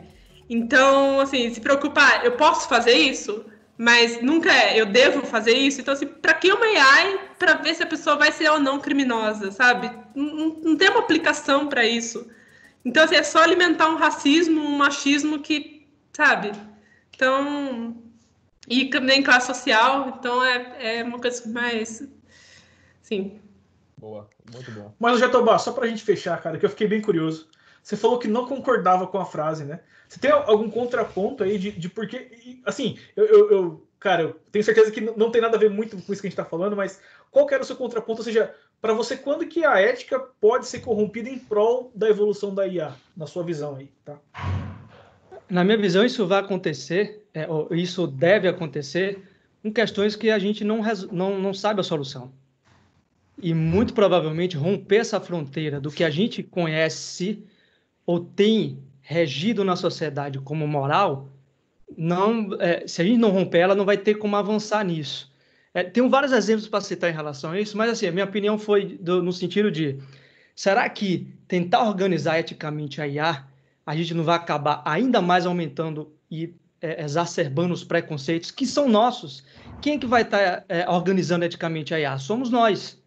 Então, 0.49 1.21
assim, 1.21 1.53
se 1.53 1.61
preocupar, 1.61 2.25
eu 2.25 2.33
posso 2.33 2.71
fazer 2.71 2.95
isso? 2.95 3.45
Mas 3.77 4.23
nunca 4.23 4.53
é, 4.53 4.81
eu 4.81 4.87
devo 4.87 5.27
fazer 5.27 5.53
isso. 5.53 5.81
Então, 5.81 5.95
assim, 5.95 6.07
para 6.07 6.35
que 6.35 6.53
uma 6.53 6.65
AI 6.65 7.19
para 7.39 7.55
ver 7.55 7.75
se 7.75 7.83
a 7.83 7.87
pessoa 7.87 8.17
vai 8.17 8.31
ser 8.31 8.49
ou 8.49 8.61
não 8.61 8.81
criminosa, 8.81 9.51
sabe? 9.51 9.91
Não, 10.15 10.57
não 10.63 10.77
tem 10.77 10.89
uma 10.91 11.01
aplicação 11.01 11.69
para 11.69 11.85
isso. 11.85 12.31
Então, 12.85 13.05
assim, 13.05 13.17
é 13.17 13.23
só 13.23 13.43
alimentar 13.43 13.89
um 13.89 13.97
racismo, 13.97 14.61
um 14.61 14.77
machismo 14.77 15.41
que, 15.41 15.89
sabe? 16.13 16.53
Então, 17.15 17.97
e 18.69 18.87
também 18.87 19.23
classe 19.23 19.47
social, 19.47 20.09
então 20.09 20.45
é, 20.45 20.99
é 20.99 21.05
uma 21.05 21.19
coisa 21.19 21.49
mais, 21.51 22.07
sim. 23.03 23.41
Boa, 23.97 24.29
muito 24.53 24.71
bom. 24.71 24.95
Mas, 24.99 25.19
Jatobá, 25.19 25.59
só 25.59 25.73
pra 25.73 25.87
gente 25.87 26.03
fechar, 26.03 26.41
cara, 26.43 26.59
que 26.59 26.67
eu 26.67 26.71
fiquei 26.71 26.87
bem 26.87 27.01
curioso. 27.01 27.49
Você 27.85 27.99
falou 27.99 28.19
que 28.19 28.27
não 28.27 28.49
concordava 28.49 29.07
com 29.07 29.19
a 29.19 29.27
frase, 29.27 29.63
né? 29.63 29.81
Você 30.09 30.19
tem 30.19 30.31
algum 30.31 30.71
contraponto 30.71 31.45
aí 31.45 31.59
de, 31.59 31.71
de 31.71 31.91
porque. 31.91 32.59
Assim, 32.65 32.99
eu, 33.15 33.27
eu, 33.27 33.51
eu, 33.51 33.87
cara, 34.01 34.23
eu 34.23 34.41
tenho 34.51 34.65
certeza 34.65 34.91
que 34.91 35.03
não 35.03 35.31
tem 35.31 35.43
nada 35.43 35.59
a 35.59 35.61
ver 35.61 35.69
muito 35.69 35.91
com 35.91 36.13
isso 36.13 36.23
que 36.23 36.27
a 36.27 36.31
gente 36.31 36.39
está 36.39 36.47
falando, 36.47 36.75
mas 36.75 36.99
qual 37.31 37.47
que 37.47 37.53
era 37.53 37.63
o 37.63 37.67
seu 37.67 37.77
contraponto? 37.77 38.21
Ou 38.21 38.25
seja, 38.25 38.55
para 38.81 38.95
você, 38.95 39.19
quando 39.19 39.47
que 39.47 39.67
a 39.67 39.79
ética 39.79 40.19
pode 40.19 40.67
ser 40.67 40.81
corrompida 40.81 41.29
em 41.29 41.39
prol 41.39 41.93
da 41.95 42.09
evolução 42.09 42.55
da 42.55 42.67
IA, 42.67 42.95
na 43.15 43.27
sua 43.27 43.45
visão 43.45 43.77
aí, 43.77 43.91
tá? 44.03 44.19
Na 45.51 45.63
minha 45.63 45.77
visão, 45.77 46.07
isso 46.07 46.27
vai 46.27 46.41
acontecer, 46.41 47.27
é, 47.35 47.47
isso 47.73 48.07
deve 48.07 48.49
acontecer, 48.49 49.23
em 49.63 49.71
questões 49.71 50.17
que 50.17 50.31
a 50.31 50.39
gente 50.39 50.65
não, 50.65 50.81
não, 51.13 51.39
não 51.39 51.53
sabe 51.53 51.81
a 51.81 51.85
solução. 51.85 52.33
E 53.43 53.53
muito 53.53 53.93
provavelmente 53.93 54.57
romper 54.57 54.97
essa 54.97 55.21
fronteira 55.21 55.79
do 55.79 55.91
que 55.91 56.03
a 56.03 56.09
gente 56.09 56.43
conhece 56.43 57.45
ou 58.07 58.21
tem 58.21 58.79
regido 59.01 59.65
na 59.65 59.77
sociedade 59.77 60.39
como 60.39 60.67
moral, 60.67 61.29
não, 61.97 62.49
é, 62.61 62.87
se 62.87 63.03
a 63.03 63.05
gente 63.05 63.19
não 63.19 63.31
romper 63.31 63.59
ela, 63.59 63.75
não 63.75 63.85
vai 63.85 63.97
ter 63.97 64.15
como 64.15 64.37
avançar 64.37 64.85
nisso. 64.85 65.33
É, 65.73 65.83
tenho 65.83 66.09
vários 66.09 66.33
exemplos 66.33 66.69
para 66.69 66.81
citar 66.81 67.11
em 67.11 67.15
relação 67.15 67.51
a 67.51 67.61
isso, 67.61 67.77
mas 67.77 67.91
assim, 67.91 68.07
a 68.07 68.13
minha 68.13 68.25
opinião 68.25 68.59
foi 68.59 68.97
do, 68.97 69.23
no 69.23 69.33
sentido 69.33 69.71
de, 69.71 69.99
será 70.55 70.89
que 70.89 71.29
tentar 71.49 71.87
organizar 71.87 72.39
eticamente 72.39 73.01
a 73.01 73.09
IA, 73.09 73.45
a 73.85 73.97
gente 73.97 74.15
não 74.15 74.25
vai 74.25 74.37
acabar 74.37 74.83
ainda 74.85 75.21
mais 75.21 75.45
aumentando 75.45 76.13
e 76.31 76.55
é, 76.81 77.03
exacerbando 77.03 77.75
os 77.75 77.85
preconceitos 77.85 78.51
que 78.51 78.67
são 78.67 78.89
nossos? 78.89 79.45
Quem 79.83 79.97
é 79.97 79.99
que 79.99 80.07
vai 80.07 80.23
estar 80.23 80.61
tá, 80.61 80.65
é, 80.69 80.89
organizando 80.89 81.45
eticamente 81.45 81.93
a 81.93 82.01
IA? 82.01 82.19
Somos 82.19 82.51
nós. 82.51 83.03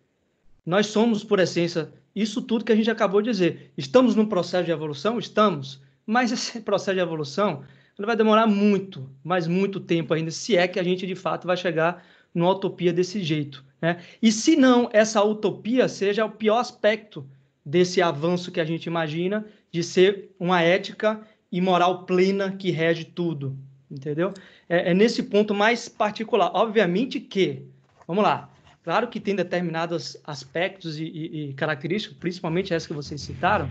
Nós 0.65 0.87
somos, 0.87 1.23
por 1.23 1.39
essência, 1.39 1.89
isso 2.21 2.41
tudo 2.41 2.65
que 2.65 2.71
a 2.71 2.75
gente 2.75 2.89
acabou 2.89 3.21
de 3.21 3.29
dizer. 3.29 3.71
Estamos 3.77 4.15
num 4.15 4.25
processo 4.25 4.65
de 4.65 4.71
evolução? 4.71 5.19
Estamos. 5.19 5.81
Mas 6.05 6.31
esse 6.31 6.61
processo 6.61 6.95
de 6.95 7.01
evolução 7.01 7.63
vai 7.97 8.15
demorar 8.15 8.47
muito, 8.47 9.09
mas 9.23 9.47
muito 9.47 9.79
tempo 9.79 10.13
ainda, 10.13 10.29
se 10.29 10.55
é 10.55 10.67
que 10.67 10.79
a 10.79 10.83
gente 10.83 11.07
de 11.07 11.15
fato 11.15 11.47
vai 11.47 11.57
chegar 11.57 12.03
numa 12.33 12.51
utopia 12.51 12.93
desse 12.93 13.23
jeito. 13.23 13.65
Né? 13.81 13.99
E 14.21 14.31
se 14.31 14.55
não, 14.55 14.89
essa 14.93 15.23
utopia 15.23 15.87
seja 15.87 16.25
o 16.25 16.31
pior 16.31 16.59
aspecto 16.59 17.27
desse 17.65 18.01
avanço 18.01 18.51
que 18.51 18.59
a 18.59 18.65
gente 18.65 18.85
imagina 18.85 19.45
de 19.71 19.83
ser 19.83 20.31
uma 20.39 20.61
ética 20.61 21.21
e 21.51 21.59
moral 21.59 22.05
plena 22.05 22.51
que 22.51 22.71
rege 22.71 23.05
tudo, 23.05 23.57
entendeu? 23.89 24.33
É, 24.69 24.91
é 24.91 24.93
nesse 24.93 25.23
ponto 25.23 25.53
mais 25.53 25.89
particular. 25.89 26.51
Obviamente 26.53 27.19
que, 27.19 27.63
vamos 28.07 28.23
lá, 28.23 28.49
claro 28.87 29.09
que 29.09 29.19
tem 29.19 29.35
determinados 29.35 30.15
aspectos 30.23 30.97
e, 30.97 31.03
e, 31.03 31.49
e 31.49 31.53
características, 31.55 32.17
principalmente 32.17 32.73
essas 32.73 32.87
que 32.87 32.93
vocês 32.93 33.19
citaram, 33.19 33.69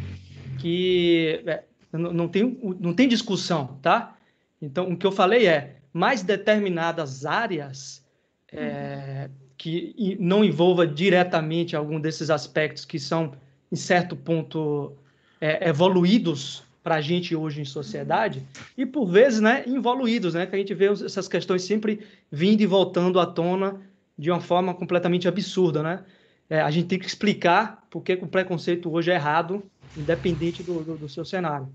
que 0.59 1.43
é, 1.47 1.62
não, 1.91 2.12
não, 2.12 2.29
tem, 2.29 2.61
não 2.79 2.93
tem 2.93 3.09
discussão, 3.09 3.79
tá? 3.81 4.14
Então, 4.61 4.93
o 4.93 4.95
que 4.95 5.07
eu 5.07 5.11
falei 5.11 5.47
é, 5.47 5.77
mais 5.91 6.23
determinadas 6.23 7.25
áreas 7.25 8.05
é, 8.53 9.31
que 9.57 10.19
não 10.21 10.45
envolva 10.45 10.87
diretamente 10.87 11.75
algum 11.75 11.99
desses 11.99 12.29
aspectos 12.29 12.85
que 12.85 12.99
são, 12.99 13.33
em 13.73 13.77
certo 13.77 14.14
ponto, 14.14 14.93
é, 15.41 15.67
evoluídos 15.67 16.62
para 16.85 16.97
a 16.97 17.01
gente 17.01 17.35
hoje 17.35 17.62
em 17.62 17.64
sociedade, 17.64 18.47
e 18.77 18.85
por 18.85 19.07
vezes, 19.07 19.41
né, 19.41 19.64
involuídos, 19.67 20.35
né, 20.35 20.45
que 20.45 20.55
a 20.55 20.59
gente 20.59 20.75
vê 20.75 20.89
essas 20.89 21.27
questões 21.27 21.62
sempre 21.62 22.01
vindo 22.31 22.61
e 22.61 22.67
voltando 22.67 23.19
à 23.19 23.25
tona 23.25 23.81
de 24.19 24.31
uma 24.31 24.41
forma 24.41 24.75
completamente 24.75 25.29
absurda, 25.29 25.83
né? 25.83 26.05
É, 26.49 26.61
a 26.61 26.71
gente 26.71 26.87
tem 26.87 26.99
que 26.99 27.07
explicar 27.07 27.87
por 27.91 28.03
que 28.03 28.14
o 28.14 28.27
preconceito 28.27 28.91
hoje 28.93 29.11
é 29.11 29.14
errado, 29.14 29.62
independente 29.97 30.62
do, 30.62 30.83
do, 30.83 30.97
do 30.97 31.09
seu 31.09 31.25
cenário. 31.25 31.69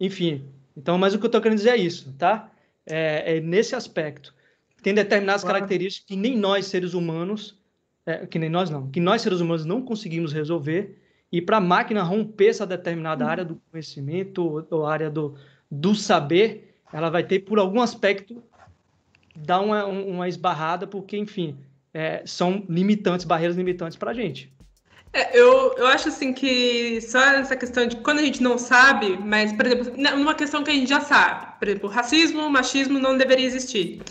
Enfim, 0.00 0.44
então, 0.76 0.98
mas 0.98 1.14
o 1.14 1.18
que 1.18 1.24
eu 1.24 1.28
estou 1.28 1.40
querendo 1.40 1.58
dizer 1.58 1.70
é 1.70 1.76
isso, 1.76 2.12
tá? 2.18 2.50
É, 2.84 3.36
é 3.36 3.40
nesse 3.40 3.74
aspecto. 3.74 4.34
Tem 4.82 4.92
determinadas 4.92 5.42
claro. 5.42 5.58
características 5.58 6.06
que 6.06 6.16
nem 6.16 6.36
nós, 6.36 6.66
seres 6.66 6.92
humanos, 6.92 7.58
é, 8.04 8.26
que 8.26 8.38
nem 8.38 8.50
nós 8.50 8.68
não, 8.68 8.90
que 8.90 9.00
nós, 9.00 9.22
seres 9.22 9.40
humanos, 9.40 9.64
não 9.64 9.80
conseguimos 9.80 10.32
resolver, 10.32 10.98
e 11.30 11.40
para 11.40 11.56
a 11.56 11.60
máquina 11.60 12.02
romper 12.02 12.48
essa 12.48 12.66
determinada 12.66 13.24
uhum. 13.24 13.30
área 13.30 13.44
do 13.44 13.60
conhecimento 13.70 14.44
ou, 14.44 14.66
ou 14.70 14.86
área 14.86 15.10
do, 15.10 15.34
do 15.70 15.94
saber, 15.94 16.76
ela 16.92 17.10
vai 17.10 17.24
ter, 17.24 17.40
por 17.40 17.58
algum 17.58 17.80
aspecto, 17.80 18.42
dar 19.34 19.60
uma, 19.60 19.84
uma 19.86 20.28
esbarrada, 20.28 20.86
porque, 20.86 21.16
enfim, 21.16 21.56
é, 21.96 22.22
são 22.26 22.62
limitantes, 22.68 23.24
barreiras 23.24 23.56
limitantes 23.56 23.96
para 23.96 24.10
a 24.10 24.14
gente. 24.14 24.52
É, 25.14 25.38
eu, 25.38 25.74
eu 25.78 25.86
acho 25.86 26.08
assim 26.08 26.30
que 26.30 27.00
só 27.00 27.18
essa 27.18 27.56
questão 27.56 27.86
de 27.86 27.96
quando 27.96 28.18
a 28.18 28.22
gente 28.22 28.42
não 28.42 28.58
sabe, 28.58 29.18
mas, 29.24 29.50
por 29.50 29.64
exemplo, 29.64 29.94
numa 29.96 30.34
questão 30.34 30.62
que 30.62 30.70
a 30.70 30.74
gente 30.74 30.90
já 30.90 31.00
sabe, 31.00 31.58
por 31.58 31.68
exemplo, 31.68 31.88
racismo, 31.88 32.50
machismo 32.50 32.98
não 32.98 33.16
deveria 33.16 33.46
existir. 33.46 34.02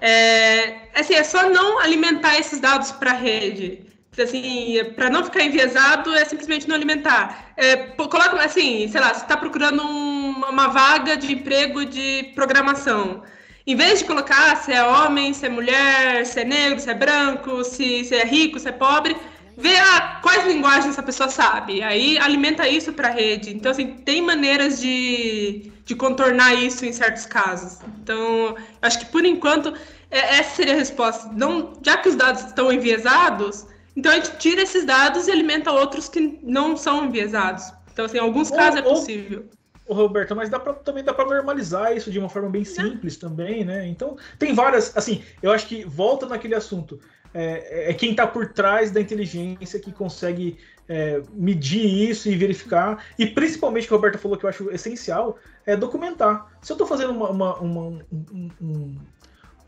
É, 0.00 0.88
assim, 0.94 1.14
é 1.14 1.24
só 1.24 1.50
não 1.50 1.80
alimentar 1.80 2.38
esses 2.38 2.60
dados 2.60 2.92
para 2.92 3.10
a 3.10 3.14
rede. 3.14 3.86
Assim, 4.16 4.78
para 4.94 5.10
não 5.10 5.24
ficar 5.24 5.42
enviesado, 5.42 6.14
é 6.14 6.24
simplesmente 6.24 6.68
não 6.68 6.76
alimentar. 6.76 7.52
É, 7.56 7.76
coloca 7.96 8.36
assim, 8.44 8.86
sei 8.86 9.00
lá, 9.00 9.14
você 9.14 9.22
está 9.22 9.36
procurando 9.36 9.82
um, 9.82 10.44
uma 10.48 10.68
vaga 10.68 11.16
de 11.16 11.32
emprego 11.32 11.84
de 11.84 12.30
programação. 12.36 13.22
Em 13.66 13.76
vez 13.76 14.00
de 14.00 14.04
colocar 14.06 14.56
se 14.56 14.72
é 14.72 14.84
homem, 14.84 15.32
se 15.32 15.46
é 15.46 15.48
mulher, 15.48 16.26
se 16.26 16.40
é 16.40 16.44
negro, 16.44 16.80
se 16.80 16.90
é 16.90 16.94
branco, 16.94 17.62
se, 17.64 18.04
se 18.04 18.14
é 18.14 18.24
rico, 18.24 18.58
se 18.58 18.68
é 18.68 18.72
pobre, 18.72 19.16
vê 19.56 19.74
quais 20.20 20.46
linguagens 20.46 20.88
essa 20.88 21.02
pessoa 21.02 21.28
sabe. 21.28 21.82
Aí 21.82 22.18
alimenta 22.18 22.68
isso 22.68 22.92
para 22.92 23.08
a 23.08 23.10
rede. 23.12 23.54
Então, 23.54 23.70
assim, 23.70 23.94
tem 23.98 24.20
maneiras 24.20 24.80
de, 24.80 25.70
de 25.84 25.94
contornar 25.94 26.54
isso 26.54 26.84
em 26.84 26.92
certos 26.92 27.26
casos. 27.26 27.78
Então, 28.02 28.56
acho 28.80 28.98
que 28.98 29.06
por 29.06 29.24
enquanto, 29.24 29.72
é, 30.10 30.38
essa 30.38 30.56
seria 30.56 30.74
a 30.74 30.76
resposta. 30.76 31.30
Não, 31.32 31.72
já 31.82 31.96
que 31.98 32.08
os 32.08 32.16
dados 32.16 32.42
estão 32.44 32.72
enviesados, 32.72 33.66
então 33.96 34.10
a 34.10 34.16
gente 34.16 34.36
tira 34.38 34.62
esses 34.62 34.84
dados 34.84 35.28
e 35.28 35.30
alimenta 35.30 35.70
outros 35.70 36.08
que 36.08 36.40
não 36.42 36.76
são 36.76 37.04
enviesados. 37.04 37.72
Então, 37.92 38.06
assim, 38.06 38.16
em 38.16 38.20
alguns 38.20 38.50
ou, 38.50 38.56
casos 38.56 38.80
é 38.80 38.82
possível. 38.82 39.48
Ô, 39.92 39.94
Roberto, 39.94 40.34
mas 40.34 40.48
dá 40.48 40.58
pra, 40.58 40.72
também 40.72 41.04
dá 41.04 41.12
para 41.12 41.26
normalizar 41.26 41.94
isso 41.94 42.10
de 42.10 42.18
uma 42.18 42.30
forma 42.30 42.48
bem 42.48 42.64
simples 42.64 43.18
também, 43.18 43.62
né? 43.62 43.86
Então, 43.86 44.16
tem 44.38 44.54
várias. 44.54 44.96
Assim, 44.96 45.22
eu 45.42 45.52
acho 45.52 45.66
que 45.66 45.84
volta 45.84 46.24
naquele 46.24 46.54
assunto 46.54 46.98
é, 47.34 47.90
é 47.90 47.94
quem 47.94 48.12
está 48.12 48.26
por 48.26 48.54
trás 48.54 48.90
da 48.90 49.02
inteligência 49.02 49.78
que 49.78 49.92
consegue 49.92 50.56
é, 50.88 51.20
medir 51.34 51.84
isso 51.84 52.30
e 52.30 52.34
verificar. 52.34 53.04
E 53.18 53.26
principalmente, 53.26 53.86
que 53.86 53.92
a 53.92 53.96
Roberta 53.96 54.16
falou 54.16 54.38
que 54.38 54.46
eu 54.46 54.48
acho 54.48 54.70
essencial, 54.70 55.38
é 55.66 55.76
documentar. 55.76 56.50
Se 56.62 56.72
eu 56.72 56.74
estou 56.74 56.86
fazendo 56.86 57.10
uma, 57.10 57.28
uma, 57.28 57.56
uma 57.56 57.82
um, 57.82 58.50
um, 58.62 58.96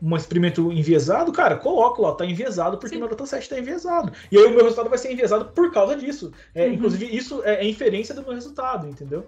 um, 0.01 0.15
experimento 0.15 0.71
enviesado, 0.71 1.31
cara, 1.31 1.55
coloco 1.57 2.01
lá, 2.01 2.13
tá 2.13 2.25
enviesado 2.25 2.77
porque 2.77 2.95
Sim. 2.95 2.99
meu 2.99 3.09
dataset 3.09 3.43
está 3.43 3.59
enviesado. 3.59 4.11
E 4.31 4.37
aí 4.37 4.45
o 4.45 4.49
meu 4.51 4.63
resultado 4.63 4.89
vai 4.89 4.97
ser 4.97 5.11
enviesado 5.11 5.45
por 5.45 5.71
causa 5.71 5.95
disso. 5.95 6.31
É, 6.53 6.65
uhum. 6.65 6.73
Inclusive, 6.73 7.15
isso 7.15 7.43
é, 7.43 7.55
é, 7.55 7.67
inferência 7.67 8.13
do 8.13 8.21
meu 8.21 8.33
resultado, 8.33 8.87
entendeu? 8.87 9.25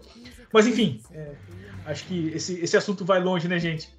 Mas 0.51 0.68
enfim, 0.68 1.01
é, 1.11 1.32
acho 1.86 2.05
que 2.05 2.30
esse, 2.30 2.59
esse 2.59 2.78
assunto 2.78 3.05
vai 3.05 3.22
longe, 3.22 3.47
né, 3.47 3.59
gente? 3.59 3.89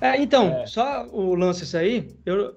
É, 0.00 0.20
então, 0.20 0.48
é. 0.60 0.66
só 0.66 1.06
o 1.12 1.34
lance 1.34 1.64
isso 1.64 1.76
aí, 1.76 2.14
eu, 2.24 2.54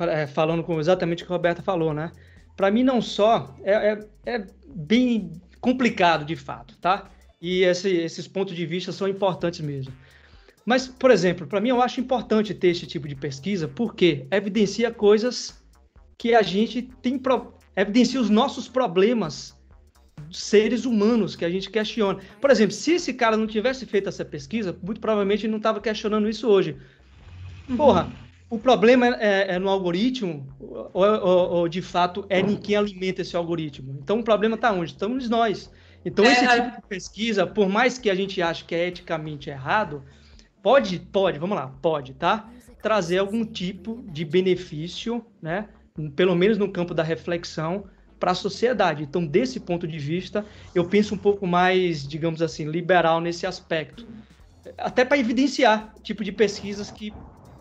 é, 0.00 0.26
falando 0.26 0.62
com 0.62 0.78
exatamente 0.78 1.22
o 1.22 1.26
que 1.26 1.32
a 1.32 1.36
Roberta 1.36 1.62
falou, 1.62 1.94
né? 1.94 2.12
Para 2.56 2.70
mim, 2.70 2.82
não 2.82 3.00
só 3.02 3.54
é, 3.62 3.72
é, 3.72 4.06
é, 4.26 4.46
bem 4.66 5.32
complicado 5.60 6.24
de 6.24 6.36
fato, 6.36 6.76
tá? 6.78 7.10
E 7.40 7.62
esse, 7.62 7.90
esses 7.90 8.26
pontos 8.26 8.54
de 8.54 8.64
vista 8.64 8.92
são 8.92 9.06
importantes 9.06 9.60
mesmo. 9.60 9.92
Mas, 10.66 10.88
por 10.88 11.12
exemplo, 11.12 11.46
para 11.46 11.60
mim 11.60 11.68
eu 11.68 11.80
acho 11.80 12.00
importante 12.00 12.52
ter 12.52 12.68
esse 12.68 12.86
tipo 12.86 13.06
de 13.06 13.14
pesquisa 13.14 13.68
porque 13.68 14.26
evidencia 14.32 14.90
coisas 14.90 15.64
que 16.18 16.34
a 16.34 16.42
gente 16.42 16.82
tem. 17.00 17.16
Pro... 17.16 17.54
evidencia 17.76 18.20
os 18.20 18.28
nossos 18.28 18.66
problemas 18.66 19.54
seres 20.32 20.84
humanos 20.84 21.36
que 21.36 21.44
a 21.44 21.50
gente 21.50 21.70
questiona. 21.70 22.18
Por 22.40 22.50
exemplo, 22.50 22.72
se 22.72 22.94
esse 22.94 23.14
cara 23.14 23.36
não 23.36 23.46
tivesse 23.46 23.86
feito 23.86 24.08
essa 24.08 24.24
pesquisa, 24.24 24.76
muito 24.82 25.00
provavelmente 25.00 25.46
ele 25.46 25.52
não 25.52 25.58
estava 25.58 25.80
questionando 25.80 26.28
isso 26.28 26.48
hoje. 26.48 26.76
Porra, 27.76 28.12
o 28.50 28.58
problema 28.58 29.06
é, 29.20 29.54
é 29.54 29.58
no 29.60 29.68
algoritmo 29.68 30.46
ou, 30.58 31.04
ou, 31.04 31.50
ou, 31.50 31.68
de 31.68 31.80
fato 31.80 32.26
é 32.28 32.40
em 32.40 32.56
quem 32.56 32.74
alimenta 32.74 33.22
esse 33.22 33.36
algoritmo? 33.36 33.96
Então 34.02 34.18
o 34.18 34.24
problema 34.24 34.56
está 34.56 34.72
onde? 34.72 34.90
Estamos 34.90 35.28
nós. 35.28 35.70
Então 36.04 36.24
é, 36.24 36.32
esse 36.32 36.46
tipo 36.48 36.76
de 36.76 36.86
pesquisa, 36.88 37.46
por 37.46 37.68
mais 37.68 37.98
que 37.98 38.10
a 38.10 38.14
gente 38.16 38.42
ache 38.42 38.64
que 38.64 38.74
é 38.74 38.88
eticamente 38.88 39.48
errado, 39.48 40.02
pode, 40.66 40.98
pode, 40.98 41.38
vamos 41.38 41.56
lá, 41.56 41.68
pode, 41.80 42.12
tá? 42.12 42.50
trazer 42.82 43.18
algum 43.18 43.44
tipo 43.44 44.04
de 44.08 44.24
benefício, 44.24 45.24
né? 45.40 45.68
Pelo 46.16 46.34
menos 46.34 46.58
no 46.58 46.72
campo 46.72 46.92
da 46.92 47.04
reflexão 47.04 47.84
para 48.18 48.32
a 48.32 48.34
sociedade. 48.34 49.04
Então, 49.04 49.24
desse 49.24 49.60
ponto 49.60 49.86
de 49.86 49.96
vista, 49.96 50.44
eu 50.74 50.84
penso 50.84 51.14
um 51.14 51.18
pouco 51.18 51.46
mais, 51.46 52.04
digamos 52.04 52.42
assim, 52.42 52.64
liberal 52.68 53.20
nesse 53.20 53.46
aspecto. 53.46 54.04
Até 54.76 55.04
para 55.04 55.16
evidenciar 55.16 55.94
tipo 56.02 56.24
de 56.24 56.32
pesquisas 56.32 56.90
que, 56.90 57.12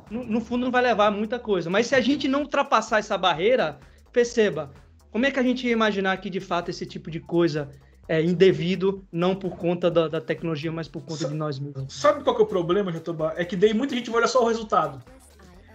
no, 0.09 0.23
no, 0.25 0.41
fundo, 0.41 0.65
não 0.65 0.71
vai 0.71 0.81
levar 0.81 1.05
a 1.05 1.11
muita 1.11 1.37
coisa. 1.37 1.69
Mas 1.69 1.85
se 1.85 1.93
a 1.93 2.01
gente 2.01 2.27
não 2.27 2.41
ultrapassar 2.41 2.97
essa 2.97 3.15
barreira, 3.19 3.79
perceba, 4.11 4.73
como 5.11 5.27
é 5.27 5.31
que 5.31 5.39
a 5.39 5.43
gente 5.43 5.67
ia 5.67 5.73
imaginar 5.73 6.17
que, 6.17 6.29
de 6.29 6.39
fato, 6.39 6.71
esse 6.71 6.87
tipo 6.87 7.11
de 7.11 7.19
coisa 7.19 7.69
é 8.07 8.21
indevido, 8.21 9.03
não 9.11 9.35
por 9.35 9.57
conta 9.57 9.89
da, 9.89 10.07
da 10.07 10.21
tecnologia, 10.21 10.71
mas 10.71 10.87
por 10.87 11.01
conta 11.01 11.27
de 11.27 11.33
nós 11.33 11.59
mesmos? 11.59 11.93
Sabe 11.93 12.23
qual 12.23 12.35
que 12.35 12.41
é 12.41 12.45
o 12.45 12.47
problema, 12.47 12.91
Jatobá? 12.91 13.33
É 13.35 13.43
que 13.43 13.55
daí 13.55 13.73
muita 13.73 13.95
gente 13.95 14.09
vai 14.09 14.19
olhar 14.19 14.27
só 14.27 14.43
o 14.43 14.47
resultado. 14.47 15.03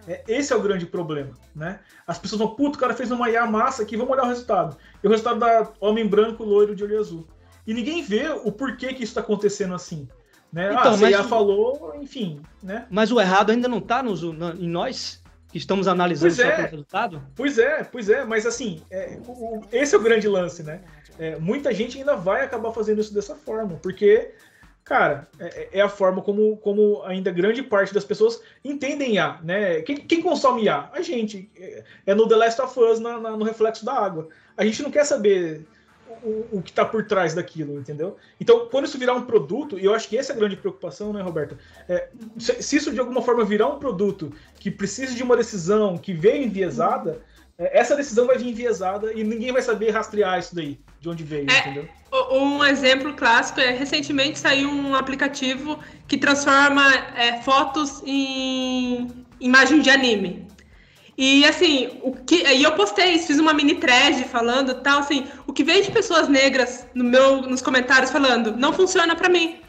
É, 0.07 0.23
esse 0.27 0.53
é 0.53 0.57
o 0.57 0.63
grande 0.63 0.87
problema, 0.87 1.33
né? 1.55 1.81
As 2.07 2.19
pessoas 2.19 2.41
vão, 2.41 2.55
puto, 2.55 2.77
o 2.77 2.81
cara 2.81 2.95
fez 2.95 3.11
uma 3.11 3.29
IA 3.31 3.47
massa 3.47 3.83
aqui, 3.83 3.97
vamos 3.97 4.13
olhar 4.13 4.25
o 4.25 4.29
resultado. 4.29 4.77
E 5.03 5.07
o 5.07 5.11
resultado 5.11 5.39
da 5.39 5.71
homem 5.81 6.07
branco, 6.07 6.45
loiro 6.45 6.75
de 6.75 6.85
olho 6.85 6.99
azul. 6.99 7.27
E 7.67 7.75
ninguém 7.75 8.03
vê 8.03 8.29
o 8.29 8.51
porquê 8.51 8.89
que 8.89 9.03
isso 9.03 9.11
está 9.13 9.21
acontecendo 9.21 9.75
assim. 9.75 10.09
Né? 10.53 10.73
Então, 10.73 10.95
ah, 10.95 10.97
mas... 10.97 11.11
IA 11.11 11.23
falou, 11.23 11.95
enfim, 12.01 12.41
né? 12.63 12.87
Mas 12.91 13.13
o 13.13 13.21
errado 13.21 13.51
ainda 13.51 13.69
não 13.69 13.79
está 13.79 14.03
em 14.59 14.69
nós, 14.69 15.20
que 15.51 15.59
estamos 15.59 15.89
analisando 15.89 16.35
pois 16.35 16.49
é. 16.49 16.55
o 16.55 16.63
resultado? 16.63 17.23
Pois 17.35 17.59
é, 17.59 17.85
pois 17.85 18.09
é, 18.09 18.25
mas 18.25 18.47
assim, 18.47 18.83
é, 18.91 19.19
o, 19.27 19.63
esse 19.73 19.95
é 19.95 19.99
o 19.99 20.03
grande 20.03 20.29
lance, 20.29 20.63
né? 20.63 20.81
É, 21.19 21.37
muita 21.37 21.73
gente 21.75 21.99
ainda 21.99 22.17
vai 22.17 22.45
acabar 22.45 22.73
fazendo 22.73 23.01
isso 23.01 23.13
dessa 23.13 23.35
forma, 23.35 23.79
porque 23.83 24.33
cara, 24.85 25.29
é, 25.39 25.69
é, 25.73 25.81
a 25.81 25.89
forma 25.89 26.21
como, 26.21 26.57
como 26.57 27.03
ainda 27.05 27.31
grande 27.31 27.63
parte 27.63 27.95
das 27.95 28.05
pessoas 28.05 28.43
entendem 28.65 29.15
IA, 29.15 29.39
né? 29.43 29.83
Quem, 29.83 29.97
quem 29.97 30.21
consome 30.21 30.65
IA? 30.65 30.91
A 30.93 31.01
gente. 31.01 31.49
É, 31.57 31.85
é 32.07 32.15
no 32.15 32.27
The 32.27 32.37
Last 32.37 32.61
of 32.61 32.81
Us, 32.81 32.99
na, 32.99 33.19
na, 33.21 33.37
no 33.37 33.45
reflexo 33.45 33.85
da 33.85 33.93
água. 33.93 34.29
A 34.57 34.65
gente 34.65 34.83
não 34.83 34.91
quer 34.91 35.05
saber 35.05 35.65
o, 36.23 36.59
o 36.59 36.63
que 36.63 36.71
está 36.71 36.85
por 36.85 37.05
trás 37.07 37.35
daquilo, 37.35 37.79
entendeu? 37.79 38.17
Então, 38.41 38.69
quando 38.71 38.87
isso 38.87 38.99
virar 38.99 39.15
um 39.15 39.23
produto, 39.23 39.79
e 39.79 39.85
eu 39.85 39.95
acho 39.95 40.09
que 40.09 40.17
essa 40.17 40.33
é 40.33 40.37
a 40.37 40.39
grande 40.39 40.57
preocupação, 40.57 41.13
né, 41.13 41.23
Roberta? 41.23 41.59
É, 41.89 42.09
se, 42.39 42.63
se, 42.63 42.77
isso 42.77 42.93
de 42.93 43.01
alguma 43.01 43.23
forma 43.23 43.45
virar 43.45 43.69
um 43.69 43.79
produto 43.79 44.33
que 44.59 44.71
precisa 44.71 45.15
de 45.15 45.23
uma 45.23 45.37
decisão 45.37 45.97
que 45.97 46.13
veio 46.13 46.45
enviesada, 46.45 47.21
é, 47.59 47.79
essa 47.79 47.95
decisão 47.95 48.27
vai 48.27 48.39
vir 48.39 48.49
enviesada 48.49 49.13
e 49.13 49.23
ninguém 49.23 49.53
vai 49.53 49.63
saber 49.63 49.91
rastrear 49.91 50.39
isso 50.39 50.55
daí, 50.55 50.79
de 51.01 51.09
onde 51.09 51.23
veio, 51.23 51.51
é, 51.51 51.59
entendeu? 51.59 51.89
Um 52.33 52.65
exemplo 52.65 53.15
clássico 53.15 53.61
é 53.61 53.71
recentemente 53.71 54.39
saiu 54.39 54.69
um 54.69 54.95
aplicativo 54.95 55.79
que 56.09 56.19
transforma 56.19 56.93
é, 57.17 57.41
fotos 57.43 58.03
em 58.05 59.09
imagem 59.39 59.81
de 59.81 59.91
anime. 59.91 60.49
E 61.17 61.45
assim, 61.45 62.01
o 62.03 62.13
que, 62.13 62.43
e 62.43 62.63
eu 62.63 62.73
postei, 62.73 63.19
fiz 63.19 63.39
uma 63.39 63.53
mini 63.53 63.75
thread 63.75 64.25
falando 64.25 64.75
tal, 64.83 65.01
assim, 65.01 65.27
o 65.47 65.53
que 65.53 65.63
veio 65.63 65.85
de 65.85 65.91
pessoas 65.91 66.29
negras 66.29 66.87
no 66.95 67.05
meu, 67.05 67.43
nos 67.43 67.61
comentários 67.61 68.11
falando, 68.11 68.57
não 68.57 68.73
funciona 68.73 69.15
para 69.15 69.29
mim. 69.29 69.61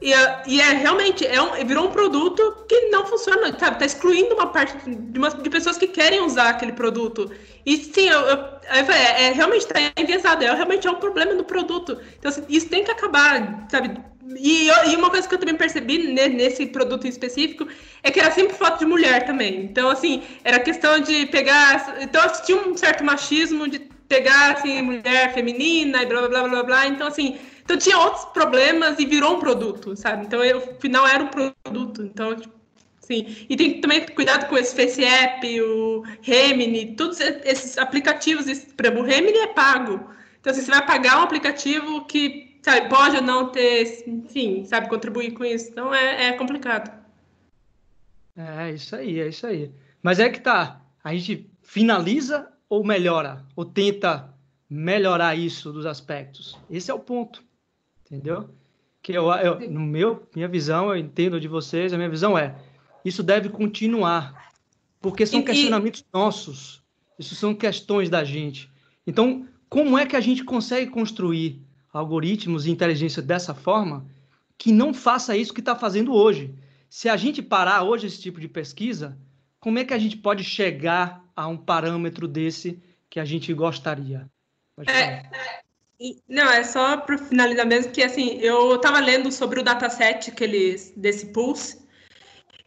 E, 0.00 0.12
e, 0.46 0.60
é 0.60 0.72
realmente, 0.72 1.26
é 1.26 1.40
um, 1.42 1.52
virou 1.66 1.86
um 1.86 1.90
produto 1.90 2.64
que 2.66 2.88
não 2.88 3.04
funciona, 3.04 3.56
sabe? 3.58 3.78
Tá 3.78 3.84
excluindo 3.84 4.34
uma 4.34 4.46
parte 4.46 4.74
de, 4.88 5.18
uma, 5.18 5.28
de 5.28 5.50
pessoas 5.50 5.76
que 5.76 5.86
querem 5.86 6.22
usar 6.22 6.48
aquele 6.48 6.72
produto. 6.72 7.30
E 7.66 7.76
sim, 7.76 8.08
eu, 8.08 8.20
eu, 8.20 8.38
é, 8.64 9.26
é, 9.26 9.32
realmente 9.32 9.66
está 9.66 9.74
enviesado, 9.98 10.42
é, 10.42 10.54
realmente 10.54 10.86
é 10.86 10.90
um 10.90 10.94
problema 10.94 11.34
no 11.34 11.44
produto. 11.44 11.98
Então, 12.18 12.30
assim, 12.30 12.44
isso 12.48 12.68
tem 12.68 12.82
que 12.82 12.90
acabar, 12.90 13.66
sabe? 13.70 14.00
E, 14.36 14.68
e, 14.68 14.96
uma 14.96 15.10
coisa 15.10 15.28
que 15.28 15.34
eu 15.34 15.38
também 15.38 15.56
percebi 15.56 16.06
nesse 16.06 16.66
produto 16.66 17.06
em 17.06 17.10
específico 17.10 17.66
é 18.02 18.10
que 18.10 18.20
era 18.20 18.30
sempre 18.30 18.54
foto 18.54 18.78
de 18.78 18.86
mulher 18.86 19.24
também. 19.26 19.64
Então, 19.64 19.88
assim, 19.90 20.22
era 20.44 20.58
questão 20.60 21.00
de 21.00 21.26
pegar. 21.26 21.96
Então, 22.00 22.22
tinha 22.44 22.58
um 22.58 22.76
certo 22.76 23.02
machismo 23.02 23.68
de 23.68 23.80
pegar, 24.08 24.52
assim, 24.52 24.82
mulher 24.82 25.32
feminina 25.34 26.02
e 26.02 26.06
blá, 26.06 26.28
blá, 26.28 26.48
blá, 26.48 26.62
blá. 26.62 26.86
Então, 26.86 27.06
assim 27.06 27.38
então 27.70 27.78
tinha 27.78 27.98
outros 27.98 28.24
problemas 28.26 28.98
e 28.98 29.06
virou 29.06 29.36
um 29.36 29.38
produto, 29.38 29.96
sabe? 29.96 30.26
Então 30.26 30.44
eu, 30.44 30.60
final 30.80 31.06
era 31.06 31.22
um 31.22 31.28
produto. 31.28 32.02
Então, 32.02 32.34
tipo, 32.34 32.52
sim. 32.98 33.46
E 33.48 33.56
tem 33.56 33.80
também 33.80 34.04
cuidado 34.06 34.48
com 34.48 34.58
esse 34.58 34.74
Face 34.74 35.04
App, 35.04 35.60
o 35.60 36.02
Remini, 36.20 36.96
todos 36.96 37.20
esses 37.20 37.78
aplicativos. 37.78 38.46
Por 38.76 38.86
exemplo, 38.86 39.04
o 39.04 39.06
Remini 39.06 39.38
é 39.38 39.46
pago. 39.46 40.00
Então, 40.40 40.50
assim, 40.50 40.62
você 40.62 40.70
vai 40.72 40.84
pagar 40.84 41.20
um 41.20 41.22
aplicativo 41.22 42.04
que, 42.06 42.49
sabe, 42.62 42.88
pode 42.88 43.16
ou 43.16 43.22
não 43.22 43.50
ter, 43.50 44.04
enfim, 44.06 44.64
sabe, 44.64 44.88
contribuir 44.88 45.32
com 45.32 45.44
isso. 45.44 45.70
Então 45.70 45.94
é, 45.94 46.26
é 46.26 46.32
complicado. 46.32 46.98
É, 48.36 48.70
isso 48.70 48.96
aí, 48.96 49.20
é 49.20 49.28
isso 49.28 49.46
aí. 49.46 49.70
Mas 50.02 50.18
é 50.18 50.28
que 50.28 50.40
tá. 50.40 50.80
A 51.02 51.14
gente 51.14 51.50
finaliza 51.62 52.50
ou 52.68 52.84
melhora? 52.84 53.44
Ou 53.54 53.64
tenta 53.64 54.32
melhorar 54.68 55.34
isso 55.34 55.72
dos 55.72 55.86
aspectos? 55.86 56.58
Esse 56.70 56.90
é 56.90 56.94
o 56.94 56.98
ponto 56.98 57.42
entendeu? 58.10 58.50
Que 59.00 59.12
eu, 59.12 59.30
eu, 59.32 59.70
no 59.70 59.80
meu, 59.80 60.28
minha 60.34 60.48
visão, 60.48 60.90
eu 60.90 60.96
entendo 60.96 61.40
de 61.40 61.48
vocês, 61.48 61.92
a 61.92 61.96
minha 61.96 62.10
visão 62.10 62.36
é, 62.36 62.56
isso 63.04 63.22
deve 63.22 63.48
continuar, 63.48 64.52
porque 65.00 65.24
são 65.24 65.40
e, 65.40 65.44
questionamentos 65.44 66.00
e... 66.00 66.04
nossos, 66.12 66.82
isso 67.18 67.34
são 67.34 67.54
questões 67.54 68.10
da 68.10 68.24
gente. 68.24 68.68
Então, 69.06 69.46
como 69.68 69.96
é 69.96 70.04
que 70.04 70.16
a 70.16 70.20
gente 70.20 70.44
consegue 70.44 70.90
construir 70.90 71.62
algoritmos 71.92 72.66
e 72.66 72.70
inteligência 72.70 73.22
dessa 73.22 73.54
forma 73.54 74.06
que 74.56 74.72
não 74.72 74.92
faça 74.92 75.36
isso 75.36 75.54
que 75.54 75.60
está 75.60 75.74
fazendo 75.74 76.14
hoje? 76.14 76.54
Se 76.88 77.08
a 77.08 77.16
gente 77.16 77.40
parar 77.40 77.82
hoje 77.82 78.06
esse 78.06 78.20
tipo 78.20 78.40
de 78.40 78.48
pesquisa, 78.48 79.18
como 79.58 79.78
é 79.78 79.84
que 79.84 79.94
a 79.94 79.98
gente 79.98 80.16
pode 80.16 80.44
chegar 80.44 81.24
a 81.36 81.46
um 81.46 81.56
parâmetro 81.56 82.26
desse 82.26 82.82
que 83.08 83.20
a 83.20 83.24
gente 83.24 83.52
gostaria? 83.54 84.28
É, 84.86 85.22
não, 86.26 86.50
é 86.50 86.64
só 86.64 86.96
para 86.96 87.18
finalizar 87.18 87.66
mesmo 87.66 87.92
que 87.92 88.02
assim, 88.02 88.38
eu 88.38 88.76
estava 88.76 89.00
lendo 89.00 89.30
sobre 89.30 89.60
o 89.60 89.62
dataset 89.62 90.30
que 90.32 90.44
eles 90.44 90.92
desse 90.96 91.26
Pulse 91.26 91.80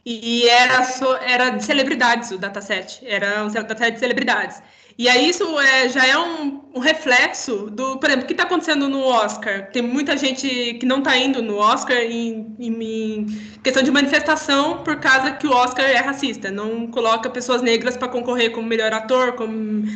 e 0.06 0.48
era 0.48 0.84
so, 0.84 1.16
era 1.16 1.50
de 1.50 1.64
celebridades 1.64 2.30
o 2.32 2.38
dataset, 2.38 3.00
era 3.04 3.44
um 3.44 3.52
dataset 3.52 3.94
de 3.94 4.00
celebridades. 4.00 4.62
E 4.98 5.10
aí 5.10 5.28
isso 5.28 5.60
é, 5.60 5.90
já 5.90 6.06
é 6.06 6.18
um, 6.18 6.62
um 6.76 6.80
reflexo 6.80 7.70
do, 7.72 7.98
por 7.98 8.10
exemplo, 8.10 8.26
o 8.26 8.28
que 8.28 8.34
está 8.34 8.44
acontecendo 8.44 8.88
no 8.88 9.04
Oscar. 9.04 9.72
Tem 9.72 9.82
muita 9.82 10.16
gente 10.16 10.76
que 10.76 10.86
não 10.86 11.00
está 11.00 11.18
indo 11.18 11.42
no 11.42 11.58
Oscar 11.58 11.98
em, 11.98 12.56
em, 12.60 13.26
questão 13.64 13.82
de 13.82 13.90
manifestação 13.90 14.84
por 14.84 14.98
causa 14.98 15.32
que 15.32 15.48
o 15.48 15.52
Oscar 15.52 15.86
é 15.86 15.98
racista. 15.98 16.52
Não 16.52 16.86
coloca 16.88 17.28
pessoas 17.30 17.64
negras 17.64 17.98
para 17.98 18.08
concorrer 18.08 18.52
como 18.52 18.68
melhor 18.68 18.94
ator, 18.94 19.34
como 19.34 19.52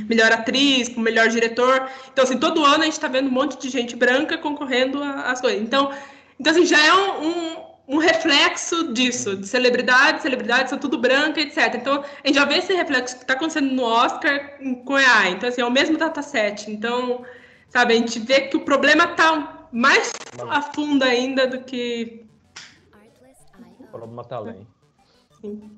melhor 0.10 0.32
atriz, 0.32 0.90
como 0.90 1.02
melhor 1.02 1.28
diretor. 1.28 1.88
Então, 2.12 2.24
assim, 2.24 2.38
todo 2.40 2.66
ano 2.66 2.82
a 2.82 2.86
gente 2.86 2.94
está 2.94 3.08
vendo 3.08 3.28
um 3.28 3.34
monte 3.34 3.60
de 3.60 3.70
gente 3.70 3.96
branca 3.96 4.36
concorrendo 4.38 5.04
às 5.04 5.40
coisas. 5.40 5.62
Então, 5.62 5.92
então 6.40 6.52
assim, 6.52 6.66
já 6.66 6.84
é 6.84 6.94
um 6.94 7.67
um 7.88 7.98
reflexo 7.98 8.92
disso, 8.92 9.38
de 9.38 9.48
celebridades, 9.48 10.22
celebridades 10.22 10.70
são 10.70 10.78
tudo 10.78 10.98
branca, 10.98 11.40
etc. 11.40 11.76
Então, 11.76 12.04
a 12.24 12.28
gente 12.28 12.36
já 12.36 12.44
vê 12.44 12.56
esse 12.56 12.74
reflexo 12.74 13.16
que 13.16 13.22
está 13.22 13.34
acontecendo 13.34 13.74
no 13.74 13.84
Oscar 13.84 14.58
com 14.84 14.96
AI. 14.96 15.32
Então, 15.32 15.48
assim, 15.48 15.62
é 15.62 15.66
o 15.66 15.72
mesmo 15.72 15.98
dataset. 15.98 16.70
Então, 16.70 17.24
sabe, 17.70 17.94
a 17.94 17.98
gente 17.98 18.20
vê 18.20 18.42
que 18.42 18.58
o 18.58 18.62
problema 18.62 19.06
está 19.06 19.68
mais 19.72 20.12
a 20.50 20.62
fundo 20.62 21.04
ainda 21.04 21.48
do 21.48 21.62
que... 21.62 22.26
O 23.80 23.88
problema 23.88 24.22
está 24.22 24.36
além. 24.36 24.68
Sim. 25.40 25.72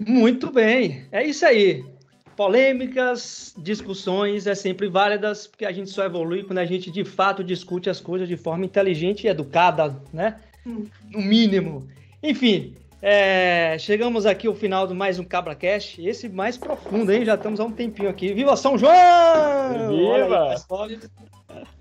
Muito 0.00 0.50
bem, 0.50 1.06
é 1.12 1.24
isso 1.24 1.44
aí. 1.44 1.84
Polêmicas, 2.34 3.54
discussões 3.58 4.46
é 4.46 4.54
sempre 4.54 4.88
válidas, 4.88 5.46
porque 5.46 5.66
a 5.66 5.72
gente 5.72 5.90
só 5.90 6.04
evolui 6.04 6.42
quando 6.42 6.58
a 6.58 6.64
gente 6.64 6.90
de 6.90 7.04
fato 7.04 7.44
discute 7.44 7.90
as 7.90 8.00
coisas 8.00 8.26
de 8.26 8.36
forma 8.36 8.64
inteligente 8.64 9.24
e 9.24 9.28
educada, 9.28 10.02
né? 10.12 10.40
No 10.64 11.20
mínimo. 11.20 11.88
Enfim, 12.22 12.74
é, 13.02 13.76
chegamos 13.78 14.26
aqui 14.26 14.46
ao 14.46 14.54
final 14.54 14.86
de 14.86 14.92
mais 14.92 15.18
um 15.18 15.24
Cabra 15.24 15.54
Cash, 15.54 15.98
esse 15.98 16.28
mais 16.28 16.58
profundo, 16.58 17.10
hein? 17.10 17.24
Já 17.24 17.34
estamos 17.34 17.58
há 17.58 17.64
um 17.64 17.72
tempinho 17.72 18.10
aqui. 18.10 18.34
Viva 18.34 18.56
São 18.56 18.76
João! 18.76 19.88
Viva! 19.88 20.54
Aí, 20.84 21.00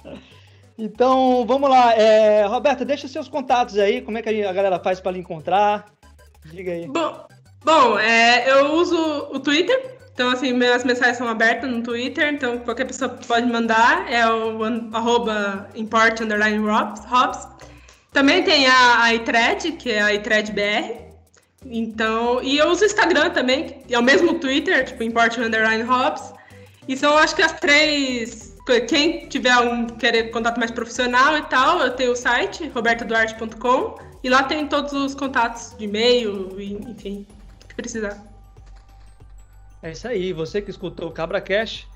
então, 0.77 1.45
vamos 1.45 1.69
lá. 1.69 1.93
É, 1.93 2.45
Roberta, 2.45 2.85
deixa 2.85 3.07
seus 3.07 3.27
contatos 3.27 3.77
aí, 3.77 4.01
como 4.01 4.17
é 4.17 4.21
que 4.21 4.43
a 4.43 4.53
galera 4.53 4.79
faz 4.79 5.01
para 5.01 5.11
lhe 5.11 5.19
encontrar? 5.19 5.91
Diga 6.45 6.71
aí. 6.71 6.87
Bom, 6.87 7.27
bom 7.65 7.99
é, 7.99 8.49
eu 8.49 8.73
uso 8.75 8.97
o 9.31 9.39
Twitter, 9.41 9.97
então, 10.13 10.29
assim, 10.31 10.53
minhas 10.53 10.83
mensagens 10.85 11.17
são 11.17 11.27
abertas 11.27 11.69
no 11.69 11.81
Twitter, 11.81 12.33
então 12.33 12.59
qualquer 12.59 12.85
pessoa 12.85 13.09
pode 13.09 13.45
mandar, 13.45 14.11
é 14.11 14.25
o 14.29 14.63
arroba 14.93 15.69
import 15.75 16.19
underline 16.21 16.59
hops. 16.65 17.47
Também 18.11 18.43
tem 18.43 18.67
a, 18.67 19.03
a 19.03 19.13
iThread, 19.13 19.73
que 19.73 19.91
é 19.91 20.01
a 20.01 20.13
iThread 20.13 20.51
BR. 20.51 21.09
Então, 21.65 22.41
e 22.41 22.57
eu 22.57 22.69
uso 22.69 22.83
o 22.83 22.85
Instagram 22.85 23.31
também, 23.31 23.83
é 23.89 23.99
o 23.99 24.03
mesmo 24.03 24.39
Twitter, 24.39 24.85
tipo, 24.85 25.03
import 25.03 25.37
underline 25.37 25.83
hops. 25.83 26.33
E 26.87 26.95
são, 26.97 27.17
acho 27.17 27.35
que 27.35 27.41
as 27.41 27.53
três. 27.59 28.57
Quem 28.87 29.27
tiver 29.27 29.57
um 29.57 29.87
querer 29.87 30.29
contato 30.31 30.57
mais 30.57 30.69
profissional 30.71 31.35
e 31.37 31.41
tal, 31.43 31.79
eu 31.79 31.91
tenho 31.95 32.11
o 32.11 32.15
site, 32.15 32.67
robertoduarte.com, 32.69 33.99
e 34.23 34.29
lá 34.29 34.43
tem 34.43 34.67
todos 34.67 34.93
os 34.93 35.15
contatos 35.15 35.75
de 35.77 35.85
e-mail, 35.85 36.55
enfim, 36.59 37.25
precisar. 37.75 38.23
É 39.81 39.91
isso 39.91 40.07
aí. 40.07 40.33
Você 40.33 40.61
que 40.61 40.69
escutou 40.69 41.07
o 41.07 41.11
Cabra 41.11 41.41
Cash, 41.41 41.87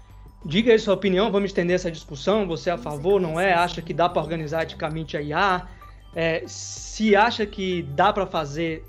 diga 0.46 0.72
aí 0.72 0.80
sua 0.80 0.94
opinião. 0.94 1.32
Vamos 1.32 1.52
estender 1.52 1.76
essa 1.76 1.92
discussão. 1.92 2.48
Você 2.48 2.70
é 2.70 2.74
a 2.74 2.78
favor, 2.78 3.20
não 3.20 3.40
é? 3.40 3.54
Acha 3.54 3.82
que 3.82 3.94
dá 3.94 4.08
para 4.08 4.22
organizar 4.22 4.64
eticamente 4.64 5.18
a 5.18 5.22
IA? 5.22 5.68
É, 6.16 6.44
se 6.46 7.16
acha 7.16 7.46
que 7.46 7.82
dá 7.82 8.14
para 8.14 8.26
fazer, 8.26 8.86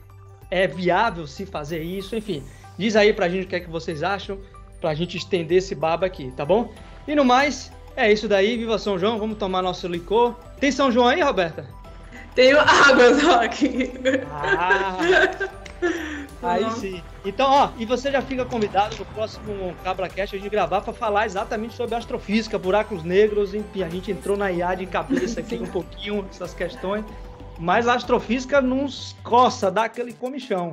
é 0.51 0.67
viável 0.67 1.27
se 1.27 1.47
fazer 1.47 1.83
isso? 1.83 2.15
Enfim, 2.15 2.43
diz 2.77 2.97
aí 2.97 3.13
pra 3.13 3.29
gente 3.29 3.45
o 3.45 3.49
que 3.49 3.57
é 3.57 3.61
que 3.61 3.71
vocês 3.71 4.03
acham, 4.03 4.39
pra 4.81 4.95
gente 4.95 5.17
estender 5.17 5.59
esse 5.59 5.75
baba 5.75 6.07
aqui, 6.07 6.31
tá 6.37 6.45
bom? 6.45 6.73
E 7.07 7.15
no 7.15 7.25
mais, 7.25 7.73
é 7.97 8.13
isso 8.13 8.29
daí. 8.29 8.57
Viva 8.57 8.79
São 8.79 8.99
João. 8.99 9.19
Vamos 9.19 9.39
tomar 9.39 9.63
nosso 9.63 9.87
licor. 9.87 10.35
Tem 10.59 10.73
São 10.73 10.91
João 10.91 11.09
aí, 11.09 11.23
Roberta? 11.23 11.67
Tenho 12.35 12.59
água 12.59 13.15
só 13.21 13.45
aqui. 13.45 13.93
Ah, 14.31 14.97
aí 16.43 16.71
sim. 16.73 17.03
Então, 17.25 17.51
ó, 17.51 17.71
e 17.79 17.87
você 17.87 18.11
já 18.11 18.21
fica 18.21 18.45
convidado 18.45 18.97
no 18.97 19.05
próximo 19.07 19.75
Cabra 19.83 20.09
Cast 20.09 20.37
a 20.37 20.39
gente 20.39 20.51
gravar 20.51 20.83
para 20.83 20.93
falar 20.93 21.25
exatamente 21.25 21.75
sobre 21.75 21.95
astrofísica, 21.95 22.59
buracos 22.59 23.03
negros, 23.03 23.55
enfim, 23.55 23.83
a 23.83 23.89
gente 23.89 24.11
entrou 24.11 24.37
na 24.37 24.53
IA 24.53 24.75
de 24.75 24.87
cabeça 24.87 25.41
aqui 25.41 25.57
um 25.57 25.67
pouquinho, 25.67 26.27
essas 26.31 26.53
questões, 26.53 27.05
mas 27.59 27.89
a 27.89 27.95
astrofísica 27.95 28.61
nos 28.61 29.17
coça, 29.25 29.71
dá 29.71 29.85
aquele 29.85 30.13
comichão. 30.13 30.73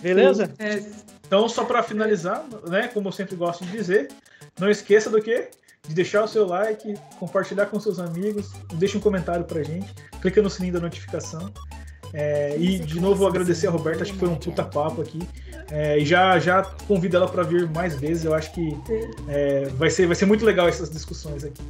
Beleza? 0.00 0.50
É, 0.58 0.82
Então, 1.26 1.46
só 1.48 1.64
para 1.64 1.82
finalizar, 1.82 2.44
né, 2.66 2.88
como 2.88 3.08
eu 3.08 3.12
sempre 3.12 3.36
gosto 3.36 3.64
de 3.64 3.72
dizer, 3.72 4.08
não 4.58 4.70
esqueça 4.70 5.10
do 5.10 5.20
quê? 5.20 5.50
De 5.86 5.94
deixar 5.94 6.24
o 6.24 6.28
seu 6.28 6.46
like, 6.46 6.94
compartilhar 7.18 7.66
com 7.66 7.78
seus 7.78 7.98
amigos, 7.98 8.52
deixe 8.74 8.96
um 8.96 9.00
comentário 9.00 9.44
pra 9.44 9.62
gente, 9.62 9.92
clica 10.22 10.40
no 10.40 10.48
sininho 10.48 10.72
da 10.72 10.80
notificação. 10.80 11.52
É, 12.14 12.56
e 12.56 12.78
de 12.78 13.00
novo 13.00 13.26
agradecer 13.26 13.66
a 13.66 13.70
Roberta, 13.70 14.04
acho 14.04 14.12
que 14.12 14.18
foi 14.18 14.28
um 14.28 14.36
puta 14.36 14.62
papo 14.62 15.02
aqui. 15.02 15.18
É, 15.70 15.98
e 15.98 16.06
já, 16.06 16.38
já 16.38 16.62
convido 16.86 17.16
ela 17.16 17.28
para 17.28 17.42
vir 17.42 17.68
mais 17.68 17.96
vezes. 17.96 18.24
Eu 18.24 18.34
acho 18.34 18.52
que 18.52 18.78
é, 19.28 19.64
vai, 19.70 19.90
ser, 19.90 20.06
vai 20.06 20.14
ser 20.14 20.26
muito 20.26 20.44
legal 20.44 20.68
essas 20.68 20.88
discussões 20.88 21.42
aqui. 21.44 21.60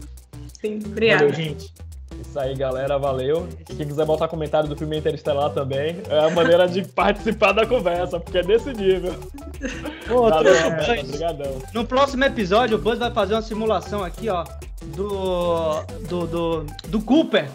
sim, 0.60 0.80
obrigada. 0.84 1.24
Valeu, 1.24 1.34
gente. 1.34 1.72
Isso 2.20 2.38
aí, 2.38 2.54
galera, 2.54 2.98
valeu. 2.98 3.48
E 3.58 3.74
quem 3.74 3.86
quiser 3.86 4.04
botar 4.04 4.28
comentário 4.28 4.68
do 4.68 4.76
filme 4.76 4.98
Interestelar 4.98 5.50
também, 5.50 6.00
é 6.08 6.26
a 6.26 6.30
maneira 6.30 6.68
de 6.68 6.82
participar 6.92 7.52
da 7.52 7.66
conversa, 7.66 8.20
porque 8.20 8.38
é 8.38 8.42
desse 8.42 8.72
nível. 8.72 9.14
Outro, 10.10 10.44
Valeu. 10.44 10.62
Roberto, 10.62 11.06
obrigadão. 11.06 11.58
No 11.72 11.84
próximo 11.84 12.24
episódio, 12.24 12.76
o 12.76 12.80
Buzz 12.80 12.98
vai 12.98 13.10
fazer 13.12 13.34
uma 13.34 13.42
simulação 13.42 14.04
aqui, 14.04 14.28
ó, 14.28 14.44
do. 14.94 15.82
do. 16.08 16.26
do, 16.26 16.66
do 16.88 17.00
Cooper. 17.00 17.48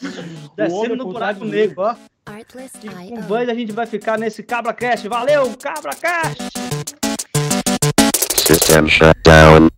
Descendo 0.56 0.96
no 0.96 1.12
buraco 1.12 1.44
negro, 1.44 1.82
ó. 1.82 1.96
E 2.30 3.12
com. 3.14 3.20
Buzz 3.22 3.48
a 3.48 3.54
gente 3.54 3.72
vai 3.72 3.86
ficar 3.86 4.18
nesse 4.18 4.42
Cabra 4.42 4.72
Cast. 4.72 5.08
Valeu, 5.08 5.56
Cabra 5.56 5.94
Cast! 5.94 6.50
System 8.46 8.88
shut 8.88 9.16
down. 9.24 9.68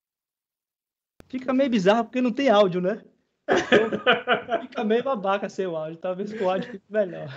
Fica 1.28 1.52
meio 1.52 1.70
bizarro 1.70 2.04
porque 2.04 2.20
não 2.20 2.32
tem 2.32 2.48
áudio, 2.48 2.80
né? 2.80 3.00
Então, 3.48 3.90
fica 4.62 4.84
meio 4.84 5.02
babaca 5.02 5.48
sem 5.48 5.66
o 5.66 5.76
áudio. 5.76 5.96
Talvez 5.96 6.32
com 6.32 6.44
o 6.44 6.50
áudio 6.50 6.72
fique 6.72 6.84
melhor. 6.90 7.28